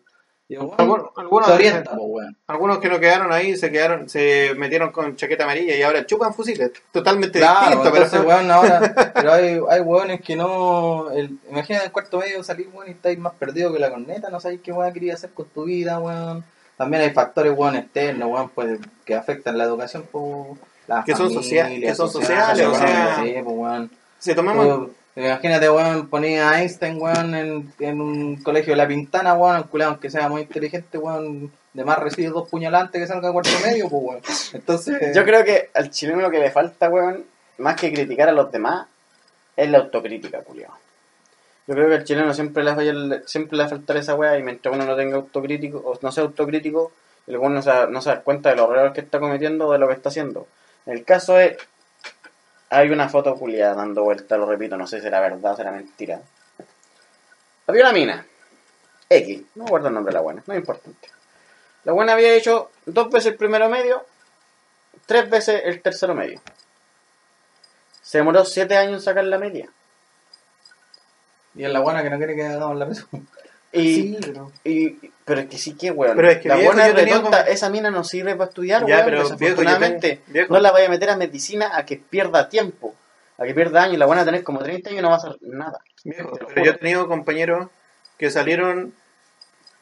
El 0.49 0.61
Algunos, 0.61 1.49
orienta, 1.49 1.97
pues, 1.97 2.29
algunos 2.47 2.79
que 2.79 2.89
no 2.89 3.01
quedaron 3.01 3.33
ahí 3.33 3.57
se 3.57 3.73
quedaron, 3.73 4.09
se 4.09 4.55
metieron 4.57 4.93
con 4.93 5.17
chaqueta 5.17 5.43
amarilla 5.43 5.75
y 5.75 5.83
ahora 5.83 6.07
chupan 6.07 6.33
fusiles. 6.33 6.71
Totalmente 6.93 7.41
Claro, 7.41 7.83
distinto, 7.83 7.89
entonces, 7.89 8.11
pero 8.13 8.29
weón, 8.29 8.51
ahora, 8.53 9.13
pero 9.15 9.33
hay, 9.33 9.61
hay 9.69 9.81
weones 9.81 10.21
que 10.21 10.37
no, 10.37 11.11
el, 11.11 11.37
imagínate 11.51 11.87
en 11.87 11.91
cuarto 11.91 12.19
medio 12.19 12.45
salir, 12.45 12.69
weón, 12.73 12.87
y 12.87 12.93
estáis 12.93 13.19
más 13.19 13.35
perdido 13.35 13.73
que 13.73 13.81
la 13.81 13.91
corneta, 13.91 14.31
no 14.31 14.39
sabéis 14.39 14.61
qué 14.63 14.71
weón 14.71 14.93
querías 14.93 15.17
hacer 15.17 15.31
con 15.31 15.47
tu 15.47 15.65
vida, 15.65 15.99
weón. 15.99 16.45
También 16.77 17.03
hay 17.03 17.11
factores, 17.11 17.53
weón, 17.57 17.75
externos, 17.75 18.31
weón, 18.31 18.49
pues, 18.51 18.79
que 19.05 19.17
afectan 19.17 19.59
la 19.59 19.65
educación, 19.65 20.05
pues, 20.13 20.59
Que 21.07 21.17
son 21.17 21.29
que 21.29 21.35
sociales, 21.35 21.97
sociales, 21.97 22.67
o 22.69 22.75
sea, 22.77 23.17
sí, 23.21 23.35
pues, 23.43 23.57
weón. 23.57 23.91
tomamos 24.37 24.91
Imagínate, 25.17 25.71
weón, 25.71 26.09
ponía 26.09 26.51
a 26.51 26.61
Einstein, 26.61 27.01
weón, 27.01 27.35
en, 27.35 28.01
un 28.01 28.37
colegio 28.43 28.75
de 28.75 28.77
La 28.77 28.87
Pintana, 28.87 29.33
weón, 29.33 29.57
el 29.57 29.65
culiao, 29.65 29.91
aunque 29.91 30.11
sea 30.11 30.29
muy 30.29 30.43
inteligente, 30.43 30.99
weón, 30.99 31.51
de 31.73 31.85
más 31.85 31.99
recibe 31.99 32.29
dos 32.29 32.49
puñalantes 32.51 33.01
que 33.01 33.07
salga 33.07 33.33
cuarto 33.33 33.51
medio, 33.65 33.89
pues, 33.89 34.03
weón. 34.05 34.23
Entonces, 34.53 35.17
Yo 35.17 35.25
creo 35.25 35.43
que 35.43 35.71
al 35.73 35.91
chileno 35.91 36.21
lo 36.21 36.31
que 36.31 36.39
le 36.39 36.51
falta, 36.51 36.91
weón, 36.91 37.25
más 37.57 37.77
que 37.77 37.93
criticar 37.95 38.29
a 38.29 38.33
los 38.33 38.53
demás, 38.53 38.89
es 39.57 39.71
la 39.71 39.79
autocrítica, 39.79 40.43
culiao. 40.43 40.75
Yo 41.67 41.75
creo 41.75 41.89
que 41.89 41.95
al 41.95 42.05
chileno 42.05 42.35
siempre 42.35 42.63
le, 42.63 42.75
falla, 42.75 43.23
siempre 43.25 43.57
le 43.57 43.63
va 43.63 43.67
a 43.69 43.71
faltar 43.71 43.97
esa 43.97 44.15
weá 44.15 44.39
y 44.39 44.43
mientras 44.43 44.75
uno 44.75 44.85
no 44.85 44.97
tenga 44.97 45.17
autocrítico, 45.17 45.79
o 45.79 45.99
no 46.01 46.13
sea 46.13 46.25
autocrítico, 46.25 46.93
el 47.27 47.39
weón 47.39 47.55
no 47.55 47.63
se, 47.63 47.71
no 47.89 48.03
se 48.03 48.11
da 48.11 48.21
cuenta 48.21 48.51
de 48.51 48.57
los 48.57 48.71
errores 48.71 48.93
que 48.93 49.01
está 49.01 49.19
cometiendo 49.19 49.67
o 49.67 49.73
de 49.73 49.79
lo 49.79 49.89
que 49.89 49.95
está 49.95 50.11
haciendo. 50.11 50.47
El 50.85 51.05
caso 51.05 51.41
es, 51.41 51.57
hay 52.71 52.91
una 52.91 53.09
foto 53.09 53.35
culiada 53.37 53.75
dando 53.75 54.03
vuelta, 54.03 54.37
lo 54.37 54.47
repito, 54.47 54.77
no 54.77 54.87
sé 54.87 54.99
si 54.99 55.05
será 55.05 55.21
verdad 55.21 55.53
o 55.53 55.57
será 55.57 55.71
mentira. 55.71 56.21
Había 57.67 57.83
una 57.83 57.93
mina 57.93 58.27
X, 59.09 59.43
no 59.55 59.67
guardo 59.67 59.89
el 59.89 59.95
nombre 59.95 60.13
de 60.13 60.15
la 60.15 60.21
buena, 60.21 60.43
no 60.47 60.55
es 60.55 60.61
importante. 60.61 61.09
La 61.85 61.93
buena 61.93 62.15
había 62.15 62.35
hecho 62.35 62.71
dos 62.85 63.11
veces 63.11 63.33
el 63.33 63.39
primero 63.39 63.69
medio, 63.69 64.05
tres 65.07 65.31
veces 65.31 65.63
el 65.65 65.81
tercero 65.81 66.15
medio. 66.15 66.41
Se 68.03 68.19
demoró 68.19 68.45
siete 68.45 68.77
años 68.77 68.95
en 68.95 69.01
sacar 69.01 69.25
la 69.25 69.39
media. 69.39 69.69
Y 71.55 71.65
es 71.65 71.71
la 71.71 71.81
buena 71.81 72.03
que 72.03 72.11
no 72.11 72.19
quiere 72.19 72.35
que 72.35 72.47
hagamos 72.47 72.77
la 72.77 72.87
peso. 72.87 73.09
Y, 73.73 73.95
Sí, 73.95 74.19
pero- 74.21 74.53
y- 74.65 75.11
pero 75.25 75.41
es 75.41 75.47
que 75.49 75.59
sí 75.59 75.75
que, 75.77 75.91
weón. 75.91 76.17
Pero 76.17 76.31
es 76.31 76.39
que, 76.39 76.49
la 76.49 76.57
viejo, 76.57 76.73
buena 76.73 77.21
como- 77.23 77.37
esa 77.37 77.69
mina 77.69 77.91
no 77.91 78.05
sirve 78.05 78.35
para 78.37 78.49
estudiar, 78.49 78.87
Ya, 78.87 78.97
weón. 78.97 79.05
pero, 79.07 79.23
desafortunadamente, 79.25 80.21
viejo. 80.29 80.53
no 80.55 80.61
la 80.61 80.71
vaya 80.73 80.87
a 80.87 80.91
meter 80.91 81.11
a 81.11 81.17
medicina 81.17 81.77
a 81.77 81.85
que 81.85 81.97
pierda 81.97 82.49
tiempo, 82.49 82.95
a 83.39 83.45
que 83.45 83.55
pierda 83.55 83.83
años. 83.83 83.99
La 83.99 84.07
buena 84.07 84.25
tener 84.25 84.43
como 84.45 84.61
30 84.61 84.91
años 84.91 85.01
y 85.01 85.03
no 85.03 85.09
va 85.11 85.15
a 85.17 85.19
hacer 85.19 85.37
nada. 85.43 85.81
Viejo, 86.05 86.39
pero 86.55 86.65
yo 86.65 86.71
he 86.73 86.79
tenido 86.79 87.09
compañeros 87.09 87.69
que 88.19 88.31
salieron 88.31 88.95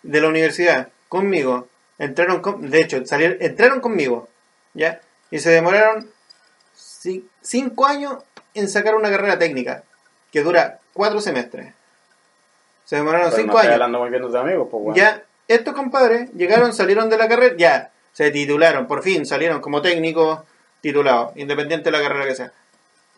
de 0.03 0.20
la 0.20 0.28
universidad 0.28 0.89
conmigo, 1.09 1.68
entraron 1.99 2.41
con, 2.41 2.68
de 2.70 2.80
hecho, 2.80 3.05
salieron, 3.07 3.37
entraron 3.41 3.80
conmigo, 3.80 4.28
¿ya? 4.72 5.01
Y 5.30 5.39
se 5.39 5.51
demoraron 5.51 6.11
ci- 6.76 7.24
cinco 7.43 7.87
años 7.87 8.16
en 8.55 8.68
sacar 8.68 8.95
una 8.95 9.11
carrera 9.11 9.39
técnica 9.39 9.85
que 10.32 10.43
dura 10.43 10.80
cuatro 10.93 11.20
semestres. 11.20 11.72
Se 12.85 12.97
demoraron 12.97 13.28
Pero 13.30 13.37
cinco 13.43 13.55
no 13.55 13.59
años. 13.61 13.72
hablando 13.72 13.99
muy 14.01 14.11
bien 14.11 14.22
de 14.22 14.28
tus 14.28 14.37
amigos, 14.37 14.68
pues. 14.70 14.97
Ya, 14.97 15.22
estos 15.49 15.74
compadres 15.74 16.30
llegaron, 16.35 16.72
salieron 16.74 17.09
de 17.09 17.16
la 17.18 17.28
carrera, 17.28 17.55
ya, 17.57 17.91
se 18.12 18.30
titularon, 18.30 18.87
por 18.87 19.03
fin 19.03 19.24
salieron 19.26 19.61
como 19.61 19.80
técnicos 19.82 20.41
titulados, 20.80 21.32
independiente 21.37 21.91
de 21.91 21.97
la 21.97 22.03
carrera 22.03 22.26
que 22.26 22.35
sea. 22.37 22.53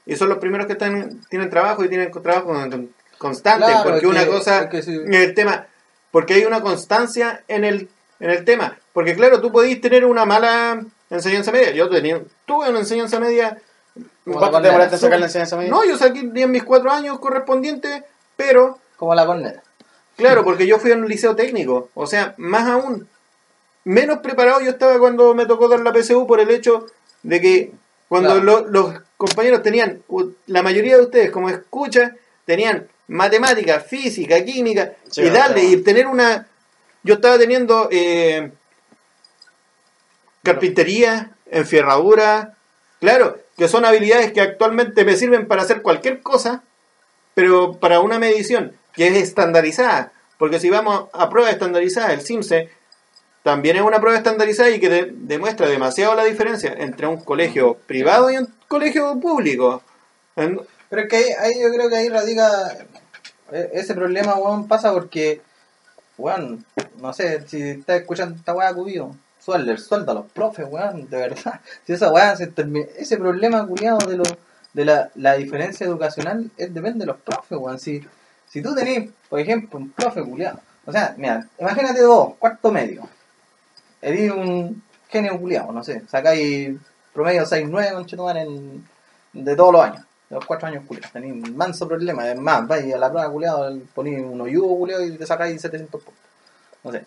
Y 0.06 0.14
son 0.16 0.28
los 0.28 0.38
primeros 0.38 0.66
que 0.66 0.74
están, 0.74 1.20
tienen 1.28 1.50
trabajo 1.50 1.84
y 1.84 1.88
tienen 1.88 2.10
trabajo 2.12 2.46
con- 2.46 2.90
constante, 3.18 3.66
Claro, 3.66 3.82
porque 3.84 3.98
es 3.98 4.04
una 4.04 4.24
que- 4.24 4.30
cosa 4.30 4.62
es 4.62 4.68
que 4.68 4.82
sí. 4.82 4.94
el 5.10 5.34
tema, 5.34 5.66
porque 6.12 6.34
hay 6.34 6.44
una 6.44 6.60
constancia 6.60 7.42
en 7.48 7.64
el, 7.64 7.88
en 8.20 8.30
el 8.30 8.44
tema. 8.44 8.76
Porque 8.92 9.14
claro, 9.16 9.40
tú 9.40 9.50
podéis 9.50 9.80
tener 9.80 10.04
una 10.04 10.24
mala 10.24 10.80
enseñanza 11.10 11.50
media. 11.50 11.72
Yo 11.72 11.88
tenía, 11.90 12.20
tuve 12.46 12.70
una 12.70 12.78
enseñanza 12.80 13.18
media. 13.20 13.58
¿Cuánto 14.24 14.60
te 14.60 14.68
demoraste 14.68 14.96
sacar 14.98 15.18
la 15.18 15.26
enseñanza 15.26 15.56
media? 15.56 15.70
No, 15.70 15.84
yo 15.84 15.96
saqué 15.98 16.20
en 16.34 16.50
mis 16.50 16.62
cuatro 16.64 16.90
años 16.90 17.18
correspondientes, 17.18 18.02
pero 18.36 18.78
Como 18.96 19.14
la 19.14 19.26
corneta. 19.26 19.62
Claro, 20.16 20.44
porque 20.44 20.66
yo 20.66 20.78
fui 20.78 20.92
a 20.92 20.94
un 20.96 21.08
liceo 21.08 21.36
técnico. 21.36 21.90
O 21.94 22.06
sea, 22.06 22.34
más 22.38 22.66
aún, 22.68 23.08
menos 23.84 24.18
preparado 24.18 24.60
yo 24.60 24.70
estaba 24.70 24.98
cuando 24.98 25.34
me 25.34 25.46
tocó 25.46 25.68
dar 25.68 25.80
la 25.80 25.92
PSU 25.92 26.26
por 26.26 26.40
el 26.40 26.50
hecho 26.50 26.86
de 27.22 27.40
que 27.40 27.72
cuando 28.08 28.40
Claro. 28.40 28.44
lo- 28.44 28.66
los 28.68 29.00
compañeros 29.16 29.62
tenían, 29.62 30.02
la 30.46 30.62
mayoría 30.62 30.96
de 30.96 31.02
ustedes 31.02 31.30
como 31.30 31.50
escucha, 31.50 32.14
tenían 32.44 32.88
matemática, 33.08 33.80
física, 33.80 34.42
química, 34.44 34.92
Sí, 35.10 35.22
y 35.22 35.30
darle, 35.30 35.60
claro. 35.62 35.68
y 35.68 35.82
tener 35.82 36.06
una... 36.06 36.46
Yo 37.02 37.14
estaba 37.14 37.38
teniendo 37.38 37.88
eh, 37.92 38.50
carpintería, 40.42 41.30
enfierradura, 41.50 42.54
claro, 43.00 43.38
que 43.56 43.68
son 43.68 43.84
habilidades 43.84 44.32
que 44.32 44.40
actualmente 44.40 45.04
me 45.04 45.16
sirven 45.16 45.46
para 45.46 45.62
hacer 45.62 45.82
cualquier 45.82 46.20
cosa, 46.22 46.62
pero 47.34 47.74
para 47.78 48.00
una 48.00 48.18
medición 48.18 48.72
que 48.96 49.06
es 49.08 49.14
estandarizada, 49.16 50.12
porque 50.38 50.58
si 50.60 50.70
vamos 50.70 51.08
a 51.12 51.28
prueba 51.30 51.50
estandarizada, 51.50 52.12
el 52.12 52.20
CIMSE 52.22 52.70
también 53.42 53.76
es 53.76 53.82
una 53.82 54.00
prueba 54.00 54.16
estandarizada 54.18 54.70
y 54.70 54.80
que 54.80 54.88
de- 54.88 55.12
demuestra 55.14 55.68
demasiado 55.68 56.14
la 56.14 56.24
diferencia 56.24 56.74
entre 56.78 57.06
un 57.06 57.18
colegio 57.18 57.74
privado 57.86 58.30
y 58.30 58.38
un 58.38 58.52
colegio 58.68 59.18
público. 59.20 59.82
En- 60.34 60.60
Pero 60.88 61.02
es 61.02 61.08
que 61.08 61.16
ahí, 61.16 61.30
ahí 61.40 61.60
yo 61.60 61.68
creo 61.72 61.88
que 61.88 61.96
ahí 61.96 62.08
radica 62.08 62.48
e- 63.52 63.70
ese 63.74 63.94
problema, 63.94 64.34
weón, 64.34 64.66
pasa 64.66 64.92
porque, 64.92 65.40
weón, 66.18 66.64
no 67.00 67.12
sé, 67.12 67.46
si 67.46 67.60
estás 67.62 68.00
escuchando 68.00 68.34
esta 68.36 68.54
weá 68.54 68.72
cubido, 68.74 69.14
suelda, 69.40 69.72
el 69.72 69.78
sueldo 69.78 70.12
a 70.12 70.14
los 70.16 70.26
profes, 70.32 70.66
weón, 70.68 71.08
de 71.08 71.16
verdad. 71.16 71.60
Si 71.86 71.92
esa 71.92 72.10
weá 72.12 72.34
se 72.36 72.48
termina, 72.48 72.86
ese 72.96 73.16
problema 73.16 73.64
culiado 73.66 73.98
de 74.08 74.16
lo, 74.16 74.24
de 74.72 74.84
la, 74.84 75.10
la 75.14 75.34
diferencia 75.34 75.86
educacional 75.86 76.50
es, 76.56 76.72
depende 76.74 77.00
de 77.00 77.06
los 77.06 77.16
profes, 77.18 77.58
weón. 77.58 77.78
Si, 77.78 78.02
si 78.48 78.62
tú 78.62 78.74
tenés, 78.74 79.10
por 79.28 79.40
ejemplo, 79.40 79.78
un 79.78 79.90
profe 79.90 80.22
culiado, 80.22 80.60
o 80.84 80.92
sea, 80.92 81.14
mira, 81.18 81.46
imagínate 81.58 82.00
dos, 82.02 82.34
cuarto 82.38 82.70
medio, 82.72 83.08
eres 84.00 84.30
un 84.32 84.82
genio 85.08 85.38
culiado, 85.38 85.72
no 85.72 85.82
sé, 85.84 86.02
sacáis 86.08 86.76
promedio 87.12 87.44
6-9 87.44 87.92
conchetumare, 87.92 88.42
en 88.42 88.86
de 89.32 89.56
todos 89.56 89.72
los 89.72 89.82
años. 89.82 90.02
De 90.28 90.34
los 90.34 90.44
cuatro 90.44 90.66
años 90.66 90.84
culiados. 90.86 91.12
Tenéis 91.12 91.34
un 91.34 91.56
manso 91.56 91.86
problema. 91.86 92.28
Es 92.28 92.36
más, 92.36 92.66
vais 92.66 92.92
a 92.92 92.98
la 92.98 93.10
prueba 93.10 93.30
culiado, 93.30 93.78
ponéis 93.94 94.18
un 94.24 94.40
hoyugo 94.40 94.76
culiado 94.78 95.04
y 95.04 95.16
te 95.16 95.24
sacáis 95.24 95.60
700 95.60 96.02
puntos. 96.02 96.24
No 96.82 96.90
sé. 96.90 97.04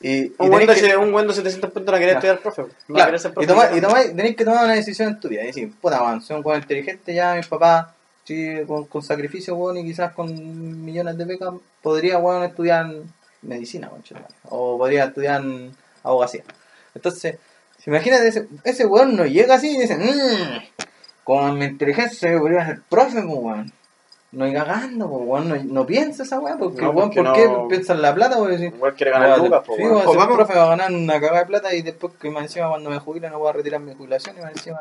Y, 0.00 0.10
y 0.26 0.34
Un 0.38 0.50
buen, 0.50 0.66
que- 0.68 0.96
un 0.96 1.12
buen 1.12 1.26
de 1.26 1.34
700 1.34 1.70
puntos 1.72 1.92
no 1.92 1.98
quería 1.98 2.20
Claro. 2.20 2.34
estudiar 2.38 2.54
profe. 2.54 2.72
No 2.88 2.94
Claro, 2.94 3.18
ser 3.18 3.30
y, 3.30 3.34
profe. 3.34 3.46
toma- 3.48 3.70
y 3.76 3.80
tomáis- 3.80 4.14
tenéis 4.16 4.36
que 4.36 4.44
tomar 4.44 4.64
una 4.64 4.74
decisión 4.74 5.08
en 5.08 5.20
tu 5.20 5.28
vida. 5.28 5.42
Y 5.42 5.46
decir, 5.46 5.72
puta, 5.80 6.02
weón, 6.02 6.20
soy 6.22 6.36
un 6.36 6.42
weón 6.44 6.60
inteligente 6.60 7.14
ya, 7.14 7.34
mis 7.34 7.48
papás, 7.48 7.86
sí, 8.24 8.56
con, 8.66 8.84
con 8.86 9.02
sacrificio, 9.02 9.54
weón, 9.54 9.78
y 9.78 9.84
quizás 9.84 10.12
con 10.12 10.84
millones 10.84 11.16
de 11.16 11.24
becas, 11.24 11.54
podría, 11.82 12.18
weón, 12.18 12.44
estudiar 12.44 12.90
medicina, 13.42 13.90
o 14.48 14.78
podría 14.78 15.04
estudiar 15.04 15.42
abogacía. 16.02 16.44
Entonces, 16.94 17.38
imagínate, 17.86 18.28
ese, 18.28 18.48
ese 18.64 18.86
weón 18.86 19.16
no 19.16 19.26
llega 19.26 19.54
así 19.56 19.76
y 19.76 19.80
dice, 19.80 19.96
mmm, 19.96 20.84
con 21.22 21.58
mi 21.58 21.66
inteligencia 21.66 22.30
yo 22.32 22.40
podría 22.40 22.66
ser 22.66 22.82
profe, 22.88 23.20
weón. 23.20 23.72
No 24.34 24.44
hay 24.44 24.52
cagando, 24.52 25.08
pues, 25.08 25.22
weón, 25.24 25.48
no, 25.48 25.56
no 25.64 25.86
piensa 25.86 26.22
esa 26.24 26.40
weón, 26.40 26.58
porque, 26.58 26.82
No, 26.82 26.90
weón, 26.90 27.10
porque 27.10 27.22
¿por 27.22 27.32
qué 27.34 27.46
no- 27.46 27.68
piensa 27.68 27.92
en 27.92 28.02
la 28.02 28.14
plata? 28.14 28.36
Porque 28.36 28.58
si, 28.58 28.64
Igual 28.64 28.94
quiere 28.94 29.12
ganar 29.12 29.30
Weón, 29.38 29.44
lucas, 29.44 29.62
pues, 29.66 29.76
sí, 29.78 29.82
weón. 29.84 29.94
weón, 30.06 30.16
vamos- 30.16 30.36
profe 30.36 30.54
va 30.54 30.64
a 30.64 30.68
ganar 30.68 30.90
una 30.92 31.20
cagada 31.20 31.38
de 31.40 31.46
plata 31.46 31.74
y 31.74 31.82
después 31.82 32.12
que 32.20 32.30
más 32.30 32.42
encima 32.44 32.68
cuando 32.68 32.90
me 32.90 32.98
jubile 32.98 33.30
no 33.30 33.38
voy 33.38 33.48
a 33.48 33.52
retirar 33.52 33.80
mi 33.80 33.94
jubilación 33.94 34.36
y 34.36 34.40
más 34.40 34.50
encima 34.52 34.80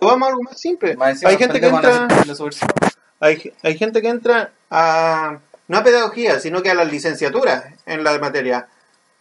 vamos 0.00 0.24
a 0.24 0.26
algo 0.28 0.42
más 0.42 0.58
simple. 0.60 0.96
más 0.96 1.24
Hay 1.24 1.36
gente 1.36 1.60
que 1.60 1.66
entra... 1.66 2.06
hacer 2.06 2.26
la 2.26 2.34
subversión. 2.34 2.70
Hay, 3.20 3.52
hay 3.62 3.78
gente 3.78 4.02
que 4.02 4.08
entra 4.08 4.52
a 4.70 5.38
no 5.66 5.78
a 5.78 5.82
pedagogía, 5.84 6.40
sino 6.40 6.62
que 6.62 6.70
a 6.70 6.74
las 6.74 6.90
licenciaturas 6.90 7.64
en 7.86 8.04
la 8.04 8.18
materia. 8.18 8.68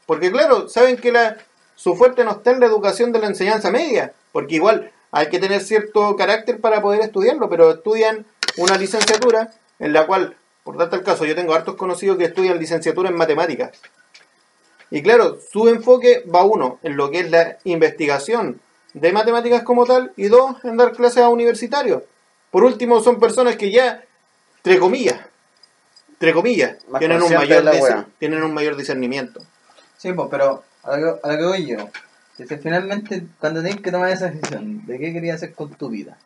Porque 0.06 0.32
claro, 0.32 0.68
saben 0.68 0.98
que 0.98 1.12
la, 1.12 1.38
su 1.76 1.96
fuerte 1.96 2.26
no 2.26 2.32
está 2.32 2.52
en 2.52 2.60
la 2.60 2.66
educación 2.66 3.12
de 3.14 3.20
la 3.20 3.28
enseñanza 3.28 3.72
media, 3.72 4.12
porque 4.34 4.56
igual 4.56 4.92
hay 5.14 5.30
que 5.30 5.38
tener 5.38 5.62
cierto 5.62 6.16
carácter 6.16 6.60
para 6.60 6.82
poder 6.82 7.02
estudiarlo, 7.02 7.48
pero 7.48 7.70
estudian 7.70 8.26
una 8.58 8.78
licenciatura 8.78 9.52
en 9.78 9.94
la 9.94 10.08
cual, 10.08 10.36
por 10.64 10.76
darte 10.76 10.96
el 10.96 11.04
caso, 11.04 11.24
yo 11.24 11.36
tengo 11.36 11.54
hartos 11.54 11.76
conocidos 11.76 12.18
que 12.18 12.26
estudian 12.26 12.58
licenciatura 12.58 13.10
en 13.10 13.16
matemáticas. 13.16 13.78
Y 14.90 15.04
claro, 15.04 15.38
su 15.52 15.68
enfoque 15.68 16.24
va 16.34 16.44
uno 16.44 16.80
en 16.82 16.98
lo 16.98 17.12
que 17.12 17.20
es 17.20 17.30
la 17.30 17.60
investigación 17.64 18.60
de 18.96 19.12
matemáticas 19.12 19.62
como 19.62 19.86
tal 19.86 20.14
y 20.18 20.30
dos 20.30 20.56
en 20.66 20.78
dar 20.78 20.94
clases 20.94 21.24
a 21.24 21.30
universitarios. 21.30 22.02
Por 22.50 22.64
último, 22.64 23.00
son 23.00 23.20
personas 23.20 23.56
que 23.56 23.70
ya, 23.70 24.04
entre 24.58 24.80
comillas, 24.80 25.20
entre 26.14 26.34
comillas, 26.34 26.78
tienen 26.98 27.22
un, 27.22 27.32
mayor 27.32 28.08
tienen 28.18 28.42
un 28.42 28.54
mayor 28.54 28.76
discernimiento. 28.76 29.42
Sí, 29.96 30.12
pues, 30.12 30.28
pero 30.32 30.64
a 30.82 30.98
lo, 30.98 31.22
que, 31.22 31.28
a 31.28 31.32
lo 31.32 31.38
que 31.38 31.46
voy 31.46 31.68
yo. 31.68 31.90
Finalmente, 32.62 33.28
cuando 33.40 33.62
tienes 33.62 33.82
que 33.82 33.92
tomar 33.92 34.10
esa 34.10 34.30
decisión 34.32 34.86
de 34.86 34.98
qué 35.00 35.14
querías 35.14 35.36
hacer 35.38 35.54
con 35.54 35.72
tu 35.76 35.90
vida, 35.90 36.18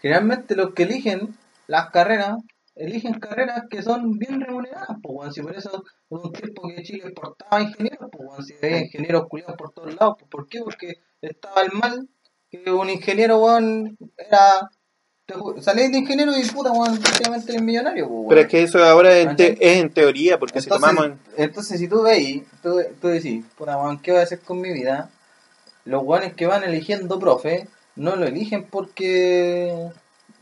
generalmente 0.00 0.56
los 0.56 0.74
que 0.74 0.82
eligen 0.84 1.36
las 1.68 1.90
carreras, 1.90 2.38
eligen 2.74 3.14
carreras 3.20 3.62
que 3.70 3.82
son 3.82 4.18
bien 4.18 4.40
remuneradas, 4.40 4.88
pues, 5.02 5.16
weón. 5.16 5.32
Si 5.32 5.40
por 5.42 5.56
eso 5.56 5.84
hubo 6.08 6.22
un 6.24 6.32
tiempo 6.32 6.68
que 6.68 6.82
Chile 6.82 7.02
exportaba 7.04 7.62
ingenieros, 7.62 8.08
pues, 8.10 8.28
weón. 8.28 8.44
Si 8.44 8.54
había 8.62 8.78
ingenieros 8.80 9.28
culiados 9.28 9.56
por 9.56 9.72
todos 9.72 9.94
lados, 9.94 10.16
pues, 10.18 10.30
¿por 10.30 10.48
qué? 10.48 10.60
Porque 10.62 10.94
estaba 11.22 11.62
el 11.62 11.72
mal 11.72 12.08
que 12.50 12.70
un 12.70 12.90
ingeniero, 12.90 13.38
weón, 13.38 13.96
era. 14.16 14.68
Salís 15.60 15.90
de 15.90 15.98
ingeniero 15.98 16.36
y 16.38 16.44
puta, 16.44 16.70
weón, 16.70 16.98
prácticamente 16.98 17.50
eres 17.52 17.62
millonario, 17.62 18.04
pues, 18.06 18.16
weón. 18.16 18.28
Pero 18.28 18.40
es 18.42 18.46
que 18.48 18.62
eso 18.62 18.84
ahora 18.84 19.16
es 19.16 19.26
en, 19.26 19.36
te- 19.36 19.56
es 19.60 19.78
en 19.78 19.90
teoría, 19.92 20.38
porque 20.38 20.60
si 20.60 20.68
Entonces, 20.68 20.88
tomamos... 20.88 21.06
en- 21.06 21.44
entonces 21.44 21.78
si 21.80 21.88
tú 21.88 22.02
veis, 22.02 22.42
tú, 22.62 22.80
tú 23.00 23.08
decís, 23.08 23.44
puta 23.56 23.76
weón, 23.76 23.98
¿qué 24.00 24.12
voy 24.12 24.20
a 24.20 24.24
hacer 24.24 24.40
con 24.40 24.60
mi 24.60 24.72
vida? 24.72 25.10
Los 25.86 26.02
weones 26.02 26.34
que 26.34 26.46
van 26.46 26.64
eligiendo 26.64 27.18
profe, 27.18 27.68
no 27.94 28.16
lo 28.16 28.26
eligen 28.26 28.64
porque, 28.64 29.88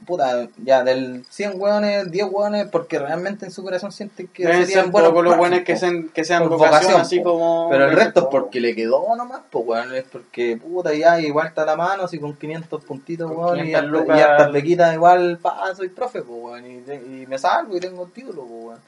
puta, 0.07 0.49
ya 0.57 0.83
del 0.83 1.25
100 1.29 1.61
weones, 1.61 2.11
10 2.11 2.27
weones, 2.31 2.67
porque 2.69 2.99
realmente 2.99 3.45
en 3.45 3.53
su 3.53 3.63
corazón 3.63 3.93
sienten 3.93 4.29
que 4.29 4.45
Deben 4.45 4.67
serían 4.67 4.85
ser 4.85 4.91
buenos 4.91 5.11
pocos 5.11 5.25
los 5.25 5.37
buenos 5.37 5.61
que 5.61 5.77
sean, 5.77 6.09
que 6.09 6.25
sean 6.25 6.49
vocación, 6.49 6.71
vocación, 6.71 7.01
así 7.01 7.21
po. 7.21 7.33
como... 7.33 7.69
Pero 7.71 7.91
el 7.91 7.95
resto 7.95 8.21
es 8.21 8.25
po. 8.25 8.31
porque 8.31 8.61
le 8.61 8.75
quedó 8.75 9.15
nomás, 9.17 9.43
pues 9.51 9.67
weón, 9.67 9.95
es 9.95 10.05
porque, 10.05 10.57
puta, 10.57 10.95
ya 10.95 11.21
igual 11.21 11.47
está 11.49 11.67
la 11.67 11.77
mano, 11.77 12.05
así 12.05 12.19
con 12.19 12.35
500 12.35 12.83
puntitos, 12.83 13.31
weón, 13.31 13.59
y 13.59 13.63
500 13.65 14.01
hasta, 14.01 14.17
y 14.17 14.21
hasta 14.21 14.49
bequitas 14.49 14.95
igual, 14.95 15.39
pa, 15.43 15.75
soy 15.77 15.91
profe, 15.91 16.23
pues 16.23 16.39
weón, 16.43 16.67
y, 16.67 17.27
me 17.27 17.39
salgo 17.39 17.77
y 17.77 17.81
tengo 17.81 18.03
un 18.03 18.11
título, 18.11 18.43
pues 18.43 18.65
weón. 18.65 18.81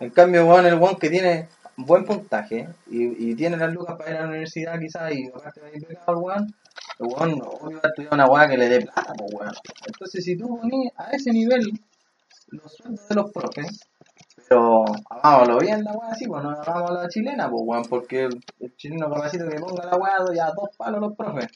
En 0.00 0.10
cambio, 0.10 0.44
weón, 0.44 0.66
el 0.66 0.74
weón 0.74 0.96
que 0.96 1.08
tiene 1.08 1.46
buen 1.76 2.04
puntaje 2.04 2.68
y, 2.86 3.30
y 3.30 3.34
tiene 3.34 3.56
las 3.56 3.72
lucas 3.72 3.96
para 3.96 4.10
ir 4.10 4.16
a 4.16 4.20
la 4.22 4.28
universidad 4.28 4.78
quizás 4.78 5.12
y 5.12 5.28
aparte 5.28 5.60
de 5.60 5.86
becado 5.86 6.12
el 6.12 6.24
weón, 6.24 6.54
el 6.98 7.06
weón 7.06 7.32
obvio 7.42 7.78
va 7.78 7.82
a 7.84 7.88
estudiar 7.88 8.14
una 8.14 8.26
weá 8.26 8.48
que 8.48 8.56
le 8.58 8.68
dé 8.68 8.80
plata, 8.82 9.12
pues 9.16 9.30
weón. 9.34 9.52
Entonces 9.86 10.24
si 10.24 10.36
tú 10.36 10.48
pones 10.48 10.92
a 10.96 11.10
ese 11.12 11.30
nivel 11.32 11.62
los 12.48 12.72
sueldos 12.74 13.08
de 13.08 13.14
los 13.14 13.32
profes, 13.32 13.80
Pero 14.48 14.84
hagámoslo 15.08 15.58
bien 15.58 15.84
la 15.84 15.92
weá 15.92 16.10
así, 16.10 16.26
pues 16.26 16.42
no 16.42 16.50
hagamos 16.50 16.90
la 16.92 17.08
chilena, 17.08 17.48
pues 17.50 17.62
weón, 17.64 17.84
porque 17.88 18.24
el, 18.24 18.40
el 18.60 18.76
chileno 18.76 19.08
capacito 19.10 19.48
que 19.48 19.60
ponga 19.60 19.86
la 19.86 19.96
weá 19.96 20.16
ya 20.34 20.46
dos 20.52 20.70
palos 20.76 21.00
los 21.00 21.16
profes. 21.16 21.46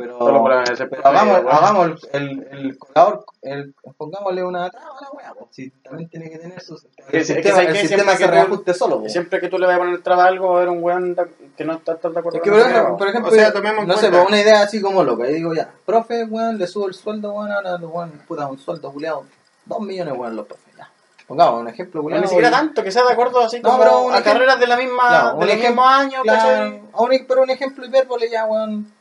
Pero, 0.00 0.18
Solo 0.18 0.42
para 0.42 0.62
ese 0.64 0.86
pero 0.86 1.02
profe, 1.02 1.16
hagamos, 1.48 2.08
el, 2.12 2.48
el, 2.50 2.78
colador, 2.78 3.24
el, 3.42 3.74
pongámosle 3.96 4.42
una 4.44 4.70
traba 4.70 4.90
a 4.98 5.02
la 5.02 5.10
weá, 5.10 5.34
pues 5.34 5.48
si 5.52 5.70
también 5.70 6.08
tiene 6.08 6.30
que 6.30 6.38
tener 6.38 6.60
sus. 6.60 6.86
El 7.10 7.24
sistema, 7.24 7.62
el 7.62 7.76
sistema 7.76 8.16
que 8.16 8.26
reajuste 8.26 8.74
solo, 8.74 9.02
Y 9.04 9.10
siempre 9.10 9.40
que 9.40 9.48
tú 9.48 9.58
le 9.58 9.66
vas 9.66 9.76
a 9.76 9.78
poner 9.78 10.02
traba 10.02 10.24
a 10.24 10.28
algo, 10.28 10.48
va 10.48 10.54
a 10.54 10.56
haber 10.58 10.68
un 10.70 10.82
weón 10.82 11.16
que 11.56 11.64
no 11.64 11.74
está 11.74 11.96
tan 11.96 12.12
de 12.12 12.18
acuerdo 12.20 12.38
Es 12.38 12.42
que, 12.44 12.50
con 12.50 12.58
por 12.58 12.68
ejemplo, 12.68 12.88
weá. 12.90 12.96
por 12.98 13.08
ejemplo 13.08 13.30
O 13.32 13.34
sea, 13.34 13.52
tomemos 13.52 13.86
no 13.86 13.96
sé, 13.96 14.08
una 14.10 14.40
idea 14.40 14.62
así 14.62 14.80
como 14.80 15.02
loca. 15.04 15.24
Yo 15.26 15.34
digo, 15.34 15.54
ya, 15.54 15.70
profe, 15.86 16.24
weón, 16.24 16.58
le 16.58 16.66
subo 16.66 16.88
el 16.88 16.94
sueldo, 16.94 17.32
weón, 17.32 17.52
ahora, 17.52 17.76
weón, 17.76 18.10
puta, 18.26 18.46
un 18.46 18.58
sueldo 18.58 18.92
culiado, 18.92 19.24
dos 19.66 19.80
millones, 19.80 20.14
weón, 20.16 20.36
los 20.36 20.46
profes, 20.46 20.74
ya. 20.76 20.88
Pongamos 21.26 21.60
un 21.60 21.68
ejemplo, 21.68 22.00
No, 22.00 22.02
culiado. 22.02 22.22
ni 22.22 22.28
siquiera 22.28 22.48
y- 22.48 22.52
tanto, 22.52 22.82
que 22.82 22.90
sea 22.90 23.04
de 23.04 23.12
acuerdo 23.12 23.40
así 23.40 23.60
No, 23.60 23.68
como 23.70 23.78
pero 23.78 23.90
a 23.92 24.00
ejemplo- 24.18 24.24
carreras 24.32 24.58
de 24.58 24.66
la 24.66 24.76
misma, 24.76 25.08
Claro, 25.08 25.28
de 25.28 25.34
un 25.34 25.46
los 25.46 25.56
mismos 25.58 25.86
años, 25.86 26.22
Claro, 26.24 26.80
a 26.92 27.02
un- 27.02 27.24
pero 27.28 27.42
un 27.42 27.50
ejemplo 27.50 27.86
hipérbole 27.86 28.28
ya, 28.28 28.46
weón, 28.46 28.92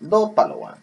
dos 0.00 0.30
palos, 0.30 0.58
weón. 0.60 0.78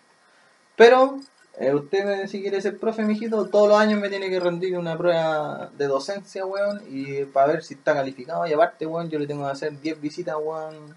Pero, 0.75 1.19
eh, 1.57 1.73
usted 1.73 2.27
si 2.27 2.41
quiere 2.41 2.61
ser 2.61 2.79
profe, 2.79 3.03
mijito, 3.03 3.47
todos 3.47 3.69
los 3.69 3.77
años 3.77 3.99
me 3.99 4.09
tiene 4.09 4.29
que 4.29 4.39
rendir 4.39 4.77
una 4.77 4.97
prueba 4.97 5.69
de 5.77 5.87
docencia, 5.87 6.45
weón, 6.45 6.81
y 6.89 7.25
para 7.25 7.47
ver 7.47 7.63
si 7.63 7.75
está 7.75 7.93
calificado. 7.93 8.47
Y 8.47 8.53
aparte, 8.53 8.85
weón, 8.85 9.09
yo 9.09 9.19
le 9.19 9.27
tengo 9.27 9.45
que 9.45 9.51
hacer 9.51 9.79
10 9.79 10.01
visitas, 10.01 10.35
weón, 10.41 10.95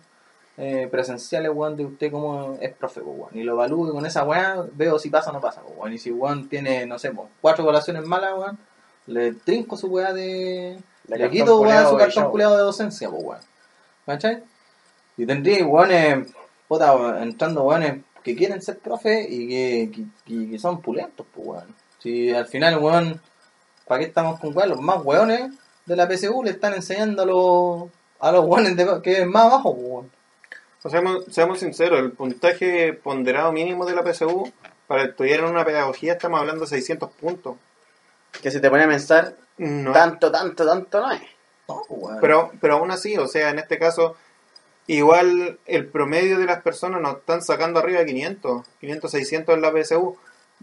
eh, 0.57 0.89
presenciales, 0.91 1.51
weón, 1.53 1.77
de 1.77 1.85
usted 1.85 2.11
como 2.11 2.57
es 2.61 2.73
profe, 2.75 3.01
weón. 3.01 3.31
Y 3.33 3.43
lo 3.43 3.53
evalúo 3.53 3.93
con 3.93 4.07
esa 4.07 4.25
weón 4.25 4.71
veo 4.75 4.99
si 4.99 5.11
pasa 5.11 5.31
o 5.31 5.33
no 5.33 5.41
pasa, 5.41 5.63
weón. 5.77 5.93
Y 5.93 5.99
si 5.99 6.11
weón 6.11 6.49
tiene, 6.49 6.87
no 6.87 6.99
sé, 6.99 7.11
pues, 7.11 7.29
cuatro 7.41 7.65
evaluaciones 7.65 8.05
malas, 8.05 8.35
weón, 8.39 8.59
le 9.07 9.33
trinco 9.33 9.77
su 9.77 9.89
weá 9.89 10.13
de... 10.13 10.79
De 11.05 11.19
le 11.19 11.29
quito, 11.29 11.61
weón, 11.61 11.89
su 11.89 11.97
cartón 11.97 12.31
culeado 12.31 12.57
de 12.57 12.63
docencia, 12.63 13.09
weón. 13.11 13.41
¿Cachai? 14.07 14.43
Y 15.17 15.27
tendría 15.27 15.65
weones, 15.67 16.29
puta, 16.69 17.23
entrando 17.23 17.63
weones 17.65 18.03
que 18.23 18.35
quieren 18.35 18.63
ser 18.63 18.79
profe 18.79 19.27
y 19.29 19.49
que, 19.49 19.91
que, 19.93 20.05
que- 20.25 20.51
que 20.51 20.59
son 20.59 20.81
pulentos, 20.81 21.27
pues, 21.35 21.47
weón. 21.47 21.75
Si 21.99 22.31
al 22.33 22.47
final, 22.47 22.79
weón, 22.79 23.21
¿para 23.87 24.01
qué 24.01 24.07
estamos 24.07 24.41
con 24.41 24.57
weón? 24.57 24.71
Los 24.71 24.81
más 24.81 25.05
weones 25.05 25.53
de 25.87 25.97
la 25.97 26.09
PSU 26.09 26.43
le 26.43 26.51
están 26.51 26.75
enseñando 26.75 27.23
a 27.23 27.27
los, 27.27 27.91
a 28.21 28.33
los 28.33 28.45
weones 28.47 28.77
de, 28.77 29.03
que 29.03 29.23
es 29.23 29.27
más 29.27 29.45
abajo, 29.45 29.75
pues, 29.75 29.87
weón. 29.87 30.11
O 30.79 30.89
sea, 30.89 30.91
seamos, 30.91 31.25
seamos 31.31 31.59
sinceros, 31.61 31.99
el 32.01 32.13
puntaje 32.13 32.93
ponderado 32.93 33.53
mínimo 33.53 33.87
de 33.87 33.95
la 33.95 34.03
PSU 34.03 34.53
para 34.87 35.05
estudiar 35.05 35.41
en 35.41 35.47
una 35.47 35.65
pedagogía 35.65 36.13
estamos 36.13 36.41
hablando 36.41 36.63
de 36.63 36.67
600 36.69 37.11
puntos. 37.13 37.57
Que 38.43 38.51
se 38.51 38.61
te 38.61 38.69
pone 38.69 38.85
a 38.85 38.89
pensar, 38.89 39.35
No, 39.57 39.93
tanto, 39.93 40.31
tanto, 40.33 40.67
tanto 40.67 41.01
no 41.01 41.13
es. 41.13 41.21
No, 41.69 41.83
pues, 41.89 42.03
weón. 42.03 42.19
pero, 42.21 42.51
pero 42.61 42.75
aún 42.77 42.91
así, 42.91 43.17
o 43.17 43.27
sea, 43.29 43.49
en 43.51 43.59
este 43.61 43.79
caso, 43.79 44.17
igual 44.87 45.59
el 45.67 45.87
promedio 45.87 46.39
de 46.39 46.47
las 46.47 46.63
personas 46.63 47.01
nos 47.01 47.19
están 47.19 47.43
sacando 47.43 47.81
arriba 47.81 48.01
de 48.01 48.07
500, 48.07 48.67
500, 48.81 49.11
600 49.11 49.55
en 49.55 49.63
la 49.63 49.73
PSU. 49.73 50.17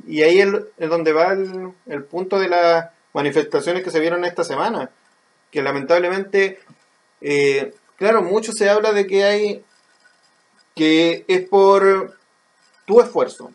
Y 0.08 0.22
ahí 0.22 0.40
es 0.40 0.90
donde 0.90 1.14
va 1.14 1.34
el, 1.34 1.74
el 1.88 2.04
punto 2.04 2.40
de 2.40 2.50
las 2.50 2.90
manifestaciones 3.14 3.84
que 3.84 3.92
se 3.92 4.00
vieron 4.00 4.26
esta 4.26 4.44
semana. 4.44 4.92
Que 5.52 5.62
lamentablemente, 5.62 6.60
eh, 7.20 7.74
claro, 7.98 8.22
mucho 8.22 8.52
se 8.52 8.70
habla 8.70 8.94
de 8.94 9.06
que 9.06 9.24
hay, 9.24 9.66
que 10.76 11.26
es 11.28 11.48
por 11.48 12.18
tu 12.86 13.02
esfuerzo. 13.02 13.52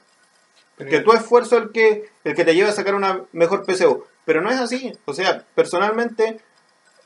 Que 0.77 1.01
tu 1.01 1.13
esfuerzo 1.13 1.57
es 1.57 1.63
el 1.63 1.73
que, 1.73 2.11
el 2.25 2.35
que 2.35 2.45
te 2.45 2.55
lleva 2.55 2.69
a 2.69 2.73
sacar 2.73 2.95
una 2.95 3.25
mejor 3.33 3.65
PSU. 3.65 4.05
Pero 4.27 4.43
no 4.43 4.51
es 4.51 4.61
así. 4.61 4.93
O 5.07 5.15
sea, 5.15 5.45
personalmente, 5.55 6.41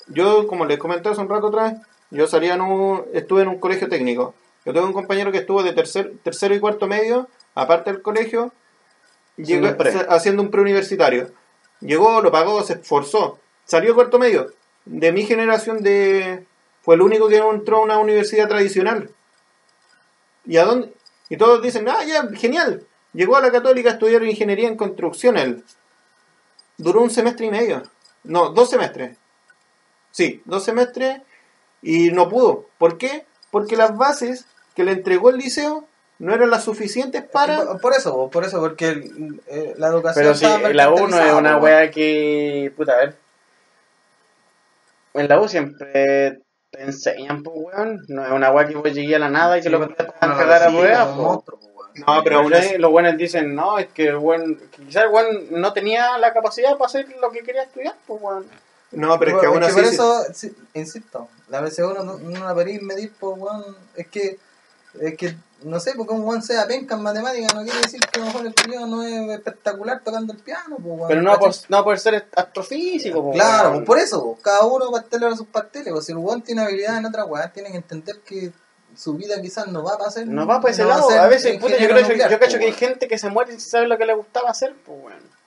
yo, 0.09 0.49
como 0.49 0.65
les 0.65 0.79
comenté 0.79 1.09
hace 1.09 1.21
un 1.21 1.29
rato 1.29 1.49
atrás, 1.49 1.75
yo 2.11 2.27
salía 2.27 2.55
en 2.55 2.61
un, 2.61 3.05
estuve 3.13 3.43
en 3.43 3.49
un 3.49 3.59
colegio 3.61 3.89
técnico. 3.89 4.35
Yo 4.65 4.73
tengo 4.73 4.87
un 4.87 4.93
compañero 4.93 5.33
que 5.33 5.39
estuvo 5.39 5.63
de 5.63 5.73
tercer, 5.73 6.13
tercero 6.23 6.55
y 6.55 6.61
cuarto 6.61 6.87
medio, 6.87 7.29
aparte 7.55 7.93
del 7.93 8.03
colegio, 8.03 8.53
llegó- 9.37 9.69
haciendo 10.09 10.43
un 10.43 10.51
preuniversitario. 10.51 11.31
Llegó, 11.81 12.21
lo 12.21 12.31
pagó, 12.31 12.63
se 12.63 12.75
esforzó. 12.75 13.39
Salió 13.65 13.95
cuarto 13.95 14.19
medio. 14.19 14.53
De 14.85 15.13
mi 15.13 15.25
generación 15.25 15.83
de 15.83 16.45
fue 16.83 16.95
el 16.95 17.03
único 17.03 17.29
que 17.29 17.39
no 17.39 17.53
entró 17.53 17.79
a 17.79 17.83
una 17.83 17.99
universidad 17.99 18.49
tradicional. 18.49 19.11
¿Y 20.45 20.57
a 20.57 20.65
dónde? 20.65 20.93
Y 21.29 21.37
todos 21.37 21.63
dicen, 21.63 21.89
ah, 21.89 22.03
ya, 22.05 22.27
genial. 22.35 22.87
Llegó 23.13 23.37
a 23.37 23.41
la 23.41 23.51
católica 23.51 23.91
a 23.91 23.93
estudiar 23.95 24.23
ingeniería 24.25 24.69
en 24.69 24.77
construcción 24.77 25.37
él. 25.37 25.65
Duró 26.77 27.03
un 27.03 27.11
semestre 27.11 27.47
y 27.47 27.51
medio. 27.51 27.83
No, 28.25 28.51
dos 28.51 28.71
semestres. 28.71 29.17
Sí, 30.11 30.43
dos 30.45 30.65
semestres 30.65 31.21
y 31.83 32.11
no 32.13 32.29
pudo. 32.29 32.67
¿Por 32.79 32.99
qué? 32.99 33.25
Porque 33.51 33.77
las 33.77 33.97
bases 33.97 34.47
que 34.75 34.85
le 34.85 34.93
entregó 34.93 35.31
el 35.31 35.37
liceo 35.39 35.85
no 36.19 36.35
eran 36.35 36.51
las 36.51 36.65
suficientes 36.65 37.23
para... 37.23 37.65
Por, 37.65 37.81
por 37.81 37.93
eso, 37.95 38.29
por 38.31 38.45
eso, 38.45 38.61
porque 38.61 38.89
el- 38.91 39.41
eh, 39.49 39.75
la 39.79 39.89
educación 39.89 40.23
Pero 40.25 40.35
sí, 40.35 40.45
está 40.45 40.69
la 40.73 40.91
U 40.91 41.09
no 41.09 41.19
es 41.19 41.33
una 41.33 41.59
pues, 41.59 41.65
wea 41.73 41.91
que. 41.91 42.73
Puta, 42.77 42.93
a 42.93 42.97
ver. 42.99 43.17
En 45.15 45.29
la 45.29 45.41
U 45.41 45.49
siempre 45.49 46.41
te 46.71 46.83
enseñan, 46.83 47.43
pues, 47.43 47.57
weón. 47.59 48.01
No 48.09 48.25
es 48.25 48.31
una 48.33 48.53
wea 48.53 48.67
que 48.69 48.77
vos 48.77 48.93
llegué 48.93 49.17
a 49.17 49.19
la 49.19 49.31
nada 49.31 49.59
y 49.59 49.63
que 49.63 49.69
Sí, 49.71 49.75
bueno, 49.75 49.95
van 49.99 50.07
a 50.09 50.27
bueno, 50.27 50.37
cagar 50.37 50.63
a 50.63 50.71
pues, 50.71 50.77
weón. 50.77 51.43
No, 52.07 52.23
pero 52.23 52.39
aún 52.39 52.51
¿Cachai? 52.53 52.69
así- 52.69 52.79
Los 52.79 52.91
buenos 52.93 53.17
dicen, 53.17 53.55
no, 53.55 53.79
es 53.79 53.89
que 53.89 54.09
el 54.09 54.19
buen. 54.19 54.61
Quizás 54.71 55.05
el 55.05 55.09
buen 55.09 55.49
no 55.61 55.73
tenía 55.73 56.17
la 56.19 56.33
capacidad 56.33 56.73
para 56.77 56.87
hacer 56.87 57.07
lo 57.21 57.31
que 57.31 57.41
quería 57.43 57.63
estudiar, 57.65 57.95
pues, 58.07 58.23
weón. 58.23 58.47
No, 58.93 59.19
pero 59.19 59.33
es 59.37 59.41
que 59.41 59.47
aún 59.47 59.63
así... 59.63 59.75
por 59.75 59.85
eso, 59.85 60.25
sí, 60.35 60.53
insisto, 60.75 61.29
la 61.49 61.65
PSU 61.67 61.95
no, 61.95 62.03
no 62.19 62.45
la 62.45 62.55
podéis 62.55 62.83
medir 62.83 63.13
por 63.13 63.39
weón. 63.39 63.77
Es 63.95 64.09
que, 64.09 64.39
es 65.01 65.17
que, 65.17 65.37
no 65.63 65.79
sé, 65.79 65.93
porque 65.97 66.13
un 66.13 66.23
weón 66.25 66.43
sea 66.43 66.67
penca 66.67 66.97
en 66.97 67.03
matemáticas 67.03 67.55
no 67.55 67.63
quiere 67.63 67.79
decir 67.81 68.01
que 68.01 68.19
a 68.19 68.25
lo 68.25 68.27
mejor 68.27 68.47
el 68.47 68.55
culiao 68.55 68.87
no 68.87 69.03
es 69.05 69.31
espectacular 69.31 70.01
tocando 70.05 70.33
el 70.33 70.41
piano, 70.41 70.77
pues, 70.77 70.89
weón. 70.99 71.09
Pero 71.09 71.23
no 71.23 71.39
por, 71.39 71.53
no 71.69 71.85
por 71.85 71.99
ser 72.01 72.27
astrofísico, 72.35 73.23
pues, 73.23 73.37
Claro, 73.37 73.63
weón. 73.71 73.75
pues 73.79 73.87
por 73.87 73.99
eso, 73.99 74.25
pues, 74.25 74.43
cada 74.43 74.65
uno 74.65 74.91
pastelera 74.91 75.37
sus 75.37 75.47
pasteles. 75.47 75.93
Pues, 75.93 76.07
si 76.07 76.13
el 76.13 76.19
weón 76.19 76.43
tiene 76.43 76.63
habilidad 76.63 76.99
en 76.99 77.07
otra 77.07 77.25
weá, 77.25 77.53
tiene 77.53 77.71
que 77.71 77.77
entender 77.77 78.21
que 78.21 78.51
su 78.97 79.15
vida 79.15 79.41
quizás 79.41 79.69
no 79.69 79.85
va 79.85 79.95
a 79.95 79.99
pasar. 79.99 80.27
No 80.27 80.47
va 80.49 80.61
por 80.61 80.71
ese 80.71 80.83
no 80.83 80.89
lado. 80.89 81.09
ser 81.09 81.21
A 81.21 81.29
veces, 81.29 81.59
puta, 81.61 81.77
yo, 81.79 81.87
creo, 81.87 81.95
que- 81.97 82.03
nuclear, 82.03 82.29
yo 82.31 82.39
pues, 82.39 82.49
cacho 82.49 82.59
que 82.59 82.65
hay 82.65 82.71
weón. 82.71 82.79
gente 82.81 83.07
que 83.07 83.19
se 83.19 83.29
muere 83.29 83.53
sin 83.53 83.61
saber 83.61 83.87
lo 83.89 83.97
que 83.97 84.05
le 84.07 84.15
gustaba 84.15 84.51
hacer, 84.51 84.75
pues, 84.85 84.99
weón. 85.01 85.40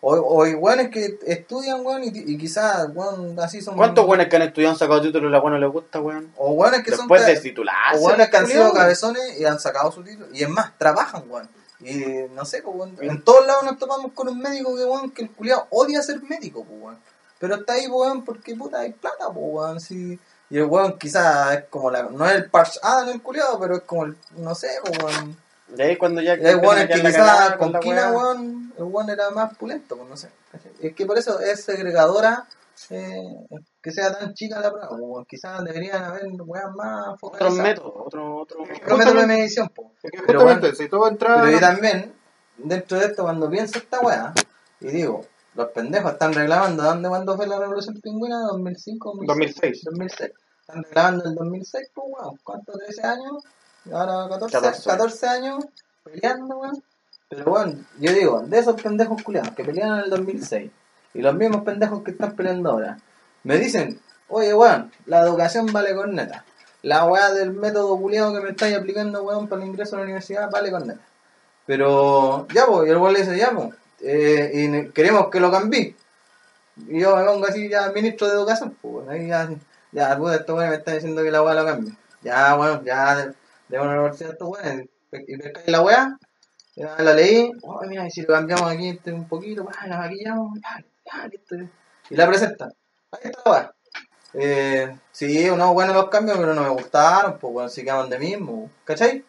O, 0.00 0.14
o 0.14 0.44
weones 0.44 0.90
que 0.90 1.18
estudian, 1.26 1.84
weón, 1.84 2.04
y, 2.04 2.08
y 2.14 2.38
quizás, 2.38 2.88
weón, 2.94 3.38
así 3.40 3.60
son. 3.60 3.76
¿Cuántos 3.76 4.06
weones 4.06 4.28
que 4.28 4.36
han 4.36 4.42
estudiado 4.42 4.72
han 4.72 4.78
sacado 4.78 5.00
títulos 5.00 5.28
y 5.28 5.32
la 5.32 5.40
no 5.40 5.58
les 5.58 5.70
gusta, 5.70 6.00
weón? 6.00 6.32
O 6.36 6.52
weones 6.52 6.84
que 6.84 6.90
son. 6.90 7.00
Después 7.00 7.26
de 7.26 7.36
titularse. 7.36 8.00
O 8.00 8.06
weones 8.06 8.28
que 8.28 8.36
han 8.36 8.46
sido 8.46 8.72
cabezones 8.72 9.40
y 9.40 9.44
han 9.44 9.58
sacado 9.58 9.90
su 9.90 10.04
título. 10.04 10.28
Y 10.32 10.42
es 10.42 10.48
más, 10.48 10.78
trabajan, 10.78 11.24
weón. 11.28 11.48
Y 11.80 12.04
no 12.34 12.44
sé, 12.44 12.62
pues, 12.62 12.76
weón, 12.76 12.96
en 13.00 13.22
todos 13.22 13.44
lados 13.46 13.64
nos 13.64 13.78
topamos 13.78 14.12
con 14.12 14.28
un 14.28 14.38
médico 14.38 14.76
que, 14.76 14.84
weón, 14.84 15.10
que 15.10 15.22
el 15.22 15.30
culiao 15.30 15.66
odia 15.70 16.00
ser 16.02 16.22
médico, 16.22 16.64
pues, 16.64 16.80
weón. 16.80 16.98
Pero 17.40 17.56
está 17.56 17.72
ahí, 17.72 17.88
pues, 17.88 18.08
weón, 18.08 18.24
porque 18.24 18.54
puta 18.54 18.80
hay 18.80 18.92
plata, 18.92 19.28
weón. 19.28 19.80
Sí. 19.80 20.18
Y 20.50 20.58
el 20.58 20.64
weón 20.64 20.96
quizás 20.96 21.56
es 21.56 21.64
como 21.70 21.90
la. 21.90 22.04
No 22.04 22.24
es 22.24 22.36
el 22.36 22.50
Parch 22.50 22.78
Adam 22.82 23.08
el 23.08 23.20
culiao, 23.20 23.58
pero 23.58 23.76
es 23.76 23.82
como 23.82 24.04
el. 24.04 24.16
No 24.36 24.54
sé, 24.54 24.68
weón. 25.02 25.36
Y 25.76 25.82
ahí 25.82 25.96
cuando 25.96 26.20
ya. 26.20 26.32
Hay 26.32 26.54
weones 26.54 26.86
que 26.88 27.02
quizás 27.02 27.56
con 27.56 27.72
Kina, 27.80 28.12
weón, 28.12 28.72
el 28.76 28.84
weón 28.84 29.10
era 29.10 29.30
más 29.30 29.56
pulento, 29.56 29.96
pues, 29.96 30.08
no 30.08 30.16
sé. 30.16 30.30
Es 30.80 30.94
que 30.94 31.06
por 31.06 31.18
eso 31.18 31.40
es 31.40 31.62
segregadora. 31.64 32.46
Eh, 32.90 33.48
que 33.82 33.90
sea 33.90 34.16
tan 34.16 34.34
chica 34.34 34.60
la 34.60 34.70
prueba, 34.70 34.88
pues, 34.88 35.00
weón. 35.02 35.24
quizás 35.26 35.64
deberían 35.64 36.04
haber 36.04 36.22
weas 36.46 36.70
más 36.76 37.08
Otro 37.08 37.18
focalizadas. 37.18 37.68
método, 37.68 38.04
otro, 38.06 38.36
otro. 38.36 38.62
Otro 38.62 38.96
método 38.96 39.20
de 39.20 39.26
medición, 39.26 39.68
pues. 39.74 39.88
Es 40.02 40.10
que 40.12 40.18
Pero 40.24 40.40
justamente, 40.40 40.68
bueno, 40.68 40.76
si 40.76 40.88
todo 40.88 41.08
entraba... 41.08 41.40
Pero 41.42 41.52
yo 41.52 41.60
también, 41.60 42.14
dentro 42.56 42.98
de 42.98 43.06
esto, 43.06 43.24
cuando 43.24 43.50
pienso 43.50 43.78
esta 43.78 43.98
weá, 44.00 44.32
y 44.80 44.86
digo, 44.86 45.22
los 45.54 45.68
pendejos 45.72 46.12
están 46.12 46.32
reclamando, 46.32 46.84
¿dónde 46.84 47.08
cuándo 47.08 47.36
fue 47.36 47.48
la 47.48 47.58
revolución 47.58 48.00
pingüina? 48.00 48.36
¿2005? 48.52 49.26
2006. 49.26 49.84
2006. 49.84 50.30
Están 50.60 50.84
reclamando 50.84 51.24
el 51.24 51.34
2006, 51.34 51.90
pues 51.92 52.06
weón, 52.08 52.38
¿cuánto? 52.44 52.72
¿13 52.74 53.04
años? 53.04 53.42
Ahora 53.92 54.28
14, 54.28 54.52
14. 54.52 54.90
14. 54.90 55.26
años 55.26 55.64
peleando, 56.04 56.58
weón. 56.58 56.82
Pero 57.28 57.44
bueno, 57.44 57.84
yo 57.98 58.12
digo, 58.12 58.40
de 58.40 58.58
esos 58.58 58.80
pendejos 58.80 59.22
culiados 59.22 59.50
que 59.54 59.64
pelearon 59.64 59.98
en 59.98 60.04
el 60.04 60.10
2006 60.10 60.70
y 61.14 61.20
los 61.20 61.34
mismos 61.34 61.62
pendejos 61.62 62.02
que 62.02 62.12
están 62.12 62.34
peleando 62.34 62.70
ahora, 62.70 62.98
me 63.44 63.58
dicen, 63.58 64.00
oye 64.28 64.54
weón, 64.54 64.90
la 65.06 65.20
educación 65.20 65.66
vale 65.72 65.94
corneta. 65.94 66.44
La 66.82 67.04
weá 67.06 67.32
del 67.32 67.52
método 67.52 67.98
culiado 67.98 68.32
que 68.32 68.40
me 68.40 68.50
estáis 68.50 68.76
aplicando, 68.76 69.22
weón, 69.24 69.48
para 69.48 69.62
el 69.62 69.68
ingreso 69.68 69.96
a 69.96 69.98
la 69.98 70.04
universidad 70.04 70.50
vale 70.50 70.70
corneta. 70.70 71.00
Pero, 71.66 72.46
ya 72.48 72.66
pues, 72.66 72.88
y 72.88 72.90
el 72.92 72.96
weón 72.96 73.12
le 73.12 73.20
dice, 73.20 73.36
ya 73.36 73.50
pues, 73.50 73.74
eh, 74.00 74.50
y 74.54 74.88
queremos 74.92 75.28
que 75.28 75.40
lo 75.40 75.50
cambie. 75.50 75.96
Y 76.86 77.00
yo 77.00 77.16
me 77.16 77.24
pongo 77.24 77.46
así 77.46 77.68
ya 77.68 77.90
ministro 77.90 78.28
de 78.28 78.34
educación, 78.34 78.76
pues 78.80 79.08
ahí 79.08 79.28
ya, 79.28 79.50
ya, 79.92 80.16
puta, 80.16 80.36
este 80.36 80.52
weón 80.52 80.70
me 80.70 80.76
está 80.76 80.92
diciendo 80.92 81.22
que 81.22 81.30
la 81.30 81.42
weá 81.42 81.54
lo 81.54 81.66
cambie. 81.66 81.92
Ya, 82.22 82.56
weón, 82.56 82.84
ya, 82.84 83.34
de, 83.68 83.78
una 83.78 83.92
universidad 83.92 84.32
estos 84.32 84.48
weones, 84.48 84.88
y 85.12 85.36
pescáis 85.36 85.68
la 85.68 85.82
weá, 85.82 86.18
la 86.76 87.14
leí, 87.14 87.50
oh, 87.62 87.80
mira, 87.86 88.06
y 88.06 88.10
si 88.10 88.22
lo 88.22 88.28
cambiamos 88.28 88.70
aquí 88.70 88.88
este, 88.88 89.12
un 89.12 89.26
poquito, 89.26 89.68
ah, 89.78 89.86
la 89.86 89.98
maquillamos, 89.98 90.58
ya, 90.60 90.84
ya, 91.04 91.28
listo. 91.28 91.56
Y 92.10 92.16
la 92.16 92.26
presenta. 92.26 92.72
Ahí 93.10 93.20
está 93.24 93.42
la 93.44 93.50
weá. 93.50 93.74
Eh, 94.34 94.96
sí, 95.10 95.48
no, 95.56 95.72
bueno 95.72 95.94
los 95.94 96.08
cambios, 96.08 96.38
pero 96.38 96.54
no 96.54 96.62
me 96.62 96.68
gustaron, 96.68 97.38
pues 97.38 97.52
bueno, 97.52 97.68
se 97.68 97.82
quedaban 97.82 98.10
de 98.10 98.18
mismo, 98.18 98.70
¿cachai? 98.84 99.24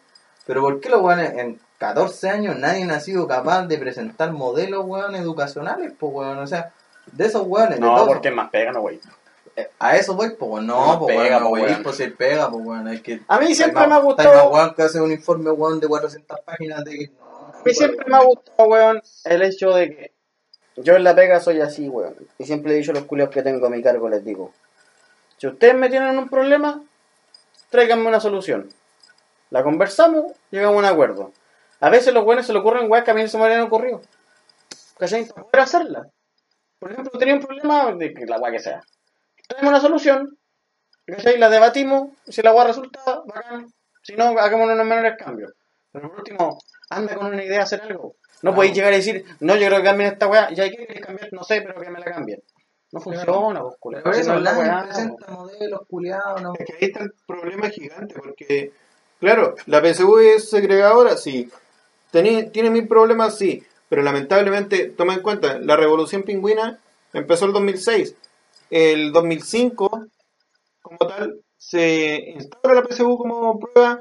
Pero 0.45 0.61
¿por 0.61 0.80
qué 0.80 0.90
los 0.90 1.02
weones 1.02 1.34
en 1.38 1.60
14 1.78 2.30
años 2.30 2.57
nadie 2.57 2.84
ha 2.91 2.99
sido 2.99 3.28
capaz 3.28 3.66
de 3.68 3.78
presentar 3.78 4.32
modelos, 4.32 4.86
weón, 4.86 5.16
educacionales, 5.16 5.94
pues 5.98 6.14
weón? 6.14 6.40
O 6.40 6.48
sea, 6.48 6.74
de 7.11 7.26
esos 7.26 7.48
weones, 7.48 7.80
No, 7.80 8.06
porque 8.06 8.28
es 8.28 8.36
más 8.36 8.49
pega, 8.49 8.72
no, 8.72 8.82
güey. 8.82 8.99
A 9.80 9.95
eso 9.98 10.15
voy, 10.15 10.31
pues 10.31 10.64
No 10.64 10.94
no, 10.94 10.99
pues 10.99 11.15
pega, 11.18 11.38
weón, 11.38 11.44
no, 11.44 11.49
pues, 11.49 11.61
weón, 11.61 11.72
weón. 11.72 11.84
pues 11.84 11.95
si 11.98 12.07
pega, 12.10 12.49
pues 12.49 12.65
weón, 12.65 12.88
hay 12.88 12.99
que... 13.02 13.22
A 13.27 13.40
mí 13.40 13.53
siempre 13.56 13.80
me 13.80 13.86
ha 13.86 13.88
más- 13.90 13.98
hay 13.99 14.03
gustado- 14.06 14.34
más 14.34 14.53
weón 14.53 14.73
que 14.76 14.81
hace 14.84 15.02
un 15.02 15.11
informe, 15.11 15.52
weón, 15.52 15.80
de 15.80 15.88
400 15.88 16.40
páginas 16.41 16.84
de 16.86 16.91
que... 16.91 17.07
no, 17.19 17.26
A 17.53 17.61
mí 17.65 17.73
siempre 17.73 18.06
me 18.07 18.15
ha 18.18 18.23
gustado, 18.23 18.69
weón, 18.69 19.02
el 19.26 19.41
hecho 19.41 19.72
de 19.72 19.90
que 19.95 20.14
yo 20.77 20.95
en 20.95 21.03
la 21.03 21.14
pega 21.15 21.40
soy 21.40 21.60
así, 21.61 21.90
weón. 21.90 22.15
Y 22.38 22.45
siempre 22.45 22.73
he 22.73 22.76
dicho 22.77 22.91
a 22.91 22.94
los 22.95 23.03
culiados 23.06 23.34
que 23.34 23.41
tengo 23.41 23.65
a 23.68 23.69
mi 23.69 23.81
cargo, 23.84 24.07
les 24.10 24.23
digo, 24.23 24.53
si 25.38 25.48
ustedes 25.48 25.76
me 25.76 25.90
tienen 25.90 26.18
un 26.18 26.30
problema, 26.30 26.81
tráiganme 27.69 28.07
una 28.07 28.19
solución. 28.19 28.69
La 29.49 29.64
conversamos, 29.64 30.31
llegamos 30.52 30.76
a 30.76 30.80
un 30.80 30.86
acuerdo. 30.86 31.31
A 31.81 31.90
veces 31.90 32.14
los 32.14 32.23
buenos 32.23 32.45
se 32.45 32.53
le 32.53 32.60
ocurren 32.60 32.90
weas 32.91 33.03
que 33.03 33.11
a 33.11 33.14
mí 33.14 33.22
no 33.23 33.27
se 33.27 33.38
me 33.38 33.45
habían 33.45 33.61
ocurrido. 33.61 34.02
¿Cachai? 34.98 35.26
Para 35.26 35.44
poder 35.44 35.60
hacerla. 35.61 36.07
Por 36.77 36.91
ejemplo, 36.91 37.18
tenía 37.19 37.36
un 37.36 37.41
problema 37.41 37.91
de 37.94 38.14
que 38.14 38.26
la 38.26 38.38
wea 38.40 38.52
que 38.52 38.60
sea. 38.60 38.81
Traemos 39.50 39.72
una 39.72 39.82
solución, 39.82 40.38
¿cachai? 41.06 41.38
La 41.40 41.50
debatimos, 41.50 42.10
si 42.28 42.42
la 42.44 42.54
wea 42.54 42.66
resulta, 42.66 43.00
bacán. 43.26 43.68
Si 44.04 44.14
no, 44.16 44.26
hagamos 44.40 44.70
unos 44.72 44.86
menores 44.86 45.16
cambios. 45.18 45.52
Pero 45.92 46.08
por 46.10 46.20
último, 46.20 46.60
anda 46.90 47.16
con 47.16 47.28
una 47.28 47.44
idea 47.44 47.58
de 47.58 47.64
hacer 47.64 47.82
algo. 47.82 48.16
No 48.44 48.54
podéis 48.56 48.76
llegar 48.76 48.94
a 48.94 48.98
decir, 48.98 49.26
no, 49.40 49.56
yo 49.56 49.68
creo 49.68 49.80
que 49.80 49.84
cambien 49.86 50.14
esta 50.14 50.28
weá, 50.28 50.52
ya 50.54 50.64
hay 50.64 50.72
que 50.72 50.86
cambiar, 51.02 51.30
no 51.34 51.44
sé, 51.44 51.62
pero 51.62 51.82
que 51.82 51.90
me 51.90 52.00
la 52.00 52.06
cambien. 52.06 52.42
No 52.92 53.02
funciona, 53.02 53.62
pues, 53.62 53.76
culiao. 53.80 54.04
Por 54.04 54.14
eso 54.16 54.32
no 54.32 54.38
es 54.38 54.44
la 54.44 54.58
weá, 54.58 54.84
presenta 54.86 55.28
modelos, 55.32 55.82
culiados, 55.90 56.42
no... 56.42 56.54
Es 56.58 56.66
que 56.66 56.74
ahí 56.74 56.92
está 56.92 57.02
el 57.04 57.14
problema 57.28 57.70
gigante, 57.70 58.16
porque, 58.16 58.72
claro, 59.20 59.56
la 59.66 59.82
PSU 59.82 60.20
es 60.20 60.50
segregadora, 60.50 61.18
sí. 61.18 61.50
Tení- 62.14 62.52
tiene 62.52 62.70
mil 62.70 62.88
problemas, 62.88 63.36
sí. 63.38 63.64
Pero 63.90 64.04
lamentablemente, 64.04 64.86
toma 64.90 65.16
en 65.16 65.22
cuenta, 65.22 65.58
la 65.60 65.76
revolución 65.76 66.24
pingüina 66.24 66.80
empezó 67.14 67.46
el 67.46 67.54
2006. 67.54 68.16
El 68.70 69.12
2005, 69.12 69.90
como 70.82 70.98
tal, 71.00 71.41
se 71.58 72.32
instaura 72.36 72.76
la 72.82 72.88
PSU 72.88 73.18
como 73.18 73.60
prueba 73.60 74.00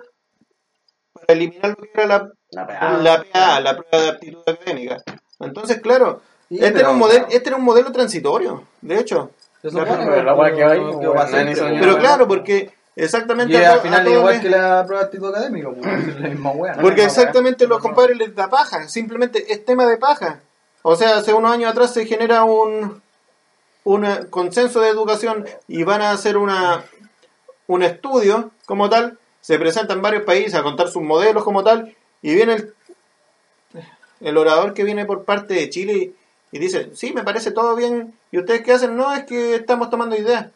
para 1.14 1.26
eliminar 1.38 1.70
lo 1.70 1.76
que 1.76 1.90
era 1.94 2.06
la, 2.06 2.32
La 2.50 3.24
PA, 3.24 3.60
la 3.60 3.76
prueba 3.76 4.04
de 4.04 4.08
aptitud 4.10 4.40
académica. 4.46 4.98
Entonces, 5.40 5.80
claro, 5.80 6.20
Sí, 6.48 6.54
este, 6.56 6.68
pero, 6.72 6.78
era 6.80 6.90
un 6.90 6.98
modelo, 6.98 7.18
claro. 7.26 7.36
este 7.36 7.48
era 7.50 7.56
un 7.58 7.64
modelo 7.64 7.92
transitorio, 7.92 8.64
de 8.80 8.98
hecho. 8.98 9.30
Claro, 9.60 9.86
pero 9.86 10.22
la 10.22 10.34
weá 10.34 10.54
que 10.54 10.64
hay, 10.64 10.78
que 10.78 10.84
weón, 10.84 11.16
va 11.16 11.22
a 11.24 11.30
nadie 11.30 11.34
ser, 11.34 11.44
ni 11.46 11.52
pero- 11.54 11.66
soñaba. 11.66 11.80
Pero 11.80 11.98
claro, 11.98 12.28
porque 12.28 12.70
exactamente 12.96 13.52
Y 13.52 13.56
a 13.56 13.72
al 13.72 13.76
to- 13.78 13.82
final 13.82 14.08
igual 14.08 14.32
les- 14.34 14.42
que 14.42 14.48
la 14.50 14.84
prueba 14.86 15.02
de 15.02 15.06
actitud 15.06 15.28
académica, 15.28 15.68
pues, 15.70 16.08
es 16.08 16.20
la 16.20 16.28
misma 16.28 16.50
weá. 16.52 16.74
¿no? 16.76 16.82
Porque 16.82 17.04
exactamente 17.04 17.66
los 17.66 17.80
compadres 17.80 18.16
les 18.16 18.34
da 18.34 18.48
paja, 18.48 18.88
simplemente 18.88 19.52
es 19.52 19.64
tema 19.64 19.84
de 19.86 19.98
paja. 19.98 20.40
O 20.82 20.96
sea, 20.96 21.18
hace 21.18 21.34
unos 21.34 21.52
años 21.52 21.70
atrás 21.70 21.92
se 21.92 22.06
genera 22.06 22.44
un, 22.44 23.02
un 23.84 24.04
eh, 24.04 24.26
consenso 24.30 24.80
de 24.80 24.88
educación 24.88 25.46
y 25.66 25.82
van 25.82 26.02
a 26.02 26.10
hacer 26.10 26.36
una, 26.36 26.84
un 27.66 27.82
estudio 27.82 28.50
como 28.66 28.88
tal, 28.88 29.18
se 29.40 29.58
presentan 29.58 30.02
varios 30.02 30.24
países 30.24 30.54
a 30.54 30.62
contar 30.62 30.88
sus 30.88 31.02
modelos 31.02 31.44
como 31.44 31.64
tal, 31.64 31.96
y 32.22 32.34
viene 32.34 32.54
el, 32.54 32.74
el 34.20 34.36
orador 34.36 34.74
que 34.74 34.84
viene 34.84 35.06
por 35.06 35.24
parte 35.24 35.54
de 35.54 35.70
Chile 35.70 35.92
y, 35.94 36.14
y 36.56 36.58
dice, 36.58 36.90
sí, 36.94 37.12
me 37.12 37.24
parece 37.24 37.50
todo 37.50 37.76
bien, 37.76 38.14
y 38.30 38.38
ustedes 38.38 38.62
qué 38.62 38.72
hacen, 38.72 38.96
no, 38.96 39.14
es 39.14 39.24
que 39.24 39.54
estamos 39.54 39.90
tomando 39.90 40.16
ideas 40.16 40.48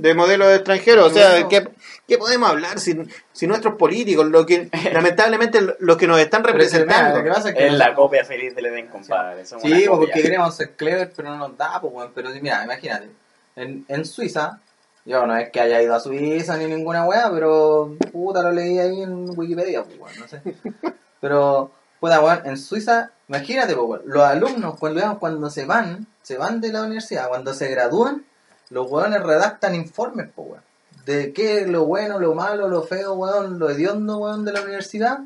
de 0.00 0.14
modelos 0.14 0.54
extranjeros, 0.54 1.10
o 1.10 1.14
sea, 1.14 1.30
Bueno. 1.32 1.48
¿qué, 1.48 1.68
qué 2.06 2.18
podemos 2.18 2.48
hablar 2.50 2.78
si, 2.80 2.96
si 3.32 3.46
nuestros 3.46 3.74
políticos, 3.74 4.26
lo 4.26 4.46
que 4.46 4.68
lamentablemente 4.92 5.60
los 5.80 5.96
que 5.96 6.06
nos 6.06 6.18
están 6.20 6.42
Pero 6.42 6.54
representando, 6.54 7.18
lo 7.18 7.24
que 7.24 7.30
pasa 7.30 7.48
es 7.50 7.54
que 7.54 7.66
Es 7.66 7.72
no- 7.72 7.78
la 7.78 7.94
copia 7.94 8.24
feliz 8.24 8.54
del 8.54 8.66
Edén, 8.66 8.86
compadre. 8.88 9.44
somos 9.44 9.62
Sí, 9.64 9.70
copia. 9.86 9.90
porque 9.90 10.22
queremos 10.22 10.54
ser 10.56 10.70
clever, 10.72 11.12
pero 11.14 11.30
no 11.30 11.36
nos 11.36 11.56
da, 11.58 11.80
pues, 11.80 11.92
weón. 11.92 12.12
Pero 12.14 12.32
sí, 12.32 12.40
mira, 12.40 12.64
imagínate. 12.64 13.08
En, 13.56 13.84
en 13.88 14.04
Suiza, 14.04 14.60
yo 15.04 15.26
no 15.26 15.36
es 15.36 15.50
que 15.50 15.60
haya 15.60 15.82
ido 15.82 15.94
a 15.94 16.00
Suiza 16.00 16.56
ni 16.56 16.66
ninguna 16.66 17.04
weá, 17.04 17.30
pero 17.32 17.96
puta 18.12 18.42
lo 18.42 18.52
leí 18.52 18.78
ahí 18.78 19.02
en 19.02 19.30
Wikipedia, 19.36 19.82
pues, 19.84 19.98
weón, 19.98 20.18
no 20.20 20.28
sé. 20.28 20.40
Pero, 21.20 21.72
puta, 21.98 22.20
weón, 22.20 22.42
en 22.44 22.56
Suiza, 22.56 23.10
imagínate, 23.28 23.74
pues, 23.74 23.88
weón, 23.88 24.02
los 24.06 24.22
alumnos 24.22 24.78
cuando, 24.78 25.18
cuando 25.18 25.50
se 25.50 25.64
van, 25.64 26.06
se 26.22 26.38
van 26.38 26.60
de 26.60 26.72
la 26.72 26.82
universidad, 26.82 27.28
cuando 27.28 27.52
se 27.54 27.68
gradúan, 27.68 28.24
los 28.70 28.90
weones 28.90 29.22
redactan 29.22 29.74
informes, 29.74 30.28
pues, 30.34 30.48
weón. 30.50 30.62
De 31.04 31.32
qué 31.32 31.60
es 31.62 31.68
lo 31.68 31.86
bueno, 31.86 32.18
lo 32.18 32.34
malo, 32.34 32.68
lo 32.68 32.82
feo, 32.82 33.14
weón, 33.14 33.58
lo 33.58 33.70
hediondo, 33.70 34.18
weón, 34.18 34.44
de 34.44 34.52
la 34.52 34.60
universidad. 34.62 35.18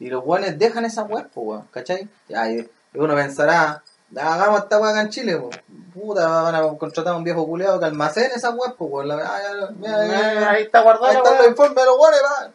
Y 0.00 0.08
los 0.10 0.24
weones 0.24 0.58
dejan 0.58 0.84
esa 0.84 1.02
weá, 1.04 1.28
pues, 1.32 1.46
weón, 1.46 1.68
¿cachai? 1.70 2.08
Ya, 2.28 2.50
y 2.50 2.68
uno 2.94 3.14
pensará, 3.14 3.82
"Ya, 4.10 4.34
hagamos 4.34 4.60
esta 4.62 4.78
weá 4.80 4.90
acá 4.90 5.02
en 5.02 5.08
Chile, 5.10 5.36
pues. 5.36 5.60
Puta, 5.94 6.26
van 6.42 6.54
a 6.54 6.62
contratar 6.78 7.14
a 7.14 7.16
un 7.16 7.24
viejo 7.24 7.44
culeado 7.46 7.78
que 7.80 7.84
almacene 7.86 8.34
esa 8.36 8.54
pues, 8.54 8.72
weón. 8.78 9.08
La, 9.08 9.16
ya, 9.18 9.70
mira, 9.76 10.06
Eh, 10.06 10.44
Ahí 10.44 10.62
está 10.64 10.82
guardado. 10.82 11.06
ahí 11.06 11.16
están 11.16 11.38
los 11.38 11.46
informes 11.48 11.76
de 11.76 11.84
los 11.84 11.98
weones, 11.98 12.20
va. 12.24 12.50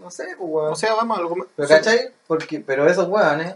No 0.00 0.10
sé, 0.10 0.24
pues, 0.38 0.50
weón. 0.50 0.72
o 0.72 0.76
sea, 0.76 0.94
vamos 0.94 1.18
a 1.18 1.22
más- 1.22 1.46
Pero, 1.56 1.68
¿cachai? 1.68 2.10
Porque, 2.26 2.60
pero 2.60 2.88
esos 2.88 3.08
weones 3.08 3.54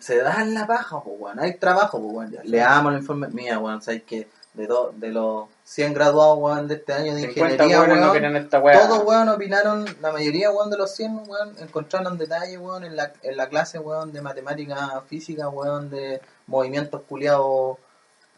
se 0.00 0.18
dan 0.22 0.54
la 0.54 0.66
paja, 0.66 1.00
pues, 1.00 1.16
weón. 1.18 1.38
Hay 1.40 1.54
trabajo, 1.56 2.00
pues, 2.00 2.14
weón. 2.14 2.30
Ya, 2.32 2.40
Leamos 2.44 2.92
el 2.92 2.98
informe. 3.00 3.28
Mira, 3.28 3.58
weón, 3.58 3.80
sabes 3.82 4.02
que 4.04 4.28
de, 4.54 4.68
de 4.96 5.08
los 5.08 5.46
100 5.74 5.94
graduados, 5.94 6.38
weón, 6.38 6.68
de 6.68 6.74
este 6.74 6.92
año 6.92 7.14
de 7.14 7.22
50 7.22 7.64
ingeniería, 7.64 7.86
no 7.94 8.00
weón, 8.02 8.12
querían 8.12 8.36
esta 8.36 8.58
weá. 8.60 8.86
todos, 8.86 9.04
weón, 9.04 9.28
opinaron, 9.30 9.86
la 10.02 10.12
mayoría, 10.12 10.50
weón, 10.50 10.68
de 10.70 10.76
los 10.76 10.94
100, 10.94 11.22
weón, 11.26 11.56
encontraron 11.60 12.18
detalles, 12.18 12.58
weón, 12.58 12.84
en 12.84 12.94
la, 12.96 13.12
en 13.22 13.36
la 13.38 13.48
clase, 13.48 13.78
weón, 13.78 14.12
de 14.12 14.20
matemática 14.20 15.00
física, 15.08 15.48
weón, 15.48 15.88
de 15.88 16.20
movimientos 16.46 17.00
culiados 17.08 17.78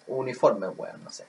uniformes, 0.06 0.70
weón, 0.76 1.02
no 1.02 1.10
sé. 1.10 1.24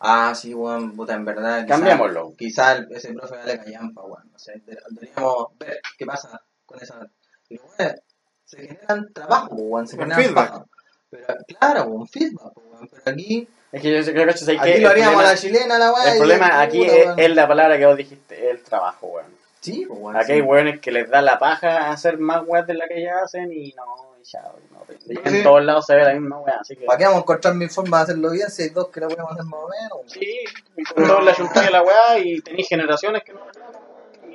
Ah, 0.00 0.34
sí, 0.34 0.52
weón, 0.54 0.94
puta, 0.96 1.14
en 1.14 1.24
verdad. 1.24 1.66
Cambiémoslo. 1.66 2.34
Quizá 2.36 2.72
el- 2.76 2.92
ese 2.92 3.12
profe 3.14 3.36
vale 3.36 3.58
callampa, 3.58 4.02
weón, 4.02 4.30
no 4.32 4.38
sé. 4.38 4.60
de- 4.66 4.78
Deberíamos 4.90 5.48
ver 5.58 5.80
qué 5.96 6.06
pasa 6.06 6.40
con 6.66 6.80
esa. 6.82 7.06
Y 7.48 7.56
los 7.56 7.64
weones 7.78 8.00
se 8.44 8.66
generan 8.66 9.12
trabajo, 9.12 9.54
weón, 9.54 9.86
se 9.88 9.96
generan 9.96 10.22
feedback. 10.22 10.64
Pero, 11.10 11.26
claro, 11.58 11.84
un 11.88 12.06
feedback, 12.06 12.52
weón, 12.56 12.88
pero 12.90 13.02
aquí, 13.14 13.48
Es 13.72 13.82
que 13.82 14.02
yo 14.04 14.12
creo 14.12 14.26
que 14.26 14.32
¿sabes 14.38 14.60
aquí 14.60 14.72
qué? 14.72 14.78
lo 14.80 14.86
El 14.86 14.92
haríamos 14.92 15.14
a 15.14 15.16
problema- 15.18 15.32
la 15.32 15.36
chilena, 15.36 15.78
la 15.78 15.92
weá. 15.92 16.12
El 16.12 16.18
problema 16.18 16.46
puta, 16.46 16.60
aquí 16.60 16.84
es, 16.84 17.06
es 17.16 17.30
la 17.36 17.46
palabra 17.48 17.78
que 17.78 17.86
vos 17.86 17.96
dijiste, 17.96 18.50
el 18.50 18.62
trabajo, 18.62 19.06
weón. 19.06 19.26
Sí, 19.60 19.84
pues, 19.86 20.00
weón, 20.00 20.16
Aquí 20.16 20.26
sí. 20.26 20.32
hay 20.32 20.40
weones 20.40 20.80
que 20.80 20.90
les 20.90 21.08
da 21.08 21.20
la 21.22 21.38
paja 21.38 21.90
hacer 21.90 22.18
más 22.18 22.42
weas 22.46 22.66
de 22.66 22.74
la 22.74 22.88
que 22.88 23.02
ya 23.02 23.18
hacen 23.22 23.52
y 23.52 23.72
no, 23.74 23.84
y 24.20 24.24
chao. 24.24 24.58
y 24.58 24.72
no, 24.74 24.80
Sí. 25.06 25.14
en 25.24 25.42
todos 25.44 25.62
lados 25.64 25.86
se 25.86 25.94
ve 25.94 26.02
la 26.04 26.12
misma 26.14 26.38
wea, 26.40 26.56
así 26.60 26.74
que. 26.76 26.84
¿Para 26.84 26.98
qué 26.98 27.04
vamos 27.04 27.18
a 27.18 27.22
encontrar 27.22 27.54
mil 27.54 27.70
formas 27.70 28.00
de 28.00 28.12
hacerlo 28.12 28.30
bien 28.32 28.50
si 28.50 28.62
hay 28.64 28.68
dos 28.70 28.88
que 28.88 29.00
la 29.00 29.08
podemos 29.08 29.32
hacer 29.32 29.44
más 29.44 29.60
o 29.60 29.68
menos? 29.68 30.12
Sí, 30.12 30.38
y 30.76 30.82
con 30.84 31.06
todos 31.06 31.24
la 31.24 31.34
juntáis 31.34 31.70
la 31.70 31.82
weá 31.82 32.18
y 32.18 32.40
tenéis 32.40 32.68
generaciones 32.68 33.22
que 33.22 33.32
no 33.32 33.40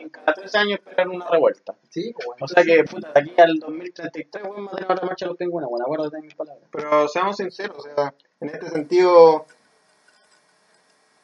en 0.06 0.10
cada 0.11 0.34
tres 0.34 0.53
años 0.56 0.80
esperan 0.80 1.10
una 1.10 1.27
revuelta. 1.30 1.76
Sí, 1.90 2.14
pues. 2.14 2.27
O 2.40 2.48
sea 2.48 2.64
que, 2.64 2.84
puta, 2.84 3.11
de 3.11 3.19
aquí 3.19 3.34
al 3.38 3.57
2033, 3.60 4.44
weón, 4.44 4.68
va 4.68 4.72
a 4.72 4.76
tener 4.76 4.91
otra 4.91 5.06
marcha 5.06 5.26
de 5.26 5.30
los 5.30 5.38
pingüinos, 5.38 5.69
bueno, 5.69 5.86
acuérdate 5.86 6.18
de 6.18 6.22
mis 6.22 6.36
palabras. 6.36 6.64
Pero 6.72 7.07
seamos 7.07 7.38
sinceros, 7.38 7.80
o 7.80 7.82
sea, 7.82 8.14
en 8.40 8.49
este 8.49 8.69
sentido, 8.69 9.45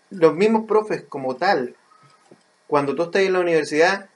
los 0.10 0.34
mismos 0.34 0.66
profes 0.68 1.03
como 1.08 1.36
tal, 1.36 1.76
cuando 2.68 2.95
tú 2.95 3.03
estás 3.03 3.22
en 3.22 3.34
la 3.34 3.40
universidad, 3.40 4.10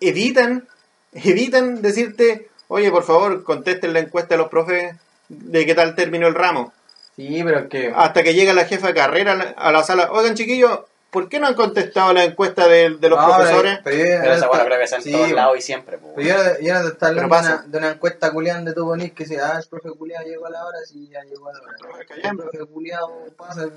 evitan, 0.00 0.68
evitan 1.12 1.80
decirte, 1.80 2.48
oye, 2.68 2.90
por 2.90 3.04
favor, 3.04 3.44
contesten 3.44 3.92
la 3.92 4.00
encuesta 4.00 4.34
de 4.34 4.38
los 4.38 4.48
profes 4.48 4.96
de 5.28 5.66
qué 5.66 5.74
tal 5.74 5.94
terminó 5.94 6.26
el 6.26 6.34
ramo. 6.34 6.72
Sí, 7.16 7.40
pero 7.44 7.60
es 7.60 7.68
que. 7.68 7.92
Hasta 7.94 8.22
que 8.22 8.34
llega 8.34 8.52
la 8.54 8.64
jefa 8.64 8.88
de 8.88 8.94
carrera 8.94 9.32
a 9.32 9.36
la, 9.36 9.44
a 9.44 9.72
la 9.72 9.82
sala, 9.82 10.10
oigan 10.12 10.34
chiquillos, 10.34 10.80
¿por 11.10 11.28
qué 11.28 11.40
no 11.40 11.46
han 11.46 11.54
contestado 11.54 12.12
la 12.12 12.24
encuesta 12.24 12.66
de, 12.68 12.96
de 12.96 13.08
los 13.08 13.18
No, 13.18 13.24
pero- 13.26 13.36
profesores? 13.36 13.78
Pero, 13.84 13.96
yo- 13.96 14.04
Pero 14.22 14.32
esa 14.34 14.50
weá 14.50 14.64
creo 14.64 14.78
que 14.78 14.94
en 14.94 15.02
sí, 15.02 15.12
todos 15.12 15.32
lados 15.32 15.58
y 15.58 15.62
siempre, 15.62 15.98
pues. 15.98 16.12
Pero 16.16 16.28
yo, 16.28 16.60
yo 16.60 16.74
no 16.74 16.80
te 16.82 16.88
estaba 16.88 17.12
Pero 17.14 17.24
hablando 17.24 17.48
de 17.48 17.54
una, 17.54 17.62
de 17.66 17.78
una 17.78 17.90
encuesta 17.92 18.30
culián 18.32 18.64
de 18.64 18.74
tu 18.74 18.84
bonís 18.84 19.12
que 19.12 19.26
sea, 19.26 19.56
ah, 19.56 19.58
el 19.62 19.68
profe 19.68 19.90
culián 19.90 20.24
llegó 20.24 20.46
a 20.46 20.50
la 20.50 20.64
hora, 20.66 20.78
sí, 20.86 21.08
ya 21.08 21.22
llegó 21.22 21.48
a 21.48 21.52
la 21.52 21.58
hora. 21.60 22.04
El 22.30 22.36
profe 22.36 22.58
culián 22.66 23.00
pasa, 23.36 23.68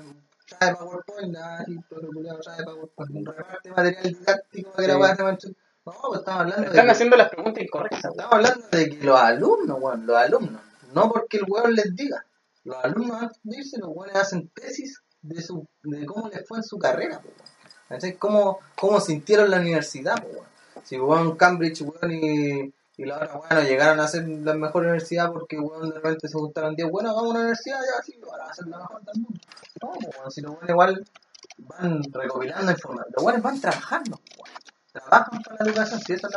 trae 0.58 0.74
PowerPoint, 0.74 1.36
ah, 1.38 1.62
sí, 1.66 1.72
el 1.72 1.82
profe 1.88 2.06
trae 2.42 2.64
PowerPoint, 2.64 3.28
reparte 3.28 3.70
material 3.70 4.02
didáctico 4.02 4.70
para 4.72 5.16
que 5.16 5.22
la. 5.22 5.38
No, 5.84 5.92
pues 6.00 6.20
estamos 6.20 6.40
hablando 6.42 6.66
Están 6.68 6.86
de. 6.86 6.92
haciendo 6.92 7.16
las 7.16 7.28
preguntas 7.28 7.62
incorrectas. 7.64 8.04
Estamos 8.04 8.32
hablando 8.32 8.66
de 8.70 8.88
que 8.90 9.04
los 9.04 9.18
alumnos, 9.20 9.78
weón, 9.80 10.06
los 10.06 10.16
alumnos, 10.16 10.62
no 10.94 11.10
porque 11.10 11.38
el 11.38 11.44
weón 11.48 11.74
les 11.74 11.96
diga, 11.96 12.24
los 12.64 12.76
alumnos 12.84 13.20
antes 13.22 13.40
de 13.42 13.56
irse, 13.56 13.78
los 13.78 13.88
weones 13.92 14.14
hacen 14.16 14.48
tesis 14.54 15.02
de 15.22 15.40
su, 15.40 15.66
de 15.84 16.04
cómo 16.04 16.28
les 16.28 16.46
fue 16.46 16.58
en 16.58 16.64
su 16.64 16.78
carrera, 16.78 17.20
weón. 17.22 18.16
¿Cómo, 18.18 18.58
cómo 18.74 19.00
sintieron 19.00 19.50
la 19.50 19.58
universidad, 19.58 20.20
po, 20.20 20.28
weón. 20.28 20.46
Si 20.84 20.98
weón 20.98 21.36
Cambridge, 21.36 21.82
weón, 21.82 22.12
y, 22.12 22.74
y 22.96 23.04
la 23.04 23.16
otra 23.16 23.34
weón 23.34 23.48
no 23.50 23.62
llegaron 23.62 24.00
a 24.00 24.08
ser 24.08 24.28
la 24.28 24.54
mejor 24.54 24.82
universidad 24.82 25.32
porque 25.32 25.58
weón 25.58 25.90
de 25.90 25.96
repente 25.96 26.28
se 26.28 26.36
gustaron 26.36 26.74
10, 26.74 26.90
bueno, 26.90 27.10
hagamos 27.10 27.30
una 27.30 27.40
universidad 27.40 27.78
ya, 27.80 28.02
sí, 28.02 28.18
ahora 28.24 28.44
va 28.44 28.50
a 28.50 28.68
la 28.68 28.78
mejor 28.78 29.02
del 29.04 29.22
mundo. 29.22 29.40
No, 29.80 29.88
weón, 29.90 30.30
si 30.30 30.40
los 30.40 30.50
weones 30.52 30.70
igual 30.70 31.04
van 31.58 32.02
recopilando 32.12 32.72
información. 32.72 33.14
Los 33.16 33.42
van 33.42 33.60
trabajando, 33.60 34.20
weón. 34.36 34.62
Trabajan 34.92 35.42
para 35.42 35.64
la 35.64 35.70
educación, 35.70 36.00
si 36.00 36.12
eso 36.12 36.28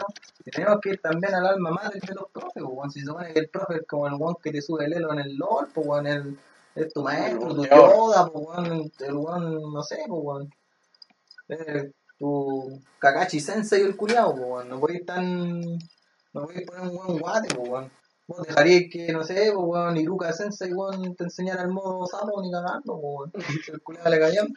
y 0.45 0.51
tenemos 0.51 0.79
que 0.79 0.89
ir 0.91 1.01
también 1.01 1.33
al 1.33 1.45
alma 1.45 1.71
madre 1.71 1.99
de 1.99 2.13
los 2.13 2.29
profes, 2.31 2.63
weón. 2.63 2.91
Si 2.91 2.99
se 2.99 3.07
supone 3.07 3.33
que 3.33 3.39
el 3.39 3.49
profe 3.49 3.77
es 3.77 3.87
como 3.87 4.07
el 4.07 4.13
weón 4.13 4.35
que 4.41 4.51
te 4.51 4.61
sube 4.61 4.85
el 4.85 4.93
elo 4.93 5.11
en 5.13 5.19
el 5.19 5.35
LOL, 5.35 5.69
pues 5.73 5.87
weón, 5.87 6.07
el, 6.07 6.37
es 6.75 6.93
tu 6.93 7.01
maestro, 7.01 7.55
tu 7.55 7.65
Yoda, 7.65 8.29
el 8.99 9.13
weón, 9.15 9.73
no 9.73 9.81
sé, 9.81 9.97
pues 10.07 10.21
weón. 10.23 10.53
Es 11.47 11.91
tu 12.19 12.81
Kakashi 12.99 13.39
Sensei 13.39 13.81
el 13.81 13.95
culiao, 13.95 14.31
weón. 14.31 14.69
No 14.69 14.79
podéis 14.79 15.05
tan. 15.05 15.61
No 16.33 16.45
podéis 16.45 16.67
poner 16.67 16.89
un 16.89 16.97
weón 16.97 17.19
guate, 17.19 17.55
pues 17.55 17.69
weón. 17.69 17.91
Vos 18.27 18.47
dejaríais 18.47 18.89
que, 18.91 19.13
no 19.13 19.23
sé, 19.23 19.51
pues 19.53 19.65
weón, 19.67 19.97
Iruka 19.97 20.33
Sensei, 20.33 20.73
weón, 20.73 21.15
te 21.15 21.23
enseñara 21.23 21.63
el 21.63 21.69
modo 21.69 22.05
Sapo 22.07 22.41
ni 22.41 22.51
cagando, 22.51 22.99
pues 22.99 23.03
weón. 23.03 23.31
El 23.73 23.81
culiao 23.81 24.09
le 24.09 24.19
caían. 24.19 24.47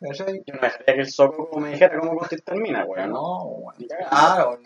¿Cachai? 0.00 0.42
Yo 0.46 0.54
no 0.54 0.60
dejaría 0.60 0.94
que 0.94 1.00
el 1.00 1.10
Soco 1.10 1.58
me 1.58 1.70
dijera 1.70 1.98
cómo 1.98 2.14
Ghost 2.14 2.34
termina, 2.44 2.84
weón. 2.84 3.10
¿no? 3.10 3.44
Weón. 3.44 3.76
Claro, 4.08 4.58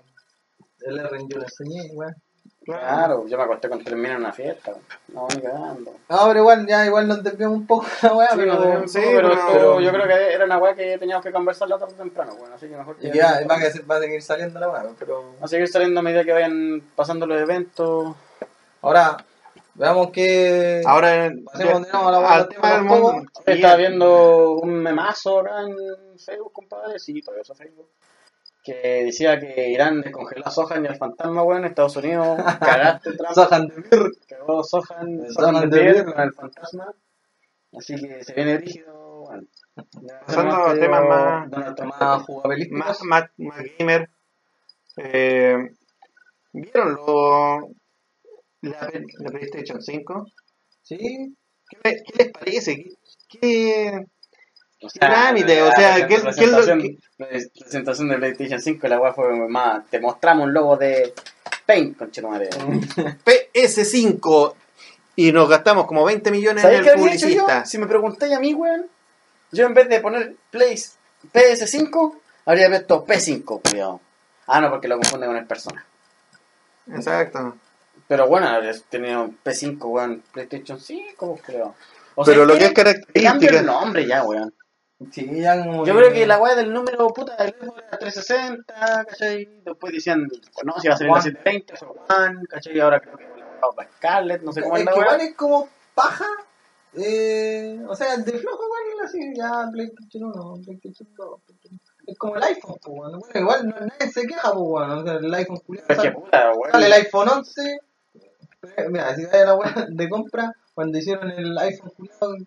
el 0.80 0.98
R 0.98 1.18
yo 1.28 1.38
le 1.38 1.44
enseñé, 1.44 1.90
weón. 1.94 2.14
Claro, 2.68 3.26
yo 3.26 3.38
me 3.38 3.44
acosté 3.44 3.66
con 3.70 3.82
termina 3.82 4.10
en 4.10 4.16
una 4.20 4.32
fiesta. 4.32 4.74
No, 5.14 5.26
ni 5.34 5.40
cagando. 5.40 5.92
No, 6.06 6.18
pero 6.28 6.40
igual, 6.40 6.66
ya 6.66 6.84
igual 6.84 7.08
nos 7.08 7.22
desviamos 7.22 7.56
un 7.56 7.66
poco 7.66 7.86
la 8.02 8.12
weá, 8.12 8.28
Sí, 8.28 8.36
pero. 8.36 8.54
no, 8.56 8.82
sí, 8.82 9.00
sí, 9.00 9.06
pero, 9.06 9.28
pero- 9.30 9.38
esto 9.40 9.80
yo 9.80 9.90
creo 9.92 10.06
que 10.06 10.32
era 10.34 10.44
una 10.44 10.58
weá 10.58 10.74
que 10.74 10.98
teníamos 10.98 11.24
que 11.24 11.32
conversarla 11.32 11.78
tarde 11.78 11.94
o 11.94 11.96
temprano, 11.96 12.34
bueno, 12.38 12.54
así 12.56 12.68
que 12.68 12.76
mejor 12.76 12.96
Y 13.00 13.10
ya, 13.10 13.40
va 13.50 13.54
a, 13.54 13.58
va 13.90 13.96
a 13.96 14.00
seguir 14.00 14.20
saliendo 14.22 14.60
la 14.60 14.68
weá, 14.68 14.84
pero. 14.98 15.32
Va 15.40 15.46
a 15.46 15.48
seguir 15.48 15.66
saliendo 15.68 16.00
a 16.00 16.02
medida 16.02 16.24
que 16.24 16.32
vayan 16.32 16.82
pasando 16.94 17.26
los 17.26 17.40
eventos. 17.40 18.14
Ahora, 18.82 19.16
veamos 19.72 20.10
que. 20.10 20.82
Ahora, 20.86 21.32
Pasemos 21.50 21.86
de 21.86 21.90
nuevo 21.92 22.08
a 22.08 22.12
la 22.12 22.28
al 22.34 22.48
tema 22.48 22.68
de 22.68 22.74
del 22.74 22.84
mundo. 22.84 23.22
estaba 23.46 23.76
viendo 23.76 24.52
un 24.58 24.74
memazo 24.74 25.40
acá 25.40 25.62
en 25.62 26.18
Facebook, 26.18 26.52
compadre, 26.52 26.98
sí, 26.98 27.22
todavía 27.22 27.42
uso 27.42 27.54
Facebook, 27.54 27.88
que 28.72 29.04
decía 29.04 29.38
que 29.40 29.68
Irán 29.70 30.00
descongeló 30.02 30.46
a 30.46 30.50
Sohan 30.50 30.84
y 30.84 30.88
al 30.88 30.96
fantasma, 30.96 31.42
weón, 31.42 31.60
en 31.64 31.70
Estados 31.70 31.96
Unidos, 31.96 32.36
cagaste 32.60 33.12
Trump, 33.12 33.32
Sohan 33.34 33.68
de 33.68 33.76
Mir. 33.76 34.10
cagó 34.28 34.62
Sohan, 34.64 35.20
El 35.24 35.32
Sohan 35.32 35.54
Sohan 35.54 35.70
de 35.70 35.76
de 35.76 35.82
Pierre 35.82 36.04
Mir. 36.04 36.14
con 36.14 36.24
el 36.24 36.32
fantasma, 36.32 36.94
así 37.76 37.94
que 37.96 38.24
se 38.24 38.34
viene 38.34 38.58
rígido. 38.58 39.24
Ya, 40.02 40.20
Pasando 40.26 40.54
a 40.54 40.74
que 40.74 40.80
temas 40.80 41.04
más- 41.08 41.50
Donald 41.50 41.76
Trump 41.76 41.94
Más 42.00 42.22
jugabilistas. 42.22 42.78
más, 42.78 43.02
más, 43.04 43.24
más 43.36 43.62
gamer. 43.78 44.10
Eh, 44.96 45.56
¿Vieron 46.52 46.94
lo, 46.94 47.68
la, 48.62 48.90
la 49.20 49.30
PlayStation 49.30 49.80
5? 49.80 50.26
Sí. 50.82 51.36
¿Qué, 51.68 51.78
le- 51.84 52.02
qué 52.02 52.24
les 52.24 52.32
parece? 52.32 52.76
¿Qué, 52.76 52.90
qué- 53.40 54.06
O 54.80 54.88
trámite, 54.88 55.60
o 55.62 55.70
sea, 55.72 56.06
¿qué- 56.06 56.18
presentación- 56.20 56.34
qué 56.36 56.44
es 56.44 56.66
lo 56.66 56.82
que- 56.82 56.98
La 57.18 57.26
presentación 57.64 58.08
de 58.08 58.16
PlayStation 58.18 58.60
5, 58.60 58.86
la 58.88 59.00
weá 59.00 59.12
fue 59.12 59.34
más. 59.48 59.84
Te 59.90 59.98
mostramos 60.00 60.46
un 60.46 60.52
logo 60.54 60.76
de 60.76 61.12
Paint, 61.66 61.96
conchetumare. 61.98 62.48
PS5 63.24 64.54
y 65.16 65.32
nos 65.32 65.48
gastamos 65.48 65.86
como 65.86 66.04
20 66.04 66.30
millones 66.30 66.62
en 66.64 66.70
¿Sabéis 66.70 66.78
el 66.78 66.84
qué 66.84 66.90
habría 66.90 67.14
hecho 67.14 67.28
yo? 67.28 67.42
publicista. 67.42 67.64
Si 67.66 67.78
me 67.78 67.86
preguntáis 67.86 68.32
a 68.34 68.40
mí, 68.40 68.54
weón, 68.54 68.86
yo 69.52 69.66
en 69.66 69.74
vez 69.74 69.88
de 69.88 70.00
poner 70.00 70.36
Place, 70.50 70.90
PS5, 71.32 72.16
habría 72.46 72.68
puesto 72.68 73.04
P5, 73.04 73.60
cuidado. 73.68 74.00
Ah, 74.46 74.60
no, 74.60 74.70
porque 74.70 74.86
lo 74.88 74.96
confunde 74.96 75.26
con 75.26 75.36
el 75.36 75.46
persona. 75.46 75.84
Exacto. 76.94 77.56
Pero 78.06 78.28
bueno, 78.28 78.48
habría 78.48 78.72
tenido 78.88 79.28
P5, 79.44 79.78
weón, 79.88 80.22
PlayStation 80.32 80.80
5, 80.80 81.38
creo. 81.44 81.74
O 82.14 82.24
Pero 82.24 82.44
lo 82.46 82.56
que 82.56 82.64
es 82.66 82.72
quieren- 82.72 82.94
Cambio 82.94 83.10
el 83.14 83.22
característica. 83.24 83.62
nombre 83.62 84.06
ya, 84.06 84.24
weón. 84.24 84.54
Sí, 85.12 85.40
ya 85.40 85.56
como. 85.64 85.86
Yo 85.86 85.94
creo 85.96 86.12
que 86.12 86.26
la 86.26 86.38
weá 86.38 86.56
del 86.56 86.72
número 86.72 87.06
puta 87.08 87.36
del 87.36 87.54
era 87.60 87.98
360, 87.98 89.04
¿cachai? 89.08 89.46
Después 89.64 89.92
decían, 89.92 90.26
no, 90.64 90.80
si 90.80 90.88
va 90.88 90.94
a 90.94 90.98
salir 90.98 91.12
la 91.12 91.18
One. 91.18 91.22
720, 91.22 91.74
o 91.84 92.14
One, 92.14 92.46
¿cachai? 92.48 92.76
Y 92.76 92.80
ahora 92.80 93.00
creo 93.00 93.16
que 93.16 93.24
la 93.24 93.88
Scarlett, 93.96 94.42
no 94.42 94.52
sé 94.52 94.62
cómo 94.62 94.74
es 94.76 94.80
es 94.80 94.86
la 94.86 94.92
que 94.92 94.98
weá. 95.00 95.16
es 95.16 95.34
como 95.36 95.68
paja. 95.94 96.26
Eh, 96.94 97.80
o 97.86 97.94
sea, 97.94 98.16
de 98.16 98.32
flojo 98.32 98.64
igual 98.64 99.06
así, 99.06 99.18
ya 99.36 99.68
PlayStation 99.70 100.24
1, 100.34 100.60
PlayStation 100.64 101.08
2. 101.16 101.40
PlayStation- 101.46 101.80
Es 102.06 102.18
como 102.18 102.36
el 102.36 102.42
iPhone, 102.42 102.76
pues, 102.82 102.96
bueno. 102.96 103.18
Igual 103.34 103.68
no, 103.68 103.76
nadie 103.80 104.10
se 104.12 104.26
queja, 104.26 104.50
pues, 104.52 104.64
bueno. 104.64 104.98
O 104.98 105.04
sea, 105.04 105.12
el 105.14 105.34
iPhone 105.34 105.58
culiado 105.58 105.86
es 105.90 105.96
que 105.98 106.02
sale, 106.02 106.14
sale 106.72 106.86
el 106.86 106.92
iPhone 106.94 107.28
11. 107.28 107.80
eh, 108.76 108.86
Mira, 108.88 109.14
si 109.14 109.26
vaya 109.26 109.44
la 109.44 109.54
weá 109.54 109.86
de 109.88 110.08
compra, 110.08 110.52
cuando 110.78 110.96
hicieron 110.96 111.28
el 111.32 111.58
iPhone 111.58 111.90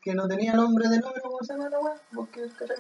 que 0.02 0.14
no 0.14 0.26
tenía 0.26 0.54
nombre 0.54 0.88
de 0.88 1.00
número, 1.00 1.22
¿cómo 1.22 1.40
se 1.42 1.52
llama 1.52 1.68
la 1.68 1.80
weá? 1.82 1.96
¿Vos 2.14 2.30
qué 2.32 2.48
cachai? 2.58 2.78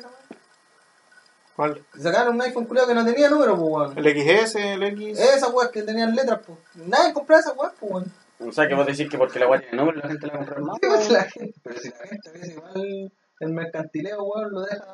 ¿Cuál? 1.57 1.83
Sacaron 1.99 2.35
un 2.35 2.41
iPhone 2.41 2.63
culiado 2.63 2.87
que 2.87 2.93
no 2.93 3.03
tenía 3.03 3.29
número, 3.29 3.57
pues, 3.57 3.69
bueno. 3.69 3.93
El 3.97 4.05
XS, 4.47 4.55
el 4.55 4.83
X. 4.83 5.19
Esas 5.19 5.51
weas 5.51 5.69
que 5.69 5.83
tenían 5.83 6.15
letras, 6.15 6.39
pues. 6.47 6.57
Nadie 6.87 7.11
compraba 7.11 7.41
esas 7.41 7.57
weas, 7.57 7.73
pues, 7.77 7.91
bueno. 7.91 8.07
O 8.39 8.51
sea, 8.53 8.65
que 8.65 8.75
vos 8.75 8.87
decís 8.87 9.09
que 9.09 9.17
porque 9.17 9.39
la 9.39 9.49
weá 9.49 9.59
tiene 9.59 9.75
nombre 9.75 9.97
la 10.01 10.07
gente 10.07 10.27
la 10.27 10.37
compra 10.37 10.59
más. 10.61 10.77
Sí, 10.81 10.87
pues, 10.87 11.09
la 11.09 11.23
gente, 11.25 11.59
pero 11.61 11.79
si 11.81 11.89
la 11.89 11.97
gente 12.07 12.29
a 12.29 12.31
veces 12.31 12.49
igual 12.51 13.11
el 13.41 13.49
mercantileo, 13.51 14.23
weón, 14.23 14.51
lo 14.53 14.61
deja, 14.61 14.85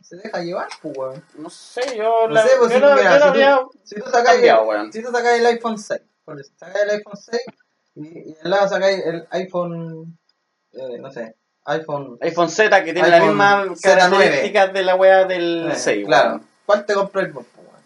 se 0.00 0.16
deja 0.16 0.40
llevar, 0.42 0.68
pues, 0.80 0.96
weón. 0.96 1.24
No 1.36 1.50
sé, 1.50 1.82
yo 1.94 2.26
No 2.26 2.28
la, 2.28 2.42
sé, 2.42 2.48
pues, 2.58 2.70
yo 2.70 2.76
si, 2.78 2.82
la- 2.86 2.94
mira, 2.96 3.18
yo 3.18 3.34
si, 3.34 3.68
tú, 3.74 3.78
si 3.84 3.94
tú 3.96 4.10
sacáis 4.10 4.28
cambiado, 4.38 4.62
el, 4.62 4.68
weón. 4.68 4.92
si 4.94 5.02
tú 5.02 5.10
sacáis 5.10 5.40
el 5.40 5.46
iPhone 5.46 5.76
6, 5.76 6.00
por 6.24 6.40
eso, 6.40 6.50
el 6.82 6.88
iPhone 6.90 7.16
6 7.18 7.40
y, 7.94 8.06
y 8.30 8.36
al 8.44 8.50
lado 8.50 8.68
sacáis 8.68 9.04
el 9.04 9.26
iPhone, 9.30 10.18
eh, 10.72 10.98
no 10.98 11.10
sé, 11.10 11.34
iPhone 11.66 12.16
iPhone 12.20 12.48
Z 12.48 12.84
que 12.84 12.92
tiene 12.92 13.08
las 13.08 13.20
iPhone 13.20 13.28
mismas 13.28 13.66
Z9. 13.68 13.80
características 13.82 14.72
de 14.72 14.82
la 14.82 14.94
weá 14.96 15.24
del 15.24 15.70
eh, 15.70 15.74
6, 15.76 16.06
Claro, 16.06 16.28
weón. 16.30 16.46
¿cuál 16.66 16.86
te 16.86 16.94
compras 16.94 17.32
vos, 17.32 17.44
pues, 17.54 17.66
weón? 17.66 17.80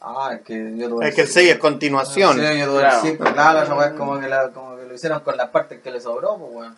Ah, 0.00 0.34
es 0.34 0.42
que 0.42 0.76
yo 0.76 0.88
tuve 0.88 1.08
Es 1.08 1.14
que 1.14 1.22
el 1.22 1.28
6 1.28 1.50
es 1.52 1.58
continuación. 1.58 2.34
Sí, 2.38 2.58
yo 2.58 2.66
tuve 2.66 2.80
Claro. 2.80 2.96
el 2.96 3.02
5, 3.02 3.24
claro, 3.32 3.62
esa 3.62 3.74
weá 3.74 3.86
es 3.88 3.94
como 3.94 4.18
que, 4.20 4.28
la, 4.28 4.50
como 4.50 4.76
que 4.76 4.84
lo 4.86 4.94
hicieron 4.94 5.20
con 5.20 5.36
las 5.36 5.50
partes 5.50 5.80
que 5.82 5.90
le 5.90 6.00
sobró, 6.00 6.36
pues, 6.38 6.52
weón. 6.54 6.76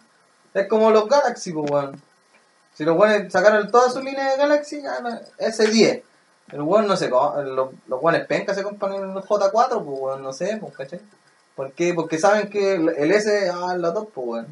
Es 0.55 0.66
como 0.66 0.91
los 0.91 1.09
Galaxy, 1.09 1.53
pues, 1.53 1.70
weón. 1.70 2.03
Si 2.75 2.85
los 2.85 2.97
weones 2.97 3.33
sacaron 3.33 3.70
toda 3.70 3.91
su 3.91 4.01
línea 4.03 4.31
de 4.31 4.37
Galaxy, 4.39 4.83
ya 4.83 5.01
no- 5.01 5.20
S10. 5.39 6.03
El 6.53 6.62
weón 6.62 6.87
no 6.87 6.97
se 6.97 7.11
co- 7.11 7.43
los, 7.43 7.70
los 7.89 8.03
weones 8.03 8.27
penca 8.27 8.55
se 8.55 8.62
compran 8.62 8.95
el 8.95 9.01
J4, 9.23 9.51
pues, 9.85 10.01
weón, 10.01 10.23
no 10.23 10.33
sé, 10.33 10.57
pues, 10.61 10.75
¿cachai? 10.77 11.01
¿Por 11.59 11.72
qué? 11.72 11.93
Porque 11.93 12.18
saben 12.20 12.48
que 12.48 12.74
el 12.74 13.10
S, 13.10 13.51
ah, 13.52 13.72
es 13.74 13.80
la 13.80 13.93
top, 13.93 14.12
pues, 14.14 14.26
weón. 14.28 14.47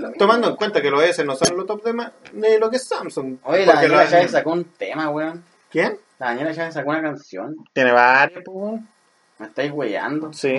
Lo 0.00 0.08
mismo. 0.08 0.12
Tomando 0.16 0.48
en 0.50 0.54
cuenta 0.54 0.80
que 0.80 0.88
los 0.88 1.02
S 1.02 1.24
no 1.24 1.34
son 1.34 1.56
los 1.56 1.66
top 1.66 1.82
de, 1.82 1.92
de 2.32 2.60
lo 2.60 2.70
que 2.70 2.76
es 2.76 2.84
Samsung. 2.84 3.38
Oye, 3.42 3.66
la 3.66 3.82
los- 3.82 4.08
Chávez 4.08 4.30
sacó 4.30 4.52
un 4.52 4.62
tema, 4.64 5.10
weón. 5.10 5.42
¿Quién? 5.68 5.98
La 6.20 6.26
Daniela 6.28 6.54
Chávez 6.54 6.74
sacó 6.74 6.90
una 6.90 7.02
canción. 7.02 7.56
Tiene 7.72 7.90
varios, 7.90 8.44
pues. 8.44 8.56
weón. 8.56 8.88
Me 9.40 9.46
estáis 9.46 9.72
weyando. 9.72 10.32
Sí. 10.32 10.54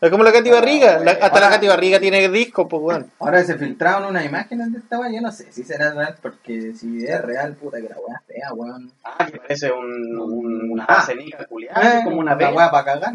Es 0.00 0.10
como 0.10 0.22
la 0.22 0.32
Katy 0.32 0.50
Barriga. 0.50 1.00
La- 1.00 1.10
hasta 1.20 1.40
la 1.40 1.48
Katy 1.50 1.66
Barriga 1.66 1.98
tiene 1.98 2.28
disco, 2.28 2.68
pues, 2.68 2.80
weón. 2.84 3.10
Ahora 3.18 3.42
se 3.42 3.58
filtraron 3.58 4.04
unas 4.08 4.24
imágenes 4.24 4.72
de 4.72 4.78
esta 4.78 5.00
weá, 5.00 5.10
yo 5.12 5.20
no 5.20 5.32
sé 5.32 5.50
si 5.50 5.64
será 5.64 5.92
real, 5.92 6.14
porque 6.22 6.74
si 6.74 7.04
es 7.04 7.20
real, 7.22 7.54
puta 7.56 7.78
que 7.80 7.88
la 7.88 7.96
weá 7.98 8.18
es 8.20 8.26
fea, 8.36 8.52
weón. 8.54 8.92
Ah, 9.02 9.26
que 9.26 9.38
parece 9.38 9.72
un, 9.72 10.16
un- 10.16 10.70
una 10.70 10.84
Ah. 10.88 11.02
cenica 11.04 11.44
culiada, 11.46 11.98
Eh, 11.98 12.04
como 12.04 12.18
una 12.18 12.32
la 12.32 12.38
pega. 12.38 12.52
weá 12.52 12.70
para 12.70 12.84
cagar. 12.84 13.14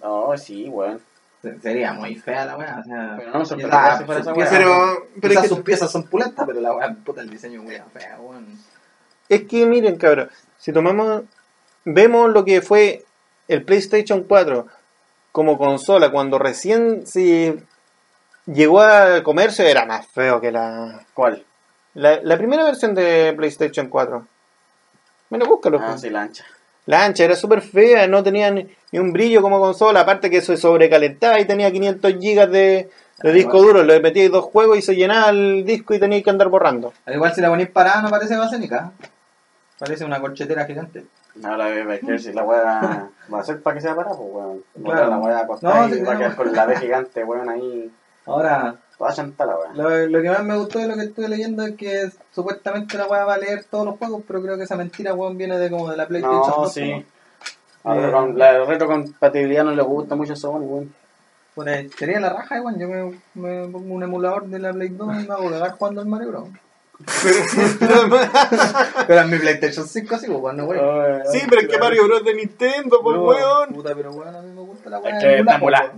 No, 0.00 0.38
sí, 0.38 0.68
weón. 0.68 1.00
Se- 1.44 1.60
Sería 1.60 1.92
muy 1.92 2.16
fea 2.16 2.44
la 2.46 2.56
weá, 2.56 2.78
o 2.80 2.84
sea. 2.84 3.14
Pero 3.18 3.30
no 3.32 3.38
me 3.38 3.44
sorprendería 3.46 3.98
si 3.98 4.04
fuera 4.04 4.20
sus 4.20 4.26
esa 4.32 4.34
piezas- 4.34 4.52
weá. 4.52 4.58
Pero, 4.58 5.06
pero 5.20 5.30
quizás 5.30 5.44
es, 5.44 5.50
que, 5.50 5.54
sus 5.56 5.64
piezas 5.64 5.92
son 5.92 6.02
pulentas, 6.04 6.44
pero 6.46 6.60
la 6.60 6.72
weá, 6.74 6.94
puta, 7.04 7.20
el 7.20 7.30
diseño 7.30 7.60
es 7.60 7.64
muy 7.64 7.76
fea, 7.92 8.16
weón. 8.20 8.46
es 9.28 9.42
que 9.44 9.66
miren, 9.66 9.96
cabrón. 9.96 10.30
Si 10.58 10.72
tomamos. 10.72 11.22
Vemos 11.86 12.30
lo 12.32 12.44
que 12.46 12.62
fue 12.62 13.04
el 13.46 13.62
PlayStation 13.62 14.22
4 14.24 14.66
como 15.32 15.58
consola 15.58 16.10
cuando 16.10 16.38
recién 16.38 17.06
se 17.06 17.62
llegó 18.46 18.80
al 18.80 19.22
comercio, 19.22 19.66
era 19.66 19.84
más 19.84 20.06
feo 20.06 20.40
que 20.40 20.50
la. 20.50 21.04
¿Cuál? 21.12 21.44
La, 21.94 22.20
la 22.22 22.36
primera 22.38 22.64
versión 22.64 22.94
de 22.94 23.34
PlayStation 23.36 23.88
4. 23.88 24.26
Bueno, 25.30 25.46
búscalo. 25.46 25.78
Ah, 25.80 25.86
pues. 25.90 26.00
sí, 26.00 26.10
la 26.10 26.22
ancha. 26.22 26.44
La 26.86 27.04
ancha 27.04 27.24
era 27.24 27.34
súper 27.36 27.60
fea, 27.62 28.06
no 28.06 28.22
tenía 28.22 28.50
ni, 28.50 28.66
ni 28.92 28.98
un 28.98 29.12
brillo 29.12 29.40
como 29.42 29.58
consola, 29.60 30.00
aparte 30.00 30.28
que 30.30 30.40
se 30.42 30.56
sobrecalentaba 30.56 31.40
y 31.40 31.46
tenía 31.46 31.70
500 31.72 32.14
gigas 32.20 32.50
de, 32.50 32.90
de 33.22 33.32
disco 33.32 33.56
igual. 33.58 33.72
duro, 33.74 33.82
le 33.84 34.00
metíais 34.00 34.30
dos 34.30 34.44
juegos 34.44 34.76
y 34.78 34.82
se 34.82 34.94
llenaba 34.94 35.30
el 35.30 35.64
disco 35.64 35.94
y 35.94 35.98
teníais 35.98 36.22
que 36.22 36.30
andar 36.30 36.48
borrando. 36.48 36.92
Al 37.06 37.14
igual 37.14 37.34
si 37.34 37.40
la 37.40 37.48
ponéis 37.48 37.70
parada 37.70 38.02
no 38.02 38.10
parece 38.10 38.36
basénica. 38.36 38.92
Parece 39.78 40.04
una 40.04 40.20
corchetera 40.20 40.66
gigante. 40.66 41.04
Ahora 41.42 41.64
hay 41.64 41.98
que 41.98 42.06
ver 42.06 42.20
si 42.20 42.32
la 42.32 42.44
weá 42.44 43.08
va 43.32 43.40
a 43.40 43.42
ser 43.42 43.60
para 43.60 43.74
que 43.74 43.80
sea 43.82 43.96
parada, 43.96 44.16
pues 44.16 44.28
weón. 44.32 44.62
Claro. 44.84 45.10
La 45.10 45.18
weá 45.18 45.38
acostada 45.40 45.80
No, 45.80 45.88
y 45.88 45.94
sí, 45.98 46.02
va 46.02 46.10
a 46.10 46.14
no. 46.14 46.20
quedar 46.20 46.36
con 46.36 46.52
la 46.52 46.66
B 46.66 46.76
gigante, 46.76 47.24
weón, 47.24 47.48
ahí. 47.48 47.90
Ahora, 48.26 48.76
Weá. 48.98 49.12
lo, 49.74 50.06
lo 50.06 50.22
que 50.22 50.30
más 50.30 50.44
me 50.44 50.56
gustó 50.56 50.78
de 50.78 50.88
lo 50.88 50.94
que 50.94 51.02
estuve 51.02 51.28
leyendo 51.28 51.64
es 51.64 51.74
que 51.76 52.10
supuestamente 52.32 52.96
la 52.96 53.06
weá 53.06 53.24
va 53.24 53.34
a 53.34 53.38
leer 53.38 53.64
todos 53.64 53.84
los 53.84 53.96
juegos, 53.98 54.22
pero 54.26 54.40
creo 54.42 54.56
que 54.56 54.62
esa 54.64 54.76
mentira, 54.76 55.14
weón, 55.14 55.36
viene 55.36 55.58
de 55.58 55.70
como 55.70 55.90
de 55.90 55.96
la 55.96 56.06
PlayStation 56.06 56.40
No, 56.48 56.56
2, 56.62 56.72
sí. 56.72 56.80
weón. 56.82 57.04
Ahora 57.82 58.08
Eh. 58.08 58.12
con 58.12 58.38
la 58.38 58.64
retrocompatibilidad 58.64 59.64
no 59.64 59.72
le 59.72 59.82
gusta 59.82 60.14
mucho 60.14 60.32
a 60.32 60.36
Sony, 60.36 60.60
weón. 60.60 60.94
Bueno, 61.56 61.88
sería 61.98 62.18
la 62.20 62.30
raja, 62.30 62.60
weón. 62.62 62.78
Yo 62.78 62.88
me, 62.88 63.20
me 63.34 63.68
pongo 63.68 63.94
un 63.94 64.02
emulador 64.02 64.46
de 64.46 64.58
la 64.58 64.72
Play 64.72 64.88
2 64.88 65.08
y 65.22 65.26
me 65.28 65.34
hago 65.34 65.50
cagar 65.50 65.72
jugando 65.72 66.00
al 66.00 66.06
Mario 66.06 66.28
Bros. 66.28 66.48
Pero 69.06 69.20
en 69.20 69.30
mi 69.30 69.38
PlayStation 69.38 69.86
5 69.86 70.18
sí, 70.18 70.26
pues, 70.28 70.38
bueno, 70.40 70.64
güey. 70.66 70.78
sí, 71.32 71.40
pero 71.48 71.60
es 71.62 71.68
que 71.68 71.78
Mario 71.78 72.04
Bros 72.06 72.24
de 72.24 72.34
Nintendo, 72.34 73.00
pues 73.02 73.16
No, 73.16 73.24
weón. 73.24 73.72
Puta, 73.74 73.94
pero 73.94 74.12
weón, 74.12 74.34
a 74.34 74.40
mí 74.42 74.50
me 74.52 74.60
la 74.90 74.98
weá. 74.98 75.18
Que 75.18 75.18
está. 75.18 75.20
Sí, 75.20 75.26
pues, 75.26 75.38
Está 75.40 75.54
emulado, 75.56 75.90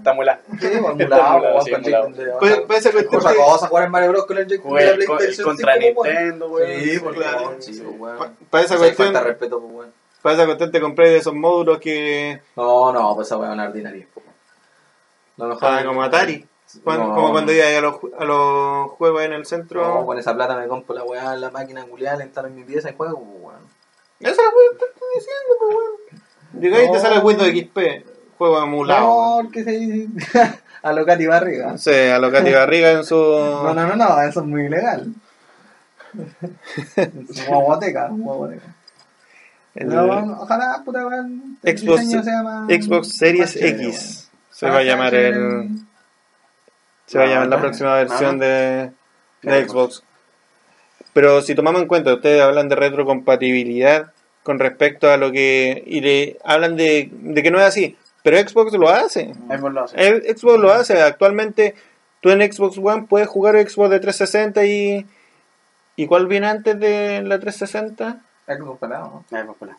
emulado, 1.36 1.42
weón, 1.42 1.62
sí, 1.64 1.70
con 1.70 1.80
emulado. 1.84 2.04
Joy-Con 2.08 2.24
de- 2.24 2.32
Pues, 2.38 2.60
pues 2.66 2.78
esa 2.80 2.92
cuestión 2.92 3.20
Otra 3.20 3.32
que- 3.32 3.38
cosa, 3.38 3.66
jugar 3.68 3.84
en 3.84 3.90
Mario 3.90 4.08
Bros 4.10 4.26
con 4.26 4.38
el 4.38 4.46
Joy-Con 4.46 4.74
de 4.74 4.80
la 4.84 4.90
Juega 4.92 5.06
con- 5.06 5.16
PlayStation 5.16 5.46
contra 5.48 5.74
5, 5.74 5.94
pues, 5.94 6.12
Nintendo, 6.14 6.48
weón. 6.48 6.80
Sí, 6.82 6.98
por 7.00 7.14
Claro. 7.14 7.54
pues, 7.56 8.30
para 8.50 8.64
esa 8.64 8.74
Sí, 8.74 8.78
cuestión, 8.80 9.06
falta 9.08 9.18
de 9.20 9.24
respeto, 9.26 9.60
pues, 9.60 9.72
weón. 9.74 9.92
para 10.22 10.34
esa 10.34 10.44
cuestión 10.46 10.70
te 10.72 10.80
compré 10.80 11.08
de 11.10 11.16
esos 11.18 11.34
módulos 11.34 11.78
que 11.78 12.40
No, 12.56 12.92
no, 12.92 13.14
pues 13.14 13.26
esa 13.28 13.36
weá 13.38 13.48
es 13.48 13.54
una 13.54 13.64
ordinaria, 13.68 14.06
pues, 14.12 14.26
weón. 14.26 15.50
Lo 15.50 15.58
ah, 15.60 15.82
como 15.84 16.02
Atari, 16.02 16.46
Cuando- 16.82 17.06
No. 17.06 17.14
como 17.14 17.30
cuando 17.30 17.52
iba 17.52 17.64
a 17.64 17.80
los, 17.80 17.94
ju- 17.94 18.12
a 18.18 18.24
los 18.24 18.90
juegos 18.92 19.22
en 19.22 19.32
el 19.32 19.46
centro. 19.46 19.86
No, 19.86 20.04
con 20.04 20.18
esa 20.18 20.34
plata 20.34 20.56
me 20.56 20.66
compro 20.66 20.96
la 20.96 21.04
weá 21.04 21.34
en 21.34 21.40
la 21.40 21.50
máquina 21.50 21.86
la 22.18 22.24
instalo 22.24 22.48
en 22.48 22.56
mi 22.56 22.64
pieza 22.64 22.90
y 22.90 22.96
juego, 22.96 23.20
pues, 23.22 23.40
weón. 23.40 23.60
Eso 24.18 24.30
es 24.32 24.36
que 24.36 24.76
te 24.78 24.84
estoy 24.84 25.08
diciendo, 25.14 25.54
pues 25.60 25.76
weón. 25.76 26.60
Llegáis 26.60 26.88
y 26.88 26.90
te 26.90 26.96
No. 26.96 27.02
sale 27.02 27.16
el 27.16 27.22
Windows 27.24 27.48
XP, 27.50 28.04
juego 28.36 28.62
emulado. 28.62 29.00
No, 29.02 29.42
porque 29.42 29.64
se 29.64 30.06
a 30.82 30.92
lo 30.92 31.04
Katy 31.06 31.26
Barriga. 31.26 31.72
No 31.72 31.78
sé, 31.78 32.12
a 32.12 32.18
lo 32.18 32.30
Katy 32.30 32.52
Barriga 32.52 32.92
en 32.92 33.04
su. 33.04 33.14
No, 33.16 33.74
no, 33.74 33.86
no, 33.86 33.96
no, 33.96 34.20
eso 34.22 34.40
es 34.40 34.46
muy 34.46 34.66
ilegal. 34.66 35.12
Es 36.96 37.46
Guaguateca, 37.46 38.08
guaguateca. 38.10 38.74
el 39.74 39.86
bueno, 39.88 40.38
ojalá, 40.40 40.82
puta, 40.84 41.06
weón, 41.06 41.58
Xbox- 41.62 42.82
Xbox 42.82 43.08
Series 43.16 43.52
chévere, 43.52 43.68
X. 43.86 44.28
weón. 44.30 44.46
Se 44.50 44.70
va 44.70 44.78
a 44.78 44.82
llamar 44.82 45.14
el. 45.14 45.68
Se 47.06 47.18
va 47.18 47.24
a 47.24 47.26
No, 47.26 47.32
llamar 47.34 47.48
la 47.48 47.56
no, 47.56 47.62
próxima 47.62 47.94
versión 47.96 48.38
no. 48.38 48.44
de, 48.44 48.90
de 49.42 49.52
De 49.52 49.68
Xbox. 49.68 50.02
Pero 51.12 51.40
si 51.42 51.54
tomamos 51.54 51.82
en 51.82 51.88
cuenta, 51.88 52.14
ustedes 52.14 52.42
hablan 52.42 52.68
de 52.68 52.76
retrocompatibilidad 52.76 54.12
con 54.42 54.58
respecto 54.58 55.10
a 55.10 55.16
lo 55.18 55.30
que. 55.32 55.82
Y 55.86 56.00
le 56.00 56.38
hablan 56.44 56.76
de, 56.76 57.10
de 57.12 57.42
que 57.42 57.50
no 57.50 57.58
es 57.58 57.64
así. 57.66 57.96
Pero 58.26 58.38
Xbox 58.38 58.72
lo 58.72 58.88
hace. 58.88 59.32
Xbox 59.48 59.72
lo 59.72 59.84
hace. 59.84 60.08
El 60.08 60.36
Xbox 60.36 60.58
lo 60.58 60.72
hace. 60.72 61.00
Actualmente, 61.00 61.76
tú 62.20 62.30
en 62.30 62.40
Xbox 62.52 62.76
One 62.76 63.06
puedes 63.08 63.28
jugar 63.28 63.54
Xbox 63.54 63.88
de 63.88 64.00
360 64.00 64.64
y. 64.66 65.06
¿Y 65.94 66.06
cuál 66.08 66.26
viene 66.26 66.48
antes 66.48 66.76
de 66.80 67.22
la 67.22 67.38
360? 67.38 68.20
Xbox 68.48 68.80
pelado, 68.80 69.22
¿no? 69.30 69.38
Xbox. 69.44 69.70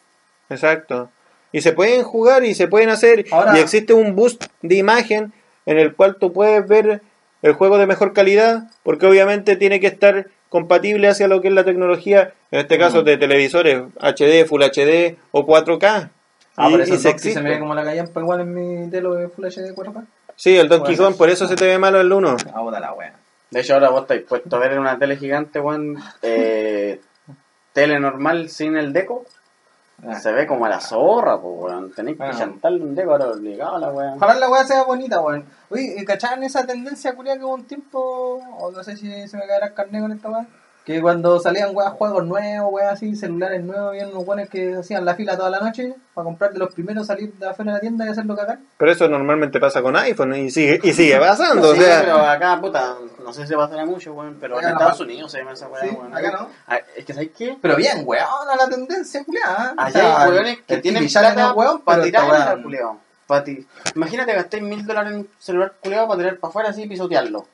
Exacto. 0.49 1.09
Y 1.51 1.59
se 1.59 1.73
pueden 1.73 2.03
jugar 2.03 2.45
y 2.45 2.55
se 2.55 2.69
pueden 2.69 2.87
hacer. 2.87 3.25
Ahora- 3.31 3.57
y 3.57 3.59
existe 3.59 3.91
un 3.91 4.15
boost 4.15 4.45
de 4.61 4.75
imagen 4.75 5.33
en 5.65 5.77
el 5.77 5.93
cual 5.93 6.15
tú 6.15 6.31
puedes 6.31 6.65
ver 6.65 7.01
el 7.41 7.51
juego 7.51 7.77
de 7.77 7.85
mejor 7.85 8.13
calidad, 8.13 8.71
porque 8.81 9.07
obviamente 9.07 9.57
tiene 9.57 9.81
que 9.81 9.87
estar 9.87 10.27
compatible 10.47 11.09
hacia 11.09 11.27
lo 11.27 11.41
que 11.41 11.49
es 11.49 11.53
la 11.53 11.65
tecnología, 11.65 12.33
en 12.51 12.61
este 12.61 12.77
caso 12.77 13.03
de 13.03 13.17
televisores 13.17 13.81
HD, 13.99 14.45
Full 14.47 14.63
HD 14.63 15.17
o 15.31 15.45
4K. 15.45 16.11
Ah, 16.57 16.67
y, 16.67 16.71
por 16.71 16.81
eso 16.81 16.95
y 16.95 16.97
se 17.19 17.41
me 17.41 17.51
ve 17.51 17.59
como 17.59 17.75
la 17.75 17.83
callampa 17.83 18.19
igual 18.19 18.41
en 18.41 18.53
mi 18.53 18.89
telo 18.89 19.13
de 19.13 19.29
Full 19.29 19.45
HD 19.45 19.73
4K. 19.75 20.05
Sí, 20.35 20.57
el 20.57 20.67
Donkey 20.67 20.97
Kong, 20.97 21.15
por 21.15 21.29
eso 21.29 21.47
se 21.47 21.55
te 21.55 21.65
ve 21.65 21.77
malo 21.77 21.99
el 22.01 22.11
1. 22.11 22.37
Ah, 22.53 22.59
puta 22.61 22.79
la 22.79 22.93
wea. 22.93 23.13
De 23.49 23.61
hecho, 23.61 23.75
ahora 23.75 23.89
vos 23.89 24.01
estáis 24.01 24.23
puesto 24.23 24.55
a 24.55 24.59
ver 24.59 24.73
en 24.73 24.79
una 24.79 24.97
tele 24.99 25.15
gigante, 25.17 25.59
weón, 25.59 25.97
eh, 26.21 26.99
tele 27.73 27.99
normal 27.99 28.49
sin 28.49 28.75
el 28.75 28.91
deco. 28.91 29.23
Ah. 30.05 30.19
Se 30.19 30.31
ve 30.31 30.45
como 30.45 30.65
a 30.65 30.69
la 30.69 30.79
zorra, 30.79 31.39
pues, 31.39 31.53
weón. 31.57 31.91
Tenéis 31.93 32.17
que 32.17 32.23
Ah. 32.23 32.31
chantarle 32.31 32.83
un 32.83 32.93
deco 32.93 33.11
ahora 33.11 33.27
obligado 33.29 33.75
a 33.75 33.79
la 33.79 33.89
weón. 33.89 34.13
Ojalá 34.17 34.35
la 34.39 34.49
weá 34.49 34.63
sea 34.63 34.83
bonita, 34.83 35.21
weón. 35.21 35.45
Oye, 35.69 36.03
¿cachaban 36.05 36.43
esa 36.43 36.65
tendencia 36.67 37.15
culia 37.15 37.37
que 37.37 37.43
hubo 37.43 37.53
un 37.55 37.65
tiempo? 37.65 37.99
O 38.59 38.71
no 38.71 38.83
sé 38.83 38.95
si 38.97 39.27
se 39.27 39.37
me 39.37 39.47
caerá 39.47 39.67
el 39.67 39.73
carnet 39.73 40.01
con 40.01 40.11
esta 40.11 40.29
weá. 40.29 40.45
Que 40.87 41.01
cuando 41.01 41.37
salían 41.37 41.75
weas, 41.75 41.91
juegos 41.91 42.25
nuevos, 42.25 42.71
weas 42.71 42.93
así, 42.93 43.13
celulares 43.13 43.61
nuevos, 43.61 43.89
habían 43.89 44.07
unos 44.07 44.25
weones 44.25 44.49
que 44.49 44.73
hacían 44.75 45.03
la 45.03 45.15
fila 45.15 45.35
toda 45.35 45.49
la 45.49 45.59
noche 45.59 45.93
para 46.13 46.23
comprar 46.23 46.53
de 46.53 46.59
los 46.59 46.73
primeros, 46.73 47.05
salir 47.07 47.33
de 47.33 47.45
afuera 47.49 47.71
de 47.73 47.75
la 47.75 47.81
tienda 47.81 48.05
y 48.05 48.07
hacerlo 48.07 48.37
cagar. 48.37 48.59
Pero 48.77 48.91
eso 48.93 49.09
normalmente 49.09 49.59
pasa 49.59 49.81
con 49.81 49.97
iPhone 49.97 50.33
y 50.35 50.49
sigue, 50.49 50.79
y 50.81 50.93
sigue 50.93 51.17
pasando. 51.19 51.73
Sí, 51.73 51.81
o 51.81 51.83
sea, 51.83 51.99
pero 51.99 52.17
acá, 52.19 52.61
puta, 52.61 52.95
no 53.21 53.33
sé 53.33 53.45
si 53.45 53.53
pasará 53.53 53.85
mucho, 53.85 54.13
weón, 54.13 54.37
pero 54.39 54.57
Acá 54.57 54.67
en 54.69 54.73
no. 54.75 54.79
Estados 54.79 55.01
Unidos 55.01 55.29
se 55.29 55.39
llama 55.39 55.51
esa 55.51 55.67
weá, 55.67 55.81
Sí, 55.83 55.89
weón. 55.89 56.15
acá 56.15 56.31
no. 56.31 56.47
Ah, 56.67 56.79
Es 56.95 57.03
que, 57.03 57.13
¿sabes 57.13 57.29
qué? 57.37 57.57
Pero 57.61 57.75
bien, 57.75 58.03
weón, 58.05 58.23
a 58.49 58.55
la 58.55 58.69
tendencia 58.69 59.25
culiada. 59.25 59.73
Allá 59.75 60.21
hay 60.21 60.31
weones 60.31 60.59
que 60.65 60.77
tienen 60.77 61.05
plata 61.05 61.51
weón, 61.51 61.81
para 61.81 62.01
tirar 62.03 62.57
el 62.57 62.63
culeado. 62.63 62.97
Imagínate 63.93 64.33
gastáis 64.33 64.63
mil 64.63 64.85
dólares 64.85 65.11
en 65.11 65.19
un 65.19 65.29
celular 65.37 65.73
culeado 65.83 66.07
para 66.07 66.17
tirar 66.19 66.37
para 66.37 66.49
afuera 66.49 66.69
así 66.69 66.83
y 66.83 66.87
pisotearlo. 66.87 67.45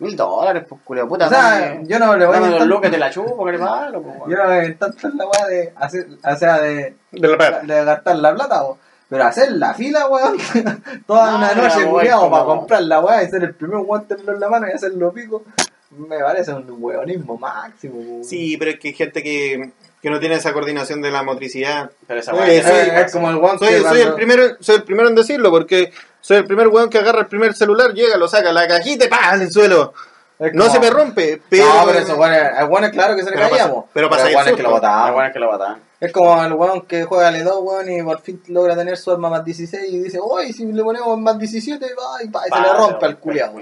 Mil 0.00 0.16
dólares, 0.16 0.64
pues 0.68 0.80
culeado, 0.82 1.08
puta. 1.08 1.26
O 1.26 1.28
sea, 1.28 1.60
dame- 1.60 1.86
yo 1.86 1.98
no 1.98 2.16
le 2.16 2.26
voy 2.26 2.36
a 2.36 2.40
dame 2.40 2.58
los 2.58 2.66
lucas 2.66 2.90
de 2.90 2.98
la 2.98 3.10
chupa, 3.10 3.44
que 3.46 3.52
le 3.52 3.58
palo, 3.58 4.02
pues. 4.02 4.14
Yo 4.28 4.36
no 4.36 4.48
me 4.48 4.60
voy 4.62 4.74
tanto 4.74 5.08
en 5.08 5.16
la 5.18 5.26
weá 5.26 5.46
de 5.46 5.72
hacer, 5.76 6.06
o 6.24 6.36
sea, 6.36 6.58
de, 6.60 6.94
de 7.12 7.28
la 7.28 7.36
pega. 7.38 7.60
de 7.60 7.84
gastar 7.84 8.16
la 8.16 8.34
plata, 8.34 8.62
weón. 8.64 8.78
Pero 9.08 9.24
hacer 9.24 9.52
la 9.52 9.74
fila, 9.74 10.06
weón, 10.08 10.36
toda 11.06 11.30
No, 11.32 11.36
una 11.38 11.54
noche, 11.54 11.86
culiado, 11.86 12.20
como- 12.22 12.30
para 12.32 12.44
comprar 12.44 12.82
la 12.82 13.00
weá 13.00 13.22
y 13.22 13.28
ser 13.28 13.42
el 13.44 13.54
primer 13.54 13.78
weón 13.78 14.06
tenerlo 14.06 14.32
en 14.34 14.40
la 14.40 14.48
mano 14.48 14.66
y 14.68 14.72
hacerlo 14.72 15.12
pico, 15.12 15.42
me 15.90 16.18
parece 16.20 16.52
un 16.52 16.64
weonismo 16.78 17.36
máximo, 17.36 17.94
weón. 18.00 18.24
Sí, 18.24 18.56
pero 18.56 18.70
es 18.70 18.78
que 18.78 18.88
hay 18.88 18.94
gente 18.94 19.22
que, 19.22 19.72
que 20.00 20.08
no 20.10 20.18
tiene 20.20 20.36
esa 20.36 20.52
coordinación 20.52 21.02
de 21.02 21.10
la 21.10 21.22
motricidad. 21.24 21.90
Pero 22.06 22.20
esa 22.20 22.30
soy- 22.34 22.50
es, 22.50 22.66
es 22.66 23.12
como 23.12 23.28
el 23.30 23.36
weón 23.36 23.58
Soy, 23.58 23.80
soy 23.82 24.00
el 24.00 24.14
primero, 24.14 24.44
soy 24.60 24.76
el 24.76 24.82
primero 24.84 25.08
en 25.08 25.14
decirlo, 25.16 25.50
porque 25.50 25.92
soy 26.20 26.38
el 26.38 26.44
primer 26.46 26.68
weón 26.68 26.88
que 26.90 26.98
agarra 26.98 27.20
el 27.20 27.26
primer 27.26 27.54
celular, 27.54 27.92
llega, 27.92 28.16
lo 28.16 28.28
saca, 28.28 28.52
la 28.52 28.66
cajita 28.68 29.04
y 29.06 29.08
¡pam! 29.08 29.34
en 29.36 29.42
el 29.42 29.50
suelo. 29.50 29.92
es 30.38 30.52
No 30.54 30.64
como- 30.64 30.74
se 30.74 30.80
me 30.80 30.90
rompe, 30.90 31.42
pero... 31.48 31.66
No, 31.66 31.86
pero 31.86 31.98
eso, 31.98 32.16
weón, 32.16 32.32
el 32.34 32.64
weón 32.68 32.84
es 32.84 32.90
claro 32.90 33.14
que 33.16 33.22
se 33.22 33.30
le 33.30 33.36
Pero 33.36 33.50
caía, 33.50 33.68
po. 33.70 33.88
pero 33.92 34.08
pasa 34.10 34.22
el 34.22 34.28
el 34.30 34.34
weón 34.36 34.48
es 34.48 34.54
que 34.56 34.62
lo 34.62 34.68
Ah, 34.68 34.72
botaba. 34.72 35.10
bueno, 35.12 35.26
es 35.28 35.32
que 35.32 35.38
lo 35.38 35.50
matan. 35.52 35.82
Es 36.00 36.12
como 36.12 36.42
el 36.42 36.52
weón 36.54 36.80
que 36.86 37.04
juega 37.04 37.28
al 37.28 37.44
2 37.44 37.58
weón, 37.60 37.90
y 37.90 38.02
por 38.02 38.22
fin 38.22 38.42
logra 38.48 38.74
tener 38.74 38.96
su 38.96 39.10
arma 39.10 39.28
más 39.28 39.44
16 39.44 39.84
y 39.92 39.98
dice, 39.98 40.18
uy, 40.18 40.50
si 40.54 40.64
le 40.64 40.82
ponemos 40.82 41.20
más 41.20 41.38
17 41.38 41.84
va, 41.94 42.22
y, 42.24 42.28
pa, 42.28 42.40
y 42.48 42.50
se 42.54 42.58
le 42.58 42.72
rompe 42.72 43.04
al 43.04 43.18
culiado. 43.18 43.52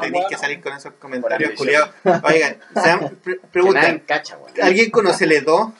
Tenéis 0.00 0.24
que 0.28 0.36
salir 0.36 0.60
con 0.60 0.72
esos 0.72 0.94
comentarios, 0.98 1.52
culiados. 1.56 1.90
Oigan, 2.24 2.56
sean, 2.82 3.16
pre- 3.22 3.38
preguntan. 3.52 4.02
¿alguien 4.60 4.90
conoce 4.90 5.24
el 5.26 5.44
E2? 5.44 5.72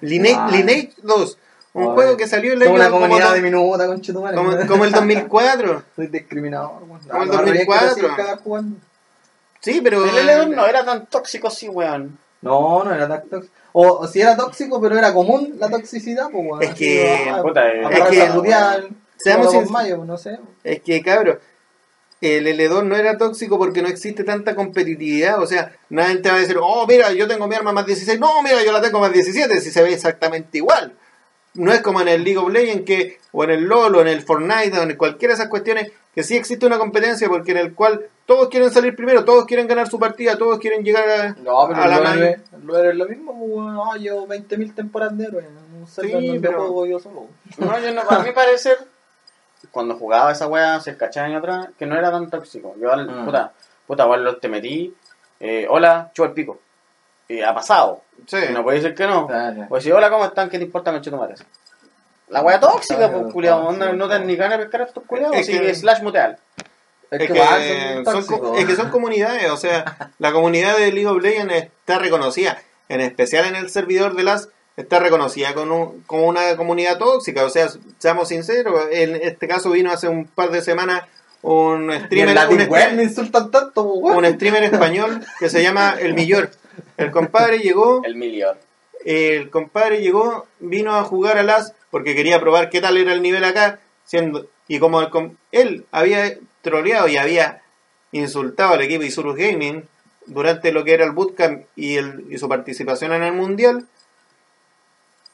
Lineage, 0.00 0.36
Ah. 0.40 0.48
Lineage 0.50 0.92
2, 1.04 1.38
un 1.74 1.82
Ay. 1.84 1.88
juego 1.94 2.16
que 2.16 2.26
salió 2.26 2.52
el 2.52 2.62
Somos 2.62 2.74
año 2.80 2.80
una 2.80 2.90
como, 2.90 3.02
comunidad 3.06 3.28
do- 3.30 3.34
diminuta, 3.34 3.86
conchetumare. 3.86 4.36
como, 4.36 4.66
como 4.66 4.84
el 4.84 4.92
2004. 4.92 5.82
Soy 5.96 6.06
discriminador, 6.08 6.82
weón. 6.82 7.00
Como 7.08 7.22
el 7.22 7.28
No, 7.28 7.34
no, 7.34 7.40
no, 7.40 7.46
2004. 7.46 7.64
quiero 7.66 7.94
seguir 7.94 8.16
cagar 8.16 8.38
jugando. 8.42 8.76
Sí, 9.60 9.80
pero... 9.82 10.04
El 10.04 10.10
L2 10.28 10.48
no 10.54 10.66
era 10.66 10.84
tan 10.84 11.06
tóxico 11.06 11.48
así, 11.48 11.68
weón. 11.68 12.18
No, 12.42 12.82
no 12.84 12.92
era 12.94 13.08
tan 13.08 13.28
tóxico. 13.28 13.54
O, 13.72 13.86
o 14.00 14.06
si 14.08 14.20
era 14.20 14.36
tóxico, 14.36 14.80
pero 14.82 14.98
era 14.98 15.14
común 15.14 15.54
la 15.58 15.70
toxicidad, 15.70 16.28
pues, 16.30 16.44
weón. 16.46 16.62
Es 16.62 16.74
que, 16.74 17.30
ah, 17.30 17.40
puta, 17.42 17.68
eh, 17.68 17.82
es 17.90 18.02
que- 18.10 18.24
putear, 18.34 18.84
seamos 19.16 19.46
como 19.46 19.62
con 19.62 19.72
mayo, 19.72 20.04
no 20.04 20.18
sé. 20.18 20.38
Es 20.64 20.82
que, 20.82 21.00
cabrón, 21.02 21.38
el 22.20 22.46
L2 22.46 22.84
no 22.84 22.96
era 22.96 23.16
tóxico 23.16 23.58
porque 23.58 23.80
no 23.82 23.88
existe 23.88 24.24
tanta 24.24 24.54
competitividad. 24.54 25.40
O 25.42 25.46
sea, 25.46 25.72
nadie 25.88 26.16
te 26.18 26.28
va 26.28 26.36
a 26.36 26.40
decir, 26.40 26.58
oh, 26.60 26.86
mira, 26.86 27.12
yo 27.12 27.26
tengo 27.26 27.46
mi 27.48 27.54
arma 27.54 27.72
más 27.72 27.86
16. 27.86 28.20
No, 28.20 28.42
mira, 28.42 28.62
yo 28.62 28.72
la 28.72 28.80
tengo 28.82 29.00
más 29.00 29.12
17, 29.12 29.60
si 29.60 29.70
se 29.70 29.82
ve 29.82 29.92
exactamente 29.94 30.58
igual. 30.58 30.92
No 31.54 31.72
es 31.72 31.82
como 31.82 32.00
en 32.00 32.08
el 32.08 32.24
League 32.24 32.38
of 32.38 32.50
Legends 32.50 32.84
que, 32.84 33.18
o 33.32 33.44
en 33.44 33.50
el 33.50 33.64
LoL, 33.64 33.94
o 33.96 34.00
en 34.00 34.08
el 34.08 34.22
Fortnite, 34.22 34.78
o 34.78 34.82
en 34.82 34.96
cualquiera 34.96 35.32
de 35.34 35.40
esas 35.40 35.48
cuestiones, 35.50 35.92
que 36.14 36.22
sí 36.22 36.36
existe 36.36 36.64
una 36.66 36.78
competencia 36.78 37.28
porque 37.28 37.50
en 37.52 37.58
el 37.58 37.74
cual 37.74 38.06
todos 38.26 38.48
quieren 38.48 38.70
salir 38.70 38.94
primero, 38.96 39.24
todos 39.24 39.44
quieren 39.44 39.66
ganar 39.66 39.88
su 39.88 39.98
partida, 39.98 40.36
todos 40.38 40.58
quieren 40.58 40.82
llegar 40.84 41.08
a, 41.08 41.28
No, 41.40 41.66
pero 41.68 41.82
a 41.82 41.86
la 41.88 41.96
el 41.98 42.02
mano. 42.02 42.16
Loer 42.20 42.30
es- 42.44 42.52
el 42.54 42.66
Loer 42.66 42.86
es 42.86 42.96
lo 42.96 43.06
mismo, 43.06 43.38
pues. 43.38 43.74
No, 43.74 43.94
llevo 43.96 44.26
20.000 44.26 44.74
temporadas 44.74 45.16
de 45.18 45.24
héroe. 45.24 45.44
Un 45.78 45.86
server 45.86 46.20
Sí, 46.20 46.38
pero- 46.40 46.58
juego 46.60 46.86
yo 46.86 46.98
solo. 47.00 47.26
No, 47.58 47.78
yo 47.78 47.92
no, 47.92 48.02
para 48.04 48.22
mi 48.22 48.32
parecer, 48.32 48.78
cuando 49.70 49.96
jugaba 49.96 50.32
esa 50.32 50.46
weá 50.46 50.76
hace 50.76 50.96
años 51.20 51.38
atrás, 51.38 51.68
que 51.78 51.86
no 51.86 51.96
era 51.96 52.10
tan 52.10 52.28
tóxico. 52.30 52.74
Yo, 52.80 52.92
al- 52.92 53.08
Mm. 53.08 53.24
puta, 53.24 53.52
puta, 53.86 54.04
igual 54.04 54.38
te 54.40 54.48
metí, 54.48 54.94
eh, 55.40 55.66
hola, 55.68 56.10
chupa 56.14 56.28
el 56.28 56.34
pico. 56.34 56.60
Y 57.28 57.40
ha 57.40 57.54
pasado. 57.54 58.02
Sí. 58.26 58.36
Y 58.50 58.52
no 58.52 58.62
puede 58.62 58.78
decir 58.80 58.94
que 58.94 59.06
no. 59.06 59.28
Pues 59.68 59.84
si 59.84 59.90
hola, 59.92 60.10
¿cómo 60.10 60.24
están? 60.24 60.48
¿Qué 60.50 60.58
te 60.58 60.64
importa, 60.64 60.92
madre? 60.92 61.34
La 62.28 62.40
weá 62.40 62.58
tóxica, 62.58 63.10
pues, 63.10 63.48
onda, 63.50 63.90
sí, 63.90 63.96
no 63.96 64.06
te 64.08 64.14
dan 64.14 64.26
ni 64.26 64.36
ganas 64.36 64.58
de 64.58 64.64
pescar 64.64 64.80
a 64.82 64.84
estos 64.84 65.04
culiados. 65.04 65.36
Es 65.36 65.46
que- 65.46 65.60
que 65.60 65.74
slash 65.74 66.00
muteal. 66.02 66.38
Es 67.10 67.20
Es 67.20 67.30
que, 67.30 67.36
son, 67.38 68.04
son 68.04 68.04
co- 68.04 68.12
tóxicos. 68.38 68.58
es 68.58 68.64
que 68.66 68.76
son 68.76 68.90
comunidades, 68.90 69.50
o 69.50 69.56
sea, 69.58 70.10
la 70.18 70.32
comunidad 70.32 70.78
de 70.78 70.92
League 70.92 71.06
of 71.08 71.20
Legends 71.22 71.52
está 71.54 71.98
reconocida, 71.98 72.58
en 72.88 73.02
especial 73.02 73.44
en 73.44 73.56
el 73.56 73.68
servidor 73.68 74.14
de 74.16 74.22
las, 74.22 74.48
está 74.78 74.98
reconocida 74.98 75.52
con 75.52 75.70
un- 75.70 76.00
como 76.06 76.26
una 76.26 76.56
comunidad 76.56 76.96
tóxica, 76.96 77.44
o 77.44 77.50
sea, 77.50 77.68
seamos 77.98 78.28
sinceros, 78.28 78.86
en 78.90 79.14
este 79.16 79.46
caso 79.46 79.70
vino 79.72 79.92
hace 79.92 80.08
un 80.08 80.24
par 80.26 80.50
de 80.50 80.62
semanas 80.62 81.02
un 81.42 81.92
streamer, 82.06 82.38
un, 82.48 82.56
web 82.56 82.60
streamer- 82.70 82.92
me 82.94 83.02
insultan 83.02 83.50
tanto, 83.50 83.92
pues, 84.00 84.16
un 84.16 84.24
streamer 84.24 84.62
español 84.64 85.22
que 85.38 85.50
se 85.50 85.62
llama 85.62 85.96
El 85.98 86.14
Millor. 86.14 86.50
El 87.04 87.10
compadre 87.10 87.58
llegó, 87.58 88.02
El 88.04 88.16
millón. 88.16 88.56
el 89.04 89.50
compadre 89.50 90.00
llegó, 90.00 90.46
vino 90.60 90.94
a 90.96 91.04
jugar 91.04 91.38
a 91.38 91.42
las 91.42 91.74
porque 91.90 92.14
quería 92.14 92.40
probar 92.40 92.70
qué 92.70 92.80
tal 92.80 92.96
era 92.96 93.12
el 93.12 93.22
nivel 93.22 93.44
acá, 93.44 93.80
siendo 94.04 94.46
y 94.68 94.78
como 94.78 95.00
el 95.00 95.10
com- 95.10 95.34
él 95.50 95.84
había 95.90 96.36
troleado 96.62 97.08
y 97.08 97.16
había 97.16 97.62
insultado 98.12 98.74
al 98.74 98.82
equipo 98.82 99.02
Isurus 99.04 99.36
Gaming, 99.36 99.84
durante 100.26 100.70
lo 100.72 100.84
que 100.84 100.94
era 100.94 101.04
el 101.04 101.10
bootcamp 101.12 101.64
y, 101.76 101.96
el, 101.96 102.26
y 102.30 102.38
su 102.38 102.48
participación 102.48 103.12
en 103.12 103.24
el 103.24 103.32
mundial, 103.32 103.86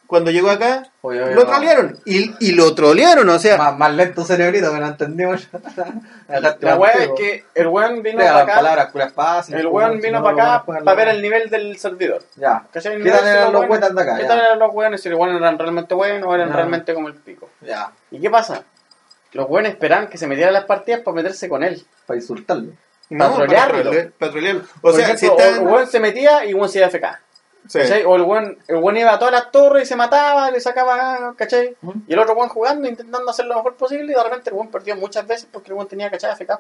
cuando 0.08 0.30
llegó 0.32 0.50
acá, 0.50 0.90
Oye, 1.02 1.22
oye, 1.22 1.34
lo 1.34 1.46
trolearon. 1.46 1.96
Y, 2.06 2.34
y 2.40 2.52
lo 2.52 2.74
trolearon, 2.74 3.28
o 3.28 3.38
sea, 3.38 3.56
Más, 3.58 3.76
más 3.78 3.92
lento 3.92 4.24
cerebrito 4.24 4.72
que 4.72 4.80
no 4.80 4.86
entendimos. 4.88 5.46
La 6.28 6.76
weá 6.76 6.92
es 6.92 7.10
que 7.16 7.44
el 7.54 7.66
weón 7.68 8.02
vino 8.02 8.18
para 8.18 8.40
acá. 8.40 8.54
palabras 8.56 8.86
curas 8.90 9.12
fáciles. 9.12 9.60
El 9.60 9.66
weón 9.68 10.00
vino 10.00 10.18
no, 10.18 10.24
para 10.24 10.54
acá 10.56 10.64
para 10.82 10.94
ver 10.96 11.08
el 11.08 11.22
nivel 11.22 11.48
del 11.50 11.78
servidor. 11.78 12.22
Ya. 12.36 12.64
¿Qué 12.72 12.80
tal 12.80 12.92
eran 13.26 13.52
los 13.52 13.64
weones- 13.66 13.94
de 13.94 14.02
acá? 14.02 14.16
¿Qué 14.16 14.24
tal 14.24 14.38
eran 14.40 14.58
los 14.58 14.74
weones? 14.74 15.00
Si 15.02 15.08
los 15.08 15.18
weones 15.18 15.40
eran 15.40 15.58
realmente 15.58 15.94
buenos 15.94 16.28
o 16.28 16.34
eran 16.34 16.48
Ya. 16.48 16.54
realmente 16.56 16.94
como 16.94 17.08
el 17.08 17.14
pico. 17.14 17.50
Ya. 17.60 17.92
¿Y 18.10 18.20
qué 18.20 18.30
pasa? 18.30 18.64
Los 19.32 19.46
weones 19.48 19.72
esperaban 19.72 20.08
que 20.08 20.16
se 20.18 20.26
metiera 20.26 20.48
a 20.50 20.52
las 20.52 20.64
partidas 20.64 21.00
para 21.02 21.14
meterse 21.16 21.48
con 21.50 21.62
él. 21.62 21.84
Para 22.06 22.18
insultarlo. 22.18 22.72
no, 23.10 23.34
trolearlo. 23.34 23.72
para 23.78 23.90
trole- 23.90 24.12
para 24.18 24.32
trolearlo. 24.32 24.62
O 24.62 24.80
Por 24.80 24.94
sea, 24.94 25.04
ejemplo, 25.04 25.20
si 25.20 25.26
está... 25.26 25.48
el 25.58 25.66
weón 25.66 25.86
se 25.86 26.00
metía 26.00 26.44
y 26.46 26.48
el 26.50 26.54
weón 26.54 26.68
se 26.70 26.78
iba 26.78 26.86
a 26.86 26.90
FK. 26.90 27.20
Sí. 27.68 27.78
¿cachai? 27.78 28.04
O 28.04 28.16
el 28.16 28.22
weón, 28.22 28.58
el 28.66 28.76
weón 28.76 28.96
iba 28.96 29.12
a 29.12 29.18
todas 29.18 29.32
las 29.32 29.50
torres 29.52 29.84
y 29.84 29.86
se 29.86 29.96
mataba, 29.96 30.50
le 30.50 30.60
sacaba, 30.60 31.34
¿cachai? 31.36 31.76
Y 32.06 32.12
el 32.12 32.18
otro 32.18 32.34
weón 32.34 32.48
jugando, 32.48 32.88
intentando 32.88 33.30
hacer 33.30 33.46
lo 33.46 33.54
mejor 33.54 33.76
posible 33.76 34.12
y 34.12 34.16
de 34.16 34.24
repente 34.24 34.50
el 34.50 34.56
weón 34.56 34.68
perdió 34.68 34.96
muchas 34.96 35.26
veces 35.26 35.46
porque 35.52 35.68
el 35.70 35.74
weón 35.74 35.88
tenía 35.88 36.10
cachai 36.10 36.34
FK. 36.34 36.58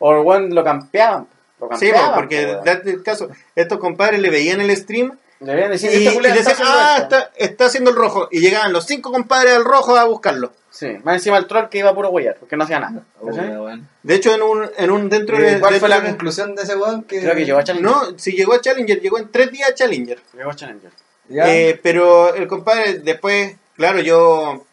O 0.00 0.12
el 0.12 0.18
weón 0.18 0.54
lo 0.54 0.62
campeaban. 0.62 1.26
Lo 1.60 1.68
Sí, 1.76 1.90
campeaban, 1.90 2.14
porque 2.14 2.46
po, 2.46 2.64
date 2.64 2.90
el 2.90 3.02
caso, 3.02 3.28
estos 3.54 3.78
compadres 3.78 4.20
le 4.20 4.30
veían 4.30 4.60
el 4.60 4.76
stream 4.76 5.16
Deberían 5.40 5.70
y, 5.70 5.72
decir, 5.72 5.90
y 5.92 6.06
este 6.06 6.14
culiao 6.14 6.34
decían, 6.36 6.56
ah, 6.60 6.96
esto". 6.98 7.16
está, 7.16 7.32
está 7.36 7.64
haciendo 7.66 7.90
el 7.90 7.96
rojo. 7.96 8.28
Y 8.30 8.40
llegaban 8.40 8.72
los 8.72 8.84
cinco 8.86 9.10
compadres 9.10 9.54
al 9.54 9.64
rojo 9.64 9.96
a 9.96 10.04
buscarlo. 10.04 10.52
Sí, 10.70 10.86
más 11.02 11.16
encima 11.16 11.36
el 11.38 11.46
troll 11.46 11.68
que 11.68 11.78
iba 11.78 11.90
a 11.90 11.94
puro 11.94 12.10
huellar, 12.10 12.36
porque 12.38 12.56
no 12.56 12.64
hacía 12.64 12.78
nada. 12.78 13.02
¿cachai? 13.24 13.48
Oye, 13.48 13.58
weón. 13.58 13.88
De 14.02 14.14
hecho, 14.14 14.34
en 14.34 14.42
un, 14.42 14.70
en 14.76 14.90
un 14.90 15.08
dentro 15.08 15.36
¿Y 15.38 15.42
de... 15.42 15.58
¿Cuál 15.60 15.74
fue 15.80 15.88
la 15.88 16.00
de- 16.00 16.08
conclusión 16.10 16.54
de 16.54 16.62
ese 16.62 16.76
weón? 16.76 17.02
Que... 17.02 17.20
Creo 17.20 17.34
que 17.34 17.44
llegó 17.44 17.58
a 17.58 17.64
Challenger. 17.64 17.90
No, 17.90 18.18
si 18.18 18.32
llegó 18.32 18.52
a 18.54 18.60
Challenger, 18.60 19.00
llegó 19.00 19.18
en 19.18 19.30
tres 19.32 19.50
días 19.50 19.70
a 19.70 19.74
Challenger. 19.74 20.20
Llegó 20.36 20.50
a 20.50 20.54
Challenger. 20.54 20.90
Eh, 21.30 21.80
pero 21.82 22.34
el 22.34 22.46
compadre 22.46 22.98
después, 22.98 23.56
claro, 23.76 24.00
yo 24.00 24.64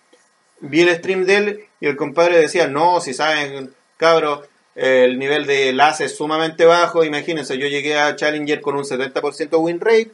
vi 0.60 0.82
el 0.82 0.96
stream 0.98 1.26
de 1.26 1.36
él 1.38 1.66
y 1.80 1.88
el 1.88 1.96
compadre 1.96 2.38
decía, 2.40 2.68
no, 2.68 3.00
si 3.00 3.14
saben, 3.14 3.74
cabros, 3.98 4.42
el 4.76 5.18
nivel 5.18 5.46
de 5.48 5.70
enlace 5.70 6.06
es 6.06 6.16
sumamente 6.16 6.66
bajo. 6.66 7.04
Imagínense, 7.04 7.58
yo 7.58 7.68
llegué 7.68 7.98
a 7.98 8.16
Challenger 8.16 8.62
con 8.62 8.76
un 8.76 8.84
70% 8.84 9.60
win 9.60 9.80
rate 9.80 10.12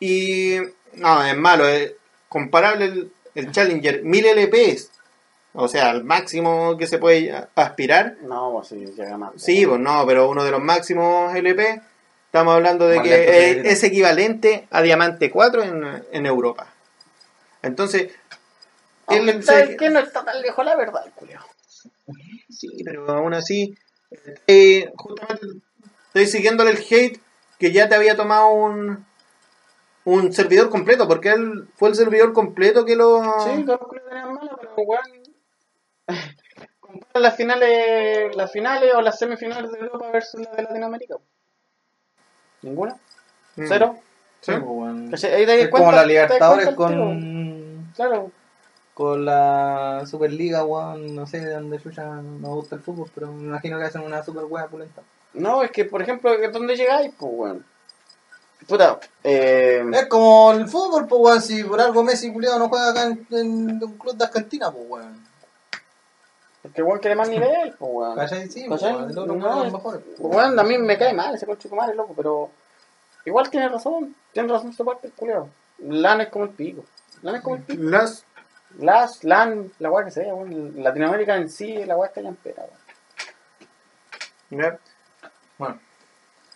y 0.00 0.56
no, 0.94 1.24
es 1.24 1.36
malo, 1.36 1.68
es 1.68 1.92
comparable 2.28 2.84
el, 2.86 3.12
el 3.34 3.52
Challenger, 3.52 4.02
1000 4.02 4.26
LPs, 4.26 4.90
o 5.54 5.68
sea, 5.68 5.90
al 5.90 6.04
máximo 6.04 6.76
que 6.76 6.86
se 6.86 6.98
puede 6.98 7.34
aspirar. 7.54 8.16
No, 8.22 8.52
pues 8.52 8.68
sí, 8.68 8.76
llega 8.96 9.16
más. 9.16 9.32
Sí, 9.36 9.66
pues 9.66 9.80
no, 9.80 10.06
pero 10.06 10.28
uno 10.28 10.44
de 10.44 10.50
los 10.50 10.62
máximos 10.62 11.34
LP, 11.34 11.80
estamos 12.26 12.54
hablando 12.54 12.86
de 12.86 12.96
Más 12.96 13.04
que 13.06 13.62
es, 13.64 13.82
equivalente 13.82 14.66
a 14.70 14.82
Diamante 14.82 15.30
4 15.30 15.62
en, 15.62 16.04
en 16.12 16.26
Europa. 16.26 16.68
Entonces, 17.62 18.12
¿sabes 19.42 19.68
se- 19.70 19.76
qué? 19.76 19.90
No 19.90 20.00
está 20.00 20.24
tan 20.24 20.40
lejos 20.42 20.64
la 20.64 20.76
verdad, 20.76 21.02
el 21.06 21.12
culiao. 21.12 21.44
Sí, 22.50 22.82
pero 22.84 23.08
aún 23.10 23.34
así, 23.34 23.76
eh, 24.46 24.90
justamente 24.96 25.46
estoy 26.08 26.26
siguiéndole 26.26 26.70
el 26.70 26.78
hate 26.78 27.20
que 27.58 27.72
ya 27.72 27.88
te 27.88 27.94
había 27.94 28.16
tomado 28.16 28.48
un, 28.48 29.04
un 30.08 30.32
servidor 30.32 30.70
completo, 30.70 31.06
porque 31.06 31.30
él 31.30 31.68
fue 31.76 31.90
el 31.90 31.94
servidor 31.94 32.32
completo 32.32 32.84
que 32.84 32.96
lo... 32.96 33.22
Sí, 33.44 33.62
los 33.62 33.78
culiados 33.78 34.08
tenían 34.08 34.34
mala, 34.34 34.56
pero 34.58 34.72
weón. 34.76 35.02
Compara 36.80 37.20
las 37.20 37.36
finales, 37.36 38.34
las 38.34 38.50
finales 38.50 38.94
o 38.94 39.02
las 39.02 39.18
semifinales 39.18 39.70
de 39.70 39.78
Europa 39.78 40.10
versus 40.10 40.40
las 40.40 40.56
de 40.56 40.62
Latinoamérica. 40.62 41.16
¿Ninguna? 42.62 42.96
Mm. 43.56 43.64
¿Cero? 43.68 43.96
Sí. 44.40 44.52
Sí, 44.52 44.58
pues, 44.58 45.24
Es 45.24 45.68
como 45.68 45.92
la 45.92 46.06
Libertadores 46.06 46.74
con... 46.74 47.92
Claro. 47.94 48.30
Con 48.94 49.24
la 49.26 50.04
Superliga, 50.06 50.64
weón. 50.64 51.14
No 51.14 51.26
sé 51.26 51.40
de 51.40 51.52
dónde 51.52 51.78
Yuya 51.78 52.04
no 52.04 52.22
me 52.22 52.48
gusta 52.48 52.76
el 52.76 52.80
fútbol, 52.80 53.10
pero 53.14 53.30
me 53.30 53.42
imagino 53.42 53.78
que 53.78 53.84
hacen 53.84 54.02
una 54.02 54.22
super 54.22 54.44
wea 54.44 54.68
pulenta. 54.68 55.02
No, 55.34 55.62
es 55.62 55.70
que, 55.70 55.84
por 55.84 56.00
ejemplo, 56.00 56.32
¿dónde 56.50 56.76
llegáis? 56.76 57.12
Pues, 57.18 57.32
weón. 57.34 57.64
Puta, 58.68 59.00
eh. 59.24 59.82
Es 59.94 60.06
como 60.06 60.52
el 60.52 60.68
fútbol, 60.68 61.06
pues, 61.08 61.20
weón. 61.22 61.42
Si 61.42 61.64
por 61.64 61.80
algo 61.80 62.02
Messi 62.04 62.30
culiado 62.32 62.58
no 62.58 62.68
juega 62.68 62.90
acá 62.90 63.04
en, 63.04 63.26
en 63.30 63.82
un 63.82 63.96
club 63.98 64.14
de 64.14 64.24
Argentina, 64.24 64.70
pues, 64.70 64.84
weón. 64.88 65.26
Porque 66.62 66.82
weón 66.82 66.98
quiere 67.00 67.16
más 67.16 67.28
nivel, 67.30 67.74
pues, 67.78 67.90
weón. 67.92 68.14
¿Cachai? 68.16 68.48
Sí, 68.50 68.66
pues, 68.68 68.80
¿Cachai? 68.82 68.96
weón. 68.96 69.10
El 69.10 69.18
otro 69.18 69.34
No, 69.36 69.46
weón 69.46 69.58
es 69.60 69.66
es- 69.68 69.72
mejor. 69.72 70.02
Weón, 70.18 70.58
a 70.58 70.62
mí 70.62 70.76
me 70.78 70.98
cae 70.98 71.14
mal 71.14 71.34
ese 71.34 71.46
coche 71.46 71.68
madre, 71.70 71.94
loco, 71.94 72.12
pero. 72.14 72.50
Igual 73.24 73.48
tiene 73.50 73.68
razón. 73.68 74.14
Tiene 74.32 74.52
razón 74.52 74.72
su 74.74 74.84
parte, 74.84 75.06
el 75.08 75.12
culiao. 75.14 75.48
LAN 75.78 76.20
es 76.20 76.28
como 76.28 76.44
el 76.44 76.50
pico. 76.50 76.84
LAN 77.22 77.36
es 77.36 77.42
como 77.42 77.56
el 77.56 77.62
pico. 77.62 77.82
Las... 77.84 78.24
LAS, 78.78 79.24
LAN, 79.24 79.72
la 79.78 79.90
weá 79.90 80.04
que 80.04 80.10
sea, 80.10 80.34
weón. 80.34 80.82
Latinoamérica 80.82 81.36
en 81.36 81.48
sí, 81.48 81.84
la 81.86 81.96
weá 81.96 82.08
está 82.08 82.20
ya 82.20 82.28
empera, 82.28 82.64
weón. 84.50 84.78
Bueno, 85.58 85.80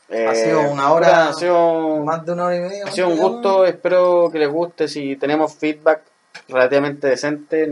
Eh, 0.08 0.26
Ha 0.26 0.34
sido 0.34 0.70
una 0.70 0.92
hora- 0.92 1.06
puta, 1.06 1.28
Ha 1.28 1.32
sido, 1.32 1.96
más 2.04 2.24
de 2.26 2.32
una 2.32 2.44
hora 2.46 2.56
y 2.56 2.60
media. 2.60 2.84
ha 2.86 2.90
sido 2.90 3.08
un 3.08 3.16
gusto, 3.18 3.64
espero 3.64 4.28
que 4.30 4.38
les 4.38 4.50
guste. 4.50 4.88
Si 4.88 5.16
tenemos 5.16 5.54
feedback 5.54 6.02
relativamente 6.48 7.06
decente, 7.08 7.66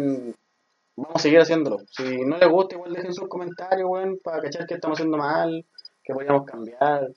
vamos 0.97 1.17
a 1.17 1.19
seguir 1.19 1.41
haciéndolo. 1.41 1.81
Si 1.91 2.19
no 2.25 2.39
les 2.39 2.49
gusta, 2.49 2.77
igual 2.77 2.93
dejen 2.95 3.13
sus 3.13 3.29
comentarios, 3.29 3.89
weón, 3.91 4.19
para 4.23 4.41
cachar 4.43 4.67
que 4.67 4.75
estamos 4.75 4.97
haciendo 4.97 5.19
mal, 5.19 5.65
que 6.03 6.15
podríamos 6.15 6.45
cambiar. 6.47 7.09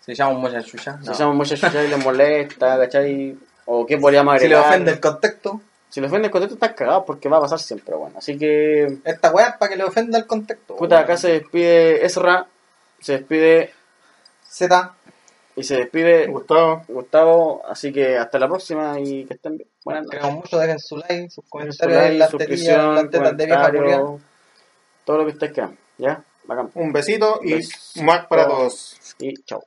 Se 0.00 0.14
llama 0.14 0.38
mucha 0.38 0.62
chucha. 0.62 0.98
Si 1.02 1.08
No. 1.08 1.14
somos 1.14 1.36
muchas 1.36 1.60
chuchas 1.60 1.84
y 1.84 1.88
les 1.88 2.02
molesta, 2.02 2.78
¿cachai? 2.78 3.36
O 3.66 3.84
qué 3.84 3.98
podríamos 3.98 4.40
Si 4.40 4.48
le 4.48 4.54
agregar. 4.54 4.70
ofende 4.72 4.92
el 4.92 5.00
contexto, 5.00 5.60
Si 5.90 6.00
le 6.00 6.06
ofende 6.06 6.26
el 6.26 6.30
contexto, 6.32 6.54
estás 6.54 6.72
cagado 6.74 7.04
porque 7.04 7.28
va 7.28 7.38
a 7.38 7.40
pasar 7.40 7.58
siempre, 7.58 7.96
bueno. 7.96 8.16
Así 8.16 8.38
que, 8.38 8.98
esta 9.04 9.32
weá 9.32 9.48
es 9.48 9.56
para 9.56 9.70
que 9.70 9.76
le 9.76 9.82
ofenda 9.82 10.18
el 10.18 10.26
contexto. 10.26 10.76
puta, 10.76 11.00
acá 11.00 11.16
se 11.16 11.32
despide 11.32 12.06
Ezra, 12.06 12.46
se 13.00 13.14
despide 13.18 13.72
Z. 14.50 14.94
y 15.56 15.62
se 15.62 15.76
despide 15.76 16.26
Gustavo. 16.26 16.84
Gustavo. 16.88 17.62
Así 17.68 17.92
que 17.92 18.16
hasta 18.16 18.38
la 18.38 18.48
próxima 18.48 18.98
y 18.98 19.24
que 19.24 19.34
estén 19.34 19.56
bien. 19.56 19.68
Buenas 19.84 20.04
noches. 20.04 20.32
Mucho, 20.32 20.58
dejen 20.58 20.78
su 20.78 20.96
like, 20.96 21.30
sus 21.30 21.44
Su 21.44 21.50
comentarios 21.50 22.02
like, 22.02 22.18
las 22.18 22.30
suscripción, 22.30 22.94
las 22.94 23.10
tetas 23.10 23.36
de 23.36 23.46
vieja 23.46 23.72
todo 25.04 25.18
lo 25.18 25.24
que 25.26 25.32
ustedes 25.32 25.52
quieran. 25.52 25.78
¿Ya? 25.98 26.22
Bacán. 26.44 26.70
Un 26.74 26.92
besito 26.92 27.40
y 27.42 27.54
Besito. 27.54 28.02
más 28.04 28.26
para 28.26 28.46
todos. 28.46 28.96
Y 29.18 29.34
chao. 29.44 29.62